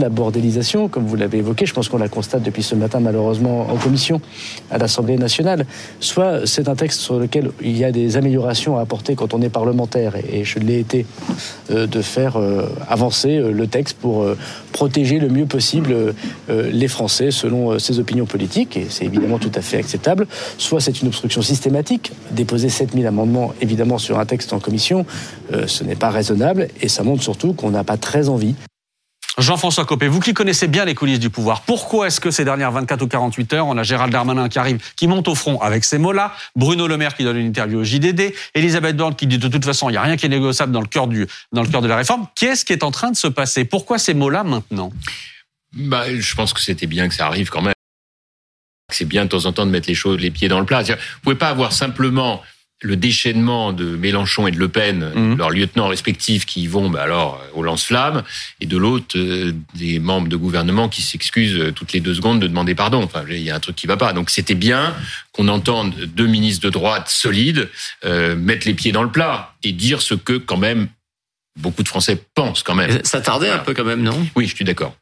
La 0.00 0.08
bordélisation, 0.08 0.88
comme 0.88 1.04
vous 1.04 1.16
l'avez 1.16 1.36
évoqué, 1.36 1.66
je 1.66 1.74
pense 1.74 1.90
qu'on 1.90 1.98
la 1.98 2.08
constate 2.08 2.42
depuis 2.42 2.62
ce 2.62 2.74
matin 2.74 2.98
malheureusement 2.98 3.70
en 3.70 3.76
commission 3.76 4.22
à 4.70 4.78
l'Assemblée 4.78 5.18
nationale. 5.18 5.66
Soit 6.00 6.46
c'est 6.46 6.70
un 6.70 6.74
texte 6.74 7.00
sur 7.00 7.18
lequel 7.18 7.50
il 7.60 7.76
y 7.76 7.84
a 7.84 7.92
des 7.92 8.16
améliorations 8.16 8.78
à 8.78 8.80
apporter 8.80 9.16
quand 9.16 9.34
on 9.34 9.42
est 9.42 9.50
parlementaire, 9.50 10.14
et 10.16 10.44
je 10.44 10.58
l'ai 10.60 10.78
été 10.78 11.04
euh, 11.70 11.86
de 11.86 12.00
faire 12.00 12.38
euh, 12.38 12.70
avancer 12.88 13.36
euh, 13.36 13.52
le 13.52 13.66
texte 13.66 13.98
pour 13.98 14.26
protéger 14.72 15.18
le 15.18 15.28
mieux 15.28 15.44
possible 15.44 16.14
les 16.48 16.88
Français 16.88 17.30
selon 17.30 17.78
ses 17.78 17.98
opinions 17.98 18.24
politiques, 18.24 18.78
et 18.78 18.86
c'est 18.88 19.04
évidemment 19.04 19.38
tout 19.38 19.52
à 19.54 19.60
fait 19.60 19.76
acceptable. 19.76 20.26
Soit 20.56 20.80
c'est 20.80 21.02
une 21.02 21.08
obstruction 21.08 21.42
systématique, 21.42 22.12
déposer 22.30 22.70
7000 22.70 23.06
amendements 23.06 23.52
évidemment 23.60 23.98
sur 23.98 24.18
un 24.18 24.24
texte 24.24 24.54
en 24.54 24.58
commission, 24.58 25.04
ce 25.66 25.84
n'est 25.84 25.96
pas 25.96 26.08
raisonnable, 26.08 26.68
et 26.80 26.88
ça 26.88 27.02
montre 27.02 27.22
surtout 27.22 27.52
qu'on 27.52 27.70
n'a 27.70 27.84
pas 27.84 27.98
très 27.98 28.30
envie 28.30 28.54
Jean-François 29.38 29.86
Copé, 29.86 30.08
vous 30.08 30.20
qui 30.20 30.34
connaissez 30.34 30.68
bien 30.68 30.84
les 30.84 30.94
coulisses 30.94 31.18
du 31.18 31.30
pouvoir, 31.30 31.62
pourquoi 31.62 32.08
est-ce 32.08 32.20
que 32.20 32.30
ces 32.30 32.44
dernières 32.44 32.70
24 32.70 33.00
ou 33.02 33.06
48 33.06 33.52
heures, 33.54 33.66
on 33.66 33.78
a 33.78 33.82
Gérald 33.82 34.12
Darmanin 34.12 34.48
qui 34.50 34.58
arrive, 34.58 34.78
qui 34.94 35.06
monte 35.06 35.26
au 35.26 35.34
front 35.34 35.58
avec 35.60 35.84
ces 35.84 35.96
mots-là, 35.96 36.34
Bruno 36.54 36.86
Le 36.86 36.98
Maire 36.98 37.14
qui 37.14 37.24
donne 37.24 37.38
une 37.38 37.46
interview 37.46 37.80
au 37.80 37.84
JDD, 37.84 38.34
Elisabeth 38.54 38.96
Borne 38.96 39.14
qui 39.14 39.26
dit 39.26 39.38
de 39.38 39.48
toute 39.48 39.64
façon, 39.64 39.88
il 39.88 39.92
n'y 39.92 39.98
a 39.98 40.02
rien 40.02 40.18
qui 40.18 40.26
est 40.26 40.28
négociable 40.28 40.72
dans 40.72 40.82
le 40.82 40.86
cœur 40.86 41.06
du, 41.06 41.26
dans 41.52 41.62
le 41.62 41.68
cœur 41.68 41.80
de 41.80 41.88
la 41.88 41.96
réforme. 41.96 42.26
Qu'est-ce 42.34 42.66
qui 42.66 42.74
est 42.74 42.84
en 42.84 42.90
train 42.90 43.10
de 43.10 43.16
se 43.16 43.26
passer? 43.26 43.64
Pourquoi 43.64 43.98
ces 43.98 44.12
mots-là 44.12 44.44
maintenant? 44.44 44.92
Bah, 45.72 46.04
je 46.14 46.34
pense 46.34 46.52
que 46.52 46.60
c'était 46.60 46.86
bien 46.86 47.08
que 47.08 47.14
ça 47.14 47.26
arrive 47.26 47.48
quand 47.48 47.62
même. 47.62 47.72
C'est 48.92 49.06
bien 49.06 49.24
de 49.24 49.30
temps 49.30 49.46
en 49.46 49.52
temps 49.52 49.64
de 49.64 49.70
mettre 49.70 49.88
les 49.88 49.94
choses, 49.94 50.20
les 50.20 50.30
pieds 50.30 50.48
dans 50.48 50.60
le 50.60 50.66
plat. 50.66 50.82
Vous 50.82 50.94
pouvez 51.22 51.36
pas 51.36 51.48
avoir 51.48 51.72
simplement 51.72 52.42
le 52.82 52.96
déchaînement 52.96 53.72
de 53.72 53.96
Mélenchon 53.96 54.46
et 54.46 54.50
de 54.50 54.58
Le 54.58 54.68
Pen, 54.68 55.10
mhm. 55.14 55.38
leurs 55.38 55.50
lieutenants 55.50 55.88
respectifs 55.88 56.44
qui 56.44 56.66
vont 56.66 56.90
bah 56.90 57.02
alors 57.02 57.40
euh, 57.42 57.58
au 57.58 57.62
lance-flammes, 57.62 58.22
et 58.60 58.66
de 58.66 58.76
l'autre 58.76 59.16
euh, 59.16 59.52
des 59.74 59.98
membres 60.00 60.28
de 60.28 60.36
gouvernement 60.36 60.88
qui 60.88 61.00
s'excusent 61.00 61.56
euh, 61.56 61.72
toutes 61.72 61.92
les 61.92 62.00
deux 62.00 62.14
secondes 62.14 62.40
de 62.40 62.46
demander 62.46 62.74
pardon. 62.74 63.02
Enfin, 63.02 63.24
il 63.28 63.38
y 63.38 63.50
a 63.50 63.54
un 63.54 63.60
truc 63.60 63.76
qui 63.76 63.86
va 63.86 63.96
pas. 63.96 64.12
Donc 64.12 64.30
c'était 64.30 64.54
bien 64.54 64.94
qu'on 65.32 65.48
entende 65.48 65.94
deux 66.14 66.26
ministres 66.26 66.64
de 66.66 66.70
droite 66.70 67.08
solides 67.08 67.68
mettre 68.36 68.66
les 68.66 68.74
pieds 68.74 68.92
dans 68.92 69.02
le 69.02 69.10
plat 69.10 69.54
et 69.62 69.72
dire 69.72 70.02
ce 70.02 70.14
que 70.14 70.34
quand 70.34 70.58
même 70.58 70.88
beaucoup 71.58 71.82
de 71.82 71.88
Français 71.88 72.22
pensent 72.34 72.62
quand 72.62 72.74
même. 72.74 73.00
Ça 73.04 73.20
tardait 73.20 73.48
un 73.48 73.58
peu 73.58 73.72
quand 73.72 73.84
même, 73.84 74.02
non? 74.02 74.26
Oui, 74.36 74.46
je 74.46 74.54
suis 74.54 74.64
d'accord. 74.64 74.94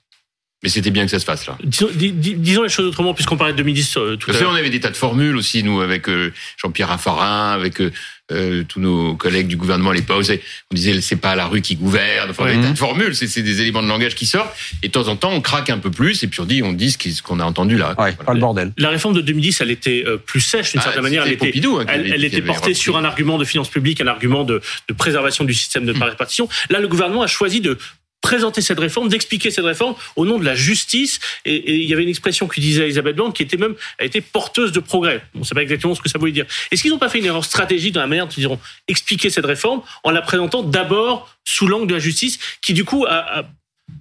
Mais 0.63 0.69
c'était 0.69 0.91
bien 0.91 1.05
que 1.05 1.11
ça 1.11 1.19
se 1.19 1.25
fasse 1.25 1.47
là. 1.47 1.57
Disons, 1.65 2.63
les 2.63 2.69
choses 2.69 2.87
autrement, 2.87 3.15
puisqu'on 3.15 3.39
parlait 3.39 3.55
de 3.55 3.59
2010 3.59 3.97
euh, 3.97 4.17
tout 4.17 4.31
à 4.31 4.35
l'heure. 4.35 4.51
On 4.53 4.55
avait 4.55 4.69
des 4.69 4.81
tas 4.81 4.91
de 4.91 4.97
formules 4.97 5.35
aussi, 5.37 5.63
nous, 5.63 5.81
avec 5.81 6.07
euh, 6.09 6.35
Jean-Pierre 6.59 6.89
Raffarin, 6.89 7.53
avec 7.53 7.81
euh, 7.81 8.63
tous 8.69 8.79
nos 8.79 9.15
collègues 9.15 9.47
du 9.47 9.57
gouvernement 9.57 9.91
à 9.91 9.95
l'époque. 9.95 10.27
On 10.71 10.75
disait 10.75 11.01
c'est 11.01 11.17
pas 11.17 11.35
la 11.35 11.47
rue 11.47 11.63
qui 11.63 11.77
gouverne. 11.77 12.29
Enfin, 12.29 12.55
des 12.55 12.61
tas 12.61 12.73
de 12.73 12.79
formules, 12.79 13.15
c'est 13.15 13.41
des 13.41 13.63
éléments 13.63 13.83
de 13.83 13.89
langage 13.89 14.15
qui 14.15 14.27
sortent. 14.27 14.55
Et 14.83 14.89
de 14.89 14.93
temps 14.93 15.09
en 15.09 15.17
temps, 15.17 15.33
on 15.33 15.41
craque 15.41 15.71
un 15.71 15.79
peu 15.79 15.91
plus 15.91 16.23
et 16.25 16.27
puis 16.27 16.41
on 16.41 16.45
dit, 16.45 16.63
on 16.63 16.75
dit 16.75 16.91
ce 16.91 17.23
qu'on 17.23 17.41
a 17.41 17.45
entendu 17.45 17.79
là. 17.79 17.95
Ouais, 17.99 18.13
pas 18.13 18.35
le 18.35 18.41
bordel. 18.41 18.73
La 18.77 18.91
réforme 18.91 19.15
de 19.15 19.23
2010, 19.23 19.63
elle 19.63 19.71
était 19.71 20.05
plus 20.27 20.43
sèche 20.43 20.73
d'une 20.73 20.81
ah, 20.81 20.85
certaine 20.85 21.03
manière. 21.03 21.25
Elle 21.25 21.33
était, 21.33 21.53
hein, 21.67 21.85
elle, 21.89 22.23
était 22.23 22.43
portée 22.43 22.75
sur 22.75 22.99
un 22.99 23.05
argument 23.05 23.39
de 23.39 23.47
finances 23.47 23.71
publiques, 23.71 24.03
un 24.03 24.09
argument 24.09 24.45
de, 24.45 24.61
de 24.89 24.93
préservation 24.93 25.45
du 25.45 25.55
système 25.55 25.87
de 25.87 25.93
répartition. 25.93 26.51
Là, 26.69 26.81
le 26.81 26.89
gouvernement 26.89 27.23
a 27.23 27.27
choisi 27.27 27.63
de 27.63 27.79
présenter 28.21 28.61
cette 28.61 28.79
réforme, 28.79 29.09
d'expliquer 29.09 29.51
cette 29.51 29.65
réforme 29.65 29.95
au 30.17 30.27
nom 30.27 30.39
de 30.39 30.45
la 30.45 30.55
justice. 30.55 31.21
Et, 31.45 31.81
il 31.83 31.89
y 31.89 31.93
avait 31.93 32.03
une 32.03 32.09
expression 32.09 32.47
que 32.47 32.61
disait 32.61 32.85
Elisabeth 32.85 33.17
Blanc 33.17 33.31
qui 33.31 33.43
était 33.43 33.57
même 33.57 33.75
a 33.99 34.05
été 34.05 34.21
porteuse 34.21 34.73
de 34.73 34.81
progrès. 34.81 35.23
On 35.35 35.41
ne 35.41 35.45
sait 35.45 35.55
pas 35.55 35.63
exactement 35.63 35.95
ce 35.95 36.01
que 36.01 36.09
ça 36.09 36.19
voulait 36.19 36.33
dire. 36.33 36.47
Est-ce 36.71 36.83
qu'ils 36.83 36.91
n'ont 36.91 36.99
pas 36.99 37.09
fait 37.09 37.19
une 37.19 37.27
erreur 37.27 37.45
stratégique 37.45 37.95
dans 37.95 38.01
la 38.01 38.07
manière 38.07 38.27
dont 38.27 38.35
ils 38.37 38.47
ont 38.47 38.59
expliqué 38.89 39.31
cette 39.31 39.47
réforme 39.47 39.83
en 40.05 40.11
la 40.11 40.23
présentant 40.23 40.63
d'abord 40.63 41.35
sous 41.45 41.67
l'angle 41.67 41.87
de 41.87 41.95
la 41.95 42.01
justice, 42.01 42.39
qui 42.63 42.75
du 42.75 42.85
coup 42.85 43.07
a, 43.09 43.45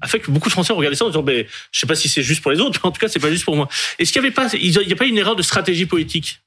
fait 0.06 0.20
que 0.20 0.32
beaucoup 0.32 0.50
de 0.50 0.54
Français 0.54 0.72
ont 0.74 0.78
regardé 0.78 0.96
ça 0.96 1.06
en 1.06 1.10
disant, 1.10 1.24
ben, 1.24 1.46
je 1.72 1.80
sais 1.80 1.88
pas 1.88 1.96
si 1.96 2.08
c'est 2.10 2.22
juste 2.22 2.42
pour 2.42 2.52
les 2.52 2.60
autres, 2.60 2.80
mais 2.84 2.90
en 2.90 2.92
tout 2.92 3.00
cas, 3.00 3.08
c'est 3.08 3.20
pas 3.20 3.32
juste 3.32 3.46
pour 3.46 3.56
moi. 3.56 3.68
Est-ce 3.98 4.12
qu'il 4.12 4.22
n'y 4.22 4.28
avait 4.28 4.36
pas, 4.36 4.48
il 4.54 4.72
n'y 4.72 4.94
a 4.94 4.96
pas 4.96 5.06
une 5.06 5.18
erreur 5.18 5.36
de 5.36 5.42
stratégie 5.42 5.86
politique? 5.86 6.42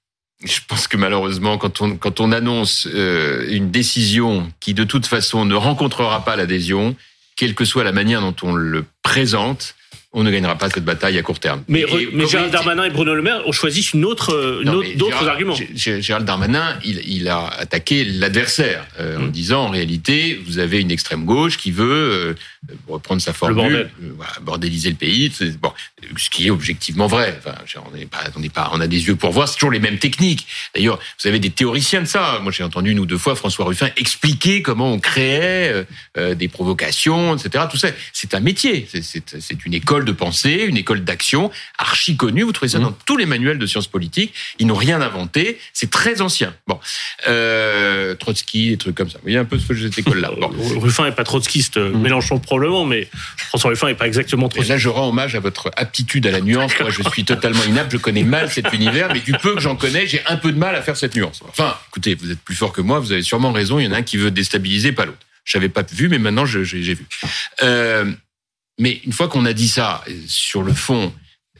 Je 0.44 0.58
pense 0.66 0.88
que 0.88 0.96
malheureusement, 0.96 1.56
quand 1.58 1.80
on, 1.80 1.96
quand 1.96 2.20
on 2.20 2.32
annonce 2.32 2.88
euh, 2.92 3.46
une 3.48 3.70
décision 3.70 4.52
qui 4.60 4.74
de 4.74 4.84
toute 4.84 5.06
façon 5.06 5.44
ne 5.44 5.54
rencontrera 5.54 6.24
pas 6.24 6.34
l'adhésion, 6.34 6.96
quelle 7.36 7.54
que 7.54 7.64
soit 7.64 7.84
la 7.84 7.92
manière 7.92 8.20
dont 8.20 8.36
on 8.42 8.54
le 8.54 8.84
présente, 9.02 9.74
on 10.14 10.22
ne 10.22 10.30
gagnera 10.30 10.56
pas 10.56 10.68
cette 10.68 10.84
bataille 10.84 11.16
à 11.18 11.22
court 11.22 11.40
terme. 11.40 11.64
Mais, 11.68 11.86
Gérald 12.28 12.52
Darmanin 12.52 12.84
et 12.84 12.90
Bruno 12.90 13.14
Le 13.14 13.22
Maire 13.22 13.46
ont 13.46 13.52
choisi 13.52 13.88
une 13.94 14.04
autre, 14.04 14.62
d'autres 14.96 15.26
arguments. 15.26 15.56
Gérald 15.74 16.26
Darmanin, 16.26 16.78
il, 16.84 17.28
a 17.28 17.46
attaqué 17.46 18.04
l'adversaire 18.04 18.86
euh, 19.00 19.16
en 19.16 19.22
mmh. 19.22 19.30
disant 19.30 19.64
en 19.66 19.70
réalité, 19.70 20.40
vous 20.46 20.58
avez 20.58 20.80
une 20.80 20.90
extrême 20.90 21.24
gauche 21.24 21.56
qui 21.56 21.70
veut 21.70 22.36
euh, 22.68 22.74
reprendre 22.88 23.22
sa 23.22 23.32
formule, 23.32 23.90
euh, 24.02 24.40
bordéliser 24.42 24.90
le 24.90 24.96
pays, 24.96 25.32
bon, 25.60 25.72
ce 26.16 26.28
qui 26.28 26.48
est 26.48 26.50
objectivement 26.50 27.06
vrai. 27.06 27.38
Enfin, 27.38 27.56
on 27.90 27.96
n'est 27.96 28.06
pas, 28.06 28.24
on 28.36 28.42
pas, 28.48 28.70
on 28.74 28.80
a 28.80 28.86
des 28.86 29.06
yeux 29.06 29.16
pour 29.16 29.32
voir. 29.32 29.48
C'est 29.48 29.54
toujours 29.54 29.70
les 29.70 29.80
mêmes 29.80 29.98
techniques. 29.98 30.46
D'ailleurs, 30.74 30.98
vous 31.22 31.28
avez 31.28 31.38
des 31.38 31.50
théoriciens 31.50 32.02
de 32.02 32.06
ça. 32.06 32.38
Moi, 32.42 32.52
j'ai 32.52 32.64
entendu 32.64 32.90
une 32.90 32.98
ou 32.98 33.06
deux 33.06 33.18
fois 33.18 33.34
François 33.34 33.64
Ruffin 33.64 33.88
expliquer 33.96 34.60
comment 34.60 34.92
on 34.92 34.98
créait 34.98 35.86
des 36.16 36.48
provocations, 36.48 37.36
etc. 37.36 37.64
Tout 37.70 37.76
ça, 37.78 37.88
c'est 38.12 38.34
un 38.34 38.40
métier. 38.40 38.86
C'est 38.90 39.64
une 39.64 39.74
école 39.74 40.01
de 40.04 40.12
pensée, 40.12 40.64
une 40.66 40.76
école 40.76 41.04
d'action 41.04 41.50
archi 41.78 42.16
connue. 42.16 42.42
Vous 42.42 42.52
trouvez 42.52 42.70
ça 42.70 42.78
mmh. 42.78 42.82
dans 42.82 42.92
tous 43.06 43.16
les 43.16 43.26
manuels 43.26 43.58
de 43.58 43.66
sciences 43.66 43.86
politiques. 43.86 44.34
Ils 44.58 44.66
n'ont 44.66 44.74
rien 44.74 45.00
inventé. 45.00 45.58
C'est 45.72 45.90
très 45.90 46.20
ancien. 46.20 46.54
Bon, 46.66 46.78
euh, 47.28 48.14
Trotsky, 48.14 48.70
des 48.70 48.76
trucs 48.76 48.94
comme 48.94 49.10
ça. 49.10 49.18
Vous 49.18 49.24
voyez 49.24 49.38
un 49.38 49.44
peu 49.44 49.58
ce 49.58 49.66
que 49.66 49.74
cette 49.76 49.98
école-là. 49.98 50.30
Bon. 50.42 50.50
Ruffin 50.80 51.04
n'est 51.04 51.12
pas 51.12 51.24
trotskiste, 51.24 51.76
mmh. 51.76 51.98
Mélenchon 51.98 52.38
probablement, 52.40 52.84
mais 52.84 53.08
François 53.36 53.70
Ruffin 53.70 53.86
n'est 53.86 53.94
pas 53.94 54.06
exactement 54.06 54.48
trotskiste. 54.48 54.70
Et 54.70 54.72
là, 54.72 54.78
je 54.78 54.88
rends 54.88 55.08
hommage 55.08 55.36
à 55.36 55.40
votre 55.40 55.70
aptitude 55.76 56.26
à 56.26 56.30
la 56.30 56.40
nuance. 56.40 56.72
Moi, 56.80 56.90
je 56.90 57.02
suis 57.10 57.24
totalement 57.24 57.62
inapte. 57.64 57.92
Je 57.92 57.98
connais 57.98 58.24
mal 58.24 58.50
cet 58.50 58.72
univers, 58.72 59.12
mais 59.12 59.20
du 59.20 59.32
peu 59.32 59.54
que 59.54 59.60
j'en 59.60 59.76
connais, 59.76 60.06
j'ai 60.06 60.20
un 60.26 60.36
peu 60.36 60.52
de 60.52 60.58
mal 60.58 60.74
à 60.74 60.82
faire 60.82 60.96
cette 60.96 61.14
nuance. 61.14 61.42
Enfin, 61.48 61.76
écoutez, 61.88 62.14
vous 62.14 62.30
êtes 62.30 62.40
plus 62.40 62.56
fort 62.56 62.72
que 62.72 62.80
moi. 62.80 62.98
Vous 62.98 63.12
avez 63.12 63.22
sûrement 63.22 63.52
raison. 63.52 63.78
Il 63.78 63.84
y 63.84 63.88
en 63.88 63.92
a 63.92 63.98
un 63.98 64.02
qui 64.02 64.16
veut 64.16 64.30
déstabiliser, 64.30 64.92
pas 64.92 65.04
l'autre. 65.04 65.18
Je 65.44 65.58
n'avais 65.58 65.68
pas 65.68 65.82
vu, 65.92 66.08
mais 66.08 66.18
maintenant 66.18 66.46
j'ai 66.46 66.62
vu. 66.62 67.06
Euh, 67.62 68.12
mais 68.78 69.00
une 69.04 69.12
fois 69.12 69.28
qu'on 69.28 69.44
a 69.44 69.52
dit 69.52 69.68
ça, 69.68 70.04
sur 70.26 70.62
le 70.62 70.72
fond, 70.72 71.12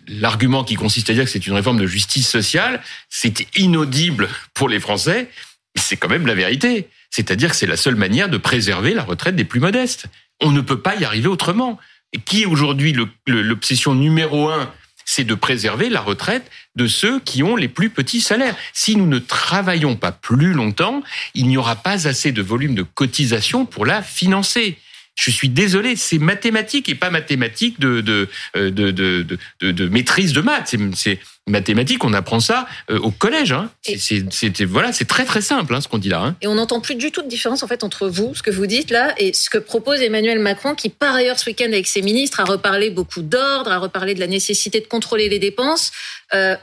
l'argument 0.09 0.65
qui 0.65 0.75
consiste 0.75 1.11
à 1.11 1.15
dire 1.15 1.25
que 1.25 1.31
c'est 1.31 1.47
une 1.47 1.53
réforme 1.53 1.79
de 1.79 1.87
justice 1.87 2.29
sociale, 2.29 2.83
c'est 3.09 3.47
inaudible 3.57 4.29
pour 4.55 4.69
les 4.69 4.81
Français, 4.81 5.31
c'est 5.77 5.97
quand 5.97 6.09
même 6.09 6.27
la 6.27 6.35
vérité. 6.35 6.89
C'est-à-dire 7.11 7.51
que 7.51 7.57
c'est 7.57 7.67
la 7.67 7.77
seule 7.77 7.97
manière 7.97 8.29
de 8.29 8.39
préserver 8.39 8.95
la 8.95 9.05
retraite 9.05 9.37
des 9.37 9.45
plus 9.45 9.61
modestes. 9.61 10.07
On 10.41 10.51
ne 10.51 10.61
peut 10.61 10.81
pas 10.81 10.97
y 10.97 11.05
arriver 11.05 11.29
autrement. 11.29 11.79
Et 12.15 12.19
qui 12.19 12.45
aujourd'hui 12.47 12.95
l'obsession 13.27 13.95
numéro 13.95 14.51
un, 14.51 14.71
c'est 15.05 15.25
de 15.25 15.35
préserver 15.35 15.89
la 15.89 16.01
retraite 16.01 16.51
de 16.77 16.87
ceux 16.87 17.21
qui 17.21 17.43
ont 17.43 17.57
les 17.57 17.69
plus 17.69 17.91
petits 17.91 18.21
salaires. 18.21 18.57
Si 18.73 18.97
nous 18.97 19.07
ne 19.07 19.19
travaillons 19.19 19.97
pas 19.97 20.13
plus 20.13 20.53
longtemps, 20.53 21.03
il 21.35 21.49
n'y 21.49 21.57
aura 21.57 21.77
pas 21.77 22.07
assez 22.07 22.33
de 22.33 22.43
volume 22.43 22.75
de 22.75 22.83
cotisation 22.83 23.67
pour 23.67 23.87
la 23.87 24.03
financer. 24.03 24.79
Je 25.15 25.31
suis 25.31 25.49
désolé, 25.49 25.95
c'est 25.97 26.19
mathématique 26.19 26.89
et 26.89 26.95
pas 26.95 27.11
mathématique 27.11 27.79
de, 27.79 28.01
de, 28.01 28.29
euh, 28.57 28.71
de, 28.71 28.91
de, 28.91 29.39
de 29.61 29.89
maîtrise 29.89 30.33
de 30.33 30.41
maths. 30.41 30.75
C'est 30.95 31.21
mathématique, 31.49 32.05
on 32.05 32.13
apprend 32.13 32.41
ça 32.41 32.67
euh, 32.91 32.99
au 32.99 33.11
collège. 33.11 33.53
Hein. 33.53 33.71
C'est 33.83 34.63
voilà, 34.65 34.93
c'est 34.93 35.05
très 35.05 35.25
très 35.25 35.41
simple 35.41 35.75
hein, 35.75 35.81
ce 35.81 35.89
qu'on 35.89 35.99
dit 35.99 36.09
là. 36.09 36.21
Hein. 36.21 36.37
Et 36.41 36.47
on 36.47 36.55
n'entend 36.55 36.81
plus 36.81 36.95
du 36.95 37.11
tout 37.11 37.23
de 37.23 37.29
différence 37.29 37.63
en 37.63 37.67
fait 37.67 37.85
entre 37.85 38.09
vous, 38.09 38.35
ce 38.35 38.43
que 38.43 38.51
vous 38.51 38.67
dites 38.67 38.91
là, 38.91 39.15
et 39.19 39.33
ce 39.33 39.51
que 39.51 39.59
propose 39.59 40.01
Emmanuel 40.01 40.39
Macron, 40.39 40.75
qui 40.75 40.89
par 40.89 41.15
ailleurs 41.15 41.39
ce 41.39 41.51
week-end 41.51 41.67
avec 41.67 41.87
ses 41.87 42.03
ministres 42.03 42.41
a 42.41 42.45
reparlé 42.45 42.91
beaucoup 42.91 43.23
d'ordre, 43.23 43.71
a 43.71 43.79
reparlé 43.79 44.15
de 44.15 44.21
la 44.21 44.29
nécessité 44.29 44.81
de 44.81 44.87
contrôler 44.87 45.29
les 45.29 45.39
dépenses. 45.39 45.91
Euh, 46.33 46.57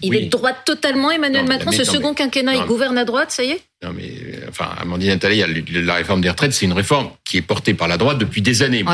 il 0.00 0.14
est 0.14 0.24
de 0.24 0.30
droite 0.30 0.58
totalement, 0.64 1.10
Emmanuel 1.10 1.46
Macron. 1.46 1.72
ce 1.72 1.84
second 1.84 2.14
quinquennat, 2.14 2.54
il 2.54 2.64
gouverne 2.64 2.98
à 2.98 3.04
droite, 3.04 3.30
ça 3.30 3.44
y 3.44 3.50
est? 3.50 3.62
Non, 3.82 3.92
mais 3.92 4.12
enfin, 4.48 4.70
Amandine 4.78 5.10
Attali, 5.10 5.42
la 5.84 5.94
réforme 5.94 6.20
des 6.20 6.30
retraites, 6.30 6.52
c'est 6.52 6.66
une 6.66 6.72
réforme 6.72 7.10
qui 7.24 7.36
est 7.36 7.42
portée 7.42 7.74
par 7.74 7.88
la 7.88 7.96
droite 7.96 8.18
depuis 8.18 8.42
des 8.42 8.62
années. 8.62 8.84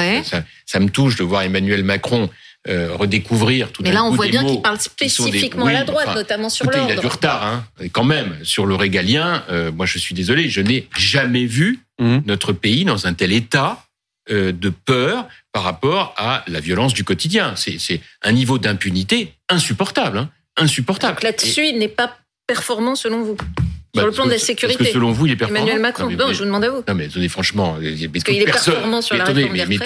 Ça, 0.66 0.80
me 0.80 0.88
touche 0.88 1.16
de 1.16 1.24
voir 1.24 1.42
Emmanuel 1.42 1.84
Macron 1.84 2.30
euh, 2.68 2.94
redécouvrir 2.94 3.70
tout 3.70 3.82
Mais 3.82 3.92
là, 3.92 4.05
on 4.05 4.11
voit 4.11 4.26
bien 4.26 4.44
qu'il 4.44 4.61
parle 4.61 4.80
spécifiquement 4.80 5.66
à 5.66 5.72
la 5.72 5.84
droite, 5.84 6.14
notamment 6.14 6.49
sur 6.49 6.70
l'ordre. 6.70 6.88
Il 6.90 6.99
a 6.99 7.01
du 7.01 7.07
retard, 7.07 7.44
hein. 7.44 7.64
quand 7.92 8.05
même. 8.05 8.36
Sur 8.42 8.66
le 8.66 8.74
régalien, 8.74 9.44
euh, 9.51 9.70
moi, 9.70 9.86
je 9.86 9.99
suis 9.99 10.14
désolé, 10.14 10.49
je 10.49 10.61
n'ai 10.61 10.88
jamais 10.96 11.44
vu 11.44 11.80
mmh. 12.01 12.18
notre 12.26 12.53
pays 12.53 12.84
dans 12.84 13.07
un 13.07 13.14
tel 13.14 13.32
état 13.32 13.84
euh, 14.30 14.53
de 14.53 14.68
peur 14.68 15.26
par 15.53 15.62
rapport 15.62 16.14
à 16.18 16.44
la 16.49 16.61
violence 16.61 16.92
du 16.92 17.05
quotidien. 17.05 17.55
C'est 17.57 18.01
un 18.22 18.32
niveau 18.32 18.59
d'impunité 18.59 19.32
insupportable. 19.49 20.18
Hein 20.18 20.30
insupportable. 20.59 21.14
Donc 21.14 21.22
là-dessus, 21.22 21.66
il 21.66 21.78
n'est 21.78 21.88
pas 21.88 22.18
performant 22.46 22.94
selon 22.94 23.22
vous 23.22 23.36
sur 23.94 24.02
bah, 24.02 24.06
le 24.06 24.14
plan 24.14 24.26
de 24.26 24.30
la 24.30 24.38
sécurité. 24.38 24.78
Parce 24.78 24.90
que 24.90 24.94
selon 24.94 25.12
vous, 25.12 25.26
il 25.26 25.32
est 25.32 25.36
performant. 25.36 25.62
Emmanuel 25.62 25.80
Macron. 25.80 26.11
Non, 26.11 26.32
je 26.32 26.38
vous 26.38 26.44
demande 26.44 26.64
à 26.64 26.70
vous. 26.70 26.84
Non, 26.86 26.94
mais 26.94 27.06
attendez, 27.06 27.28
franchement, 27.28 27.78
parce 28.12 28.24
qu'il 28.24 28.42
est 28.42 28.44
performant 28.44 29.00
sur 29.00 29.16
la 29.16 29.24
réforme 29.24 29.52
mais, 29.52 29.66
mais 29.66 29.78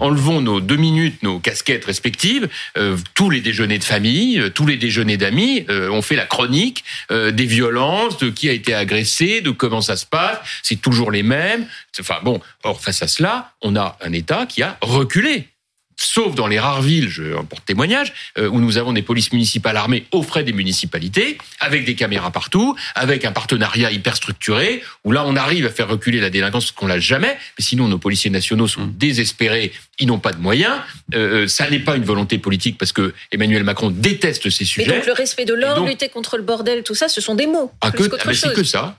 enlevons 0.00 0.40
nos 0.40 0.60
deux 0.60 0.76
minutes, 0.76 1.22
nos 1.22 1.38
casquettes 1.38 1.84
respectives. 1.84 2.48
Euh, 2.76 2.96
tous 3.14 3.30
les 3.30 3.40
déjeuners 3.40 3.78
de 3.78 3.84
famille, 3.84 4.40
euh, 4.40 4.48
tous 4.48 4.66
les 4.66 4.76
déjeuners 4.76 5.18
d'amis, 5.18 5.66
euh, 5.68 5.90
on 5.90 6.02
fait 6.02 6.16
la 6.16 6.26
chronique 6.26 6.84
des 7.10 7.46
violences, 7.46 8.16
de 8.18 8.30
qui 8.30 8.48
a 8.48 8.52
été 8.52 8.74
agressé, 8.74 9.40
de 9.40 9.50
comment 9.50 9.80
ça 9.80 9.96
se 9.96 10.06
passe. 10.06 10.38
C'est 10.62 10.80
toujours 10.80 11.10
les 11.10 11.22
mêmes. 11.22 11.66
Enfin 12.00 12.16
bon, 12.22 12.40
or 12.62 12.80
face 12.80 13.02
à 13.02 13.08
cela, 13.08 13.52
on 13.60 13.76
a 13.76 13.98
un 14.00 14.12
État 14.12 14.46
qui 14.46 14.62
a 14.62 14.78
reculé 14.80 15.48
sauf 15.96 16.34
dans 16.34 16.46
les 16.46 16.58
rares 16.58 16.82
villes, 16.82 17.08
je 17.08 17.34
porte 17.42 17.64
témoignage, 17.64 18.12
euh, 18.38 18.48
où 18.48 18.60
nous 18.60 18.78
avons 18.78 18.92
des 18.92 19.02
polices 19.02 19.32
municipales 19.32 19.76
armées 19.76 20.06
aux 20.12 20.22
frais 20.22 20.44
des 20.44 20.52
municipalités, 20.52 21.38
avec 21.60 21.84
des 21.84 21.94
caméras 21.94 22.30
partout, 22.30 22.76
avec 22.94 23.24
un 23.24 23.32
partenariat 23.32 23.90
hyper 23.90 24.16
structuré, 24.16 24.82
où 25.04 25.12
là 25.12 25.24
on 25.26 25.36
arrive 25.36 25.66
à 25.66 25.70
faire 25.70 25.88
reculer 25.88 26.20
la 26.20 26.30
délinquance 26.30 26.70
qu'on 26.70 26.86
l'a 26.86 27.00
jamais, 27.00 27.36
mais 27.58 27.64
sinon 27.64 27.88
nos 27.88 27.98
policiers 27.98 28.30
nationaux 28.30 28.68
sont 28.68 28.86
mmh. 28.86 28.92
désespérés, 28.96 29.72
ils 29.98 30.06
n'ont 30.06 30.18
pas 30.18 30.32
de 30.32 30.38
moyens, 30.38 30.76
euh, 31.14 31.44
euh, 31.44 31.48
ça 31.48 31.68
n'est 31.70 31.78
pas 31.78 31.96
une 31.96 32.04
volonté 32.04 32.38
politique 32.38 32.78
parce 32.78 32.92
que 32.92 33.14
Emmanuel 33.30 33.64
Macron 33.64 33.90
déteste 33.90 34.50
ces 34.50 34.64
sujets. 34.64 34.90
Et 34.90 34.94
donc 34.94 35.06
le 35.06 35.12
respect 35.12 35.44
de 35.44 35.54
l'ordre, 35.54 35.86
lutter 35.86 36.08
contre 36.08 36.36
le 36.36 36.42
bordel, 36.42 36.82
tout 36.82 36.94
ça, 36.94 37.08
ce 37.08 37.20
sont 37.20 37.34
des 37.34 37.46
mots. 37.46 37.72
Ah, 37.80 37.90
que, 37.90 38.02
ah, 38.04 38.34
c'est 38.34 38.54
que 38.54 38.64
ça. 38.64 38.98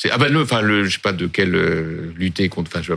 C'est 0.00 0.12
ah 0.12 0.16
ben 0.16 0.32
le, 0.32 0.42
enfin 0.42 0.60
le, 0.60 0.84
je 0.84 0.92
sais 0.92 1.00
pas 1.00 1.10
de 1.10 1.26
quelle 1.26 1.56
euh, 1.56 2.14
lutter 2.16 2.48
contre. 2.48 2.70
Enfin, 2.72 2.82
je, 2.82 2.92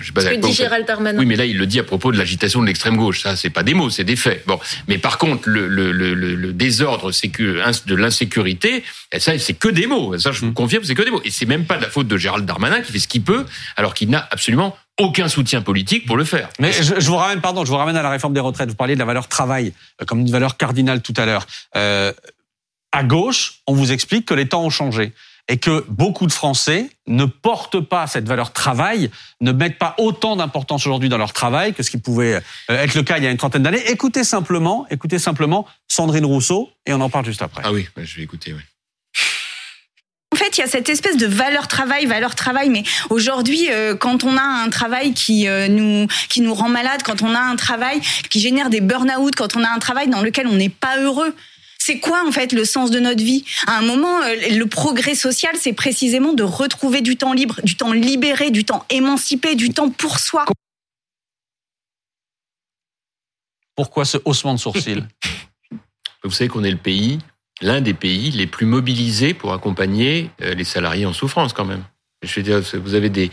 je 0.00 0.06
sais 0.06 0.12
pas. 0.12 0.22
Ce 0.22 0.28
que 0.28 0.36
dit 0.36 0.54
Gérald 0.54 0.86
Darmanin. 0.86 1.18
Oui, 1.18 1.26
mais 1.26 1.36
là 1.36 1.44
il 1.44 1.58
le 1.58 1.66
dit 1.66 1.78
à 1.78 1.82
propos 1.82 2.10
de 2.10 2.16
l'agitation 2.16 2.62
de 2.62 2.66
l'extrême 2.66 2.96
gauche. 2.96 3.20
Ça, 3.20 3.36
c'est 3.36 3.50
pas 3.50 3.62
des 3.62 3.74
mots, 3.74 3.90
c'est 3.90 4.02
des 4.02 4.16
faits. 4.16 4.42
Bon, 4.46 4.58
mais 4.88 4.96
par 4.96 5.18
contre, 5.18 5.46
le, 5.50 5.68
le, 5.68 5.92
le, 5.92 6.14
le 6.14 6.52
désordre, 6.54 7.12
c'est 7.12 7.28
que 7.28 7.60
de 7.86 7.94
l'insécurité, 7.94 8.82
ça 9.18 9.38
c'est 9.38 9.52
que 9.52 9.68
des 9.68 9.86
mots. 9.86 10.16
Ça, 10.16 10.32
je 10.32 10.40
vous 10.40 10.46
mm. 10.46 10.54
confirme, 10.54 10.84
c'est 10.84 10.94
que 10.94 11.02
des 11.02 11.10
mots. 11.10 11.20
Et 11.22 11.30
c'est 11.30 11.44
même 11.44 11.66
pas 11.66 11.76
de 11.76 11.82
la 11.82 11.90
faute 11.90 12.08
de 12.08 12.16
Gérald 12.16 12.46
Darmanin 12.46 12.80
qui 12.80 12.92
fait 12.92 12.98
ce 12.98 13.08
qu'il 13.08 13.22
peut, 13.22 13.44
alors 13.76 13.92
qu'il 13.92 14.08
n'a 14.08 14.26
absolument 14.30 14.74
aucun 14.98 15.28
soutien 15.28 15.60
politique 15.60 16.06
pour 16.06 16.16
le 16.16 16.24
faire. 16.24 16.48
Mais 16.58 16.72
je, 16.72 16.98
je, 16.98 17.06
vous 17.08 17.16
ramène, 17.16 17.42
pardon, 17.42 17.66
je 17.66 17.70
vous 17.70 17.76
ramène 17.76 17.96
à 17.98 18.02
la 18.02 18.10
réforme 18.10 18.32
des 18.32 18.40
retraites. 18.40 18.70
Vous 18.70 18.74
parliez 18.74 18.94
de 18.94 19.00
la 19.00 19.04
valeur 19.04 19.28
travail 19.28 19.74
euh, 20.00 20.06
comme 20.06 20.20
une 20.20 20.30
valeur 20.30 20.56
cardinale 20.56 21.02
tout 21.02 21.14
à 21.18 21.26
l'heure. 21.26 21.46
Euh, 21.76 22.10
à 22.90 23.04
gauche, 23.04 23.60
on 23.66 23.74
vous 23.74 23.92
explique 23.92 24.24
que 24.24 24.32
les 24.32 24.48
temps 24.48 24.64
ont 24.64 24.70
changé 24.70 25.12
et 25.48 25.58
que 25.58 25.84
beaucoup 25.88 26.26
de 26.26 26.32
Français 26.32 26.90
ne 27.06 27.24
portent 27.24 27.80
pas 27.80 28.06
cette 28.06 28.26
valeur 28.26 28.52
travail, 28.52 29.10
ne 29.40 29.52
mettent 29.52 29.78
pas 29.78 29.94
autant 29.98 30.36
d'importance 30.36 30.86
aujourd'hui 30.86 31.08
dans 31.08 31.18
leur 31.18 31.32
travail 31.32 31.74
que 31.74 31.82
ce 31.82 31.90
qui 31.90 31.98
pouvait 31.98 32.34
euh, 32.34 32.40
être 32.68 32.94
le 32.94 33.02
cas 33.02 33.18
il 33.18 33.24
y 33.24 33.26
a 33.26 33.30
une 33.30 33.36
trentaine 33.36 33.62
d'années. 33.62 33.82
Écoutez 33.90 34.24
simplement, 34.24 34.86
écoutez 34.90 35.18
simplement 35.18 35.66
Sandrine 35.88 36.24
Rousseau 36.24 36.70
et 36.86 36.92
on 36.92 37.00
en 37.00 37.10
parle 37.10 37.24
juste 37.24 37.42
après. 37.42 37.62
Ah 37.64 37.72
oui, 37.72 37.88
je 37.96 38.16
vais 38.16 38.22
écouter. 38.22 38.52
Oui. 38.52 38.60
En 40.32 40.36
fait, 40.36 40.56
il 40.56 40.60
y 40.62 40.64
a 40.64 40.66
cette 40.66 40.88
espèce 40.88 41.18
de 41.18 41.26
valeur 41.26 41.68
travail, 41.68 42.06
valeur 42.06 42.34
travail. 42.34 42.70
Mais 42.70 42.84
aujourd'hui, 43.10 43.68
euh, 43.70 43.94
quand 43.94 44.24
on 44.24 44.38
a 44.38 44.42
un 44.42 44.70
travail 44.70 45.12
qui 45.12 45.46
euh, 45.46 45.68
nous 45.68 46.06
qui 46.30 46.40
nous 46.40 46.54
rend 46.54 46.70
malade, 46.70 47.02
quand 47.04 47.20
on 47.20 47.34
a 47.34 47.40
un 47.40 47.56
travail 47.56 48.00
qui 48.30 48.40
génère 48.40 48.70
des 48.70 48.80
burn-out, 48.80 49.34
quand 49.34 49.56
on 49.56 49.62
a 49.62 49.68
un 49.68 49.78
travail 49.78 50.08
dans 50.08 50.22
lequel 50.22 50.46
on 50.46 50.54
n'est 50.54 50.70
pas 50.70 50.98
heureux, 50.98 51.34
c'est 51.84 51.98
quoi 51.98 52.24
en 52.24 52.30
fait 52.30 52.52
le 52.52 52.64
sens 52.64 52.92
de 52.92 53.00
notre 53.00 53.24
vie? 53.24 53.44
À 53.66 53.78
un 53.78 53.82
moment, 53.82 54.20
euh, 54.22 54.36
le 54.56 54.66
progrès 54.66 55.16
social, 55.16 55.56
c'est 55.58 55.72
précisément 55.72 56.32
de 56.32 56.44
retrouver 56.44 57.00
du 57.00 57.16
temps 57.16 57.32
libre, 57.32 57.60
du 57.64 57.76
temps 57.76 57.92
libéré, 57.92 58.52
du 58.52 58.64
temps 58.64 58.84
émancipé, 58.88 59.56
du 59.56 59.70
temps 59.70 59.90
pour 59.90 60.20
soi. 60.20 60.44
Pourquoi 63.74 64.04
ce 64.04 64.18
haussement 64.24 64.54
de 64.54 64.60
sourcils? 64.60 65.02
Vous 66.24 66.30
savez 66.30 66.48
qu'on 66.48 66.62
est 66.62 66.70
le 66.70 66.76
pays, 66.76 67.18
l'un 67.60 67.80
des 67.80 67.94
pays 67.94 68.30
les 68.30 68.46
plus 68.46 68.66
mobilisés 68.66 69.34
pour 69.34 69.52
accompagner 69.52 70.30
euh, 70.40 70.54
les 70.54 70.64
salariés 70.64 71.06
en 71.06 71.12
souffrance 71.12 71.52
quand 71.52 71.64
même. 71.64 71.82
Je 72.22 72.34
veux 72.36 72.42
dire, 72.42 72.60
vous 72.74 72.94
avez 72.94 73.08
des, 73.08 73.30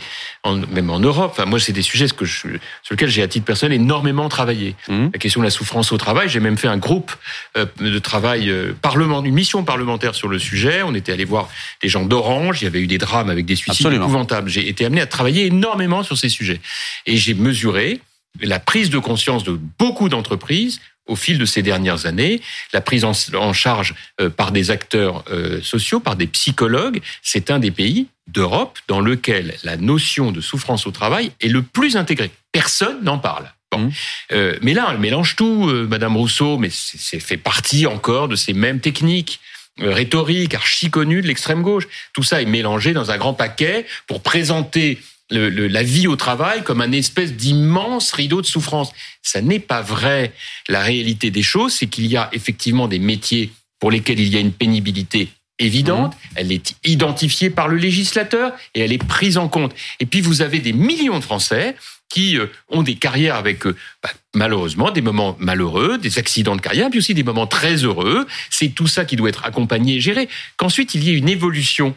même 0.72 0.90
en 0.90 0.98
Europe. 0.98 1.30
Enfin, 1.32 1.44
moi, 1.44 1.60
c'est 1.60 1.72
des 1.72 1.82
sujets 1.82 2.08
que 2.08 2.24
je, 2.24 2.48
sur 2.82 2.92
lesquels 2.92 3.08
j'ai 3.08 3.22
à 3.22 3.28
titre 3.28 3.44
personnel 3.44 3.80
énormément 3.80 4.28
travaillé. 4.28 4.74
Mmh. 4.88 5.10
La 5.12 5.18
question 5.18 5.40
de 5.40 5.44
la 5.44 5.50
souffrance 5.50 5.92
au 5.92 5.96
travail. 5.96 6.28
J'ai 6.28 6.40
même 6.40 6.58
fait 6.58 6.68
un 6.68 6.76
groupe 6.76 7.14
euh, 7.56 7.66
de 7.78 7.98
travail 7.98 8.50
euh, 8.50 8.72
parlement, 8.80 9.22
une 9.24 9.34
mission 9.34 9.62
parlementaire 9.62 10.14
sur 10.14 10.28
le 10.28 10.38
sujet. 10.38 10.82
On 10.82 10.94
était 10.94 11.12
allé 11.12 11.24
voir 11.24 11.48
des 11.82 11.88
gens 11.88 12.04
d'Orange. 12.04 12.62
Il 12.62 12.64
y 12.64 12.66
avait 12.66 12.80
eu 12.80 12.88
des 12.88 12.98
drames 12.98 13.30
avec 13.30 13.46
des 13.46 13.56
suicides 13.56 13.92
épouvantables. 13.92 14.50
J'ai 14.50 14.68
été 14.68 14.84
amené 14.84 15.00
à 15.00 15.06
travailler 15.06 15.46
énormément 15.46 16.02
sur 16.02 16.18
ces 16.18 16.28
sujets 16.28 16.60
et 17.06 17.16
j'ai 17.16 17.34
mesuré 17.34 18.00
la 18.40 18.58
prise 18.58 18.90
de 18.90 18.98
conscience 18.98 19.44
de 19.44 19.58
beaucoup 19.78 20.08
d'entreprises 20.08 20.80
au 21.06 21.16
fil 21.16 21.38
de 21.38 21.44
ces 21.44 21.62
dernières 21.62 22.06
années, 22.06 22.40
la 22.72 22.80
prise 22.80 23.04
en, 23.04 23.52
charge 23.52 23.94
euh, 24.20 24.30
par 24.30 24.52
des 24.52 24.70
acteurs 24.70 25.24
sociaux, 25.60 25.98
par 25.98 26.14
des 26.14 26.28
psychologues, 26.28 27.00
c'est 27.22 27.50
un 27.50 27.58
des 27.58 27.72
pays 27.72 28.06
d'Europe 28.32 28.78
dans 28.88 29.00
lequel 29.00 29.56
la 29.64 29.76
notion 29.76 30.32
de 30.32 30.40
souffrance 30.40 30.86
au 30.86 30.90
travail 30.90 31.32
est 31.40 31.48
le 31.48 31.62
plus 31.62 31.96
intégrée. 31.96 32.30
Personne 32.52 33.02
n'en 33.02 33.18
parle. 33.18 33.50
Bon. 33.72 33.78
Mmh. 33.78 33.92
Euh, 34.32 34.58
mais 34.62 34.74
là, 34.74 34.88
elle 34.90 34.98
mélange 34.98 35.36
tout, 35.36 35.68
euh, 35.68 35.86
Madame 35.88 36.16
Rousseau, 36.16 36.58
mais 36.58 36.70
c'est 36.70 37.20
fait 37.20 37.36
partie 37.36 37.86
encore 37.86 38.28
de 38.28 38.36
ces 38.36 38.52
mêmes 38.52 38.80
techniques 38.80 39.40
euh, 39.80 39.92
rhétoriques 39.92 40.54
archi 40.54 40.90
connues 40.90 41.22
de 41.22 41.28
l'extrême 41.28 41.62
gauche. 41.62 41.86
Tout 42.12 42.22
ça 42.22 42.42
est 42.42 42.46
mélangé 42.46 42.92
dans 42.92 43.10
un 43.10 43.18
grand 43.18 43.34
paquet 43.34 43.86
pour 44.06 44.22
présenter 44.22 44.98
le, 45.30 45.68
la 45.68 45.82
vie 45.84 46.08
au 46.08 46.16
travail 46.16 46.64
comme 46.64 46.80
un 46.80 46.90
espèce 46.90 47.34
d'immense 47.34 48.12
rideau 48.12 48.40
de 48.40 48.46
souffrance. 48.46 48.90
Ça 49.22 49.40
n'est 49.40 49.60
pas 49.60 49.80
vrai. 49.80 50.32
La 50.68 50.80
réalité 50.80 51.30
des 51.30 51.42
choses, 51.42 51.72
c'est 51.72 51.86
qu'il 51.86 52.06
y 52.06 52.16
a 52.16 52.28
effectivement 52.32 52.88
des 52.88 52.98
métiers 52.98 53.52
pour 53.78 53.92
lesquels 53.92 54.18
il 54.18 54.28
y 54.28 54.36
a 54.36 54.40
une 54.40 54.52
pénibilité 54.52 55.28
évidente, 55.60 56.14
mmh. 56.14 56.28
elle 56.36 56.52
est 56.52 56.74
identifiée 56.84 57.50
par 57.50 57.68
le 57.68 57.76
législateur 57.76 58.52
et 58.74 58.80
elle 58.80 58.92
est 58.92 59.04
prise 59.04 59.38
en 59.38 59.48
compte. 59.48 59.74
Et 60.00 60.06
puis 60.06 60.20
vous 60.20 60.42
avez 60.42 60.58
des 60.58 60.72
millions 60.72 61.18
de 61.18 61.24
Français 61.24 61.76
qui 62.08 62.36
euh, 62.36 62.46
ont 62.68 62.82
des 62.82 62.96
carrières 62.96 63.36
avec 63.36 63.66
euh, 63.66 63.76
bah, 64.02 64.10
malheureusement 64.34 64.90
des 64.90 65.02
moments 65.02 65.36
malheureux, 65.38 65.98
des 65.98 66.18
accidents 66.18 66.56
de 66.56 66.60
carrière, 66.60 66.90
puis 66.90 66.98
aussi 66.98 67.14
des 67.14 67.22
moments 67.22 67.46
très 67.46 67.76
heureux. 67.76 68.26
C'est 68.50 68.68
tout 68.68 68.88
ça 68.88 69.04
qui 69.04 69.16
doit 69.16 69.28
être 69.28 69.44
accompagné 69.44 69.96
et 69.96 70.00
géré. 70.00 70.28
Qu'ensuite 70.56 70.94
il 70.94 71.04
y 71.04 71.10
ait 71.10 71.18
une 71.18 71.28
évolution 71.28 71.94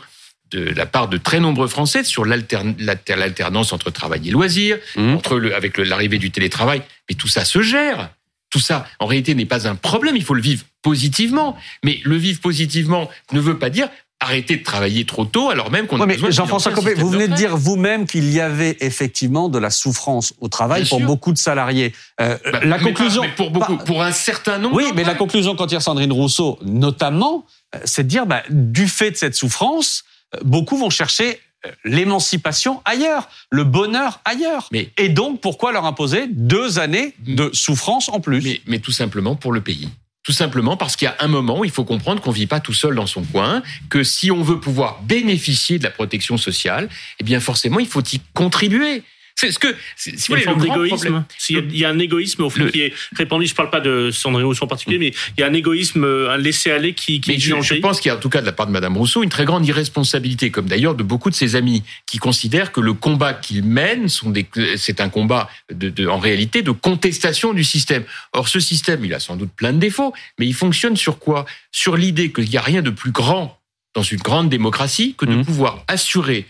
de 0.52 0.60
la 0.60 0.86
part 0.86 1.08
de 1.08 1.18
très 1.18 1.40
nombreux 1.40 1.68
Français 1.68 2.04
sur 2.04 2.26
l'alternance 2.26 3.74
entre 3.74 3.90
travail 3.90 4.28
et 4.28 4.32
loisirs, 4.32 4.78
mmh. 4.96 5.14
entre 5.16 5.40
le, 5.40 5.56
avec 5.56 5.80
l'arrivée 5.80 6.20
du 6.20 6.30
télétravail. 6.30 6.84
Mais 7.10 7.16
tout 7.16 7.28
ça 7.28 7.44
se 7.44 7.62
gère. 7.64 8.12
Tout 8.52 8.60
ça, 8.60 8.88
en 9.00 9.08
réalité, 9.08 9.34
n'est 9.34 9.48
pas 9.48 9.68
un 9.68 9.74
problème. 9.74 10.16
Il 10.16 10.24
faut 10.24 10.36
le 10.36 10.42
vivre 10.42 10.64
positivement. 10.84 11.58
Mais 11.84 12.00
le 12.04 12.16
vivre 12.16 12.40
positivement 12.40 13.10
ne 13.32 13.40
veut 13.40 13.58
pas 13.58 13.72
dire 13.72 13.90
arrêter 14.24 14.56
de 14.56 14.64
travailler 14.64 15.06
trop 15.06 15.26
tôt 15.26 15.50
alors 15.50 15.70
même 15.70 15.86
qu'on 15.86 16.00
a 16.00 16.06
besoin 16.06 16.32
Jean-François 16.32 16.72
Copé, 16.72 16.94
vous 16.94 17.10
venez 17.10 17.28
de 17.28 17.34
dire 17.34 17.58
vous-même 17.58 18.06
qu'il 18.06 18.32
y 18.32 18.40
avait 18.40 18.78
effectivement 18.80 19.50
de 19.50 19.60
la 19.60 19.70
souffrance 19.70 20.34
au 20.40 20.48
travail 20.48 20.86
pour 20.86 21.02
beaucoup 21.02 21.34
de 21.34 21.38
salariés. 21.38 21.94
Euh, 22.22 22.38
bah, 22.52 22.62
la 22.64 22.80
conclusion, 22.80 23.24
pour 23.36 23.52
beaucoup, 23.52 23.78
pour 23.78 24.02
un 24.02 24.12
certain 24.12 24.60
nombre. 24.60 24.78
Oui, 24.78 24.86
mais 24.96 25.04
la 25.04 25.16
conclusion 25.16 25.56
quand 25.56 25.72
a 25.74 25.80
Sandrine 25.80 26.14
Rousseau, 26.14 26.58
notamment, 26.64 27.46
euh, 27.76 27.80
c'est 27.84 28.04
de 28.04 28.08
dire 28.08 28.26
bah, 28.26 28.44
du 28.50 28.88
fait 28.88 29.12
de 29.12 29.18
cette 29.18 29.36
souffrance, 29.36 30.06
euh, 30.36 30.40
beaucoup 30.44 30.78
vont 30.78 30.90
chercher 30.90 31.40
l'émancipation 31.86 32.82
ailleurs, 32.86 33.30
le 33.50 33.64
bonheur 33.64 34.22
ailleurs. 34.26 34.68
Mais, 34.72 34.90
et 34.98 35.10
donc, 35.10 35.42
pourquoi 35.42 35.72
leur 35.72 35.86
imposer 35.86 36.28
deux 36.28 36.80
années 36.80 37.14
de 37.26 37.50
souffrance 37.54 38.10
en 38.10 38.20
plus? 38.20 38.42
Mais, 38.42 38.62
mais 38.68 38.80
tout 38.80 38.92
simplement 38.92 39.36
pour 39.36 39.52
le 39.52 39.62
pays. 39.62 39.90
Tout 40.24 40.32
simplement 40.32 40.78
parce 40.78 40.96
qu'il 40.96 41.06
y 41.06 41.10
a 41.10 41.18
un 41.20 41.28
moment 41.28 41.60
où 41.60 41.66
il 41.66 41.72
faut 41.72 41.84
comprendre 41.84 42.22
qu'on 42.22 42.32
vit 42.32 42.48
pas 42.48 42.62
tout 42.62 42.74
seul 42.74 42.96
dans 42.96 43.08
son 43.08 43.24
coin, 43.24 43.62
que 43.90 44.04
si 44.04 44.32
on 44.32 44.42
veut 44.42 44.60
pouvoir 44.60 45.02
bénéficier 45.02 45.80
de 45.80 45.84
la 45.84 45.92
protection 45.92 46.38
sociale, 46.38 46.88
eh 47.20 47.26
bien 47.26 47.42
forcément 47.42 47.80
il 47.80 47.88
faut 47.88 48.02
y 48.02 48.22
contribuer. 48.34 49.04
C'est 49.36 49.52
ce 49.52 49.60
que, 49.60 49.76
si 49.98 50.12
vous 50.12 50.36
voulez, 50.36 50.46
d'égoïsme. 50.46 51.26
Il 51.50 51.78
y 51.78 51.86
a 51.86 51.90
un 51.90 52.00
égoïsme 52.00 52.44
au 52.44 52.50
fond 52.50 52.68
qui 52.68 52.82
est 52.82 52.94
répandu. 53.16 53.48
Je 53.48 53.56
parle 53.56 53.70
pas 53.70 53.82
de 53.82 54.10
Sandrine 54.12 54.46
Rousseau 54.46 54.66
en 54.66 54.68
particulier, 54.68 55.00
mais 55.00 55.14
il 55.38 55.42
y 55.42 55.44
a 55.44 55.48
un 55.48 55.54
égoïsme, 55.54 56.04
un 56.04 56.38
laisser-aller 56.38 56.94
qui, 56.94 57.20
qui 57.20 57.32
est 57.32 57.40
je, 57.40 57.60
je 57.62 57.76
pense 57.76 58.00
qu'il 58.00 58.10
y 58.10 58.12
a 58.12 58.16
en 58.16 58.20
tout 58.20 58.30
cas 58.30 58.42
de 58.42 58.46
la 58.46 58.52
part 58.52 58.68
de 58.68 58.72
Madame 58.72 58.96
Rousseau 58.96 59.24
une 59.24 59.30
très 59.30 59.46
grande 59.46 59.66
irresponsabilité, 59.68 60.52
comme 60.52 60.68
d'ailleurs 60.68 60.96
de 60.96 61.04
beaucoup 61.04 61.30
de 61.30 61.36
ses 61.36 61.56
amis, 61.56 61.84
qui 62.06 62.20
considèrent 62.20 62.72
que 62.72 62.80
le 62.80 62.94
combat 62.94 63.34
qu'ils 63.34 63.64
mènent 63.64 64.08
sont 64.08 64.30
des, 64.30 64.48
c'est 64.78 65.02
un 65.02 65.10
combat 65.10 65.50
de, 65.74 65.90
de, 65.90 66.08
en 66.08 66.20
réalité 66.20 66.62
de 66.62 66.72
contestation 66.72 67.54
du 67.54 67.64
système. 67.64 68.04
Or, 68.34 68.48
ce 68.48 68.60
système, 68.60 69.04
il 69.04 69.14
a 69.14 69.20
sans 69.20 69.36
doute 69.36 69.52
plein 69.56 69.74
de 69.74 69.80
défauts, 69.80 70.14
mais 70.40 70.46
il 70.46 70.54
fonctionne 70.54 70.96
sur 70.96 71.20
quoi? 71.20 71.46
Sur 71.72 71.98
l'idée 71.98 72.32
qu'il 72.32 72.50
n'y 72.50 72.58
a 72.58 72.62
rien 72.62 72.82
de 72.82 72.92
plus 72.92 73.12
grand 73.12 73.60
dans 73.94 74.04
une 74.04 74.20
grande 74.20 74.50
démocratie 74.50 75.16
que 75.18 75.26
de 75.26 75.36
mmh. 75.36 75.46
pouvoir 75.46 75.84
assurer 75.88 76.46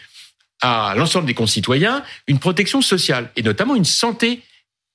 à 0.63 0.95
l'ensemble 0.95 1.27
des 1.27 1.33
concitoyens 1.33 2.03
une 2.27 2.39
protection 2.39 2.81
sociale 2.81 3.29
et 3.35 3.43
notamment 3.43 3.75
une 3.75 3.85
santé 3.85 4.41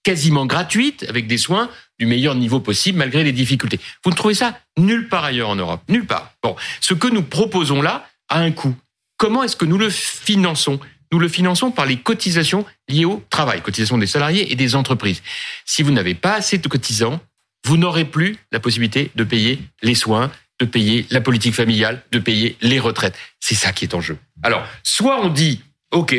quasiment 0.02 0.46
gratuite 0.46 1.04
avec 1.08 1.26
des 1.26 1.38
soins 1.38 1.68
du 1.98 2.06
meilleur 2.06 2.34
niveau 2.34 2.60
possible 2.60 2.98
malgré 2.98 3.22
les 3.22 3.32
difficultés. 3.32 3.78
Vous 4.02 4.10
ne 4.10 4.16
trouvez 4.16 4.34
ça 4.34 4.58
nulle 4.78 5.08
part 5.08 5.24
ailleurs 5.24 5.50
en 5.50 5.56
Europe, 5.56 5.82
nulle 5.88 6.06
part. 6.06 6.32
Bon, 6.42 6.56
ce 6.80 6.94
que 6.94 7.08
nous 7.08 7.22
proposons 7.22 7.82
là 7.82 8.08
a 8.28 8.40
un 8.40 8.50
coût. 8.50 8.74
Comment 9.18 9.42
est-ce 9.42 9.56
que 9.56 9.66
nous 9.66 9.78
le 9.78 9.90
finançons? 9.90 10.80
Nous 11.12 11.18
le 11.18 11.28
finançons 11.28 11.70
par 11.70 11.86
les 11.86 11.98
cotisations 11.98 12.64
liées 12.88 13.04
au 13.04 13.22
travail, 13.28 13.60
cotisations 13.60 13.98
des 13.98 14.06
salariés 14.06 14.50
et 14.50 14.56
des 14.56 14.74
entreprises. 14.74 15.22
Si 15.66 15.82
vous 15.82 15.90
n'avez 15.90 16.14
pas 16.14 16.34
assez 16.34 16.58
de 16.58 16.68
cotisants, 16.68 17.20
vous 17.66 17.76
n'aurez 17.76 18.04
plus 18.04 18.36
la 18.52 18.60
possibilité 18.60 19.10
de 19.14 19.24
payer 19.24 19.60
les 19.82 19.94
soins, 19.94 20.30
de 20.60 20.66
payer 20.66 21.06
la 21.10 21.20
politique 21.20 21.54
familiale, 21.54 22.02
de 22.12 22.18
payer 22.18 22.56
les 22.60 22.78
retraites. 22.78 23.14
C'est 23.40 23.54
ça 23.54 23.72
qui 23.72 23.84
est 23.84 23.94
en 23.94 24.00
jeu. 24.00 24.18
Alors, 24.42 24.64
soit 24.82 25.20
on 25.20 25.28
dit, 25.28 25.60
OK, 25.92 26.16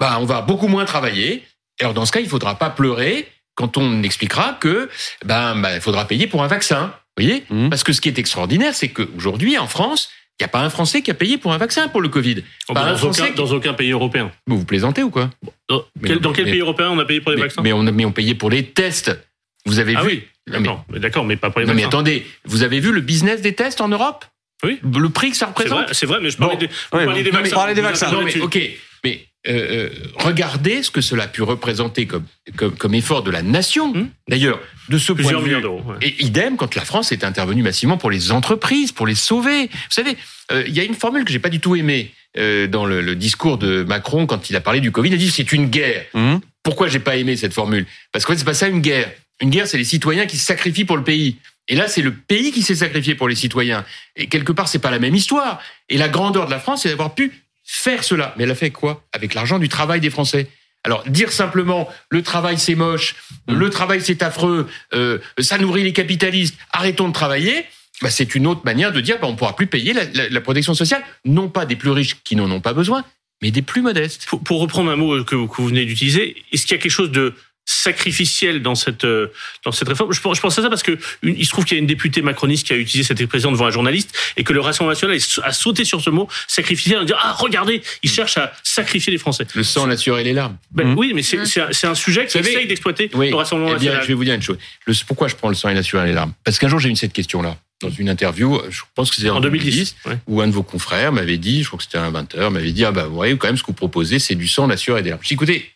bah, 0.00 0.18
on 0.20 0.24
va 0.24 0.42
beaucoup 0.42 0.68
moins 0.68 0.84
travailler. 0.84 1.44
Alors, 1.80 1.94
dans 1.94 2.06
ce 2.06 2.12
cas, 2.12 2.20
il 2.20 2.28
faudra 2.28 2.58
pas 2.58 2.70
pleurer 2.70 3.28
quand 3.54 3.76
on 3.76 4.02
expliquera 4.02 4.56
que, 4.60 4.88
ben, 5.24 5.54
bah, 5.56 5.74
il 5.74 5.80
faudra 5.80 6.06
payer 6.06 6.26
pour 6.26 6.42
un 6.42 6.48
vaccin. 6.48 6.94
Vous 7.16 7.24
voyez? 7.24 7.44
Mmh. 7.50 7.68
Parce 7.68 7.84
que 7.84 7.92
ce 7.92 8.00
qui 8.00 8.08
est 8.08 8.18
extraordinaire, 8.18 8.74
c'est 8.74 8.88
qu'aujourd'hui, 8.88 9.58
en 9.58 9.68
France, 9.68 10.10
il 10.40 10.42
n'y 10.42 10.46
a 10.46 10.48
pas 10.48 10.62
un 10.62 10.70
Français 10.70 11.00
qui 11.00 11.12
a 11.12 11.14
payé 11.14 11.38
pour 11.38 11.52
un 11.52 11.58
vaccin 11.58 11.86
pour 11.86 12.00
le 12.00 12.08
Covid. 12.08 12.42
Oh, 12.68 12.74
pas 12.74 12.90
dans, 12.90 13.06
un 13.06 13.10
aucun, 13.10 13.30
dans, 13.30 13.52
aucun, 13.52 13.72
pays 13.72 13.92
européen. 13.92 14.32
Vous, 14.48 14.58
vous 14.58 14.64
plaisantez 14.64 15.04
ou 15.04 15.10
quoi 15.10 15.30
Dans, 15.68 15.84
quel, 16.04 16.18
dans 16.18 16.32
quel 16.32 16.46
pays 16.46 16.58
européen 16.58 16.90
on 16.90 16.98
a 16.98 17.04
payé 17.04 17.20
pour 17.20 17.30
les 17.30 17.40
vaccins 17.40 17.62
mais 17.62 17.72
on, 17.72 17.84
mais 17.84 18.04
on 18.04 18.10
payait 18.10 18.34
pour 18.34 18.50
les 18.50 18.64
tests. 18.64 19.16
Vous 19.64 19.78
avez 19.78 19.94
ah 19.96 20.02
vu 20.02 20.08
oui. 20.08 20.24
D'accord, 20.46 20.84
mais, 20.90 20.98
d'accord, 20.98 21.24
mais 21.24 21.36
pas 21.36 21.50
pour 21.50 21.60
les 21.60 21.66
non, 21.66 21.74
mais 21.74 21.84
attendez, 21.84 22.26
vous 22.44 22.62
avez 22.62 22.80
vu 22.80 22.92
le 22.92 23.00
business 23.00 23.40
des 23.40 23.54
tests 23.54 23.80
en 23.80 23.88
Europe 23.88 24.26
Oui. 24.62 24.78
Le 24.82 25.08
prix 25.08 25.30
que 25.30 25.36
ça 25.36 25.46
représente 25.46 25.92
C'est 25.92 26.06
vrai, 26.06 26.18
mais 26.20 26.30
je 26.30 26.36
parlais, 26.36 26.54
bon. 26.56 26.60
des, 26.60 27.30
vaccins. 27.30 27.72
des 27.72 27.80
vaccins. 27.80 28.12
Non, 28.12 28.22
mais, 28.22 28.38
ok, 28.38 28.58
mais 29.02 29.26
euh, 29.46 29.52
euh, 29.52 29.90
regardez 30.16 30.82
ce 30.82 30.90
que 30.90 31.00
cela 31.00 31.24
a 31.24 31.28
pu 31.28 31.42
représenter 31.42 32.06
comme, 32.06 32.24
comme, 32.56 32.76
comme 32.76 32.94
effort 32.94 33.22
de 33.22 33.30
la 33.30 33.42
nation. 33.42 33.92
Hum. 33.92 34.08
D'ailleurs, 34.28 34.60
de 34.88 34.98
ce 34.98 35.12
point 35.12 35.32
de 35.32 35.38
vue, 35.38 35.56
ouais. 35.56 35.96
et 36.02 36.24
idem 36.24 36.56
quand 36.56 36.74
la 36.74 36.84
France 36.84 37.12
est 37.12 37.24
intervenue 37.24 37.62
massivement 37.62 37.96
pour 37.96 38.10
les 38.10 38.32
entreprises, 38.32 38.92
pour 38.92 39.06
les 39.06 39.14
sauver. 39.14 39.66
Vous 39.66 39.90
savez, 39.90 40.16
euh, 40.52 40.64
il 40.66 40.74
y 40.74 40.80
a 40.80 40.84
une 40.84 40.94
formule 40.94 41.24
que 41.24 41.32
j'ai 41.32 41.38
pas 41.38 41.48
du 41.48 41.60
tout 41.60 41.74
aimée 41.74 42.12
euh, 42.36 42.66
dans 42.66 42.84
le, 42.84 43.00
le, 43.00 43.14
discours 43.14 43.58
de 43.58 43.82
Macron 43.82 44.26
quand 44.26 44.50
il 44.50 44.56
a 44.56 44.60
parlé 44.60 44.80
du 44.80 44.92
Covid. 44.92 45.08
Il 45.08 45.14
a 45.14 45.18
dit 45.18 45.30
c'est 45.30 45.52
une 45.52 45.66
guerre. 45.66 46.04
Hum. 46.14 46.40
Pourquoi 46.62 46.88
j'ai 46.88 46.98
pas 46.98 47.16
aimé 47.16 47.36
cette 47.36 47.52
formule? 47.52 47.86
Parce 48.12 48.24
qu'en 48.24 48.32
fait, 48.32 48.38
c'est 48.38 48.44
pas 48.44 48.54
ça 48.54 48.68
une 48.68 48.80
guerre. 48.80 49.10
Une 49.44 49.50
guerre, 49.50 49.68
c'est 49.68 49.76
les 49.76 49.84
citoyens 49.84 50.24
qui 50.24 50.38
se 50.38 50.46
sacrifient 50.46 50.86
pour 50.86 50.96
le 50.96 51.04
pays. 51.04 51.36
Et 51.68 51.76
là, 51.76 51.86
c'est 51.86 52.00
le 52.00 52.14
pays 52.14 52.50
qui 52.50 52.62
s'est 52.62 52.76
sacrifié 52.76 53.14
pour 53.14 53.28
les 53.28 53.34
citoyens. 53.34 53.84
Et 54.16 54.26
quelque 54.26 54.52
part, 54.52 54.68
c'est 54.68 54.78
pas 54.78 54.90
la 54.90 54.98
même 54.98 55.14
histoire. 55.14 55.60
Et 55.90 55.98
la 55.98 56.08
grandeur 56.08 56.46
de 56.46 56.50
la 56.50 56.58
France, 56.58 56.84
c'est 56.84 56.88
d'avoir 56.88 57.14
pu 57.14 57.30
faire 57.62 58.04
cela. 58.04 58.34
Mais 58.38 58.44
elle 58.44 58.50
a 58.50 58.54
fait 58.54 58.70
quoi 58.70 59.04
Avec 59.12 59.34
l'argent 59.34 59.58
du 59.58 59.68
travail 59.68 60.00
des 60.00 60.08
Français. 60.08 60.48
Alors 60.82 61.04
dire 61.06 61.30
simplement 61.30 61.90
le 62.08 62.22
travail 62.22 62.58
c'est 62.58 62.74
moche, 62.74 63.16
mmh. 63.48 63.54
le 63.54 63.70
travail 63.70 64.00
c'est 64.02 64.22
affreux, 64.22 64.66
euh, 64.92 65.18
ça 65.38 65.56
nourrit 65.56 65.82
les 65.82 65.94
capitalistes, 65.94 66.56
arrêtons 66.72 67.08
de 67.08 67.14
travailler. 67.14 67.64
Bah, 68.02 68.10
c'est 68.10 68.34
une 68.34 68.46
autre 68.46 68.62
manière 68.64 68.92
de 68.92 69.00
dire 69.00 69.18
bah, 69.20 69.26
on 69.26 69.36
pourra 69.36 69.56
plus 69.56 69.66
payer 69.66 69.92
la, 69.92 70.04
la, 70.04 70.28
la, 70.28 70.40
protection 70.42 70.74
sociale, 70.74 71.02
non 71.24 71.48
pas 71.48 71.64
des 71.64 71.76
plus 71.76 71.90
riches 71.90 72.16
qui 72.22 72.36
n'en 72.36 72.50
ont 72.50 72.60
pas 72.60 72.74
besoin, 72.74 73.02
mais 73.40 73.50
des 73.50 73.62
plus 73.62 73.80
modestes. 73.80 74.26
Pour, 74.26 74.42
pour 74.42 74.60
reprendre 74.60 74.90
un 74.90 74.96
mot 74.96 75.24
que, 75.24 75.46
que 75.46 75.56
vous 75.56 75.68
venez 75.68 75.86
d'utiliser, 75.86 76.36
est-ce 76.52 76.66
qu'il 76.66 76.76
y 76.76 76.78
a 76.78 76.82
quelque 76.82 76.92
chose 76.92 77.12
de 77.12 77.34
sacrificiel 77.66 78.62
dans 78.62 78.74
cette 78.74 79.04
euh, 79.04 79.32
dans 79.64 79.72
cette 79.72 79.88
réforme. 79.88 80.12
Je, 80.12 80.18
je 80.18 80.40
pense 80.40 80.58
à 80.58 80.62
ça 80.62 80.68
parce 80.68 80.82
que 80.82 80.98
une, 81.22 81.36
il 81.36 81.44
se 81.44 81.50
trouve 81.50 81.64
qu'il 81.64 81.76
y 81.76 81.78
a 81.78 81.80
une 81.80 81.86
députée 81.86 82.22
macroniste 82.22 82.66
qui 82.66 82.72
a 82.72 82.76
utilisé 82.76 83.06
cette 83.06 83.20
expression 83.20 83.52
devant 83.52 83.66
un 83.66 83.70
journaliste 83.70 84.14
et 84.36 84.44
que 84.44 84.52
le 84.52 84.60
Rassemblement 84.60 84.92
national 84.92 85.18
a 85.42 85.52
sauté 85.52 85.84
sur 85.84 86.00
ce 86.00 86.10
mot 86.10 86.28
sacrificiel 86.46 86.98
en 86.98 87.04
disant 87.04 87.18
ah 87.22 87.32
regardez 87.38 87.82
il 88.02 88.10
cherche 88.10 88.36
à 88.36 88.52
sacrifier 88.62 89.12
les 89.12 89.18
Français. 89.18 89.46
Le 89.54 89.62
sang, 89.62 89.86
la 89.86 89.96
sueur 89.96 90.18
et 90.18 90.24
les 90.24 90.32
larmes. 90.32 90.56
Ben, 90.72 90.88
mmh. 90.88 90.98
Oui, 90.98 91.12
mais 91.14 91.22
c'est 91.22 91.38
un, 91.38 91.90
un 91.90 91.94
sujet 91.94 92.26
qui 92.26 92.38
essaye 92.38 92.66
d'exploiter 92.66 93.10
oui, 93.14 93.30
le 93.30 93.36
Rassemblement 93.36 93.72
eh 93.74 93.78
bien, 93.78 93.92
national. 93.92 94.02
Je 94.02 94.08
vais 94.08 94.14
vous 94.14 94.24
dire 94.24 94.34
une 94.34 94.42
chose. 94.42 94.58
Le, 94.86 94.94
pourquoi 95.06 95.28
je 95.28 95.36
prends 95.36 95.48
le 95.48 95.54
sang 95.54 95.68
et 95.68 95.74
la 95.74 95.82
sueur 95.82 96.04
et 96.04 96.08
les 96.08 96.12
larmes 96.12 96.32
Parce 96.44 96.58
qu'un 96.58 96.68
jour 96.68 96.78
j'ai 96.78 96.90
eu 96.90 96.96
cette 96.96 97.12
question 97.12 97.42
là 97.42 97.56
dans 97.82 97.90
une 97.90 98.08
interview, 98.08 98.62
je 98.70 98.82
pense 98.94 99.10
que 99.10 99.16
c'était 99.16 99.30
en, 99.30 99.36
en 99.36 99.40
2010, 99.40 99.64
2010 99.64 99.96
ouais. 100.06 100.18
où 100.26 100.40
un 100.40 100.46
de 100.46 100.52
vos 100.52 100.62
confrères 100.62 101.12
m'avait 101.12 101.36
dit, 101.36 101.62
je 101.62 101.66
crois 101.66 101.76
que 101.76 101.82
c'était 101.82 101.98
un 101.98 102.10
20h, 102.10 102.48
m'avait 102.50 102.72
dit 102.72 102.84
ah 102.84 102.92
bah 102.92 103.06
vous 103.06 103.14
voyez 103.14 103.36
quand 103.36 103.48
même 103.48 103.56
ce 103.56 103.62
que 103.62 103.68
vous 103.68 103.72
proposez 103.74 104.18
c'est 104.18 104.36
du 104.36 104.48
sang, 104.48 104.66
la 104.66 104.76
sueur 104.76 104.96
et 104.96 105.02
des 105.02 105.10
larmes. 105.10 105.20
J'ai 105.22 105.34
écoutez 105.34 105.74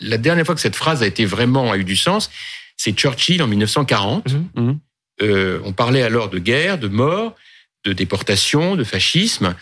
la 0.00 0.18
dernière 0.18 0.46
fois 0.46 0.54
que 0.54 0.60
cette 0.60 0.76
phrase 0.76 1.02
a 1.02 1.06
été 1.06 1.24
vraiment 1.24 1.72
a 1.72 1.76
eu 1.76 1.84
du 1.84 1.96
sens, 1.96 2.30
c'est 2.76 2.92
Churchill 2.96 3.42
en 3.42 3.46
1940. 3.46 4.34
Mmh. 4.54 4.72
Euh, 5.22 5.60
on 5.64 5.72
parlait 5.72 6.02
alors 6.02 6.30
de 6.30 6.38
guerre, 6.38 6.78
de 6.78 6.88
mort, 6.88 7.34
de 7.84 7.92
déportation, 7.92 8.76
de 8.76 8.84
fascisme. 8.84 9.54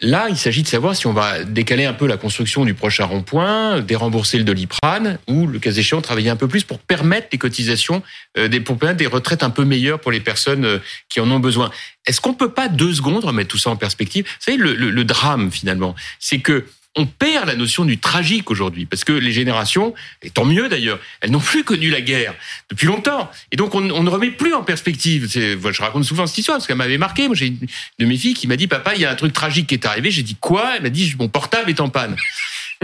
Là, 0.00 0.26
il 0.28 0.36
s'agit 0.36 0.62
de 0.62 0.68
savoir 0.68 0.96
si 0.96 1.06
on 1.06 1.12
va 1.12 1.44
décaler 1.44 1.84
un 1.84 1.92
peu 1.92 2.06
la 2.06 2.16
construction 2.16 2.64
du 2.64 2.74
prochain 2.74 3.04
rond-point, 3.04 3.80
dérembourser 3.80 4.38
le 4.38 4.44
doliprane, 4.44 5.18
ou, 5.28 5.46
le 5.46 5.60
cas 5.60 5.70
échéant, 5.70 6.00
travailler 6.02 6.30
un 6.30 6.36
peu 6.36 6.48
plus 6.48 6.64
pour 6.64 6.80
permettre 6.80 7.28
les 7.30 7.38
cotisations, 7.38 8.02
euh, 8.36 8.48
des, 8.48 8.60
pour 8.60 8.76
permettre 8.76 8.98
des 8.98 9.06
retraites 9.06 9.44
un 9.44 9.50
peu 9.50 9.64
meilleures 9.64 10.00
pour 10.00 10.10
les 10.10 10.20
personnes 10.20 10.64
euh, 10.64 10.78
qui 11.08 11.20
en 11.20 11.30
ont 11.30 11.38
besoin. 11.38 11.70
Est-ce 12.06 12.20
qu'on 12.20 12.34
peut 12.34 12.50
pas 12.50 12.68
deux 12.68 12.92
secondes 12.92 13.24
remettre 13.24 13.50
tout 13.50 13.58
ça 13.58 13.70
en 13.70 13.76
perspective? 13.76 14.24
Vous 14.24 14.30
savez, 14.40 14.56
le, 14.56 14.74
le, 14.74 14.90
le 14.90 15.04
drame, 15.04 15.52
finalement, 15.52 15.94
c'est 16.18 16.40
que 16.40 16.66
on 16.96 17.06
perd 17.06 17.46
la 17.46 17.56
notion 17.56 17.84
du 17.84 17.98
tragique 17.98 18.50
aujourd'hui, 18.50 18.86
parce 18.86 19.04
que 19.04 19.12
les 19.12 19.32
générations, 19.32 19.94
et 20.22 20.30
tant 20.30 20.44
mieux 20.44 20.68
d'ailleurs, 20.68 21.00
elles 21.20 21.30
n'ont 21.30 21.40
plus 21.40 21.64
connu 21.64 21.90
la 21.90 22.00
guerre 22.00 22.34
depuis 22.70 22.86
longtemps, 22.86 23.30
et 23.50 23.56
donc 23.56 23.74
on, 23.74 23.80
ne 23.80 24.10
remet 24.10 24.30
plus 24.30 24.54
en 24.54 24.62
perspective. 24.62 25.28
Je 25.28 25.82
raconte 25.82 26.04
souvent 26.04 26.26
cette 26.26 26.38
histoire 26.38 26.58
parce 26.58 26.66
qu'elle 26.66 26.76
m'avait 26.76 26.98
marqué. 26.98 27.26
Moi, 27.26 27.36
j'ai 27.36 27.46
une 27.46 27.58
de 27.98 28.06
mes 28.06 28.16
filles 28.16 28.34
qui 28.34 28.46
m'a 28.46 28.56
dit 28.56 28.66
"Papa, 28.66 28.94
il 28.94 29.00
y 29.00 29.04
a 29.04 29.10
un 29.10 29.16
truc 29.16 29.32
tragique 29.32 29.66
qui 29.68 29.74
est 29.74 29.86
arrivé." 29.86 30.10
J'ai 30.10 30.22
dit 30.22 30.36
"Quoi? 30.38 30.76
Elle 30.76 30.82
m'a 30.82 30.90
dit 30.90 31.14
"Mon 31.18 31.28
portable 31.28 31.70
est 31.70 31.80
en 31.80 31.88
panne." 31.88 32.16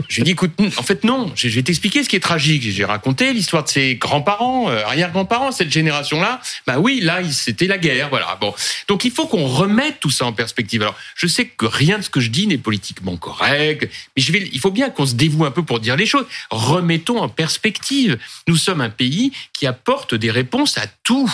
Je 0.09 0.17
lui 0.17 0.23
ai 0.23 0.25
dit, 0.25 0.31
écoute, 0.33 0.53
en 0.59 0.83
fait, 0.83 1.05
non. 1.05 1.33
Je 1.35 1.49
vais 1.49 1.63
t'expliquer 1.63 2.03
ce 2.05 2.09
qui 2.09 2.17
est 2.17 2.21
tragique. 2.21 2.63
J'ai 2.63 2.85
raconté 2.85 3.33
l'histoire 3.33 3.65
de 3.65 3.69
ses 3.69 3.97
grands-parents, 3.97 4.71
euh, 4.71 4.85
arrière-grands-parents, 4.85 5.53
cette 5.53 5.71
génération-là. 5.71 6.41
Bah 6.67 6.79
oui, 6.79 7.01
là, 7.01 7.21
c'était 7.31 7.67
la 7.67 7.79
guerre. 7.79 8.09
Voilà. 8.09 8.37
Bon. 8.41 8.55
Donc, 8.89 9.05
il 9.05 9.11
faut 9.11 9.27
qu'on 9.27 9.47
remette 9.47 10.01
tout 10.01 10.11
ça 10.11 10.27
en 10.27 10.33
perspective. 10.33 10.83
Alors, 10.83 10.97
je 11.15 11.27
sais 11.27 11.47
que 11.47 11.67
rien 11.67 11.99
de 11.99 12.03
ce 12.03 12.11
que 12.11 12.21
je 12.21 12.31
dis 12.31 12.47
n'est 12.47 12.59
politiquement 12.59 13.17
correct, 13.17 13.91
mais 14.17 14.23
je 14.23 14.33
vais, 14.33 14.49
il 14.53 14.61
faut 14.61 14.71
bien 14.71 14.91
qu'on 14.91 15.07
se 15.07 15.15
dévoue 15.15 15.45
un 15.45 15.51
peu 15.51 15.63
pour 15.63 15.81
dire 15.81 15.97
les 15.97 16.07
choses. 16.07 16.27
Remettons 16.51 17.19
en 17.19 17.29
perspective. 17.29 18.19
Nous 18.49 18.57
sommes 18.57 18.81
un 18.81 18.91
pays 18.91 19.33
qui 19.53 19.67
apporte 19.67 20.15
des 20.15 20.31
réponses 20.31 20.79
à 20.79 20.87
tout 21.05 21.31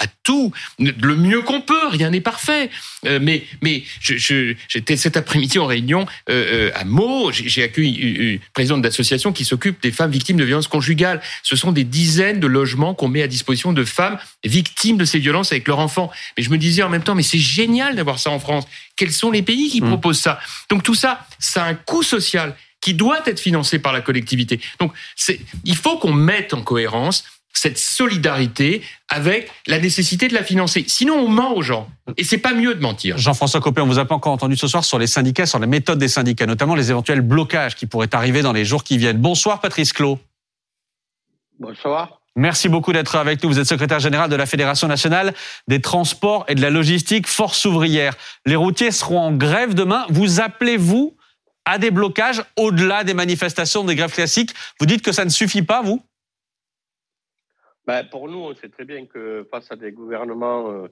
à 0.00 0.06
tout, 0.24 0.50
le 0.78 1.14
mieux 1.14 1.42
qu'on 1.42 1.60
peut, 1.60 1.88
rien 1.88 2.10
n'est 2.10 2.22
parfait. 2.22 2.70
Euh, 3.06 3.18
mais 3.20 3.44
mais 3.62 3.84
j'étais 4.00 4.96
cet 4.96 5.16
après-midi 5.16 5.58
en 5.58 5.66
réunion 5.66 6.06
euh, 6.28 6.70
euh, 6.70 6.70
à 6.74 6.84
Meaux, 6.84 7.30
j'ai 7.32 7.62
accueilli 7.62 7.94
une, 7.96 8.38
présidente 8.54 8.82
d'association 8.82 9.32
qui 9.32 9.44
s'occupe 9.44 9.80
des 9.82 9.92
femmes 9.92 10.10
victimes 10.10 10.38
de 10.38 10.44
violences 10.44 10.68
conjugales. 10.68 11.20
Ce 11.42 11.54
sont 11.54 11.70
des 11.70 11.84
dizaines 11.84 12.40
de 12.40 12.46
logements 12.46 12.94
qu'on 12.94 13.08
met 13.08 13.22
à 13.22 13.28
disposition 13.28 13.72
de 13.72 13.84
femmes 13.84 14.18
victimes 14.42 14.96
de 14.96 15.04
ces 15.04 15.18
violences 15.18 15.52
avec 15.52 15.68
leurs 15.68 15.78
enfants. 15.78 16.10
Mais 16.36 16.42
je 16.42 16.50
me 16.50 16.56
disais 16.56 16.82
en 16.82 16.88
même 16.88 17.02
temps, 17.02 17.14
mais 17.14 17.22
c'est 17.22 17.38
génial 17.38 17.94
d'avoir 17.94 18.18
ça 18.18 18.30
en 18.30 18.40
France. 18.40 18.64
Quels 18.96 19.12
sont 19.12 19.30
les 19.30 19.42
pays 19.42 19.68
qui 19.68 19.82
mmh. 19.82 19.88
proposent 19.88 20.20
ça? 20.20 20.40
Donc 20.70 20.82
tout 20.82 20.94
ça, 20.94 21.26
ça 21.38 21.64
a 21.64 21.68
un 21.68 21.74
coût 21.74 22.02
social 22.02 22.56
qui 22.80 22.94
doit 22.94 23.20
être 23.26 23.40
financé 23.40 23.78
par 23.78 23.92
la 23.92 24.00
collectivité. 24.00 24.60
Donc 24.78 24.92
il 25.64 25.76
faut 25.76 25.98
qu'on 25.98 26.14
mette 26.14 26.54
en 26.54 26.62
cohérence 26.62 27.24
cette 27.52 27.78
solidarité 27.78 28.82
avec 29.08 29.50
la 29.66 29.78
nécessité 29.78 30.28
de 30.28 30.34
la 30.34 30.44
financer. 30.44 30.84
Sinon, 30.86 31.16
on 31.16 31.28
ment 31.28 31.54
aux 31.54 31.62
gens. 31.62 31.88
Et 32.16 32.24
c'est 32.24 32.38
pas 32.38 32.54
mieux 32.54 32.74
de 32.74 32.80
mentir. 32.80 33.18
Jean-François 33.18 33.60
Copé, 33.60 33.80
on 33.80 33.86
vous 33.86 33.98
a 33.98 34.04
pas 34.04 34.14
encore 34.14 34.32
entendu 34.32 34.56
ce 34.56 34.66
soir 34.66 34.84
sur 34.84 34.98
les 34.98 35.06
syndicats, 35.06 35.46
sur 35.46 35.58
les 35.58 35.66
méthodes 35.66 35.98
des 35.98 36.08
syndicats, 36.08 36.46
notamment 36.46 36.74
les 36.74 36.90
éventuels 36.90 37.20
blocages 37.20 37.74
qui 37.74 37.86
pourraient 37.86 38.14
arriver 38.14 38.42
dans 38.42 38.52
les 38.52 38.64
jours 38.64 38.84
qui 38.84 38.98
viennent. 38.98 39.18
Bonsoir, 39.18 39.60
Patrice 39.60 39.92
Clot. 39.92 40.18
Bonsoir. 41.58 42.20
Merci 42.36 42.68
beaucoup 42.68 42.92
d'être 42.92 43.16
avec 43.16 43.42
nous. 43.42 43.50
Vous 43.50 43.58
êtes 43.58 43.66
secrétaire 43.66 43.98
général 43.98 44.30
de 44.30 44.36
la 44.36 44.46
Fédération 44.46 44.86
nationale 44.86 45.34
des 45.68 45.80
transports 45.80 46.44
et 46.48 46.54
de 46.54 46.62
la 46.62 46.70
logistique 46.70 47.26
Force 47.26 47.64
ouvrière. 47.64 48.14
Les 48.46 48.56
routiers 48.56 48.92
seront 48.92 49.18
en 49.18 49.32
grève 49.32 49.74
demain. 49.74 50.06
Vous 50.08 50.40
appelez-vous 50.40 51.16
à 51.64 51.78
des 51.78 51.90
blocages 51.90 52.42
au-delà 52.56 53.04
des 53.04 53.14
manifestations, 53.14 53.84
des 53.84 53.96
grèves 53.96 54.14
classiques? 54.14 54.54
Vous 54.78 54.86
dites 54.86 55.02
que 55.02 55.12
ça 55.12 55.24
ne 55.24 55.30
suffit 55.30 55.62
pas, 55.62 55.82
vous? 55.82 56.02
Ben, 57.90 58.04
pour 58.04 58.28
nous, 58.28 58.38
on 58.38 58.54
sait 58.54 58.68
très 58.68 58.84
bien 58.84 59.04
que 59.06 59.44
face 59.50 59.72
à 59.72 59.74
des 59.74 59.90
gouvernements 59.90 60.70
euh, 60.70 60.86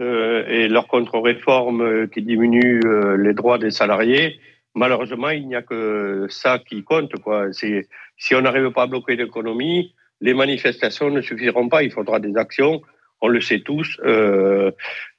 euh, 0.00 0.46
et 0.48 0.68
leurs 0.68 0.88
contre-réformes 0.88 1.82
euh, 1.82 2.06
qui 2.06 2.22
diminuent 2.22 2.80
les 3.18 3.34
droits 3.34 3.58
des 3.58 3.70
salariés, 3.70 4.40
malheureusement, 4.74 5.28
il 5.28 5.46
n'y 5.46 5.54
a 5.54 5.60
que 5.60 6.26
ça 6.30 6.58
qui 6.58 6.82
compte. 6.82 7.12
Si 7.52 8.34
on 8.34 8.40
n'arrive 8.40 8.70
pas 8.70 8.84
à 8.84 8.86
bloquer 8.86 9.16
l'économie, 9.16 9.94
les 10.22 10.32
manifestations 10.32 11.10
ne 11.10 11.20
suffiront 11.20 11.68
pas. 11.68 11.82
Il 11.82 11.92
faudra 11.92 12.20
des 12.20 12.38
actions. 12.38 12.80
On 13.20 13.28
le 13.28 13.42
sait 13.42 13.60
tous. 13.60 14.00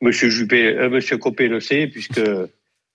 Monsieur 0.01 0.29
Juppé, 0.29 0.89
Monsieur 0.89 1.17
Copé 1.19 1.47
le 1.47 1.59
sait, 1.59 1.85
puisque 1.85 2.25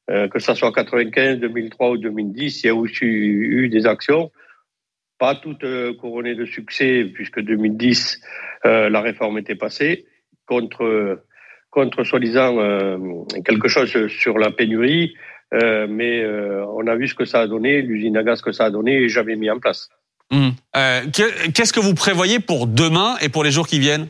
que 0.09 0.39
ça 0.41 0.57
soit 0.57 0.73
95, 0.73 1.39
2003 1.39 1.91
ou 1.91 1.97
2010, 1.99 2.65
il 2.65 2.67
y 2.67 2.71
a 2.71 2.75
aussi 2.75 3.05
eu 3.05 3.69
des 3.69 3.87
actions 3.87 4.33
pas 5.21 5.37
toutes 5.37 5.65
euh, 5.65 5.93
couronnées 5.95 6.35
de 6.35 6.47
succès, 6.47 7.05
puisque 7.15 7.41
2010, 7.41 8.21
euh, 8.65 8.89
la 8.89 9.03
réforme 9.03 9.39
était 9.39 9.55
passée, 9.55 10.07
contre, 10.47 11.23
contre 11.69 12.03
soi-disant 12.03 12.59
euh, 12.59 12.97
quelque 13.45 13.69
chose 13.69 14.09
sur 14.09 14.39
la 14.39 14.51
pénurie, 14.51 15.15
mais 15.53 16.25
on 16.69 16.87
a 16.87 16.95
vu 16.95 17.09
ce 17.09 17.15
que 17.15 17.25
ça 17.25 17.41
a 17.41 17.47
donné, 17.49 17.83
l'usine 17.83 18.17
à 18.17 18.23
gaz 18.23 18.41
que 18.41 18.53
ça 18.53 18.67
a 18.67 18.71
donné, 18.71 19.03
et 19.03 19.09
j'avais 19.09 19.35
mis 19.35 19.51
en 19.51 19.59
place. 19.59 19.89
Hum. 20.31 20.53
Qu'est-ce 21.13 21.73
que 21.73 21.81
vous 21.81 21.95
prévoyez 21.95 22.39
pour 22.39 22.69
demain 22.69 23.17
et 23.21 23.29
pour 23.29 23.43
les 23.43 23.51
jours 23.51 23.67
qui 23.67 23.81
viennent? 23.81 24.07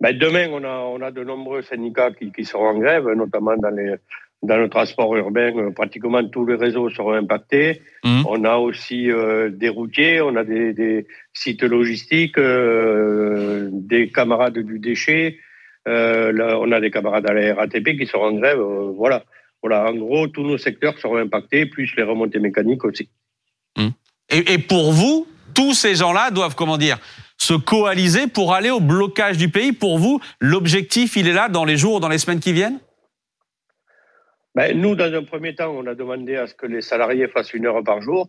Ben, 0.00 0.16
Demain, 0.16 0.48
on 0.52 0.62
a, 0.62 0.78
on 0.94 1.02
a 1.02 1.10
de 1.10 1.24
nombreux 1.24 1.62
syndicats 1.62 2.12
qui, 2.12 2.30
qui 2.30 2.44
seront 2.44 2.68
en 2.68 2.78
grève, 2.78 3.08
notamment 3.08 3.56
dans 3.56 3.70
les, 3.70 3.96
dans 4.42 4.56
le 4.56 4.68
transport 4.68 5.14
urbain, 5.16 5.52
euh, 5.56 5.70
pratiquement 5.70 6.26
tous 6.26 6.46
les 6.46 6.54
réseaux 6.54 6.88
seront 6.90 7.12
impactés. 7.12 7.82
Mmh. 8.04 8.22
On 8.26 8.44
a 8.44 8.56
aussi 8.56 9.10
euh, 9.10 9.50
des 9.50 9.68
routiers, 9.68 10.20
on 10.22 10.34
a 10.36 10.44
des, 10.44 10.72
des 10.72 11.06
sites 11.34 11.62
logistiques, 11.62 12.38
euh, 12.38 13.68
des 13.72 14.08
camarades 14.08 14.58
du 14.58 14.78
déchet. 14.78 15.38
Euh, 15.88 16.32
là, 16.32 16.58
on 16.58 16.72
a 16.72 16.80
des 16.80 16.90
camarades 16.90 17.28
à 17.28 17.34
la 17.34 17.54
RATP 17.54 17.98
qui 17.98 18.06
seront 18.06 18.28
en 18.28 18.32
grève. 18.32 18.60
voilà. 18.96 19.24
Voilà. 19.62 19.90
En 19.90 19.94
gros, 19.94 20.26
tous 20.26 20.42
nos 20.42 20.56
secteurs 20.56 20.98
seront 20.98 21.18
impactés, 21.18 21.66
plus 21.66 21.94
les 21.96 22.02
remontées 22.02 22.38
mécaniques 22.38 22.84
aussi. 22.84 23.10
Mmh. 23.76 23.88
Et, 24.30 24.54
et 24.54 24.58
pour 24.58 24.92
vous, 24.92 25.26
tous 25.54 25.74
ces 25.74 25.96
gens-là 25.96 26.30
doivent, 26.30 26.54
comment 26.54 26.78
dire, 26.78 26.98
se 27.36 27.54
coaliser 27.54 28.26
pour 28.26 28.54
aller 28.54 28.70
au 28.70 28.80
blocage 28.80 29.36
du 29.36 29.50
pays. 29.50 29.72
Pour 29.72 29.98
vous, 29.98 30.20
l'objectif, 30.40 31.16
il 31.16 31.28
est 31.28 31.32
là 31.32 31.48
dans 31.48 31.64
les 31.64 31.76
jours, 31.76 32.00
dans 32.00 32.08
les 32.08 32.18
semaines 32.18 32.40
qui 32.40 32.54
viennent? 32.54 32.78
Ben, 34.54 34.78
Nous, 34.80 34.94
dans 34.94 35.12
un 35.12 35.24
premier 35.24 35.54
temps, 35.54 35.74
on 35.76 35.86
a 35.86 35.94
demandé 35.94 36.36
à 36.36 36.46
ce 36.46 36.54
que 36.54 36.66
les 36.66 36.80
salariés 36.80 37.28
fassent 37.28 37.54
une 37.54 37.66
heure 37.66 37.82
par 37.84 38.00
jour 38.00 38.28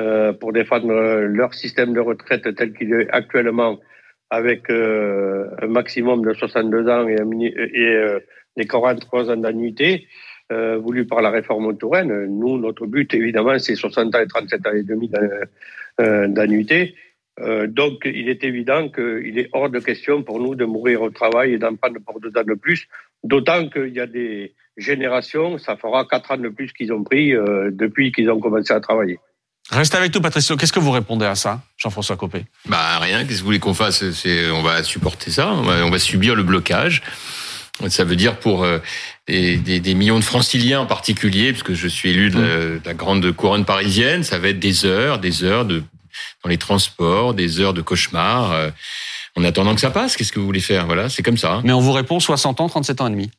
euh, 0.00 0.32
pour 0.32 0.52
défendre 0.52 0.92
leur 0.92 1.54
système 1.54 1.92
de 1.92 2.00
retraite 2.00 2.54
tel 2.54 2.72
qu'il 2.72 2.92
est 2.94 3.10
actuellement, 3.10 3.78
avec 4.30 4.70
euh, 4.70 5.48
un 5.60 5.66
maximum 5.66 6.24
de 6.24 6.32
62 6.32 6.88
ans 6.88 7.06
et, 7.06 7.14
et 7.14 7.86
euh, 7.86 8.20
les 8.56 8.66
43 8.66 9.30
ans 9.30 9.36
d'annuité. 9.36 10.06
Euh, 10.52 10.76
voulu 10.76 11.06
par 11.06 11.22
la 11.22 11.30
réforme 11.30 11.74
touraine. 11.78 12.26
Nous, 12.26 12.58
notre 12.58 12.86
but, 12.86 13.14
évidemment, 13.14 13.58
c'est 13.58 13.74
60 13.74 14.14
ans 14.14 14.20
et 14.20 14.26
37 14.26 14.66
ans 14.66 14.72
et 14.72 14.82
demi 14.82 15.10
euh, 16.00 16.28
d'annuité. 16.28 16.94
Euh, 17.40 17.66
donc, 17.66 18.02
il 18.04 18.28
est 18.28 18.44
évident 18.44 18.90
qu'il 18.90 19.38
est 19.38 19.48
hors 19.52 19.70
de 19.70 19.78
question 19.78 20.22
pour 20.22 20.40
nous 20.40 20.54
de 20.54 20.66
mourir 20.66 21.00
au 21.00 21.10
travail 21.10 21.54
et 21.54 21.58
d'en 21.58 21.74
prendre 21.76 22.00
pour 22.04 22.20
deux 22.20 22.36
ans 22.36 22.44
de 22.44 22.54
plus, 22.54 22.86
d'autant 23.24 23.68
qu'il 23.70 23.94
y 23.94 24.00
a 24.00 24.06
des, 24.06 24.52
génération, 24.76 25.58
ça 25.58 25.76
fera 25.76 26.04
quatre 26.04 26.32
ans 26.32 26.36
de 26.36 26.48
plus 26.48 26.72
qu'ils 26.72 26.92
ont 26.92 27.02
pris 27.02 27.34
euh, 27.34 27.70
depuis 27.72 28.12
qu'ils 28.12 28.30
ont 28.30 28.40
commencé 28.40 28.72
à 28.72 28.80
travailler. 28.80 29.18
Restez 29.70 29.96
avec 29.96 30.14
nous, 30.14 30.20
Patricio. 30.20 30.56
Qu'est-ce 30.56 30.72
que 30.72 30.80
vous 30.80 30.90
répondez 30.90 31.24
à 31.24 31.34
ça, 31.34 31.60
Jean-François 31.76 32.16
Copé? 32.16 32.44
Bah 32.66 32.98
rien. 32.98 33.24
Qu'est-ce 33.24 33.36
que 33.36 33.38
vous 33.40 33.46
voulez 33.46 33.58
qu'on 33.58 33.74
fasse? 33.74 34.10
C'est 34.10 34.50
on 34.50 34.62
va 34.62 34.82
supporter 34.82 35.30
ça. 35.30 35.52
On 35.52 35.90
va, 35.90 35.98
subir 35.98 36.34
le 36.34 36.42
blocage. 36.42 37.02
Ça 37.88 38.04
veut 38.04 38.16
dire 38.16 38.38
pour 38.38 38.64
euh, 38.64 38.78
des, 39.26 39.56
des, 39.56 39.80
des, 39.80 39.94
millions 39.94 40.18
de 40.18 40.24
franciliens 40.24 40.80
en 40.80 40.86
particulier, 40.86 41.52
puisque 41.52 41.72
je 41.72 41.88
suis 41.88 42.10
élu 42.10 42.30
de 42.30 42.80
la, 42.84 42.94
grande 42.94 43.32
couronne 43.32 43.64
parisienne, 43.64 44.24
ça 44.24 44.38
va 44.38 44.48
être 44.48 44.58
des 44.58 44.84
heures, 44.84 45.18
des 45.18 45.42
heures 45.42 45.64
de 45.64 45.82
dans 46.42 46.50
les 46.50 46.58
transports, 46.58 47.34
des 47.34 47.60
heures 47.60 47.74
de 47.74 47.82
cauchemar. 47.82 48.52
Euh, 48.52 48.70
en 49.36 49.44
attendant 49.44 49.74
que 49.74 49.80
ça 49.80 49.90
passe, 49.90 50.16
qu'est-ce 50.16 50.32
que 50.32 50.38
vous 50.38 50.44
voulez 50.44 50.60
faire? 50.60 50.86
Voilà, 50.86 51.08
c'est 51.08 51.22
comme 51.22 51.38
ça. 51.38 51.62
Mais 51.64 51.72
on 51.72 51.80
vous 51.80 51.92
répond 51.92 52.20
60 52.20 52.60
ans, 52.60 52.68
37 52.68 53.00
ans 53.00 53.06
et 53.06 53.10
demi. 53.10 53.30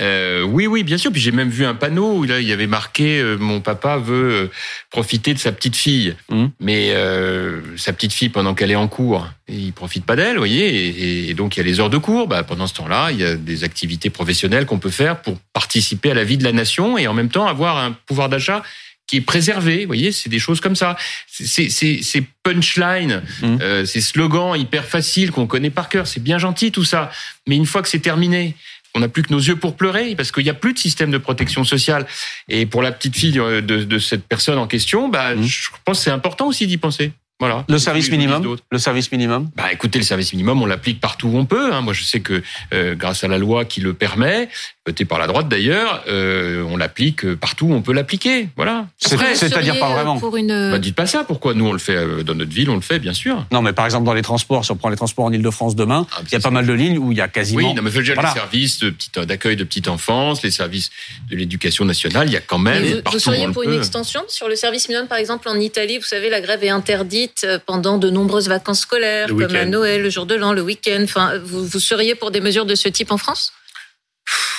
Euh, 0.00 0.42
oui, 0.42 0.66
oui, 0.66 0.82
bien 0.82 0.98
sûr. 0.98 1.10
Puis 1.10 1.20
j'ai 1.20 1.32
même 1.32 1.48
vu 1.48 1.64
un 1.64 1.74
panneau 1.74 2.18
où 2.18 2.24
là, 2.24 2.40
il 2.40 2.46
y 2.46 2.52
avait 2.52 2.66
marqué 2.66 3.18
euh, 3.18 3.36
Mon 3.36 3.60
papa 3.60 3.96
veut 3.96 4.32
euh, 4.32 4.50
profiter 4.90 5.34
de 5.34 5.38
sa 5.38 5.52
petite 5.52 5.76
fille. 5.76 6.14
Mmh. 6.28 6.46
Mais 6.60 6.90
euh, 6.90 7.60
sa 7.76 7.92
petite 7.92 8.12
fille, 8.12 8.28
pendant 8.28 8.54
qu'elle 8.54 8.70
est 8.70 8.76
en 8.76 8.88
cours, 8.88 9.28
il 9.48 9.72
profite 9.72 10.04
pas 10.04 10.16
d'elle, 10.16 10.34
vous 10.34 10.40
voyez. 10.40 11.28
Et, 11.28 11.34
donc, 11.34 11.56
il 11.56 11.60
y 11.60 11.62
a 11.62 11.66
les 11.66 11.80
heures 11.80 11.90
de 11.90 11.98
cours. 11.98 12.28
Bah, 12.28 12.42
pendant 12.42 12.66
ce 12.66 12.74
temps-là, 12.74 13.10
il 13.10 13.20
y 13.20 13.24
a 13.24 13.36
des 13.36 13.64
activités 13.64 14.10
professionnelles 14.10 14.66
qu'on 14.66 14.78
peut 14.78 14.90
faire 14.90 15.22
pour 15.22 15.38
participer 15.52 16.10
à 16.10 16.14
la 16.14 16.24
vie 16.24 16.36
de 16.36 16.44
la 16.44 16.52
nation 16.52 16.98
et 16.98 17.06
en 17.06 17.14
même 17.14 17.30
temps 17.30 17.46
avoir 17.46 17.78
un 17.78 17.92
pouvoir 17.92 18.28
d'achat 18.28 18.62
qui 19.06 19.16
est 19.16 19.20
préservé. 19.20 19.80
Vous 19.80 19.86
voyez, 19.86 20.12
c'est 20.12 20.28
des 20.28 20.38
choses 20.38 20.60
comme 20.60 20.76
ça. 20.76 20.96
C'est 21.28 21.70
ces 21.70 22.26
punchlines, 22.42 23.22
mmh. 23.42 23.58
euh, 23.60 23.84
ces 23.84 24.00
slogans 24.00 24.58
hyper 24.58 24.84
faciles 24.84 25.30
qu'on 25.30 25.46
connaît 25.46 25.70
par 25.70 25.88
cœur. 25.88 26.06
C'est 26.06 26.22
bien 26.22 26.38
gentil 26.38 26.72
tout 26.72 26.84
ça. 26.84 27.10
Mais 27.46 27.56
une 27.56 27.66
fois 27.66 27.82
que 27.82 27.88
c'est 27.88 28.00
terminé, 28.00 28.54
on 28.96 29.00
n'a 29.00 29.08
plus 29.08 29.22
que 29.22 29.32
nos 29.32 29.38
yeux 29.38 29.56
pour 29.56 29.76
pleurer 29.76 30.14
parce 30.16 30.32
qu'il 30.32 30.44
n'y 30.44 30.50
a 30.50 30.54
plus 30.54 30.72
de 30.72 30.78
système 30.78 31.10
de 31.10 31.18
protection 31.18 31.64
sociale. 31.64 32.06
Et 32.48 32.66
pour 32.66 32.82
la 32.82 32.92
petite 32.92 33.16
fille 33.16 33.32
de, 33.32 33.60
de 33.60 33.98
cette 33.98 34.26
personne 34.26 34.58
en 34.58 34.66
question, 34.66 35.08
bah, 35.08 35.34
mmh. 35.34 35.42
je 35.44 35.68
pense 35.84 35.98
que 35.98 36.04
c'est 36.04 36.10
important 36.10 36.46
aussi 36.46 36.66
d'y 36.66 36.78
penser. 36.78 37.12
Voilà. 37.38 37.64
Le 37.68 37.78
service 37.78 38.10
minimum. 38.10 38.56
Le 38.70 38.78
service 38.78 39.12
minimum. 39.12 39.50
Bah, 39.56 39.70
écoutez, 39.70 39.98
le 39.98 40.04
service 40.04 40.32
minimum, 40.32 40.62
on 40.62 40.66
l'applique 40.66 41.00
partout 41.00 41.28
où 41.28 41.36
on 41.36 41.44
peut. 41.44 41.72
Hein. 41.72 41.82
Moi, 41.82 41.92
je 41.92 42.02
sais 42.02 42.20
que 42.20 42.42
euh, 42.72 42.94
grâce 42.94 43.24
à 43.24 43.28
la 43.28 43.36
loi 43.36 43.66
qui 43.66 43.82
le 43.82 43.92
permet, 43.92 44.48
votée 44.86 45.04
par 45.04 45.18
la 45.18 45.26
droite 45.26 45.48
d'ailleurs, 45.48 46.04
euh, 46.08 46.62
on 46.68 46.76
l'applique 46.76 47.34
partout 47.34 47.66
où 47.66 47.74
on 47.74 47.82
peut 47.82 47.92
l'appliquer. 47.92 48.48
Voilà. 48.56 48.86
C'est-à-dire 48.98 49.78
pas 49.78 49.92
vraiment. 49.92 50.18
Pour 50.18 50.36
une... 50.36 50.70
Bah, 50.70 50.78
dites 50.78 50.94
pas 50.94 51.06
ça. 51.06 51.24
Pourquoi 51.24 51.54
nous 51.54 51.66
on 51.66 51.72
le 51.72 51.78
fait 51.78 51.96
euh, 51.96 52.22
dans 52.22 52.34
notre 52.34 52.52
ville, 52.52 52.70
on 52.70 52.76
le 52.76 52.80
fait 52.80 52.98
bien 52.98 53.12
sûr. 53.12 53.44
Non, 53.50 53.62
mais 53.62 53.72
par 53.72 53.84
exemple 53.84 54.06
dans 54.06 54.14
les 54.14 54.22
transports, 54.22 54.64
si 54.64 54.70
on 54.70 54.76
prend 54.76 54.88
les 54.88 54.96
transports 54.96 55.24
en 55.24 55.32
Ile-de-France 55.32 55.74
demain, 55.74 56.06
ah, 56.12 56.20
il 56.24 56.32
y 56.32 56.36
a 56.36 56.40
pas 56.40 56.50
mal 56.50 56.66
de 56.66 56.72
lignes 56.72 56.98
où 56.98 57.12
il 57.12 57.18
y 57.18 57.20
a 57.20 57.28
quasiment. 57.28 57.68
Oui, 57.68 57.74
non, 57.74 57.82
mais 57.82 57.90
déjà 57.90 58.14
les 58.14 58.28
services 58.28 58.84
d'accueil 59.16 59.56
de 59.56 59.64
petite 59.64 59.88
enfance, 59.88 60.42
les 60.42 60.50
services 60.50 60.90
de 61.30 61.36
l'éducation 61.36 61.84
nationale, 61.84 62.28
il 62.28 62.32
y 62.32 62.36
a 62.36 62.40
quand 62.40 62.58
même. 62.58 62.84
Vous, 62.84 63.12
vous 63.12 63.18
seriez 63.18 63.48
pour 63.48 63.64
une 63.64 63.74
extension 63.74 64.22
sur 64.28 64.48
le 64.48 64.56
service 64.56 64.88
minimum, 64.88 65.08
par 65.08 65.18
exemple 65.18 65.48
en 65.48 65.58
Italie, 65.58 65.98
vous 65.98 66.04
savez, 66.04 66.30
la 66.30 66.40
grève 66.40 66.62
est 66.62 66.70
interdite 66.70 67.46
pendant 67.66 67.98
de 67.98 68.10
nombreuses 68.10 68.48
vacances 68.48 68.80
scolaires, 68.80 69.28
comme 69.28 69.54
à 69.54 69.64
Noël, 69.64 70.02
le 70.02 70.10
jour 70.10 70.26
de 70.26 70.34
l'an, 70.34 70.52
le 70.52 70.62
week-end. 70.62 71.00
Enfin, 71.02 71.32
vous, 71.42 71.66
vous 71.66 71.80
seriez 71.80 72.14
pour 72.14 72.30
des 72.30 72.40
mesures 72.40 72.66
de 72.66 72.74
ce 72.74 72.88
type 72.88 73.10
en 73.10 73.18
France? 73.18 73.52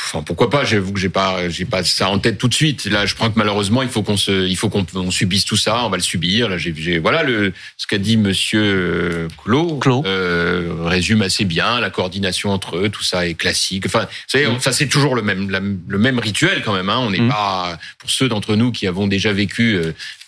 Enfin, 0.09 0.23
pourquoi 0.23 0.49
pas 0.49 0.63
J'avoue 0.63 0.93
que 0.93 0.99
j'ai 0.99 1.09
pas, 1.09 1.49
j'ai 1.49 1.65
pas 1.65 1.83
ça 1.83 2.09
en 2.09 2.17
tête 2.19 2.37
tout 2.37 2.47
de 2.47 2.53
suite. 2.53 2.85
Là, 2.85 3.05
je 3.05 3.13
crois 3.13 3.27
que 3.29 3.33
malheureusement, 3.37 3.81
il 3.83 3.89
faut 3.89 4.03
qu'on 4.03 4.15
se, 4.17 4.47
il 4.47 4.55
faut 4.55 4.69
qu'on 4.69 4.85
on 4.95 5.11
subisse 5.11 5.43
tout 5.43 5.57
ça. 5.57 5.83
On 5.83 5.89
va 5.89 5.97
le 5.97 6.03
subir. 6.03 6.47
Là, 6.49 6.57
j'ai, 6.57 6.99
voilà 6.99 7.23
le 7.23 7.51
ce 7.77 7.87
qu'a 7.87 7.97
dit 7.97 8.15
Monsieur 8.17 9.27
Clos, 9.43 9.79
Euh, 10.05 10.73
résume 10.85 11.21
assez 11.21 11.45
bien 11.45 11.79
la 11.79 11.89
coordination 11.89 12.51
entre 12.51 12.77
eux. 12.77 12.89
Tout 12.89 13.03
ça 13.03 13.27
est 13.27 13.33
classique. 13.33 13.85
Enfin, 13.85 14.01
vous 14.03 14.07
savez, 14.27 14.47
Mm. 14.47 14.59
ça 14.59 14.71
c'est 14.71 14.87
toujours 14.87 15.15
le 15.15 15.21
même, 15.21 15.49
la- 15.49 15.59
le 15.59 15.97
même 15.97 16.19
rituel 16.19 16.61
quand 16.63 16.73
même. 16.73 16.89
Hein. 16.89 16.99
On 16.99 17.09
n'est 17.11 17.27
pas 17.27 17.77
pour 17.99 18.09
ceux 18.09 18.29
d'entre 18.29 18.55
nous 18.55 18.71
qui 18.71 18.87
avons 18.87 19.07
déjà 19.07 19.33
vécu 19.33 19.77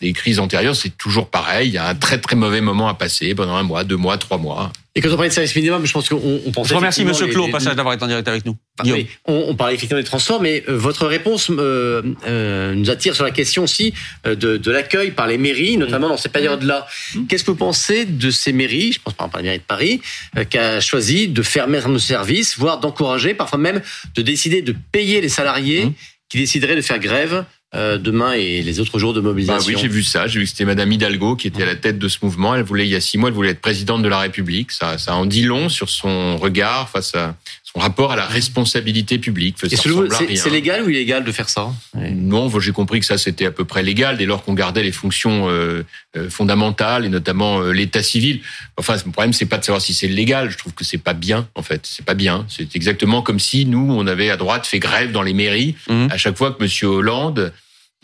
des 0.01 0.13
crises 0.13 0.39
antérieures, 0.39 0.75
c'est 0.75 0.95
toujours 0.97 1.29
pareil. 1.29 1.67
Il 1.69 1.73
y 1.73 1.77
a 1.77 1.87
un 1.87 1.95
très 1.95 2.19
très 2.19 2.35
mauvais 2.35 2.61
moment 2.61 2.87
à 2.87 2.93
passer 2.93 3.35
pendant 3.35 3.55
un 3.55 3.63
mois, 3.63 3.83
deux 3.83 3.97
mois, 3.97 4.17
trois 4.17 4.37
mois. 4.37 4.71
Et 4.95 5.01
quand 5.01 5.09
on 5.09 5.15
parlait 5.15 5.29
de 5.29 5.33
service 5.33 5.55
minimum, 5.55 5.85
je 5.85 5.91
pense 5.93 6.09
qu'on 6.09 6.41
on 6.45 6.51
pensait. 6.51 6.69
Je 6.69 6.73
remercie 6.75 7.05
Monsieur 7.05 7.25
les- 7.27 7.31
Clos 7.31 7.43
au 7.43 7.45
les- 7.47 7.51
passage 7.51 7.75
d'avoir 7.75 7.93
été 7.93 8.03
en 8.03 8.07
direct 8.07 8.27
avec 8.27 8.45
nous. 8.45 8.57
Bah 8.77 8.85
oui, 8.87 9.07
on, 9.25 9.45
on 9.49 9.55
parlait 9.55 9.75
effectivement 9.75 10.01
des 10.01 10.07
transports, 10.07 10.41
mais 10.41 10.63
euh, 10.67 10.75
votre 10.77 11.05
réponse 11.05 11.49
euh, 11.51 12.01
euh, 12.27 12.73
nous 12.73 12.89
attire 12.89 13.13
sur 13.15 13.23
la 13.23 13.31
question 13.31 13.63
aussi 13.63 13.93
de, 14.25 14.33
de 14.57 14.71
l'accueil 14.71 15.11
par 15.11 15.27
les 15.27 15.37
mairies, 15.37 15.77
notamment 15.77 16.09
dans 16.09 16.17
ces 16.17 16.29
périodes-là. 16.29 16.87
Qu'est-ce 17.27 17.43
que 17.43 17.51
vous 17.51 17.57
pensez 17.57 18.05
de 18.05 18.31
ces 18.31 18.51
mairies, 18.51 18.93
je 18.93 18.99
pense 19.01 19.13
par 19.13 19.25
exemple 19.27 19.37
à 19.37 19.39
la 19.39 19.43
mairie 19.43 19.59
de 19.59 19.63
Paris, 19.63 20.01
euh, 20.37 20.43
qui 20.43 20.57
a 20.57 20.79
choisi 20.81 21.27
de 21.27 21.41
fermer 21.43 21.79
nos 21.87 21.99
services, 21.99 22.57
voire 22.57 22.79
d'encourager, 22.79 23.33
parfois 23.33 23.59
même 23.59 23.81
de 24.15 24.21
décider 24.21 24.61
de 24.61 24.75
payer 24.91 25.21
les 25.21 25.29
salariés 25.29 25.91
qui 26.29 26.37
décideraient 26.37 26.75
de 26.75 26.81
faire 26.81 26.99
grève 26.99 27.43
demain 27.73 28.33
et 28.33 28.61
les 28.61 28.79
autres 28.79 28.97
jours 28.97 29.13
de 29.13 29.21
Bah 29.21 29.29
mobilisation 29.29 29.73
oui, 29.73 29.77
j'ai 29.79 29.87
vu 29.87 30.03
ça. 30.03 30.27
J'ai 30.27 30.39
vu 30.39 30.45
que 30.45 30.49
c'était 30.51 30.65
Madame 30.65 30.91
Hidalgo 30.91 31.35
qui 31.35 31.47
était 31.47 31.63
à 31.63 31.67
la 31.67 31.75
tête 31.75 31.99
de 31.99 32.07
ce 32.07 32.17
mouvement. 32.23 32.55
Elle 32.55 32.63
voulait, 32.63 32.85
il 32.85 32.89
y 32.89 32.95
a 32.95 33.01
six 33.01 33.17
mois, 33.17 33.29
elle 33.29 33.35
voulait 33.35 33.51
être 33.51 33.61
présidente 33.61 34.01
de 34.01 34.09
la 34.09 34.19
République. 34.19 34.71
Ça, 34.71 34.97
ça 34.97 35.15
en 35.15 35.25
dit 35.25 35.43
long 35.43 35.69
sur 35.69 35.89
son 35.89 36.37
regard 36.37 36.89
face 36.89 37.13
à 37.15 37.35
son 37.73 37.79
rapport 37.79 38.11
à 38.11 38.15
la 38.15 38.25
responsabilité 38.25 39.19
publique. 39.19 39.57
C'est 39.59 40.49
légal 40.49 40.83
ou 40.83 40.89
illégal 40.89 41.23
de 41.23 41.31
faire 41.31 41.49
ça? 41.49 41.71
Non, 41.93 42.49
j'ai 42.59 42.71
compris 42.71 42.99
que 42.99 43.05
ça 43.05 43.17
c'était 43.17 43.45
à 43.45 43.51
peu 43.51 43.65
près 43.65 43.83
légal 43.83 44.17
dès 44.17 44.25
lors 44.25 44.43
qu'on 44.43 44.53
gardait 44.53 44.83
les 44.83 44.91
fonctions 44.91 45.49
euh, 45.49 45.83
euh, 46.17 46.29
fondamentales 46.29 47.05
et 47.05 47.09
notamment 47.09 47.61
euh, 47.61 47.71
l'état 47.71 48.01
civil. 48.01 48.41
Enfin, 48.77 48.95
le 49.05 49.11
problème 49.11 49.33
c'est 49.33 49.45
pas 49.45 49.57
de 49.57 49.63
savoir 49.63 49.81
si 49.81 49.93
c'est 49.93 50.07
légal. 50.07 50.49
Je 50.49 50.57
trouve 50.57 50.73
que 50.73 50.83
c'est 50.83 50.97
pas 50.97 51.13
bien 51.13 51.47
en 51.55 51.61
fait. 51.61 51.81
C'est 51.83 52.05
pas 52.05 52.15
bien. 52.15 52.45
C'est 52.49 52.75
exactement 52.75 53.21
comme 53.21 53.39
si 53.39 53.65
nous 53.65 53.87
on 53.91 54.07
avait 54.07 54.29
à 54.29 54.37
droite 54.37 54.65
fait 54.65 54.79
grève 54.79 55.11
dans 55.11 55.21
les 55.21 55.33
mairies 55.33 55.75
Mmh. 55.89 56.07
à 56.11 56.17
chaque 56.17 56.37
fois 56.37 56.51
que 56.51 56.61
Monsieur 56.61 56.87
Hollande 56.87 57.53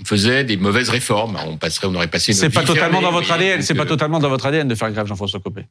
faisait 0.03 0.43
des 0.43 0.57
mauvaises 0.57 0.89
réformes. 0.89 1.37
On 1.47 1.57
passerait, 1.57 1.87
on 1.87 1.95
aurait 1.95 2.07
passé. 2.07 2.33
C'est 2.33 2.49
pas 2.49 2.61
totalement 2.61 2.99
fermée, 2.99 3.01
dans 3.01 3.11
votre 3.11 3.31
ADN. 3.31 3.61
C'est 3.61 3.75
pas 3.75 3.85
totalement 3.85 4.19
dans 4.19 4.29
votre 4.29 4.45
ADN 4.45 4.67
de 4.67 4.75
faire 4.75 4.91
grève, 4.91 5.07
Jean-François 5.07 5.39
Copé. 5.39 5.65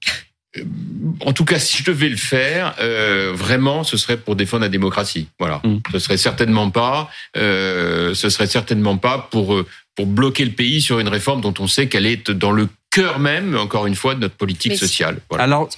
En 1.20 1.32
tout 1.32 1.44
cas, 1.44 1.58
si 1.58 1.78
je 1.78 1.84
devais 1.84 2.08
le 2.08 2.16
faire, 2.16 2.74
euh, 2.80 3.32
vraiment, 3.34 3.84
ce 3.84 3.96
serait 3.96 4.16
pour 4.16 4.36
défendre 4.36 4.62
la 4.62 4.68
démocratie. 4.68 5.28
Voilà. 5.38 5.60
Mm. 5.64 5.78
Ce 5.92 5.98
serait 5.98 6.16
certainement 6.16 6.70
pas, 6.70 7.10
euh, 7.36 8.14
ce 8.14 8.28
serait 8.28 8.46
certainement 8.46 8.96
pas 8.96 9.28
pour 9.30 9.54
euh, 9.54 9.66
pour 9.94 10.06
bloquer 10.06 10.44
le 10.44 10.50
pays 10.50 10.82
sur 10.82 10.98
une 10.98 11.08
réforme 11.08 11.40
dont 11.40 11.54
on 11.60 11.68
sait 11.68 11.88
qu'elle 11.88 12.06
est 12.06 12.30
dans 12.30 12.50
le 12.50 12.68
cœur 12.90 13.20
même, 13.20 13.56
encore 13.56 13.86
une 13.86 13.94
fois, 13.94 14.14
de 14.14 14.20
notre 14.20 14.34
politique 14.34 14.72
Mais 14.72 14.78
sociale. 14.78 15.20
Voilà. 15.28 15.44
Alors, 15.44 15.68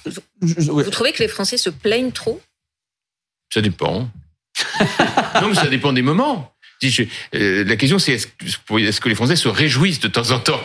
Vous 0.41 0.89
trouvez 0.89 1.11
que 1.11 1.21
les 1.21 1.27
Français 1.27 1.57
se 1.57 1.69
plaignent 1.69 2.11
trop? 2.11 2.41
Ça 3.53 3.61
dépend. 3.61 4.09
non, 5.41 5.49
mais 5.49 5.55
ça 5.55 5.67
dépend 5.67 5.93
des 5.93 6.01
moments. 6.01 6.51
Je- 6.81 7.03
euh, 7.35 7.63
la 7.63 7.75
question, 7.75 7.97
c'est 7.99 8.13
est-ce 8.13 8.27
que, 9.01 9.09
les 9.09 9.15
Français 9.15 9.35
se 9.35 9.47
réjouissent 9.47 9.99
de 9.99 10.07
temps 10.07 10.31
en 10.31 10.39
temps? 10.39 10.61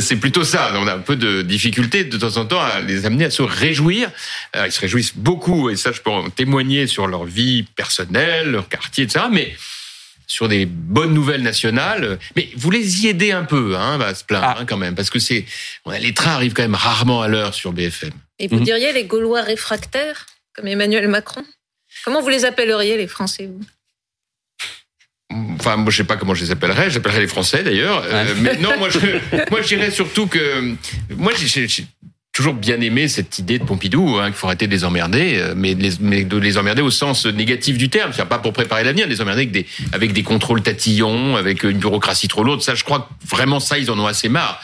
C'est 0.00 0.16
plutôt 0.16 0.44
ça. 0.44 0.72
On 0.74 0.86
a 0.86 0.94
un 0.94 0.98
peu 0.98 1.16
de 1.16 1.42
difficulté 1.42 2.04
de 2.04 2.16
temps 2.16 2.36
en 2.38 2.44
temps 2.46 2.60
à 2.60 2.80
les 2.80 3.06
amener 3.06 3.26
à 3.26 3.30
se 3.30 3.42
réjouir. 3.42 4.10
Euh, 4.56 4.66
ils 4.66 4.72
se 4.72 4.80
réjouissent 4.80 5.16
beaucoup, 5.16 5.70
et 5.70 5.76
ça, 5.76 5.92
je 5.92 6.00
peux 6.00 6.10
en 6.10 6.28
témoigner 6.30 6.86
sur 6.86 7.06
leur 7.06 7.24
vie 7.24 7.62
personnelle, 7.76 8.50
leur 8.50 8.68
quartier, 8.68 9.04
etc. 9.04 9.26
Mais 9.30 9.54
sur 10.26 10.48
des 10.48 10.66
bonnes 10.66 11.12
nouvelles 11.12 11.42
nationales, 11.42 12.18
mais 12.34 12.48
vous 12.56 12.70
les 12.70 13.04
y 13.04 13.08
aidez 13.08 13.30
un 13.30 13.44
peu 13.44 13.76
hein, 13.76 14.00
à 14.00 14.14
se 14.14 14.24
plaindre 14.24 14.56
hein, 14.60 14.64
quand 14.66 14.78
même, 14.78 14.94
parce 14.94 15.10
que 15.10 15.18
c'est 15.18 15.44
les 16.00 16.14
trains 16.14 16.32
arrivent 16.32 16.54
quand 16.54 16.62
même 16.62 16.74
rarement 16.74 17.20
à 17.22 17.28
l'heure 17.28 17.54
sur 17.54 17.72
BFM. 17.72 18.10
Et 18.38 18.48
vous 18.48 18.58
diriez 18.60 18.92
les 18.92 19.04
Gaulois 19.04 19.42
réfractaires, 19.42 20.26
comme 20.54 20.66
Emmanuel 20.66 21.08
Macron? 21.08 21.44
Comment 22.04 22.22
vous 22.22 22.30
les 22.30 22.44
appelleriez, 22.44 22.96
les 22.96 23.06
Français 23.06 23.46
vous? 23.46 23.60
Enfin, 25.30 25.76
moi, 25.76 25.90
je 25.90 25.96
sais 25.96 26.04
pas 26.04 26.16
comment 26.16 26.34
je 26.34 26.44
les 26.44 26.50
appellerais. 26.50 26.90
J'appellerais 26.90 27.20
les 27.20 27.26
Français 27.26 27.62
d'ailleurs. 27.62 28.02
Euh, 28.06 28.34
mais 28.40 28.56
non, 28.58 28.78
moi, 28.78 28.88
je, 28.90 28.98
moi, 29.50 29.62
je 29.62 29.68
dirais 29.68 29.90
surtout 29.90 30.26
que 30.26 30.74
moi, 31.16 31.32
j'ai- 31.36 31.66
toujours 32.32 32.54
bien 32.54 32.80
aimé 32.80 33.06
cette 33.06 33.38
idée 33.38 33.60
de 33.60 33.64
Pompidou, 33.64 34.16
hein, 34.18 34.26
qu'il 34.26 34.34
faut 34.34 34.48
arrêter 34.48 34.66
de 34.66 34.72
les 34.72 34.84
emmerder, 34.84 35.36
euh, 35.38 35.54
mais 35.56 35.76
de 35.76 35.82
les, 35.84 35.92
mais 36.00 36.24
de 36.24 36.36
les 36.36 36.58
emmerder 36.58 36.82
au 36.82 36.90
sens 36.90 37.26
négatif 37.26 37.78
du 37.78 37.88
terme. 37.88 38.10
C'est 38.12 38.24
pas 38.24 38.40
pour 38.40 38.52
préparer 38.52 38.82
l'avenir, 38.82 39.06
les 39.06 39.20
emmerder 39.20 39.42
avec 39.42 39.52
des, 39.52 39.66
avec 39.92 40.12
des 40.12 40.24
contrôles 40.24 40.60
tatillons, 40.60 41.36
avec 41.36 41.62
une 41.62 41.78
bureaucratie 41.78 42.26
trop 42.26 42.42
lourde. 42.42 42.60
Ça, 42.60 42.74
je 42.74 42.82
crois 42.82 43.08
que 43.22 43.28
vraiment 43.28 43.60
ça, 43.60 43.78
ils 43.78 43.88
en 43.88 43.98
ont 44.00 44.06
assez 44.08 44.28
marre. 44.28 44.60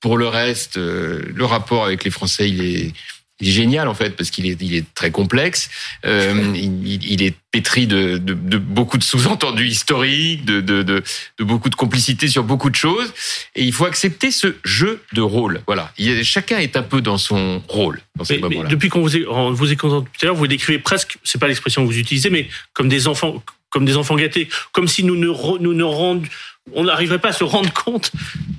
Pour 0.00 0.16
le 0.18 0.26
reste, 0.26 0.78
euh, 0.78 1.22
le 1.32 1.44
rapport 1.44 1.84
avec 1.84 2.02
les 2.02 2.10
Français, 2.10 2.50
il 2.50 2.60
est, 2.64 2.92
il 3.40 3.48
est 3.48 3.52
génial 3.52 3.86
en 3.88 3.94
fait 3.94 4.10
parce 4.16 4.30
qu'il 4.30 4.46
est, 4.46 4.56
il 4.62 4.74
est 4.74 4.84
très 4.94 5.10
complexe. 5.10 5.68
Euh, 6.04 6.52
il, 6.54 7.04
il- 7.04 7.22
est 7.22 7.34
pétri 7.50 7.86
de, 7.86 8.18
de, 8.18 8.34
de 8.34 8.58
beaucoup 8.58 8.98
de 8.98 9.02
sous-entendus 9.02 9.66
historiques, 9.66 10.44
de, 10.44 10.60
de, 10.60 10.82
de, 10.82 11.02
de 11.38 11.44
beaucoup 11.44 11.68
de 11.70 11.74
complicité 11.74 12.28
sur 12.28 12.44
beaucoup 12.44 12.68
de 12.70 12.74
choses. 12.76 13.12
Et 13.54 13.62
il 13.64 13.72
faut 13.72 13.86
accepter 13.86 14.30
ce 14.30 14.56
jeu 14.64 15.02
de 15.14 15.20
rôle. 15.22 15.62
Voilà, 15.66 15.92
il 15.98 16.22
chacun 16.24 16.58
est 16.58 16.76
un 16.76 16.82
peu 16.82 17.00
dans 17.00 17.18
son 17.18 17.62
rôle 17.68 18.00
dans 18.16 18.24
ces 18.24 18.38
Mais, 18.38 18.48
mais 18.48 18.68
depuis 18.68 18.88
qu'on 18.88 19.00
vous, 19.00 19.16
est- 19.16 19.26
en 19.26 19.52
vous 19.52 19.72
écoutant 19.72 20.02
tout 20.02 20.08
à 20.22 20.26
l'heure, 20.26 20.34
vous 20.34 20.46
décrivez 20.46 20.78
presque, 20.78 21.18
c'est 21.24 21.38
pas 21.40 21.48
l'expression 21.48 21.82
que 21.82 21.86
vous 21.92 21.98
utilisez, 21.98 22.30
mais 22.30 22.48
comme 22.74 22.88
des 22.88 23.06
enfants, 23.08 23.42
comme 23.70 23.84
des 23.84 23.96
enfants 23.96 24.16
gâtés, 24.16 24.48
comme 24.72 24.88
si 24.88 25.02
nous 25.04 25.16
ne, 25.16 25.28
nous 25.58 25.74
ne 25.74 25.84
rend- 25.84 26.22
on 26.74 26.84
n'arriverait 26.84 27.18
pas 27.20 27.28
à 27.28 27.32
se 27.32 27.44
rendre 27.44 27.72
compte 27.72 28.10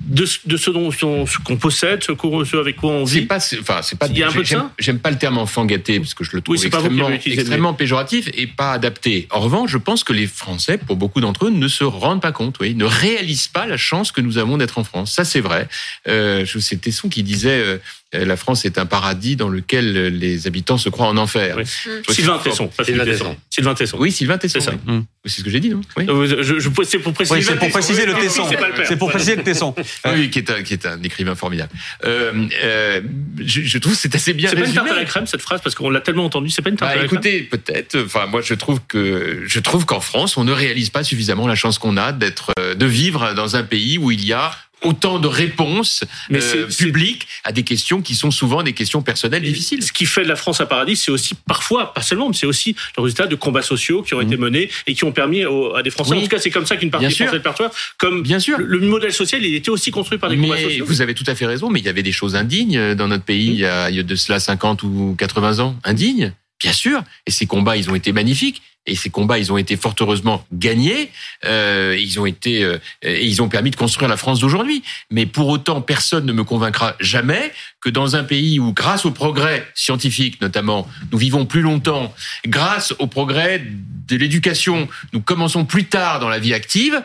de, 0.08 0.24
ce- 0.24 0.38
de 0.46 0.56
ce 0.56 0.70
dont 0.70 0.90
ce 0.90 1.38
qu'on 1.44 1.56
possède, 1.56 2.02
ce, 2.02 2.12
qu'on- 2.12 2.44
ce 2.44 2.56
avec 2.56 2.76
quoi 2.76 2.90
on 2.92 3.06
C'est 3.06 3.20
vit. 3.20 3.26
pas, 3.26 3.36
enfin, 3.60 3.80
c'est 3.82 3.98
pas. 3.98 4.06
Il 4.06 4.16
y 4.18 4.22
a 4.22 4.28
un 4.28 4.32
peu 4.32 4.40
de 4.40 4.44
j'aime- 4.46 4.60
ça 4.60 4.72
J'aime 4.78 4.98
pas 4.98 5.10
le 5.10 5.18
terme 5.18 5.36
enfant 5.36 5.66
gâté 5.66 6.00
parce 6.00 6.14
que 6.14 6.24
je 6.24 6.34
le 6.34 6.40
trouve 6.40 6.54
Oui, 6.54 6.58
c'est 6.58 6.68
extrêmement, 6.68 7.10
extrêmement 7.10 7.74
péjoratif 7.74 8.28
et 8.32 8.46
pas 8.46 8.72
adapté. 8.72 9.28
En 9.30 9.40
revanche, 9.40 9.70
je 9.70 9.78
pense 9.78 10.04
que 10.04 10.14
les 10.14 10.26
Français, 10.26 10.78
pour 10.78 10.96
beaucoup 10.96 11.20
d'entre 11.20 11.46
eux, 11.46 11.50
ne 11.50 11.68
se 11.68 11.84
rendent 11.84 12.22
pas 12.22 12.32
compte, 12.32 12.56
oui, 12.60 12.74
ne 12.74 12.86
réalisent 12.86 13.48
pas 13.48 13.66
la 13.66 13.76
chance 13.76 14.10
que 14.10 14.22
nous 14.22 14.38
avons 14.38 14.56
d'être 14.56 14.78
en 14.78 14.84
France. 14.84 15.12
Ça, 15.12 15.24
c'est 15.24 15.40
vrai. 15.40 15.68
Euh, 16.08 16.46
c'est 16.46 16.80
Tesson 16.80 17.08
qui 17.10 17.22
disait 17.22 17.50
euh, 17.62 17.78
la 18.12 18.36
France 18.36 18.64
est 18.64 18.78
un 18.78 18.86
paradis 18.86 19.36
dans 19.36 19.48
lequel 19.50 19.96
euh, 19.96 20.08
les 20.08 20.46
habitants 20.46 20.78
se 20.78 20.88
croient 20.88 21.08
en 21.08 21.16
enfer. 21.18 21.56
Oui. 21.58 21.64
Que 22.06 22.14
Sylvain. 22.14 22.38
Tesson, 22.38 22.70
Philippe 22.82 23.04
Tesson. 23.04 23.36
Sylvain 23.50 23.74
Tesson. 23.74 23.96
Oui, 24.00 24.10
Sylvain 24.12 24.38
Tesson. 24.38 24.60
C'est 24.60 24.64
ça. 24.64 24.72
oui. 24.86 24.94
Oui, 24.96 25.30
C'est 25.30 25.40
ce 25.40 25.44
que 25.44 25.50
j'ai 25.50 25.60
dit, 25.60 25.68
non? 25.68 25.80
Oui. 25.96 26.06
Euh, 26.08 26.42
je- 26.42 26.58
je- 26.58 26.68
c'est 26.84 26.98
pour 27.00 27.12
préciser, 27.12 27.38
Oui, 27.40 27.44
c'est 27.46 27.56
pour 27.58 27.68
préciser 27.68 28.06
le 28.06 28.14
tesson. 28.14 28.46
C'est 28.48 28.56
pas 28.56 28.68
le 28.68 28.74
père. 28.74 28.86
C'est 28.88 28.96
pour 28.96 29.10
préciser 29.10 29.36
le 29.36 29.42
tesson. 29.42 29.74
Oui, 30.06 30.30
qui 30.30 30.38
est 30.38 30.50
un, 30.50 30.62
qui 30.62 30.72
est 30.72 30.86
un 30.86 31.02
écrivain 31.02 31.34
formidable. 31.34 31.70
Euh, 32.04 32.46
euh, 32.64 33.00
je, 33.44 33.60
je 33.62 33.78
trouve 33.78 33.92
que 33.92 33.98
c'est 33.98 34.14
assez 34.14 34.32
bien 34.32 34.48
C'est 34.48 34.56
pas 34.56 34.66
une 34.66 34.72
tarte 34.74 34.90
à 34.90 34.94
la 34.94 35.04
crème 35.04 35.26
cette 35.26 35.42
phrase 35.42 35.60
parce 35.62 35.74
qu'on 35.74 35.90
l'a 35.90 36.00
tellement 36.00 36.24
entendu. 36.24 36.48
C'est 36.48 36.62
pas 36.62 36.70
une 36.70 36.76
tarte 36.76 36.90
Bah, 36.94 36.98
à 36.98 37.02
la 37.02 37.08
crème. 37.08 37.18
écoutez, 37.20 37.42
peut-être. 37.42 37.98
Enfin, 38.06 38.26
moi, 38.26 38.40
je 38.40 38.54
trouve 38.54 38.80
que 38.88 39.42
je 39.46 39.60
trouve 39.60 39.84
qu'en 39.84 40.00
France, 40.00 40.36
on 40.38 40.44
ne 40.44 40.52
réalise 40.52 40.88
pas 40.88 41.04
suffisamment 41.04 41.46
la 41.46 41.56
chance 41.56 41.78
qu'on 41.78 41.96
a 41.98 42.12
d'être, 42.12 42.52
euh, 42.58 42.74
de 42.74 42.86
vivre 42.86 43.34
dans 43.34 43.56
un 43.56 43.64
pays 43.64 43.98
où 43.98 44.10
il 44.10 44.24
y 44.24 44.32
a 44.32 44.52
autant 44.82 45.18
de 45.18 45.26
réponses 45.28 46.04
Mais 46.30 46.40
euh, 46.42 46.66
publiques 46.66 47.26
à 47.44 47.52
des 47.52 47.62
questions 47.62 48.00
qui 48.02 48.14
sont 48.14 48.30
souvent 48.30 48.62
des 48.62 48.72
questions 48.72 49.02
personnelles 49.02 49.42
difficiles. 49.42 49.82
Ce 49.82 49.92
qui 49.92 50.06
fait 50.06 50.22
de 50.22 50.28
la 50.28 50.36
France 50.36 50.60
un 50.60 50.66
paradis, 50.66 50.96
c'est 50.96 51.10
aussi 51.10 51.34
parfois, 51.46 51.92
pas 51.94 52.02
seulement, 52.02 52.28
mais 52.28 52.34
c'est 52.34 52.46
aussi 52.46 52.74
le 52.96 53.02
résultat 53.02 53.26
de 53.26 53.34
combats 53.34 53.62
sociaux 53.62 54.02
qui 54.02 54.14
ont 54.14 54.20
été 54.20 54.36
menés 54.36 54.70
et 54.86 54.94
qui 54.94 55.04
ont 55.04 55.12
permis 55.12 55.44
aux- 55.44 55.74
à 55.74 55.82
des 55.82 55.90
Français. 55.90 56.12
Oui. 56.12 56.18
En 56.18 56.22
tout 56.22 56.28
cas, 56.28 56.38
c'est 56.38 56.50
comme 56.50 56.66
ça 56.66 56.76
qu'une 56.76 56.90
partie 56.90 57.06
Bien 57.06 57.30
des. 57.32 57.40
Français. 57.40 57.64
Comme 57.98 58.22
Bien 58.22 58.38
sûr. 58.38 58.58
le, 58.58 58.64
le 58.66 58.80
modèle 58.86 59.12
social, 59.12 59.44
il 59.44 59.54
était 59.54 59.70
aussi 59.70 59.90
construit 59.90 60.18
par 60.18 60.30
des 60.30 60.36
combats 60.36 60.58
sociaux. 60.58 60.84
vous 60.86 61.00
avez 61.02 61.14
tout 61.14 61.24
à 61.26 61.34
fait 61.34 61.46
raison, 61.46 61.70
mais 61.70 61.80
il 61.80 61.84
y 61.86 61.88
avait 61.88 62.02
des 62.02 62.12
choses 62.12 62.36
indignes 62.36 62.94
dans 62.94 63.08
notre 63.08 63.24
pays 63.24 63.46
il 63.46 63.54
y 63.56 63.64
a, 63.64 63.90
il 63.90 63.96
y 63.96 64.00
a 64.00 64.02
de 64.02 64.14
cela 64.16 64.38
50 64.40 64.82
ou 64.82 65.14
80 65.18 65.58
ans. 65.60 65.76
Indignes, 65.84 66.32
bien 66.58 66.72
sûr. 66.72 67.02
Et 67.26 67.30
ces 67.30 67.46
combats, 67.46 67.76
ils 67.76 67.90
ont 67.90 67.94
été 67.94 68.12
magnifiques. 68.12 68.62
Et 68.88 68.94
ces 68.94 69.10
combats, 69.10 69.38
ils 69.38 69.52
ont 69.52 69.58
été 69.58 69.76
fort 69.76 69.94
heureusement 70.00 70.44
gagnés. 70.52 71.10
Euh, 71.44 71.94
ils 72.00 72.18
ont 72.18 72.26
été, 72.26 72.64
euh, 72.64 72.78
et 73.02 73.26
ils 73.26 73.42
ont 73.42 73.48
permis 73.48 73.70
de 73.70 73.76
construire 73.76 74.08
la 74.08 74.16
France 74.16 74.40
d'aujourd'hui. 74.40 74.82
Mais 75.10 75.26
pour 75.26 75.48
autant, 75.48 75.82
personne 75.82 76.24
ne 76.24 76.32
me 76.32 76.42
convaincra 76.42 76.96
jamais 76.98 77.52
que 77.82 77.90
dans 77.90 78.16
un 78.16 78.24
pays 78.24 78.58
où, 78.58 78.72
grâce 78.72 79.04
au 79.04 79.10
progrès 79.10 79.68
scientifique 79.74 80.40
notamment, 80.40 80.88
nous 81.12 81.18
vivons 81.18 81.44
plus 81.44 81.60
longtemps, 81.60 82.14
grâce 82.46 82.94
au 82.98 83.06
progrès 83.06 83.62
de 83.62 84.16
l'éducation, 84.16 84.88
nous 85.12 85.20
commençons 85.20 85.66
plus 85.66 85.84
tard 85.84 86.18
dans 86.18 86.30
la 86.30 86.38
vie 86.38 86.54
active, 86.54 87.02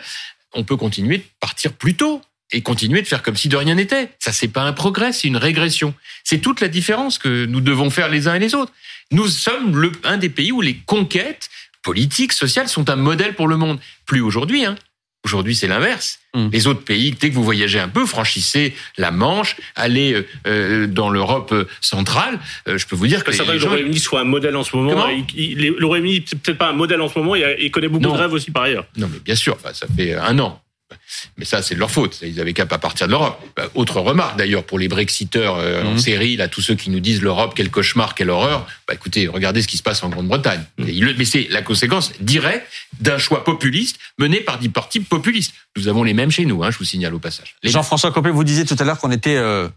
on 0.54 0.64
peut 0.64 0.78
continuer 0.78 1.18
de 1.18 1.26
partir 1.42 1.74
plus 1.74 1.96
tôt 1.96 2.22
et 2.54 2.62
continuer 2.62 3.02
de 3.02 3.08
faire 3.08 3.24
comme 3.24 3.36
si 3.36 3.50
de 3.50 3.58
rien 3.58 3.76
n'était. 3.76 4.10
Ça, 4.20 4.32
c'est 4.32 4.48
pas 4.48 4.62
un 4.62 4.74
progrès, 4.74 5.12
c'est 5.12 5.28
une 5.28 5.38
régression. 5.38 5.94
C'est 6.24 6.38
toute 6.38 6.62
la 6.62 6.68
différence 6.68 7.18
que 7.18 7.46
nous 7.46 7.62
devons 7.62 7.90
faire 7.90 8.10
les 8.10 8.28
uns 8.28 8.36
et 8.36 8.40
les 8.40 8.56
autres. 8.56 8.72
Nous 9.12 9.28
sommes 9.28 9.76
le, 9.80 9.92
un 10.04 10.18
des 10.18 10.30
pays 10.30 10.52
où 10.52 10.62
les 10.62 10.76
conquêtes 10.76 11.50
politiques, 11.84 12.34
sociales 12.34 12.68
sont 12.70 12.90
un 12.90 12.96
modèle 12.96 13.34
pour 13.36 13.48
le 13.48 13.58
monde. 13.58 13.80
Plus 14.06 14.22
aujourd'hui, 14.22 14.66
hein. 14.66 14.76
Aujourd'hui, 15.26 15.56
c'est 15.56 15.68
l'inverse. 15.68 16.20
Hmm. 16.34 16.50
Les 16.52 16.68
autres 16.68 16.84
pays, 16.84 17.12
dès 17.18 17.30
que 17.30 17.36
vous 17.36 17.46
voyagez 17.46 17.80
un 17.80 17.88
peu, 17.88 18.06
franchissez 18.06 18.74
la 18.98 19.10
Manche, 19.12 19.56
allez 19.76 20.14
euh, 20.14 20.28
euh, 20.48 20.88
dans 20.88 21.10
l'Europe 21.10 21.54
euh, 21.54 21.66
centrale. 21.80 22.40
euh, 22.68 22.78
je 22.78 22.86
peux 22.88 22.98
vous 22.98 23.08
dire 23.08 23.24
que 23.24 23.32
C'est 23.32 23.44
les, 23.44 23.58
que 23.58 23.64
le 23.64 23.68
Royaume-Uni 23.70 24.00
soit 24.00 24.20
un 24.20 24.26
modèle 24.26 24.56
en 24.58 24.64
ce 24.64 24.76
moment. 24.76 24.90
Comment 24.92 25.08
Il- 25.08 25.26
il- 25.36 25.58
le 25.78 25.86
Royaume-Uni, 25.86 26.26
c'est 26.26 26.38
peut-être 26.42 26.58
pas 26.58 26.70
un 26.70 26.74
modèle 26.74 27.00
en 27.00 27.08
ce 27.08 27.18
moment, 27.20 27.36
il, 27.36 27.44
a- 27.46 27.58
il 27.58 27.72
connaît 27.72 27.88
beaucoup 27.88 28.04
Non. 28.04 28.14
de 28.16 28.20
rêves 28.20 28.34
aussi 28.34 28.52
par 28.52 28.64
ailleurs. 28.64 28.86
Non, 28.98 29.08
mais 29.12 29.20
bien 29.20 29.36
sûr, 29.36 29.56
enfin, 29.56 29.74
ça 29.74 29.88
fait 29.96 30.14
un 30.14 30.38
an. 30.40 30.62
Mais 31.38 31.46
ça, 31.46 31.62
c'est 31.62 31.76
de 31.76 31.80
leur 31.80 31.92
faute. 31.92 32.20
Ils 32.22 32.40
avaient 32.40 32.54
qu'à 32.54 32.66
pas 32.66 32.78
partir 32.78 33.08
de 33.08 33.12
l'Europe. 33.12 33.40
Bah, 33.56 33.70
autre 33.76 34.00
remarque, 34.00 34.38
d'ailleurs, 34.38 34.64
pour 34.64 34.80
les 34.80 34.88
Brexiteurs 34.88 35.58
euh, 35.58 35.84
en 35.84 35.92
Mhm. 35.94 35.98
série, 36.00 36.36
là, 36.36 36.48
tous 36.48 36.62
ceux 36.62 36.76
qui 36.76 36.90
nous 36.90 37.00
disent 37.00 37.22
l'Europe, 37.22 37.54
quel 37.56 37.70
cauchemar, 37.72 38.16
quelle 38.16 38.30
horreur. 38.30 38.66
Bah, 38.88 38.94
écoutez, 38.94 39.28
regardez 39.28 39.62
ce 39.62 39.68
qui 39.68 39.78
se 39.78 39.84
passe 39.84 40.04
en 40.04 40.10
Grande-Bretagne. 40.10 40.64
Et 40.80 40.92
il- 40.92 41.16
Mais 41.18 41.26
c'est 41.26 41.48
la 41.50 41.62
conséquence 41.62 42.12
directe 42.20 42.68
d'un 43.00 43.18
choix 43.18 43.44
populiste 43.44 43.98
mené 44.18 44.40
par 44.42 44.60
des 44.60 44.70
partis 44.70 45.00
populistes. 45.00 45.54
Nous 45.76 45.88
avons 45.88 46.04
les 46.04 46.14
mêmes 46.14 46.32
chez 46.32 46.46
nous, 46.46 46.64
hein, 46.64 46.72
je 46.72 46.78
vous 46.78 46.84
signale 46.86 47.14
au 47.14 47.20
passage. 47.20 47.56
Jean-François 47.64 48.12
Copé, 48.12 48.30
vous 48.30 48.44
disiez 48.44 48.66
tout 48.66 48.76
à 48.80 48.84
l'heure 48.84 49.00
qu'on 49.00 49.12
était 49.12 49.36
euh, 49.38 49.68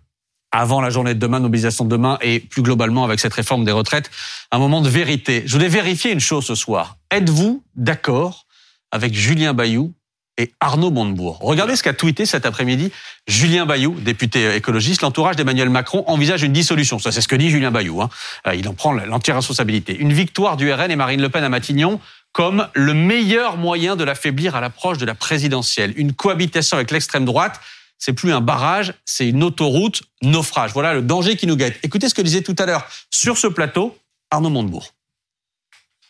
avant 0.53 0.81
la 0.81 0.91
journée 0.91 1.12
de 1.14 1.19
demain, 1.19 1.41
mobilisation 1.41 1.85
de 1.85 1.91
demain, 1.91 2.19
et 2.23 2.39
plus 2.41 2.62
globalement 2.62 3.05
avec 3.05 3.21
cette 3.21 3.35
réforme 3.35 3.64
des 3.64 3.73
retraites, 3.73 4.11
un 4.53 4.59
moment 4.59 4.81
de 4.81 4.89
vérité. 4.89 5.43
Je 5.45 5.53
voulais 5.53 5.69
vérifier 5.69 6.12
une 6.12 6.21
chose 6.21 6.47
ce 6.47 6.55
soir. 6.55 6.97
Êtes-vous 7.11 7.62
d'accord 7.75 8.47
avec 8.93 9.12
Julien 9.12 9.53
Bayou 9.55 9.93
et 10.39 10.53
Arnaud 10.61 10.91
Montebourg 10.91 11.39
Regardez 11.41 11.76
ce 11.76 11.82
qu'a 11.82 11.93
tweeté 11.93 12.26
cet 12.26 12.47
après-midi 12.47 12.93
Julien 13.26 13.66
Bayou, 13.66 13.97
député 14.01 14.55
écologiste. 14.55 15.03
L'entourage 15.03 15.37
d'Emmanuel 15.37 15.70
Macron 15.70 16.05
envisage 16.07 16.43
une 16.43 16.53
dissolution. 16.53 16.99
Ça, 16.99 17.12
c'est 17.12 17.20
ce 17.20 17.28
que 17.28 17.37
dit 17.37 17.51
Julien 17.51 17.70
Bayou. 17.70 18.03
Hein. 18.03 18.11
Euh, 18.47 18.55
Il 18.55 18.68
en 18.68 18.74
prend 18.74 18.93
l'entière 18.93 19.37
responsabilité. 19.37 19.97
Une 19.97 20.12
victoire 20.12 20.57
du 20.57 20.72
RN 20.72 20.91
et 20.91 20.97
Marine 20.97 21.20
Le 21.20 21.28
Pen 21.28 21.45
à 21.45 21.49
Matignon 21.49 22.01
comme 22.32 22.68
le 22.74 22.93
meilleur 22.93 23.57
moyen 23.57 23.97
de 23.97 24.05
l'affaiblir 24.05 24.57
à 24.57 24.61
l'approche 24.61 24.99
de 24.99 25.07
la 25.07 25.14
présidentielle. 25.14 25.95
Une 25.97 26.12
cohabitation 26.12 26.76
avec 26.76 26.91
l'extrême 26.91 27.24
droite 27.24 27.61
c'est 27.99 28.12
plus 28.12 28.32
un 28.32 28.41
barrage, 28.41 28.93
c'est 29.05 29.28
une 29.28 29.43
autoroute 29.43 30.03
naufrage. 30.22 30.72
Voilà 30.72 30.95
le 30.95 31.03
danger 31.03 31.37
qui 31.37 31.47
nous 31.47 31.57
guette. 31.57 31.78
Écoutez 31.82 32.09
ce 32.09 32.14
que 32.14 32.22
disait 32.22 32.43
tout 32.43 32.57
à 32.59 32.66
l'heure 32.66 32.87
sur 33.11 33.39
ce 33.39 33.47
plateau 33.47 33.97
Arnaud 34.30 34.51
Montebourg. 34.51 34.93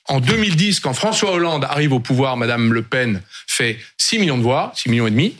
En 0.08 0.20
2010, 0.20 0.80
quand 0.80 0.94
François 0.94 1.32
Hollande 1.32 1.64
arrive 1.64 1.92
au 1.92 2.00
pouvoir, 2.00 2.36
Madame 2.36 2.72
Le 2.72 2.82
Pen 2.82 3.22
fait 3.46 3.78
6 3.98 4.18
millions 4.18 4.38
de 4.38 4.42
voix, 4.42 4.72
6 4.74 4.88
millions 4.90 5.06
et 5.06 5.10
demi. 5.10 5.36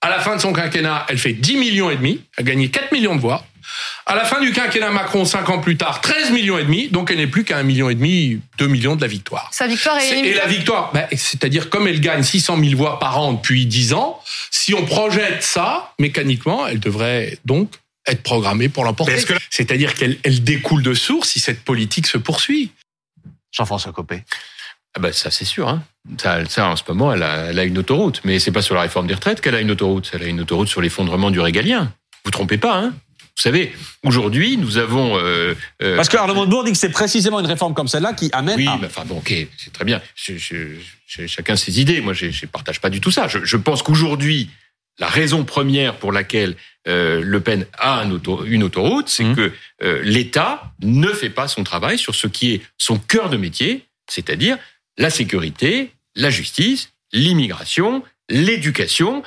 À 0.00 0.10
la 0.10 0.20
fin 0.20 0.36
de 0.36 0.40
son 0.40 0.52
quinquennat, 0.52 1.06
elle 1.08 1.18
fait 1.18 1.32
10 1.32 1.56
millions 1.56 1.90
et 1.90 1.96
demi, 1.96 2.20
elle 2.36 2.42
a 2.46 2.50
gagné 2.50 2.68
4 2.70 2.92
millions 2.92 3.16
de 3.16 3.20
voix. 3.20 3.44
À 4.06 4.14
la 4.14 4.24
fin 4.24 4.40
du 4.40 4.52
quinquennat 4.52 4.90
Macron, 4.90 5.24
5 5.24 5.48
ans 5.50 5.58
plus 5.60 5.76
tard, 5.76 6.00
13 6.00 6.30
millions 6.30 6.56
et 6.58 6.64
demi, 6.64 6.88
donc 6.88 7.10
elle 7.10 7.16
n'est 7.18 7.26
plus 7.26 7.44
qu'à 7.44 7.58
1 7.58 7.62
million 7.64 7.90
et 7.90 7.94
demi, 7.94 8.40
2 8.58 8.66
millions 8.66 8.96
de 8.96 9.00
la 9.02 9.06
victoire. 9.08 9.48
Sa 9.52 9.66
victoire 9.66 9.98
est 9.98 10.08
C'est- 10.08 10.20
Et 10.20 10.34
la 10.34 10.46
victoire, 10.46 10.90
ben, 10.92 11.06
c'est-à-dire 11.12 11.68
comme 11.68 11.86
elle 11.88 12.00
gagne 12.00 12.22
600 12.22 12.58
000 12.62 12.76
voix 12.76 12.98
par 12.98 13.18
an 13.18 13.32
depuis 13.34 13.66
10 13.66 13.92
ans, 13.92 14.20
si 14.50 14.72
on 14.74 14.84
projette 14.86 15.42
ça, 15.42 15.92
mécaniquement, 15.98 16.66
elle 16.66 16.80
devrait 16.80 17.38
donc 17.44 17.72
être 18.06 18.22
programmée 18.22 18.68
pour 18.70 18.84
l'emporter. 18.84 19.12
C'est-à-dire 19.50 19.92
qu'elle 19.94 20.16
elle 20.22 20.42
découle 20.42 20.82
de 20.82 20.94
source 20.94 21.30
si 21.30 21.40
cette 21.40 21.62
politique 21.62 22.06
se 22.06 22.16
poursuit. 22.16 22.70
Jean-François 23.52 23.92
Copé. 23.92 24.24
Ah 24.96 25.00
bah 25.00 25.12
ça 25.12 25.30
c'est 25.30 25.44
sûr. 25.44 25.68
Hein. 25.68 25.82
Ça, 26.20 26.44
ça 26.46 26.66
en 26.68 26.76
ce 26.76 26.82
moment 26.88 27.12
elle 27.12 27.22
a, 27.22 27.46
elle 27.50 27.58
a 27.58 27.64
une 27.64 27.78
autoroute, 27.78 28.20
mais 28.24 28.38
c'est 28.38 28.52
pas 28.52 28.62
sur 28.62 28.74
la 28.74 28.80
réforme 28.82 29.06
des 29.06 29.14
retraites 29.14 29.40
qu'elle 29.40 29.54
a 29.54 29.60
une 29.60 29.70
autoroute. 29.70 30.10
Elle 30.14 30.22
a 30.22 30.26
une 30.26 30.40
autoroute 30.40 30.68
sur 30.68 30.80
l'effondrement 30.80 31.30
du 31.30 31.40
régalien. 31.40 31.92
Vous 32.24 32.30
trompez 32.30 32.58
pas. 32.58 32.76
Hein. 32.78 32.94
Vous 33.36 33.42
savez, 33.42 33.72
aujourd'hui 34.02 34.56
nous 34.56 34.78
avons. 34.78 35.16
euh, 35.16 35.54
euh, 35.82 35.94
Parce 35.96 36.08
que 36.08 36.16
Arnaud 36.16 36.34
Montebourg 36.34 36.64
dit 36.64 36.72
que 36.72 36.78
c'est 36.78 36.90
précisément 36.90 37.38
une 37.38 37.46
réforme 37.46 37.72
comme 37.74 37.86
celle-là 37.86 38.12
qui 38.14 38.30
amène 38.32 38.56
oui, 38.56 38.66
à... 38.66 38.76
mais 38.80 38.86
enfin 38.88 39.04
bon, 39.04 39.18
ok, 39.18 39.32
c'est 39.56 39.72
très 39.72 39.84
bien. 39.84 40.00
Je- 40.16 40.36
je- 40.36 40.74
je- 41.06 41.26
chacun 41.26 41.54
ses 41.54 41.80
idées. 41.80 42.00
Moi, 42.00 42.14
je, 42.14 42.30
je 42.30 42.46
partage 42.46 42.80
pas 42.80 42.90
du 42.90 43.00
tout 43.00 43.12
ça. 43.12 43.28
Je, 43.28 43.44
je 43.44 43.56
pense 43.56 43.82
qu'aujourd'hui, 43.84 44.50
la 44.98 45.06
raison 45.08 45.44
première 45.44 45.96
pour 45.98 46.12
laquelle 46.12 46.56
euh, 46.86 47.20
Le 47.22 47.40
Pen 47.40 47.66
a 47.78 48.00
un 48.00 48.10
auto- 48.10 48.44
une 48.44 48.62
autoroute, 48.62 49.08
c'est 49.08 49.24
Mhm. 49.24 49.36
que 49.36 49.52
euh, 49.82 50.00
l'État 50.04 50.72
ne 50.82 51.08
fait 51.08 51.30
pas 51.30 51.46
son 51.48 51.62
travail 51.64 51.98
sur 51.98 52.14
ce 52.14 52.26
qui 52.26 52.54
est 52.54 52.62
son 52.78 52.98
cœur 52.98 53.28
de 53.30 53.36
métier, 53.36 53.84
c'est-à-dire 54.08 54.56
la 54.96 55.10
sécurité, 55.10 55.90
la 56.16 56.30
justice, 56.30 56.90
l'immigration, 57.12 58.02
l'éducation, 58.28 59.22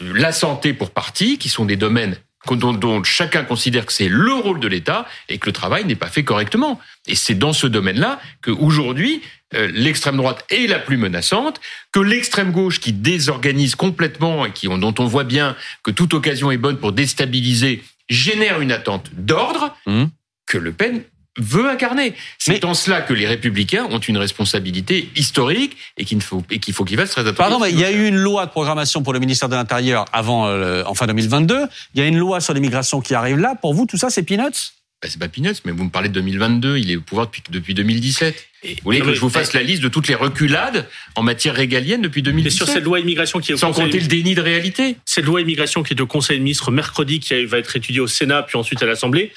la 0.00 0.32
santé 0.32 0.72
pour 0.74 0.90
partie, 0.90 1.38
qui 1.38 1.48
sont 1.48 1.64
des 1.64 1.76
domaines 1.76 2.16
dont, 2.54 2.72
dont 2.72 3.02
chacun 3.02 3.42
considère 3.42 3.86
que 3.86 3.92
c'est 3.92 4.08
le 4.08 4.32
rôle 4.34 4.60
de 4.60 4.68
l'État 4.68 5.06
et 5.28 5.38
que 5.38 5.46
le 5.46 5.52
travail 5.52 5.84
n'est 5.84 5.96
pas 5.96 6.08
fait 6.08 6.22
correctement. 6.22 6.78
Et 7.06 7.14
c'est 7.14 7.34
dans 7.34 7.52
ce 7.52 7.66
domaine-là 7.66 8.20
que 8.42 8.50
aujourd'hui 8.50 9.22
euh, 9.54 9.68
l'extrême 9.72 10.16
droite 10.16 10.44
est 10.50 10.66
la 10.66 10.78
plus 10.78 10.96
menaçante, 10.96 11.60
que 11.92 12.00
l'extrême 12.00 12.52
gauche 12.52 12.80
qui 12.80 12.92
désorganise 12.92 13.74
complètement 13.74 14.44
et 14.46 14.52
qui 14.52 14.68
dont 14.68 14.94
on 14.98 15.06
voit 15.06 15.24
bien 15.24 15.56
que 15.82 15.90
toute 15.90 16.14
occasion 16.14 16.50
est 16.50 16.56
bonne 16.56 16.78
pour 16.78 16.92
déstabiliser 16.92 17.82
génère 18.08 18.60
une 18.60 18.72
attente 18.72 19.10
d'ordre 19.12 19.76
Mhm. 19.86 20.10
que 20.46 20.58
Le 20.58 20.72
Pen 20.72 21.02
veut 21.38 21.68
incarner. 21.68 22.14
C'est 22.38 22.52
Mais- 22.62 22.64
en 22.64 22.74
cela 22.74 23.00
que 23.02 23.12
les 23.14 23.26
républicains 23.26 23.86
ont 23.90 23.98
une 23.98 24.16
responsabilité 24.18 25.10
historique 25.16 25.76
et 25.96 26.04
qu'il 26.04 26.20
faut 26.22 26.42
et 26.50 26.58
qu'il 26.58 26.72
faut 26.74 26.84
qu'ils 26.84 26.96
fassent 26.96 27.10
très 27.10 27.20
attention. 27.22 27.34
Pardon, 27.36 27.58
mais 27.60 27.70
il 27.70 27.78
y 27.78 27.84
a 27.84 27.90
eu 27.92 28.06
une 28.06 28.16
loi 28.16 28.46
de 28.46 28.50
programmation 28.50 29.02
pour 29.02 29.12
le 29.12 29.20
ministère 29.20 29.48
de 29.48 29.54
l'Intérieur 29.56 30.04
avant 30.12 30.46
euh, 30.46 30.82
en 30.86 30.94
fin 30.94 31.06
2022. 31.06 31.66
Il 31.94 32.00
y 32.00 32.04
a 32.04 32.06
une 32.06 32.18
loi 32.18 32.40
sur 32.40 32.54
l'immigration 32.54 33.00
qui 33.00 33.14
arrive 33.14 33.38
là. 33.38 33.54
Pour 33.60 33.74
vous, 33.74 33.86
tout 33.86 33.96
ça, 33.98 34.10
c'est 34.10 34.22
peanuts? 34.22 34.72
Bah, 35.02 35.08
c'est 35.10 35.18
pas 35.18 35.28
peanuts, 35.28 35.52
mais 35.66 35.72
vous 35.72 35.84
me 35.84 35.90
parlez 35.90 36.08
de 36.08 36.14
2022, 36.14 36.78
il 36.78 36.90
est 36.90 36.96
au 36.96 37.02
pouvoir 37.02 37.26
depuis, 37.26 37.42
depuis 37.50 37.74
2017. 37.74 38.46
Vous 38.64 38.70
voulez 38.82 39.00
que 39.00 39.12
je 39.12 39.20
vous 39.20 39.28
fasse 39.28 39.52
la 39.52 39.62
liste 39.62 39.82
de 39.82 39.88
toutes 39.88 40.08
les 40.08 40.14
reculades 40.14 40.88
en 41.14 41.22
matière 41.22 41.54
régalienne 41.54 42.00
depuis 42.00 42.20
Et 42.20 42.22
2017 42.22 42.56
sur 42.56 42.66
cette 42.66 42.82
loi 42.82 42.98
immigration 42.98 43.38
qui 43.38 43.52
est 43.52 43.54
au 43.54 43.58
Sans 43.58 43.68
Conseil- 43.68 43.84
compter 43.84 44.00
le 44.00 44.06
déni 44.06 44.34
de 44.34 44.40
réalité. 44.40 44.96
cette 45.04 45.26
loi 45.26 45.42
immigration 45.42 45.82
qui 45.82 45.92
est 45.92 46.00
au 46.00 46.06
Conseil 46.06 46.38
des 46.38 46.42
ministres 46.42 46.70
mercredi, 46.72 47.20
qui 47.20 47.44
va 47.44 47.58
être 47.58 47.76
étudiée 47.76 48.00
au 48.00 48.06
Sénat, 48.06 48.42
puis 48.42 48.56
ensuite 48.56 48.82
à 48.82 48.86
l'Assemblée. 48.86 49.32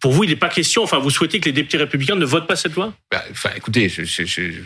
Pour 0.00 0.12
vous, 0.12 0.24
il 0.24 0.30
n'est 0.30 0.36
pas 0.36 0.48
question, 0.48 0.82
enfin, 0.82 0.98
vous 0.98 1.10
souhaitez 1.10 1.40
que 1.40 1.46
les 1.46 1.52
députés 1.52 1.78
républicains 1.78 2.16
ne 2.16 2.24
votent 2.24 2.46
pas 2.46 2.56
cette 2.56 2.74
loi? 2.74 2.92
Bah, 3.10 3.24
enfin, 3.30 3.50
écoutez, 3.56 3.88
je, 3.88 4.04
je- 4.04 4.24
je- 4.24 4.50
je- 4.52 4.60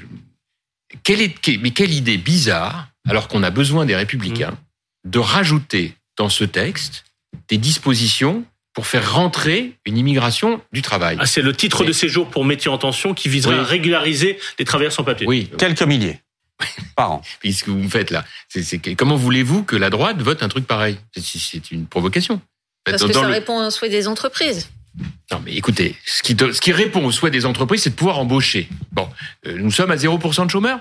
Quelle, 1.04 1.20
est, 1.20 1.34
mais 1.60 1.70
quelle 1.70 1.92
idée 1.92 2.16
bizarre, 2.18 2.88
alors 3.08 3.28
qu'on 3.28 3.42
a 3.44 3.50
besoin 3.50 3.86
des 3.86 3.94
républicains, 3.94 4.58
de 5.04 5.18
rajouter 5.20 5.94
dans 6.16 6.28
ce 6.28 6.42
texte 6.44 7.04
des 7.48 7.58
dispositions 7.58 8.44
pour 8.74 8.86
faire 8.86 9.12
rentrer 9.14 9.74
une 9.86 9.96
immigration 9.96 10.60
du 10.72 10.82
travail. 10.82 11.16
ah, 11.20 11.26
C'est 11.26 11.42
le 11.42 11.52
titre 11.54 11.82
Mais- 11.82 11.88
de 11.88 11.92
séjour 11.92 12.28
pour 12.28 12.44
métier 12.44 12.70
en 12.70 12.78
tension 12.78 13.14
qui 13.14 13.28
viserait 13.28 13.54
Oui. 13.54 13.60
à 13.60 13.64
régulariser 13.64 14.38
les 14.58 14.64
travailleurs 14.64 14.92
sans 14.92 15.04
papier. 15.04 15.26
Oui, 15.28 15.48
Quelques 15.58 15.82
milliers 15.82 16.20
par 16.96 17.12
an. 17.12 17.22
Puis 17.40 17.52
ce 17.52 17.64
que 17.64 17.70
vous 17.70 17.78
me 17.78 17.88
faites 17.88 18.10
là, 18.10 18.24
c'est 18.48 18.62
c'est 18.64 18.78
que- 18.78 18.90
comment 18.94 19.16
voulez-vous 19.16 19.62
que 19.62 19.76
la 19.76 19.90
droite 19.90 20.20
vote 20.20 20.42
un 20.42 20.48
truc 20.48 20.66
pareil? 20.66 20.98
C'est- 21.16 21.38
C'est 21.38 21.70
une 21.70 21.86
provocation. 21.86 22.40
Parce 22.84 23.00
Dans- 23.00 23.08
que 23.08 23.12
dans 23.12 23.20
ça 23.22 23.26
le- 23.28 23.32
répond 23.32 23.64
aux 23.66 23.70
souhaits 23.70 23.90
des 23.92 24.08
entreprises. 24.08 24.70
Non, 25.32 25.40
mais 25.44 25.54
écoutez, 25.54 25.94
ce 26.04 26.22
qui, 26.22 26.34
do- 26.34 26.52
ce 26.52 26.60
qui 26.60 26.72
répond 26.72 27.04
aux 27.04 27.12
souhaits 27.12 27.32
des 27.32 27.46
entreprises, 27.46 27.82
c'est 27.82 27.90
de 27.90 27.94
pouvoir 27.94 28.18
embaucher. 28.18 28.68
Bon, 28.92 29.08
euh, 29.46 29.56
nous 29.58 29.70
sommes 29.70 29.90
à 29.90 29.96
0% 29.96 30.46
de 30.46 30.50
chômeurs 30.50 30.80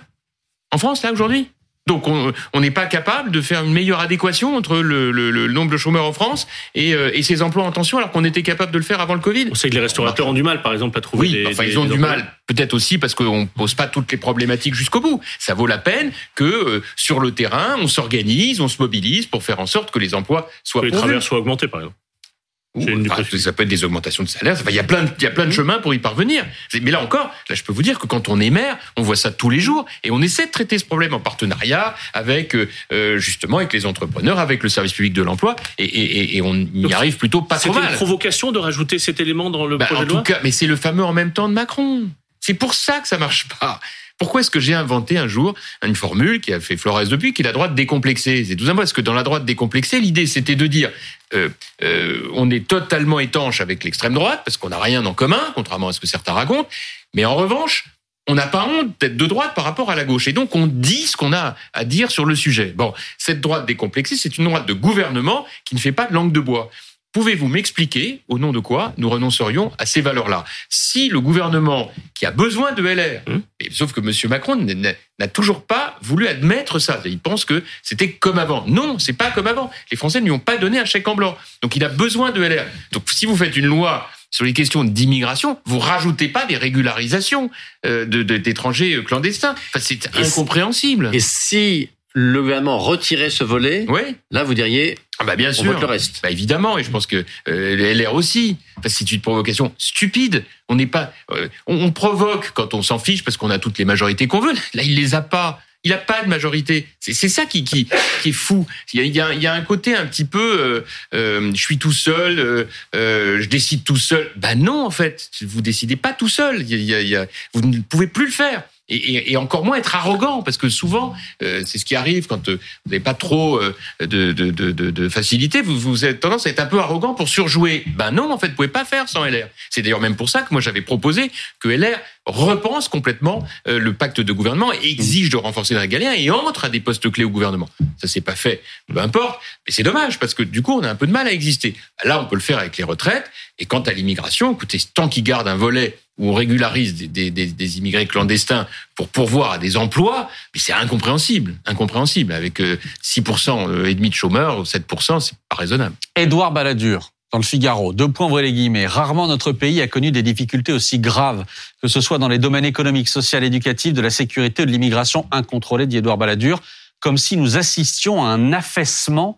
en 0.71 0.77
France, 0.77 1.03
là, 1.03 1.11
aujourd'hui? 1.11 1.49
Donc, 1.87 2.07
on 2.07 2.59
n'est 2.59 2.69
pas 2.69 2.85
capable 2.85 3.31
de 3.31 3.41
faire 3.41 3.63
une 3.63 3.73
meilleure 3.73 3.99
adéquation 3.99 4.55
entre 4.55 4.77
le, 4.77 5.09
le- 5.11 5.31
le 5.31 5.47
nombre 5.47 5.71
de 5.71 5.77
chômeurs 5.77 6.05
en 6.05 6.13
France 6.13 6.45
et, 6.75 6.93
euh, 6.93 7.09
et 7.15 7.23
ces 7.23 7.41
emplois 7.41 7.63
en 7.63 7.71
tension, 7.71 7.97
alors 7.97 8.11
qu'on 8.11 8.23
était 8.23 8.43
capable 8.43 8.71
de 8.71 8.77
le 8.77 8.83
faire 8.83 8.99
avant 8.99 9.15
le 9.15 9.19
Covid. 9.21 9.47
On 9.49 9.55
sait 9.55 9.69
que 9.71 9.73
les 9.75 9.79
restaurateurs 9.81 10.27
ont 10.27 10.33
du 10.33 10.43
mal, 10.43 10.61
par 10.61 10.73
exemple, 10.73 10.95
à 10.99 11.01
trouver 11.01 11.27
Oui, 11.27 11.33
des. 11.33 11.47
enfin, 11.47 11.63
des- 11.63 11.71
ils 11.71 11.79
ont 11.79 11.85
du 11.85 11.93
emplois. 11.93 12.09
mal, 12.09 12.37
peut-être 12.45 12.75
aussi 12.75 12.99
parce 12.99 13.15
qu'on 13.15 13.47
pose 13.47 13.73
pas 13.73 13.87
toutes 13.87 14.11
les 14.11 14.19
problématiques 14.19 14.75
jusqu'au 14.75 15.01
bout. 15.01 15.19
Ça 15.39 15.55
vaut 15.55 15.65
la 15.65 15.79
peine 15.79 16.11
que 16.35 16.43
euh, 16.43 16.83
sur 16.95 17.19
le 17.19 17.31
terrain, 17.31 17.75
on 17.79 17.87
s'organise, 17.87 18.61
on 18.61 18.67
se 18.67 18.79
mobilise 18.79 19.25
pour 19.25 19.41
faire 19.41 19.59
en 19.59 19.65
sorte 19.65 19.89
que 19.89 19.97
les 19.97 20.13
emplois 20.13 20.47
soient 20.63 20.81
Que 20.81 20.85
les 20.87 20.91
pourvus. 20.91 20.99
travailleurs 21.01 21.23
soient 21.23 21.39
augmentés, 21.39 21.67
par 21.67 21.79
exemple. 21.79 21.95
Ou, 21.95 22.01
C'est 22.01 22.27
une 22.29 22.58
des 22.58 22.58
enfin, 22.75 23.23
ça 23.37 23.51
peut 23.53 23.63
être 23.63 23.69
des 23.69 23.83
augmentations 23.83 24.23
de 24.23 24.29
salaire. 24.29 24.53
Enfin, 24.53 24.69
il 24.69 24.75
y 24.75 24.79
a 24.79 24.83
plein 24.83 25.03
de, 25.03 25.09
il 25.17 25.23
y 25.23 25.27
a 25.27 25.31
plein 25.31 25.45
de 25.45 25.51
chemins 25.51 25.79
pour 25.79 25.93
y 25.93 25.99
parvenir. 25.99 26.45
Mais 26.81 26.91
là 26.91 27.01
encore, 27.01 27.31
là, 27.49 27.55
je 27.55 27.63
peux 27.63 27.73
vous 27.73 27.81
dire 27.81 27.97
que 27.99 28.07
quand 28.07 28.29
on 28.29 28.39
est 28.39 28.49
maire, 28.49 28.77
on 28.97 29.01
voit 29.01 29.15
ça 29.15 29.31
tous 29.31 29.49
les 29.49 29.59
jours 29.59 29.85
et 30.03 30.11
on 30.11 30.21
essaie 30.21 30.45
de 30.45 30.51
traiter 30.51 30.77
ce 30.77 30.85
problème 30.85 31.13
en 31.13 31.19
partenariat 31.19 31.95
avec, 32.13 32.55
euh, 32.55 32.69
euh, 32.91 33.17
justement, 33.17 33.57
avec 33.57 33.73
les 33.73 33.85
entrepreneurs, 33.85 34.39
avec 34.39 34.61
le 34.63 34.69
service 34.69 34.93
public 34.93 35.13
de 35.13 35.21
l'emploi 35.23 35.55
et, 35.77 35.85
et- 35.85 36.37
et- 36.37 36.41
on 36.41 36.55
y 36.55 36.65
Donc, 36.83 36.91
arrive 36.93 37.17
plutôt 37.17 37.41
pas 37.41 37.57
trop 37.57 37.69
C'était 37.73 37.79
une 37.79 37.85
mal. 37.85 37.95
provocation 37.95 38.51
de 38.51 38.59
rajouter 38.59 38.99
cet 38.99 39.19
élément 39.19 39.49
dans 39.49 39.65
le 39.65 39.77
Bah, 39.77 39.85
projet 39.87 40.01
en 40.01 40.05
de 40.05 40.09
loi? 40.09 40.17
tout 40.21 40.31
cas, 40.33 40.39
mais 40.43 40.51
c'est 40.51 40.67
le 40.67 40.75
fameux 40.75 41.03
en 41.03 41.13
même 41.13 41.31
temps 41.33 41.49
de 41.49 41.53
Macron. 41.53 42.09
C'est 42.39 42.53
pour 42.53 42.73
ça 42.73 42.99
que 42.99 43.07
ça 43.07 43.17
marche 43.17 43.47
pas. 43.59 43.79
Pourquoi 44.19 44.41
est-ce 44.41 44.51
que 44.51 44.59
j'ai 44.59 44.73
inventé 44.73 45.17
un 45.17 45.27
jour 45.27 45.55
une 45.83 45.95
formule 45.95 46.41
qui 46.41 46.53
a 46.53 46.59
fait 46.59 46.77
Flores 46.77 47.07
depuis, 47.07 47.33
qui 47.33 47.41
est 47.41 47.45
la 47.45 47.53
droite 47.53 47.73
décomplexée? 47.73 48.45
C'est 48.45 48.55
tout 48.55 48.65
simplement 48.65 48.81
parce 48.81 48.93
que 48.93 49.01
dans 49.01 49.13
la 49.13 49.23
droite 49.23 49.45
décomplexée, 49.45 49.99
l'idée 49.99 50.27
c'était 50.27 50.55
de 50.55 50.67
dire 50.67 50.91
euh, 51.33 51.49
euh, 51.83 52.27
on 52.33 52.51
est 52.51 52.67
totalement 52.67 53.19
étanche 53.19 53.61
avec 53.61 53.83
l'extrême 53.83 54.13
droite 54.13 54.41
parce 54.45 54.57
qu'on 54.57 54.69
n'a 54.69 54.79
rien 54.79 55.05
en 55.05 55.13
commun, 55.13 55.41
contrairement 55.55 55.87
à 55.87 55.93
ce 55.93 56.01
que 56.01 56.07
certains 56.07 56.33
racontent. 56.33 56.67
Mais 57.13 57.23
en 57.23 57.35
revanche, 57.35 57.85
on 58.27 58.35
n'a 58.35 58.45
pas 58.45 58.67
honte 58.67 58.93
d'être 58.99 59.17
de 59.17 59.25
droite 59.25 59.55
par 59.55 59.63
rapport 59.63 59.89
à 59.89 59.95
la 59.95 60.03
gauche. 60.03 60.27
Et 60.27 60.33
donc, 60.33 60.55
on 60.55 60.67
dit 60.67 61.07
ce 61.07 61.17
qu'on 61.17 61.33
a 61.33 61.55
à 61.73 61.83
dire 61.83 62.11
sur 62.11 62.25
le 62.25 62.35
sujet. 62.35 62.73
Bon, 62.75 62.93
cette 63.17 63.41
droite 63.41 63.65
décomplexée, 63.65 64.17
c'est 64.17 64.37
une 64.37 64.45
droite 64.45 64.67
de 64.67 64.73
gouvernement 64.73 65.45
qui 65.65 65.73
ne 65.73 65.79
fait 65.79 65.91
pas 65.91 66.05
de 66.05 66.13
langue 66.13 66.31
de 66.31 66.39
bois. 66.39 66.69
Pouvez-vous 67.11 67.47
m'expliquer 67.47 68.21
au 68.27 68.37
nom 68.37 68.51
de 68.51 68.59
quoi 68.59 68.93
nous 68.97 69.09
renoncerions 69.09 69.71
à 69.79 69.85
ces 69.87 69.99
valeurs-là? 70.01 70.45
Si 70.69 71.09
le 71.09 71.19
gouvernement 71.19 71.91
qui 72.13 72.25
a 72.27 72.31
besoin 72.31 72.71
de 72.73 72.83
LR, 72.83 73.21
Hum. 73.27 73.41
et 73.59 73.69
sauf 73.71 73.93
que 73.93 73.99
M. 73.99 74.11
Macron 74.29 74.55
n'a 74.57 75.27
toujours 75.27 75.63
pas 75.65 75.97
voulu 76.03 76.27
admettre 76.27 76.77
ça, 76.77 77.01
il 77.05 77.17
pense 77.19 77.45
que 77.45 77.63
c'était 77.81 78.11
comme 78.11 78.37
avant. 78.37 78.63
Non, 78.67 78.99
c'est 78.99 79.13
pas 79.13 79.31
comme 79.31 79.47
avant. 79.47 79.71
Les 79.91 79.97
Français 79.97 80.19
ne 80.19 80.25
lui 80.25 80.31
ont 80.31 80.39
pas 80.39 80.57
donné 80.57 80.77
un 80.77 80.85
chèque 80.85 81.07
en 81.07 81.15
blanc. 81.15 81.35
Donc 81.63 81.75
il 81.75 81.83
a 81.83 81.89
besoin 81.89 82.31
de 82.31 82.41
LR. 82.43 82.65
Donc 82.91 83.03
si 83.09 83.25
vous 83.25 83.35
faites 83.35 83.57
une 83.57 83.65
loi 83.65 84.07
sur 84.31 84.45
les 84.45 84.53
questions 84.53 84.83
d'immigration, 84.83 85.57
vous 85.65 85.79
rajoutez 85.79 86.27
pas 86.27 86.45
des 86.45 86.57
régularisations 86.57 87.49
euh, 87.87 88.05
de- 88.05 88.21
de- 88.21 88.37
d'étrangers 88.37 88.93
euh, 88.93 89.01
clandestins. 89.01 89.53
Enfin, 89.53 89.79
c'est 89.79 90.15
incompréhensible. 90.15 91.09
Et 91.13 91.19
si 91.19 91.89
le 92.21 92.41
gouvernement 92.41 92.77
retirait 92.79 93.29
ce 93.29 93.43
volet, 93.43 93.85
Oui. 93.87 94.01
là 94.31 94.43
vous 94.43 94.53
diriez 94.53 94.97
Ah 95.19 95.23
bah 95.23 95.35
bien 95.37 95.51
on 95.51 95.53
sûr. 95.53 95.71
vote 95.71 95.79
le 95.79 95.85
reste. 95.87 96.19
Bah 96.21 96.29
évidemment, 96.31 96.77
et 96.77 96.83
je 96.83 96.89
pense 96.91 97.07
que 97.07 97.23
euh, 97.47 97.93
LR 97.93 98.13
aussi. 98.13 98.57
Enfin, 98.77 98.89
c'est 98.89 99.09
une 99.11 99.21
provocation 99.21 99.73
stupide. 99.77 100.43
On 100.67 100.75
n'est 100.75 100.85
pas, 100.87 101.13
euh, 101.31 101.47
on, 101.67 101.75
on 101.81 101.91
provoque 101.91 102.51
quand 102.53 102.73
on 102.73 102.81
s'en 102.81 102.99
fiche 102.99 103.23
parce 103.23 103.37
qu'on 103.37 103.49
a 103.49 103.59
toutes 103.59 103.77
les 103.77 103.85
majorités 103.85 104.27
qu'on 104.27 104.41
veut. 104.41 104.53
Là, 104.73 104.83
il 104.83 104.95
les 104.95 105.15
a 105.15 105.21
pas. 105.21 105.61
Il 105.85 105.93
a 105.93 105.97
pas 105.97 106.23
de 106.23 106.27
majorité. 106.27 106.87
C'est 106.99 107.13
ça 107.29 107.45
qui, 107.45 107.63
qui, 107.63 107.87
qui 108.21 108.29
est 108.29 108.33
fou. 108.33 108.67
Il 108.93 108.99
y, 108.99 109.21
a, 109.21 109.31
il, 109.33 109.41
y 109.41 109.47
a, 109.47 109.53
un 109.53 109.61
côté 109.61 109.95
un 109.95 110.05
petit 110.05 110.25
peu, 110.25 110.59
euh, 110.59 110.81
euh, 111.15 111.51
je 111.55 111.61
suis 111.61 111.77
tout 111.77 111.93
seul, 111.93 112.67
je 112.93 113.45
décide 113.45 113.85
tout 113.85 113.95
seul. 113.95 114.29
Bah 114.35 114.55
non, 114.55 114.85
en 114.85 114.89
fait, 114.91 115.29
vous 115.41 115.61
décidez 115.61 115.95
pas 115.95 116.11
tout 116.11 116.27
seul. 116.27 116.63
Il 116.63 116.67
y 116.69 116.73
a, 116.73 116.77
il 116.77 116.83
y 116.83 116.93
a- 116.95 117.01
il 117.01 117.07
y 117.07 117.15
a- 117.15 117.27
vous 117.53 117.61
ne 117.61 117.79
pouvez 117.79 118.07
plus 118.07 118.25
le 118.25 118.31
faire. 118.31 118.63
Et, 118.89 118.95
et, 118.95 119.31
et 119.31 119.37
encore 119.37 119.63
moins 119.63 119.77
être 119.77 119.95
arrogant, 119.95 120.41
parce 120.41 120.57
que 120.57 120.69
souvent, 120.69 121.13
euh, 121.43 121.63
c'est 121.65 121.77
ce 121.77 121.85
qui 121.85 121.95
arrive 121.95 122.27
quand 122.27 122.49
euh, 122.49 122.59
vous 122.85 122.91
n'avez 122.91 122.99
pas 122.99 123.13
trop 123.13 123.57
euh, 123.57 123.75
de, 123.99 124.31
de, 124.31 124.51
de, 124.51 124.71
de, 124.71 125.09
facilité, 125.09 125.61
vous, 125.61 125.79
vous 125.79 126.03
avez 126.03 126.17
tendance 126.17 126.47
à 126.47 126.49
être 126.49 126.59
un 126.59 126.65
peu 126.65 126.79
arrogant 126.79 127.13
pour 127.13 127.29
surjouer. 127.29 127.83
Ben 127.87 128.11
non, 128.11 128.31
en 128.31 128.37
fait, 128.37 128.47
vous 128.49 128.55
pouvez 128.55 128.67
pas 128.67 128.85
faire 128.85 129.07
sans 129.07 129.25
LR. 129.25 129.47
C'est 129.69 129.81
d'ailleurs 129.81 130.01
même 130.01 130.15
pour 130.15 130.29
ça 130.29 130.41
que 130.41 130.47
moi 130.51 130.61
j'avais 130.61 130.81
proposé 130.81 131.31
que 131.59 131.69
LR 131.69 131.99
repense 132.29 132.87
complètement 132.87 133.45
euh, 133.67 133.79
le 133.79 133.93
pacte 133.93 134.21
de 134.21 134.33
gouvernement 134.33 134.71
et 134.73 134.89
exige 134.89 135.29
de 135.29 135.37
renforcer 135.37 135.73
le 135.73 135.79
régalien 135.79 136.13
et 136.13 136.29
entre 136.29 136.65
à 136.65 136.69
des 136.69 136.79
postes 136.79 137.09
clés 137.11 137.23
au 137.23 137.29
gouvernement. 137.29 137.69
Ça 137.97 138.07
s'est 138.07 138.21
pas 138.21 138.35
fait, 138.35 138.61
peu 138.87 138.99
importe, 138.99 139.39
mais 139.67 139.73
c'est 139.73 139.83
dommage 139.83 140.19
parce 140.19 140.33
que 140.33 140.43
du 140.43 140.61
coup 140.61 140.73
on 140.73 140.83
a 140.83 140.89
un 140.89 140.95
peu 140.95 141.07
de 141.07 141.11
mal 141.11 141.27
à 141.27 141.31
exister. 141.31 141.75
Là, 142.03 142.21
on 142.21 142.25
peut 142.25 142.35
le 142.35 142.41
faire 142.41 142.59
avec 142.59 142.77
les 142.77 142.83
retraites 142.83 143.29
et 143.59 143.65
quant 143.65 143.81
à 143.81 143.91
l'immigration, 143.91 144.53
écoutez, 144.53 144.79
tant 144.93 145.09
qu'ils 145.09 145.23
gardent 145.23 145.47
un 145.47 145.55
volet 145.55 145.97
où 146.17 146.29
on 146.29 146.33
régularise 146.33 146.95
des, 146.95 147.31
des, 147.31 147.77
immigrés 147.77 148.05
clandestins 148.05 148.67
pour 148.95 149.07
pourvoir 149.07 149.53
à 149.53 149.57
des 149.57 149.77
emplois, 149.77 150.29
mais 150.53 150.59
c'est 150.59 150.73
incompréhensible, 150.73 151.55
incompréhensible. 151.65 152.33
Avec 152.33 152.59
euh, 152.59 152.77
6% 153.03 153.85
et 153.85 153.95
demi 153.95 154.09
de 154.09 154.15
chômeurs, 154.15 154.63
7%, 154.63 155.19
c'est 155.21 155.35
pas 155.47 155.55
raisonnable. 155.55 155.95
Édouard 156.15 156.51
Balladur, 156.51 157.11
dans 157.31 157.39
le 157.39 157.43
Figaro, 157.43 157.93
deux 157.93 158.09
points 158.09 158.27
ouvrez 158.27 158.41
les 158.41 158.53
guillemets. 158.53 158.87
Rarement 158.87 159.27
notre 159.27 159.51
pays 159.51 159.81
a 159.81 159.87
connu 159.87 160.11
des 160.11 160.23
difficultés 160.23 160.73
aussi 160.73 160.99
graves, 160.99 161.45
que 161.81 161.87
ce 161.87 162.01
soit 162.01 162.17
dans 162.17 162.27
les 162.27 162.39
domaines 162.39 162.65
économiques, 162.65 163.07
social, 163.07 163.43
éducatifs, 163.43 163.93
de 163.93 164.01
la 164.01 164.09
sécurité 164.09 164.63
ou 164.63 164.65
de 164.65 164.71
l'immigration 164.71 165.27
incontrôlée, 165.31 165.85
dit 165.85 165.97
Édouard 165.97 166.17
Balladur, 166.17 166.61
comme 166.99 167.17
si 167.17 167.37
nous 167.37 167.55
assistions 167.55 168.23
à 168.23 168.29
un 168.29 168.51
affaissement 168.51 169.37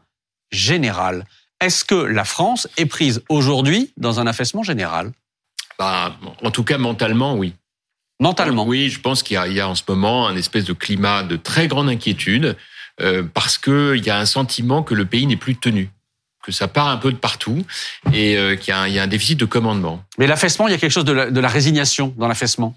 général. 0.52 1.26
Est-ce 1.62 1.86
que 1.86 1.96
la 1.96 2.26
France 2.26 2.68
est 2.78 2.86
prise 2.88 3.22
aujourd'hui 3.30 3.94
dans 3.98 4.20
un 4.20 4.28
affaissement 4.28 4.64
général? 4.64 5.12
Bah, 5.80 6.18
en 6.44 6.52
tout 6.52 6.64
cas, 6.64 6.78
mentalement, 6.78 7.36
oui. 7.36 7.54
Mentalement 8.20 8.66
Oui, 8.66 8.90
je 8.90 9.00
pense 9.00 9.24
qu'il 9.24 9.36
y, 9.36 9.38
a- 9.38 9.48
il 9.48 9.54
y 9.54 9.60
a 9.60 9.68
en 9.68 9.74
ce 9.76 9.84
moment 9.88 10.28
un 10.28 10.36
espèce 10.36 10.66
de 10.66 10.74
climat 10.74 11.24
de 11.24 11.38
très 11.38 11.68
grande 11.68 11.90
inquiétude 11.90 12.56
euh, 13.00 13.24
parce 13.24 13.58
que 13.58 13.96
il 13.98 14.06
y 14.06 14.10
a 14.12 14.20
un 14.20 14.26
sentiment 14.28 14.84
que 14.84 14.94
le 14.94 15.06
pays 15.06 15.26
n'est 15.26 15.38
plus 15.38 15.56
tenu, 15.56 15.90
que 16.44 16.52
ça 16.52 16.68
part 16.68 16.88
un 16.90 16.98
peu 16.98 17.12
de 17.12 17.18
partout 17.18 17.66
et 18.14 18.38
euh, 18.38 18.56
qu'il 18.56 18.70
y, 18.74 18.78
a 18.78 18.82
un- 18.82 18.88
il 18.88 18.94
y 18.94 19.00
a 19.00 19.04
un 19.04 19.08
déficit 19.08 19.40
de 19.40 19.46
commandement. 19.46 20.04
Mais 20.20 20.28
l'affaissement, 20.28 20.68
il 20.68 20.72
y 20.72 20.74
a 20.76 20.78
quelque 20.78 20.92
chose 20.92 21.06
de 21.06 21.14
la, 21.14 21.32
de 21.32 21.40
la 21.40 21.48
résignation 21.48 22.14
dans 22.18 22.28
l'affaissement? 22.28 22.76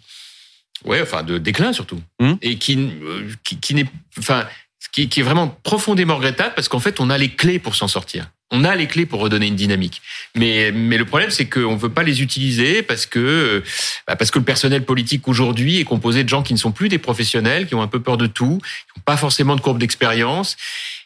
Ouais, 0.85 1.03
enfin 1.03 1.23
de 1.23 1.37
déclin 1.39 1.73
surtout, 1.75 2.01
Hum. 2.21 2.39
et 2.43 2.57
qui, 2.59 2.77
euh, 2.79 3.29
qui, 3.45 3.59
qui 3.59 3.75
n'est, 3.75 3.87
enfin, 4.19 4.47
qui, 4.93 5.09
qui 5.09 5.21
est 5.21 5.23
vraiment 5.23 5.49
profondément 5.63 6.17
regrettable 6.17 6.53
parce 6.55 6.69
qu'en 6.69 6.81
fait, 6.81 7.01
on 7.01 7.11
a 7.11 7.19
les 7.19 7.31
clés 7.31 7.59
pour 7.59 7.75
s'en 7.75 7.89
sortir. 7.89 8.29
On 8.51 8.63
a 8.63 8.77
les 8.77 8.87
clés 8.87 9.07
pour 9.07 9.21
redonner 9.21 9.49
une 9.49 9.57
dynamique. 9.57 10.01
Mais, 10.37 10.71
mais 10.71 10.97
le 10.97 11.05
problème, 11.05 11.31
c'est 11.31 11.47
qu'on 11.47 11.73
ne 11.73 11.79
veut 11.79 11.89
pas 11.89 12.05
les 12.05 12.23
utiliser 12.23 12.83
parce 12.83 13.05
que, 13.07 13.19
euh, 13.19 13.65
bah, 14.07 14.15
parce 14.15 14.31
que 14.31 14.39
le 14.39 14.45
personnel 14.45 14.85
politique 14.85 15.27
aujourd'hui 15.27 15.81
est 15.81 15.85
composé 15.85 16.23
de 16.23 16.29
gens 16.29 16.43
qui 16.43 16.53
ne 16.53 16.59
sont 16.59 16.71
plus 16.71 16.89
des 16.89 16.99
professionnels, 16.99 17.67
qui 17.67 17.75
ont 17.75 17.83
un 17.83 17.89
peu 17.89 18.01
peur 18.01 18.17
de 18.17 18.27
tout, 18.29 18.59
qui 18.63 18.99
n'ont 18.99 19.03
pas 19.05 19.17
forcément 19.17 19.57
de 19.57 19.61
courbe 19.61 19.79
d'expérience. 19.79 20.57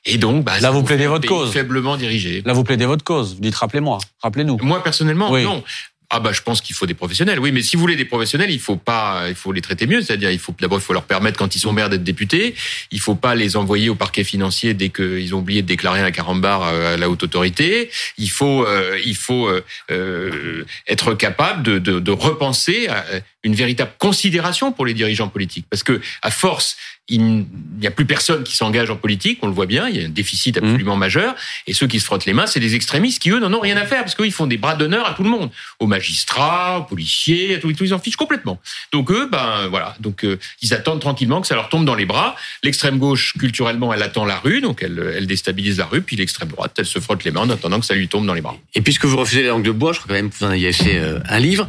Et 0.04 0.18
donc, 0.18 0.44
bah, 0.44 0.60
Là, 0.60 0.70
vous 0.70 0.82
plaidez 0.82 1.06
votre 1.06 1.26
cause. 1.26 1.52
Faiblement 1.52 1.96
dirigé. 1.96 2.42
Là, 2.44 2.52
vous 2.52 2.64
plaidez 2.64 2.84
votre 2.84 3.04
cause. 3.04 3.34
Vous 3.34 3.40
dites, 3.40 3.54
rappelez-moi, 3.54 3.98
rappelez-nous. 4.22 4.58
Moi 4.60 4.82
personnellement, 4.82 5.30
Oui. 5.30 5.44
non. 5.44 5.62
Ah 6.10 6.20
bah 6.20 6.32
je 6.32 6.40
pense 6.40 6.62
qu'il 6.62 6.74
faut 6.74 6.86
des 6.86 6.94
professionnels. 6.94 7.38
Oui, 7.38 7.52
mais 7.52 7.60
si 7.60 7.76
vous 7.76 7.80
voulez 7.82 7.94
des 7.94 8.06
professionnels, 8.06 8.50
il 8.50 8.60
faut 8.60 8.76
pas, 8.76 9.26
il 9.28 9.34
faut 9.34 9.52
les 9.52 9.60
traiter 9.60 9.86
mieux. 9.86 10.00
C'est-à-dire, 10.00 10.30
il 10.30 10.38
faut 10.38 10.54
d'abord 10.58 10.78
il 10.78 10.82
faut 10.82 10.94
leur 10.94 11.04
permettre 11.04 11.38
quand 11.38 11.54
ils 11.54 11.58
sont 11.58 11.72
maires 11.72 11.90
d'être 11.90 12.02
députés. 12.02 12.54
Il 12.90 13.00
faut 13.00 13.14
pas 13.14 13.34
les 13.34 13.58
envoyer 13.58 13.90
au 13.90 13.94
parquet 13.94 14.24
financier 14.24 14.72
dès 14.72 14.88
qu'ils 14.88 15.34
ont 15.34 15.40
oublié 15.40 15.60
de 15.60 15.66
déclarer 15.66 16.00
un 16.00 16.10
carambar 16.10 16.62
euh, 16.62 16.94
à 16.94 16.96
la 16.96 17.10
haute 17.10 17.24
autorité. 17.24 17.90
Il 18.16 18.30
faut, 18.30 18.64
euh, 18.64 18.98
il 19.04 19.16
faut 19.16 19.48
euh, 19.48 19.62
euh, 19.90 20.64
être 20.86 21.12
capable 21.12 21.62
de, 21.62 21.78
de, 21.78 22.00
de 22.00 22.10
repenser 22.10 22.88
à 22.88 23.04
une 23.44 23.54
véritable 23.54 23.92
considération 23.98 24.72
pour 24.72 24.86
les 24.86 24.94
dirigeants 24.94 25.28
politiques, 25.28 25.66
parce 25.68 25.82
que 25.82 26.00
à 26.22 26.30
force 26.30 26.76
il 27.08 27.46
n'y 27.78 27.86
a 27.86 27.90
plus 27.90 28.04
personne 28.04 28.44
qui 28.44 28.54
s'engage 28.54 28.90
en 28.90 28.96
politique, 28.96 29.38
on 29.42 29.46
le 29.46 29.52
voit 29.52 29.66
bien, 29.66 29.88
il 29.88 29.96
y 29.96 30.02
a 30.02 30.06
un 30.06 30.10
déficit 30.10 30.58
absolument 30.58 30.96
majeur, 30.96 31.34
et 31.66 31.72
ceux 31.72 31.86
qui 31.86 32.00
se 32.00 32.04
frottent 32.04 32.26
les 32.26 32.34
mains, 32.34 32.46
c'est 32.46 32.60
les 32.60 32.74
extrémistes 32.74 33.22
qui, 33.22 33.30
eux, 33.30 33.40
n'en 33.40 33.52
ont 33.52 33.60
rien 33.60 33.76
à 33.78 33.86
faire, 33.86 34.00
parce 34.00 34.14
qu'eux, 34.14 34.26
ils 34.26 34.32
font 34.32 34.46
des 34.46 34.58
bras 34.58 34.74
d'honneur 34.74 35.06
à 35.06 35.14
tout 35.14 35.22
le 35.22 35.30
monde, 35.30 35.50
aux 35.78 35.86
magistrats, 35.86 36.80
aux 36.80 36.82
policiers, 36.82 37.54
à 37.54 37.58
tout, 37.58 37.70
ils 37.70 37.94
en 37.94 37.98
fichent 37.98 38.16
complètement. 38.16 38.60
Donc 38.92 39.10
eux, 39.10 39.28
ben 39.30 39.68
voilà, 39.68 39.96
donc 40.00 40.24
euh, 40.24 40.38
ils 40.60 40.74
attendent 40.74 41.00
tranquillement 41.00 41.40
que 41.40 41.46
ça 41.46 41.54
leur 41.54 41.70
tombe 41.70 41.84
dans 41.86 41.94
les 41.94 42.04
bras. 42.06 42.36
L'extrême 42.62 42.98
gauche, 42.98 43.34
culturellement, 43.38 43.94
elle 43.94 44.02
attend 44.02 44.26
la 44.26 44.38
rue, 44.38 44.60
donc 44.60 44.82
elle, 44.82 45.12
elle 45.16 45.26
déstabilise 45.26 45.78
la 45.78 45.86
rue, 45.86 46.02
puis 46.02 46.16
l'extrême 46.16 46.48
droite, 46.48 46.74
elle 46.78 46.86
se 46.86 46.98
frotte 46.98 47.24
les 47.24 47.30
mains 47.30 47.42
en 47.42 47.50
attendant 47.50 47.80
que 47.80 47.86
ça 47.86 47.94
lui 47.94 48.08
tombe 48.08 48.26
dans 48.26 48.34
les 48.34 48.42
bras. 48.42 48.56
Et 48.74 48.82
puisque 48.82 49.06
vous 49.06 49.16
refusez 49.16 49.42
la 49.42 49.48
langue 49.48 49.64
de 49.64 49.70
bois, 49.70 49.92
je 49.92 50.00
crois 50.00 50.08
quand 50.08 50.14
même 50.14 50.30
que 50.30 50.36
vous 50.36 50.44
en 50.44 50.50
avez 50.50 50.72
fait 50.72 50.98
euh, 50.98 51.20
un 51.26 51.38
livre. 51.38 51.68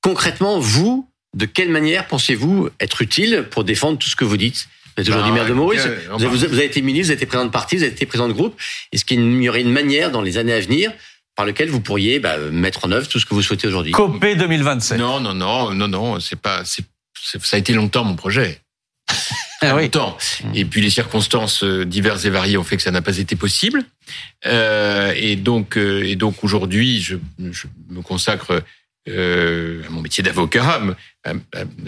Concrètement, 0.00 0.58
vous, 0.58 1.08
de 1.34 1.44
quelle 1.44 1.68
manière 1.68 2.06
pensez-vous 2.06 2.70
être 2.80 3.02
utile 3.02 3.46
pour 3.50 3.64
défendre 3.64 3.98
tout 3.98 4.08
ce 4.08 4.16
que 4.16 4.24
vous 4.24 4.36
dites? 4.36 4.68
Vous 4.98 5.02
êtes 5.02 5.10
aujourd'hui 5.10 5.30
Bah, 5.30 5.38
maire 5.38 5.48
de 5.48 5.54
Maurice, 5.54 5.86
écoutez, 5.86 6.26
vous, 6.26 6.42
avez, 6.42 6.48
vous 6.48 6.54
avez 6.54 6.64
été 6.64 6.82
ministre, 6.82 7.06
vous 7.06 7.10
avez 7.12 7.18
été 7.18 7.26
président 7.26 7.46
de 7.46 7.52
parti, 7.52 7.76
vous 7.76 7.82
avez 7.84 7.92
été 7.92 8.04
président 8.04 8.26
de 8.26 8.32
groupe. 8.32 8.60
Est-ce 8.90 9.04
qu'il 9.04 9.42
y 9.42 9.48
aurait 9.48 9.60
une 9.60 9.70
manière 9.70 10.10
dans 10.10 10.22
les 10.22 10.38
années 10.38 10.52
à 10.52 10.58
venir 10.58 10.92
par 11.36 11.46
lequel 11.46 11.68
vous 11.70 11.80
pourriez 11.80 12.18
bah, 12.18 12.36
mettre 12.50 12.84
en 12.84 12.90
œuvre 12.90 13.06
tout 13.06 13.20
ce 13.20 13.26
que 13.26 13.32
vous 13.32 13.42
souhaitez 13.42 13.68
aujourd'hui? 13.68 13.92
Copé 13.92 14.34
2027. 14.34 14.98
Non, 14.98 15.20
non, 15.20 15.34
non, 15.34 15.72
non, 15.72 15.86
non, 15.86 16.18
c'est 16.18 16.40
pas, 16.40 16.64
ça 16.64 16.82
a 17.52 17.58
été 17.58 17.72
longtemps 17.74 18.04
mon 18.04 18.16
projet. 18.16 18.60
Ah 19.60 19.74
oui. 19.74 19.82
longtemps. 19.82 20.16
Et 20.54 20.64
puis 20.64 20.80
les 20.80 20.88
circonstances 20.88 21.64
euh, 21.64 21.84
diverses 21.84 22.24
et 22.24 22.30
variées 22.30 22.56
ont 22.56 22.62
fait 22.62 22.76
que 22.76 22.82
ça 22.82 22.92
n'a 22.92 23.02
pas 23.02 23.18
été 23.18 23.34
possible. 23.34 23.82
Euh, 24.46 25.12
et 25.16 25.34
donc, 25.34 25.76
euh, 25.76 26.04
et 26.04 26.14
donc 26.14 26.44
aujourd'hui, 26.44 27.00
je, 27.00 27.16
je 27.50 27.66
me 27.90 28.00
consacre 28.00 28.62
euh, 29.08 29.82
à 29.86 29.90
mon 29.90 30.00
métier 30.00 30.22
d'avocat, 30.22 30.80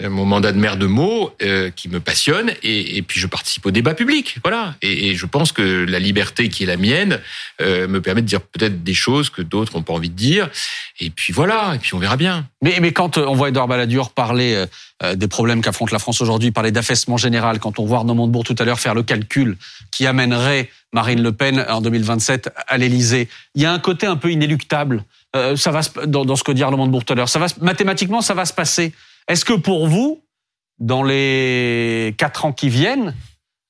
mon 0.09 0.25
mandat 0.25 0.51
de 0.51 0.59
maire 0.59 0.77
de 0.77 0.85
Meaux, 0.85 1.33
qui 1.75 1.89
me 1.89 1.99
passionne, 1.99 2.51
et, 2.63 3.01
puis 3.01 3.19
je 3.19 3.27
participe 3.27 3.65
au 3.65 3.71
débat 3.71 3.93
public. 3.93 4.37
Voilà. 4.43 4.75
Et, 4.81 5.15
je 5.15 5.25
pense 5.25 5.51
que 5.51 5.85
la 5.87 5.99
liberté 5.99 6.49
qui 6.49 6.63
est 6.63 6.67
la 6.67 6.77
mienne 6.77 7.19
euh, 7.61 7.87
me 7.87 8.01
permet 8.01 8.21
de 8.21 8.27
dire 8.27 8.41
peut-être 8.41 8.83
des 8.83 8.93
choses 8.93 9.29
que 9.29 9.41
d'autres 9.41 9.75
n'ont 9.75 9.83
pas 9.83 9.93
envie 9.93 10.09
de 10.09 10.15
dire. 10.15 10.49
Et 10.99 11.09
puis 11.09 11.33
voilà. 11.33 11.75
Et 11.75 11.79
puis 11.79 11.93
on 11.93 11.99
verra 11.99 12.17
bien. 12.17 12.47
Mais, 12.61 12.91
quand 12.91 13.17
euh, 13.17 13.25
on 13.25 13.35
voit 13.35 13.49
Edouard 13.49 13.67
Balladur 13.67 14.11
parler 14.11 14.65
euh, 15.03 15.15
des 15.15 15.27
problèmes 15.27 15.61
qu'affronte 15.61 15.91
la 15.91 15.99
France 15.99 16.21
aujourd'hui, 16.21 16.51
parler 16.51 16.71
d'affaissement 16.71 17.17
général, 17.17 17.59
quand 17.59 17.79
on 17.79 17.85
voit 17.85 17.99
Arnaud 17.99 18.13
Montebourg 18.13 18.43
tout 18.43 18.55
à 18.57 18.63
l'heure 18.65 18.79
faire 18.79 18.93
le 18.93 19.03
calcul 19.03 19.57
qui 19.91 20.05
amènerait 20.05 20.69
Marine 20.93 21.21
Le 21.21 21.31
Pen 21.31 21.65
en 21.69 21.81
2027 21.81 22.49
à 22.67 22.77
l'Élysée, 22.77 23.29
il 23.55 23.61
y 23.61 23.65
a 23.65 23.73
un 23.73 23.79
côté 23.79 24.07
un 24.07 24.15
peu 24.15 24.31
inéluctable. 24.31 25.03
Ça 25.55 25.71
va 25.71 25.79
dans, 26.07 26.35
ce 26.35 26.43
que 26.43 26.51
dit 26.51 26.61
Arnaud 26.61 26.75
Montebourg 26.75 27.05
tout 27.05 27.13
à 27.13 27.15
l'heure. 27.15 27.29
Ça 27.29 27.39
va 27.39 27.47
mathématiquement, 27.61 28.21
ça 28.21 28.33
va 28.33 28.43
se 28.43 28.51
passer. 28.51 28.91
Est-ce 29.31 29.45
que 29.45 29.53
pour 29.53 29.87
vous, 29.87 30.21
dans 30.79 31.03
les 31.03 32.13
quatre 32.17 32.43
ans 32.43 32.51
qui 32.51 32.67
viennent, 32.67 33.15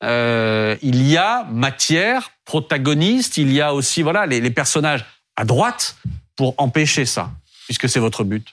euh, 0.03 0.76
il 0.82 1.07
y 1.07 1.18
a 1.18 1.43
matière 1.51 2.32
protagoniste, 2.45 3.38
il 3.38 3.53
y 3.53 3.62
a 3.62 3.72
aussi 3.76 4.01
voilà 4.01 4.26
les, 4.26 4.41
les 4.41 4.49
personnages 4.49 5.05
à 5.36 5.45
droite 5.45 5.97
pour 6.36 6.55
empêcher 6.57 7.05
ça, 7.05 7.30
puisque 7.68 7.88
c'est 7.88 7.99
votre 7.99 8.24
but? 8.24 8.47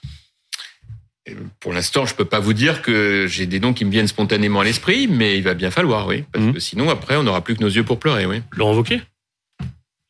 Pour 1.59 1.73
l'instant, 1.73 2.05
je 2.05 2.13
peux 2.13 2.25
pas 2.25 2.39
vous 2.39 2.53
dire 2.53 2.83
que 2.83 3.25
j'ai 3.27 3.47
des 3.47 3.59
noms 3.59 3.73
qui 3.73 3.85
me 3.85 3.91
viennent 3.91 4.07
spontanément 4.07 4.59
à 4.59 4.63
l'esprit, 4.63 5.07
mais 5.07 5.35
il 5.35 5.43
va 5.43 5.55
bien 5.55 5.71
falloir, 5.71 6.05
oui. 6.05 6.25
Parce 6.31 6.45
Mhm. 6.45 6.53
que 6.53 6.59
sinon, 6.59 6.89
après, 6.91 7.15
on 7.15 7.23
n'aura 7.23 7.41
plus 7.43 7.55
que 7.55 7.61
nos 7.61 7.69
yeux 7.69 7.83
pour 7.83 7.97
pleurer, 7.97 8.27
oui. 8.27 8.43
Laurent 8.51 8.75
Wauquiez? 8.75 9.01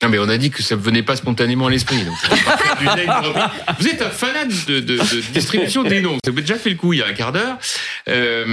Non, 0.01 0.07
mais 0.07 0.17
on 0.17 0.29
a 0.29 0.37
dit 0.37 0.49
que 0.49 0.63
ça 0.63 0.77
ne 0.77 0.81
venait 0.81 1.03
pas 1.03 1.17
spontanément 1.17 1.67
à 1.67 1.69
l'esprit. 1.69 1.97
donc. 2.05 2.15
Vous 3.79 3.87
êtes 3.87 4.01
un 4.01 4.09
fanat 4.09 4.45
de, 4.45 4.79
de- 4.79 4.95
de 4.97 5.21
distribution 5.33 5.83
des 5.83 5.99
noms. 5.99 6.17
Vous 6.23 6.29
avez 6.31 6.41
déjà 6.41 6.55
fait 6.55 6.69
le 6.69 6.77
coup 6.77 6.93
il 6.93 6.99
y 6.99 7.01
a 7.01 7.07
un 7.07 7.13
quart 7.13 7.33
d'heure. 7.33 7.57
Euh, 8.07 8.45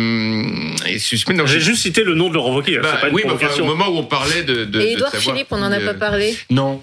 J'ai 0.84 1.60
juste 1.60 1.82
cité 1.82 2.02
le 2.02 2.14
nom 2.14 2.30
de 2.30 2.34
Laurent 2.34 2.52
Wauquiez. 2.52 2.78
bah, 2.78 2.96
pas 3.00 3.08
une 3.10 3.14
oui, 3.14 3.22
bah, 3.24 3.34
enfin, 3.36 3.62
au 3.62 3.64
moment 3.64 3.86
où 3.88 3.98
on 3.98 4.04
parlait 4.04 4.42
de, 4.42 4.64
de, 4.64 4.80
Et 4.80 4.84
de 4.84 4.90
Édouard 4.96 5.12
Philippe, 5.14 5.46
on 5.52 5.58
n'en 5.58 5.70
a 5.70 5.78
euh, 5.78 5.86
pas 5.86 5.94
parlé. 5.94 6.36
Non. 6.50 6.82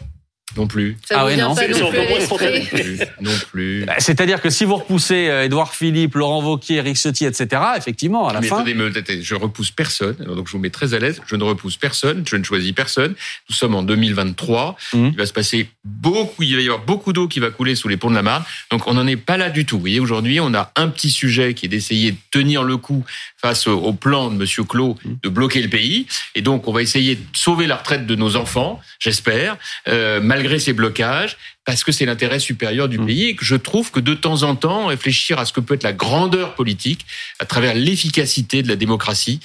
Non 0.57 0.67
plus. 0.67 0.97
Ça 1.07 1.19
Ah 1.19 1.25
ouais, 1.25 1.35
non. 1.35 1.49
non 1.49 1.55
plus. 1.55 2.99
Non. 3.21 3.31
Non. 3.53 3.85
Bah, 3.85 3.95
C'est-à-dire 3.99 4.41
que 4.41 4.49
si 4.49 4.65
vous 4.65 4.75
repoussez 4.75 5.27
euh, 5.29 5.45
Édouard 5.45 5.73
Philippe, 5.73 6.15
Laurent 6.15 6.43
Wauquiez, 6.43 6.77
Eric 6.77 6.95
Ciotti, 6.97 7.25
etc., 7.25 7.61
effectivement, 7.77 8.27
à 8.27 8.33
la 8.33 8.41
mais 8.41 8.47
fin... 8.47 8.57
attendez, 8.57 8.73
mais 8.73 8.85
attendez, 8.85 9.21
je 9.21 9.35
repousse 9.35 9.71
personne. 9.71 10.15
Alors, 10.21 10.35
donc 10.35 10.47
je 10.47 10.53
vous 10.53 10.59
mets 10.59 10.69
très 10.69 10.93
à 10.93 10.99
l'aise. 10.99 11.21
Je 11.27 11.35
ne 11.35 11.43
repousse 11.43 11.77
personne. 11.77 12.23
Je 12.27 12.35
ne 12.35 12.43
choisis 12.43 12.71
personne. 12.71 13.15
Nous 13.49 13.55
sommes 13.55 13.75
en 13.75 13.83
2023. 13.83 14.77
Mhm. 14.93 15.07
Il 15.13 15.17
va 15.17 15.25
se 15.25 15.33
passer 15.33 15.69
beaucoup. 15.83 16.43
Il 16.43 16.55
va 16.55 16.61
y 16.61 16.65
avoir 16.65 16.83
beaucoup 16.85 17.13
d'eau 17.13 17.27
qui 17.27 17.39
va 17.39 17.49
couler 17.49 17.75
sous 17.75 17.87
les 17.87 17.97
ponts 17.97 18.09
de 18.09 18.15
la 18.15 18.23
Marne. 18.23 18.43
Donc 18.71 18.87
on 18.87 18.93
n'en 18.93 19.07
est 19.07 19.17
pas 19.17 19.37
là 19.37 19.49
du 19.49 19.65
tout. 19.65 19.75
Vous 19.75 19.81
voyez, 19.81 19.99
aujourd'hui, 19.99 20.39
on 20.39 20.53
a 20.53 20.71
un 20.75 20.89
petit 20.89 21.11
sujet 21.11 21.53
qui 21.53 21.65
est 21.65 21.69
d'essayer 21.69 22.11
de 22.11 22.17
tenir 22.31 22.63
le 22.63 22.77
coup 22.77 23.03
face 23.41 23.67
au, 23.67 23.77
au 23.79 23.93
plan 23.93 24.29
de 24.29 24.35
Monsieur 24.35 24.63
Clos 24.63 24.97
de 25.23 25.29
bloquer 25.29 25.61
le 25.61 25.69
pays. 25.69 26.07
Et 26.35 26.41
donc 26.41 26.67
on 26.67 26.73
va 26.73 26.81
essayer 26.81 27.15
de 27.15 27.21
sauver 27.33 27.67
la 27.67 27.75
retraite 27.75 28.05
de 28.05 28.15
nos 28.15 28.35
enfants, 28.35 28.79
j'espère, 28.99 29.57
euh, 29.87 30.19
malgré 30.21 30.42
ces 30.59 30.73
blocages, 30.73 31.37
parce 31.65 31.83
que 31.83 31.91
c'est 31.91 32.05
l'intérêt 32.05 32.39
supérieur 32.39 32.89
du 32.89 32.99
pays 32.99 33.29
et 33.29 33.35
que 33.35 33.45
je 33.45 33.55
trouve 33.55 33.91
que 33.91 33.99
de 33.99 34.13
temps 34.13 34.43
en 34.43 34.55
temps, 34.55 34.87
réfléchir 34.87 35.39
à 35.39 35.45
ce 35.45 35.53
que 35.53 35.59
peut 35.59 35.75
être 35.75 35.83
la 35.83 35.93
grandeur 35.93 36.55
politique 36.55 37.05
à 37.39 37.45
travers 37.45 37.73
l'efficacité 37.73 38.63
de 38.63 38.67
la 38.67 38.75
démocratie, 38.75 39.39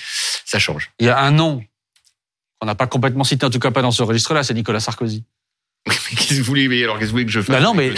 ça 0.44 0.59
change. 0.59 0.90
Il 0.99 1.07
y 1.07 1.09
a 1.09 1.20
un 1.20 1.30
nom 1.30 1.62
qu'on 2.59 2.66
n'a 2.66 2.74
pas 2.74 2.86
complètement 2.86 3.24
cité, 3.24 3.46
en 3.46 3.51
tout 3.51 3.61
cas 3.61 3.70
pas 3.70 3.82
dans 3.82 3.92
ce 3.92 4.03
registre-là, 4.03 4.42
c'est 4.42 4.55
Nicolas 4.55 4.80
Sarkozy. 4.80 5.24
Qu'est-ce 5.89 6.28
que 6.28 6.34
vous 6.39 6.45
voulez 6.45 6.68
mais 6.68 6.82
Alors 6.84 6.99
qu'est-ce 6.99 7.07
que 7.07 7.11
vous 7.11 7.12
voulez 7.12 7.26
que 7.26 7.30
je 7.32 7.41
fasse 7.41 7.49
Bah 7.57 7.61
non, 7.61 7.74
mais 7.74 7.93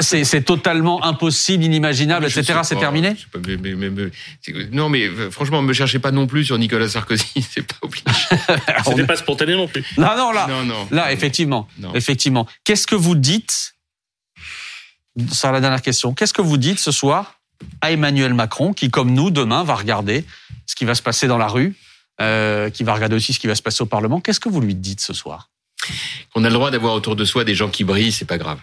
c'est 0.00 0.24
c'est 0.24 0.42
totalement 0.42 1.02
impossible, 1.04 1.64
inimaginable, 1.64 2.28
Je 2.28 2.40
etc. 2.40 2.60
C'est 2.64 2.76
terminé 2.78 3.14
pas, 3.32 3.38
mais- 3.46 3.56
mais- 3.56 3.74
mais- 3.74 3.90
mais- 3.90 4.10
c'est 4.40 4.52
que- 4.52 4.68
non, 4.74 4.88
mais 4.88 5.06
euh, 5.08 5.30
franchement, 5.30 5.62
me 5.62 5.72
cherchez 5.72 5.98
pas 5.98 6.10
non 6.10 6.26
plus 6.26 6.44
sur 6.44 6.58
Nicolas 6.58 6.88
Sarkozy, 6.88 7.24
c'est 7.50 7.66
pas 7.66 7.76
obligé. 7.82 8.04
C'était 8.84 9.06
pas 9.06 9.16
spontané 9.16 9.54
non 9.54 9.68
plus. 9.68 9.84
Non, 9.96 10.16
non, 10.16 10.32
là, 10.32 10.46
Non, 10.48 10.64
non. 10.64 10.88
là, 10.90 11.12
effectivement, 11.12 11.68
Non. 11.78 11.94
effectivement. 11.94 12.46
Qu'est-ce 12.64 12.86
que 12.86 12.94
vous 12.94 13.14
dites 13.14 13.74
Ça 15.28 15.34
sera 15.34 15.52
la 15.52 15.60
dernière 15.60 15.82
question. 15.82 16.12
Qu'est-ce 16.14 16.34
que 16.34 16.42
vous 16.42 16.56
dites 16.56 16.78
ce 16.78 16.90
soir 16.92 17.40
à 17.80 17.92
Emmanuel 17.92 18.34
Macron, 18.34 18.72
qui, 18.72 18.90
comme 18.90 19.12
nous, 19.12 19.30
demain, 19.30 19.62
va 19.64 19.74
regarder 19.76 20.24
ce 20.66 20.74
qui 20.74 20.84
va 20.84 20.94
se 20.94 21.02
passer 21.02 21.26
dans 21.28 21.38
la 21.38 21.46
rue, 21.48 21.74
euh, 22.20 22.68
qui 22.70 22.82
va 22.84 22.94
regarder 22.94 23.14
aussi 23.16 23.32
ce 23.32 23.38
qui 23.38 23.46
va 23.46 23.54
se 23.54 23.62
passer 23.62 23.82
au 23.82 23.86
Parlement? 23.86 24.20
Qu'est-ce 24.20 24.40
que 24.40 24.48
vous 24.48 24.60
lui 24.60 24.74
dites 24.74 25.00
ce 25.00 25.12
soir? 25.12 25.50
On 26.34 26.44
a 26.44 26.48
le 26.48 26.54
droit 26.54 26.70
d'avoir 26.70 26.94
autour 26.94 27.16
de 27.16 27.24
soi 27.24 27.44
des 27.44 27.54
gens 27.54 27.70
qui 27.70 27.84
brillent, 27.84 28.12
c'est 28.12 28.24
pas 28.24 28.38
grave. 28.38 28.60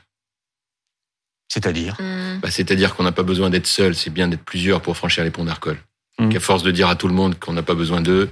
C'est-à-dire 1.48 1.96
Hmm. 2.00 2.40
Bah, 2.40 2.50
C'est-à-dire 2.52 2.96
qu'on 2.96 3.04
n'a 3.04 3.12
pas 3.12 3.24
besoin 3.24 3.50
d'être 3.50 3.68
seul, 3.68 3.94
c'est 3.96 4.10
bien 4.10 4.28
d'être 4.28 4.44
plusieurs 4.44 4.82
pour 4.82 4.96
franchir 4.98 5.24
les 5.24 5.32
ponts 5.32 5.46
d'Arcole. 5.46 5.78
Qu'à 6.30 6.40
force 6.40 6.62
de 6.62 6.70
dire 6.70 6.88
à 6.88 6.96
tout 6.96 7.08
le 7.08 7.16
monde 7.16 7.40
qu'on 7.40 7.54
n'a 7.54 7.64
pas 7.64 7.74
besoin 7.74 8.00
d'eux, 8.00 8.30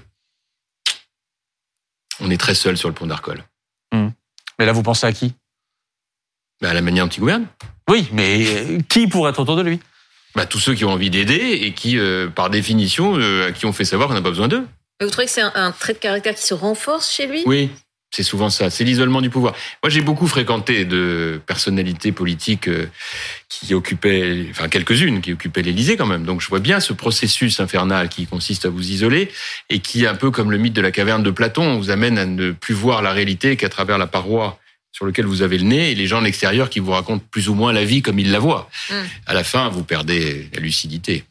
on 2.20 2.30
est 2.30 2.38
très 2.38 2.54
seul 2.54 2.78
sur 2.78 2.88
le 2.88 2.94
pont 2.94 3.08
d'Arcole. 3.08 3.44
Mais 3.94 4.66
là, 4.66 4.74
vous 4.74 4.84
pensez 4.84 5.08
à 5.08 5.14
qui? 5.14 5.34
Bah, 6.62 6.70
à 6.70 6.74
la 6.74 6.82
manière 6.82 7.06
dont 7.06 7.12
il 7.12 7.20
gouverne. 7.22 7.48
Oui, 7.90 8.08
mais 8.12 8.46
euh, 8.48 8.80
qui 8.90 9.08
pourrait 9.08 9.32
être 9.32 9.40
autour 9.40 9.56
de 9.56 9.62
lui? 9.64 9.80
Bah, 10.36 10.46
tous 10.46 10.60
ceux 10.60 10.76
qui 10.76 10.84
ont 10.86 10.92
envie 10.92 11.10
d'aider 11.10 11.36
et 11.62 11.74
qui, 11.74 11.98
euh, 11.98 12.28
par 12.28 12.50
définition, 12.50 13.18
euh, 13.18 13.48
à 13.48 13.52
qui 13.54 13.66
on 13.66 13.74
fait 13.74 13.86
savoir 13.86 14.10
qu'on 14.10 14.14
n'a 14.16 14.22
pas 14.22 14.30
besoin 14.30 14.50
d'eux. 14.50 14.68
Mais 15.00 15.06
Vous 15.06 15.12
trouvez 15.12 15.26
que 15.26 15.32
c'est 15.32 15.42
un, 15.42 15.52
un 15.56 15.72
trait 15.72 15.94
de 15.94 15.98
caractère 16.00 16.36
qui 16.36 16.44
se 16.44 16.54
renforce 16.54 17.10
chez 17.12 17.26
lui? 17.26 17.42
Oui, 17.46 17.72
c'est 18.12 18.24
souvent 18.24 18.50
ça. 18.50 18.70
C'est 18.70 18.84
l'isolement 18.84 19.22
du 19.22 19.30
pouvoir. 19.30 19.54
Moi, 19.84 19.90
j'ai 19.90 20.02
beaucoup 20.02 20.28
fréquenté 20.28 20.86
de 20.86 21.40
personnalités 21.46 22.12
politiques 22.12 22.68
euh, 22.68 22.88
qui 23.50 23.74
occupaient, 23.74 24.48
enfin 24.50 24.68
quelques-unes 24.68 25.22
qui 25.22 25.34
occupaient 25.34 25.62
l'Élysée 25.62 25.96
quand 25.96 26.08
même. 26.08 26.24
Donc, 26.24 26.42
je 26.42 26.48
vois 26.48 26.60
bien 26.60 26.80
ce 26.80 26.94
processus 26.94 27.60
infernal 27.60 28.10
qui 28.10 28.26
consiste 28.26 28.66
à 28.66 28.70
vous 28.70 28.90
isoler 28.90 29.32
et 29.70 29.80
qui, 29.80 30.08
un 30.08 30.16
peu 30.16 30.32
comme 30.32 30.52
le 30.52 30.58
mythe 30.58 30.74
de 30.74 30.82
la 30.82 30.92
caverne 30.92 31.22
de 31.22 31.32
Platon, 31.32 31.78
vous 31.78 31.92
amène 31.92 32.18
à 32.18 32.26
ne 32.26 32.52
plus 32.52 32.74
voir 32.74 33.02
la 33.02 33.14
réalité 33.14 33.56
qu'à 33.58 33.70
travers 33.70 33.98
la 33.98 34.08
paroi 34.08 34.60
sur 34.92 35.06
lequel 35.06 35.26
vous 35.26 35.44
avez 35.44 35.60
le 35.60 35.66
nez 35.66 35.92
et 35.92 35.96
les 35.96 36.08
gens 36.08 36.20
de 36.20 36.26
l'extérieur 36.26 36.70
qui 36.70 36.80
vous 36.80 36.92
racontent 36.92 37.24
plus 37.30 37.48
ou 37.48 37.54
moins 37.54 37.72
la 37.72 37.86
vie 37.86 38.02
comme 38.02 38.18
ils 38.18 38.32
la 38.32 38.40
voient. 38.40 38.70
Mm. 38.90 38.94
À 39.28 39.34
la 39.34 39.44
fin, 39.44 39.70
vous 39.70 39.84
perdez 39.84 40.50
la 40.54 40.60
lucidité. 40.60 41.26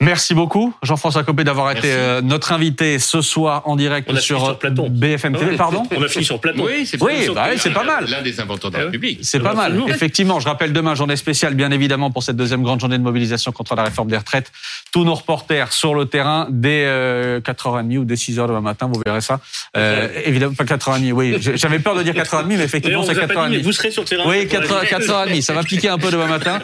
Merci 0.00 0.32
beaucoup, 0.32 0.72
Jean-François 0.84 1.24
Copé, 1.24 1.42
d'avoir 1.42 1.72
été 1.72 1.90
euh, 1.92 2.20
notre 2.20 2.52
invité 2.52 3.00
ce 3.00 3.20
soir 3.20 3.62
en 3.64 3.74
direct 3.74 4.08
On 4.08 4.14
a 4.14 4.20
fini 4.20 4.26
sur, 4.38 4.44
sur 4.44 4.58
Platon. 4.58 4.88
BFM 4.88 5.36
TV. 5.36 5.56
Pardon 5.56 5.82
On 5.96 6.02
a 6.02 6.06
fini 6.06 6.24
sur 6.24 6.40
Platon. 6.40 6.64
Oui, 6.64 6.86
c'est 6.86 7.02
Oui, 7.02 7.28
bah 7.34 7.46
oui, 7.50 7.56
c'est 7.58 7.72
pas 7.72 7.82
mal. 7.82 8.06
L'un 8.08 8.22
des 8.22 8.38
inventeurs 8.40 8.70
de 8.70 8.76
Ah 8.76 8.78
la 8.78 8.84
ouais. 8.84 8.90
République. 8.92 9.18
C'est 9.22 9.40
pas 9.40 9.54
mal. 9.54 9.76
Effectivement, 9.88 10.38
je 10.38 10.46
rappelle 10.46 10.72
demain, 10.72 10.94
journée 10.94 11.16
spéciale, 11.16 11.54
bien 11.54 11.72
évidemment, 11.72 12.12
pour 12.12 12.22
cette 12.22 12.36
deuxième 12.36 12.62
grande 12.62 12.78
journée 12.78 12.96
de 12.96 13.02
mobilisation 13.02 13.50
contre 13.50 13.74
la 13.74 13.82
réforme 13.82 14.08
des 14.08 14.16
retraites. 14.16 14.52
Tous 14.92 15.02
nos 15.04 15.14
reporters 15.14 15.72
sur 15.72 15.96
le 15.96 16.04
terrain 16.06 16.46
dès 16.48 16.84
euh, 16.86 17.40
4h30 17.40 17.98
ou 17.98 18.04
dès 18.04 18.14
6h 18.14 18.46
demain 18.46 18.60
matin, 18.60 18.88
vous 18.92 19.02
verrez 19.04 19.20
ça. 19.20 19.40
Euh, 19.76 20.08
évidemment, 20.24 20.54
pas 20.54 20.64
4h30, 20.64 21.10
oui. 21.10 21.36
J'avais 21.56 21.80
peur 21.80 21.96
de 21.96 22.04
dire 22.04 22.14
4h30, 22.14 22.44
mais 22.46 22.54
effectivement, 22.62 23.02
c'est 23.02 23.14
vous 23.14 23.20
a 23.20 23.26
pas 23.26 23.48
dit, 23.48 23.56
mais 23.56 23.58
4h30. 23.58 23.62
vous 23.64 23.72
serez 23.72 23.90
sur 23.90 24.02
le 24.02 24.08
terrain. 24.08 24.24
Oui, 24.28 24.46
4h, 24.46 24.86
4h30. 24.86 25.42
Ça 25.42 25.54
va 25.54 25.64
piquer 25.64 25.88
un 25.88 25.98
peu 25.98 26.12
demain 26.12 26.28
matin. 26.28 26.60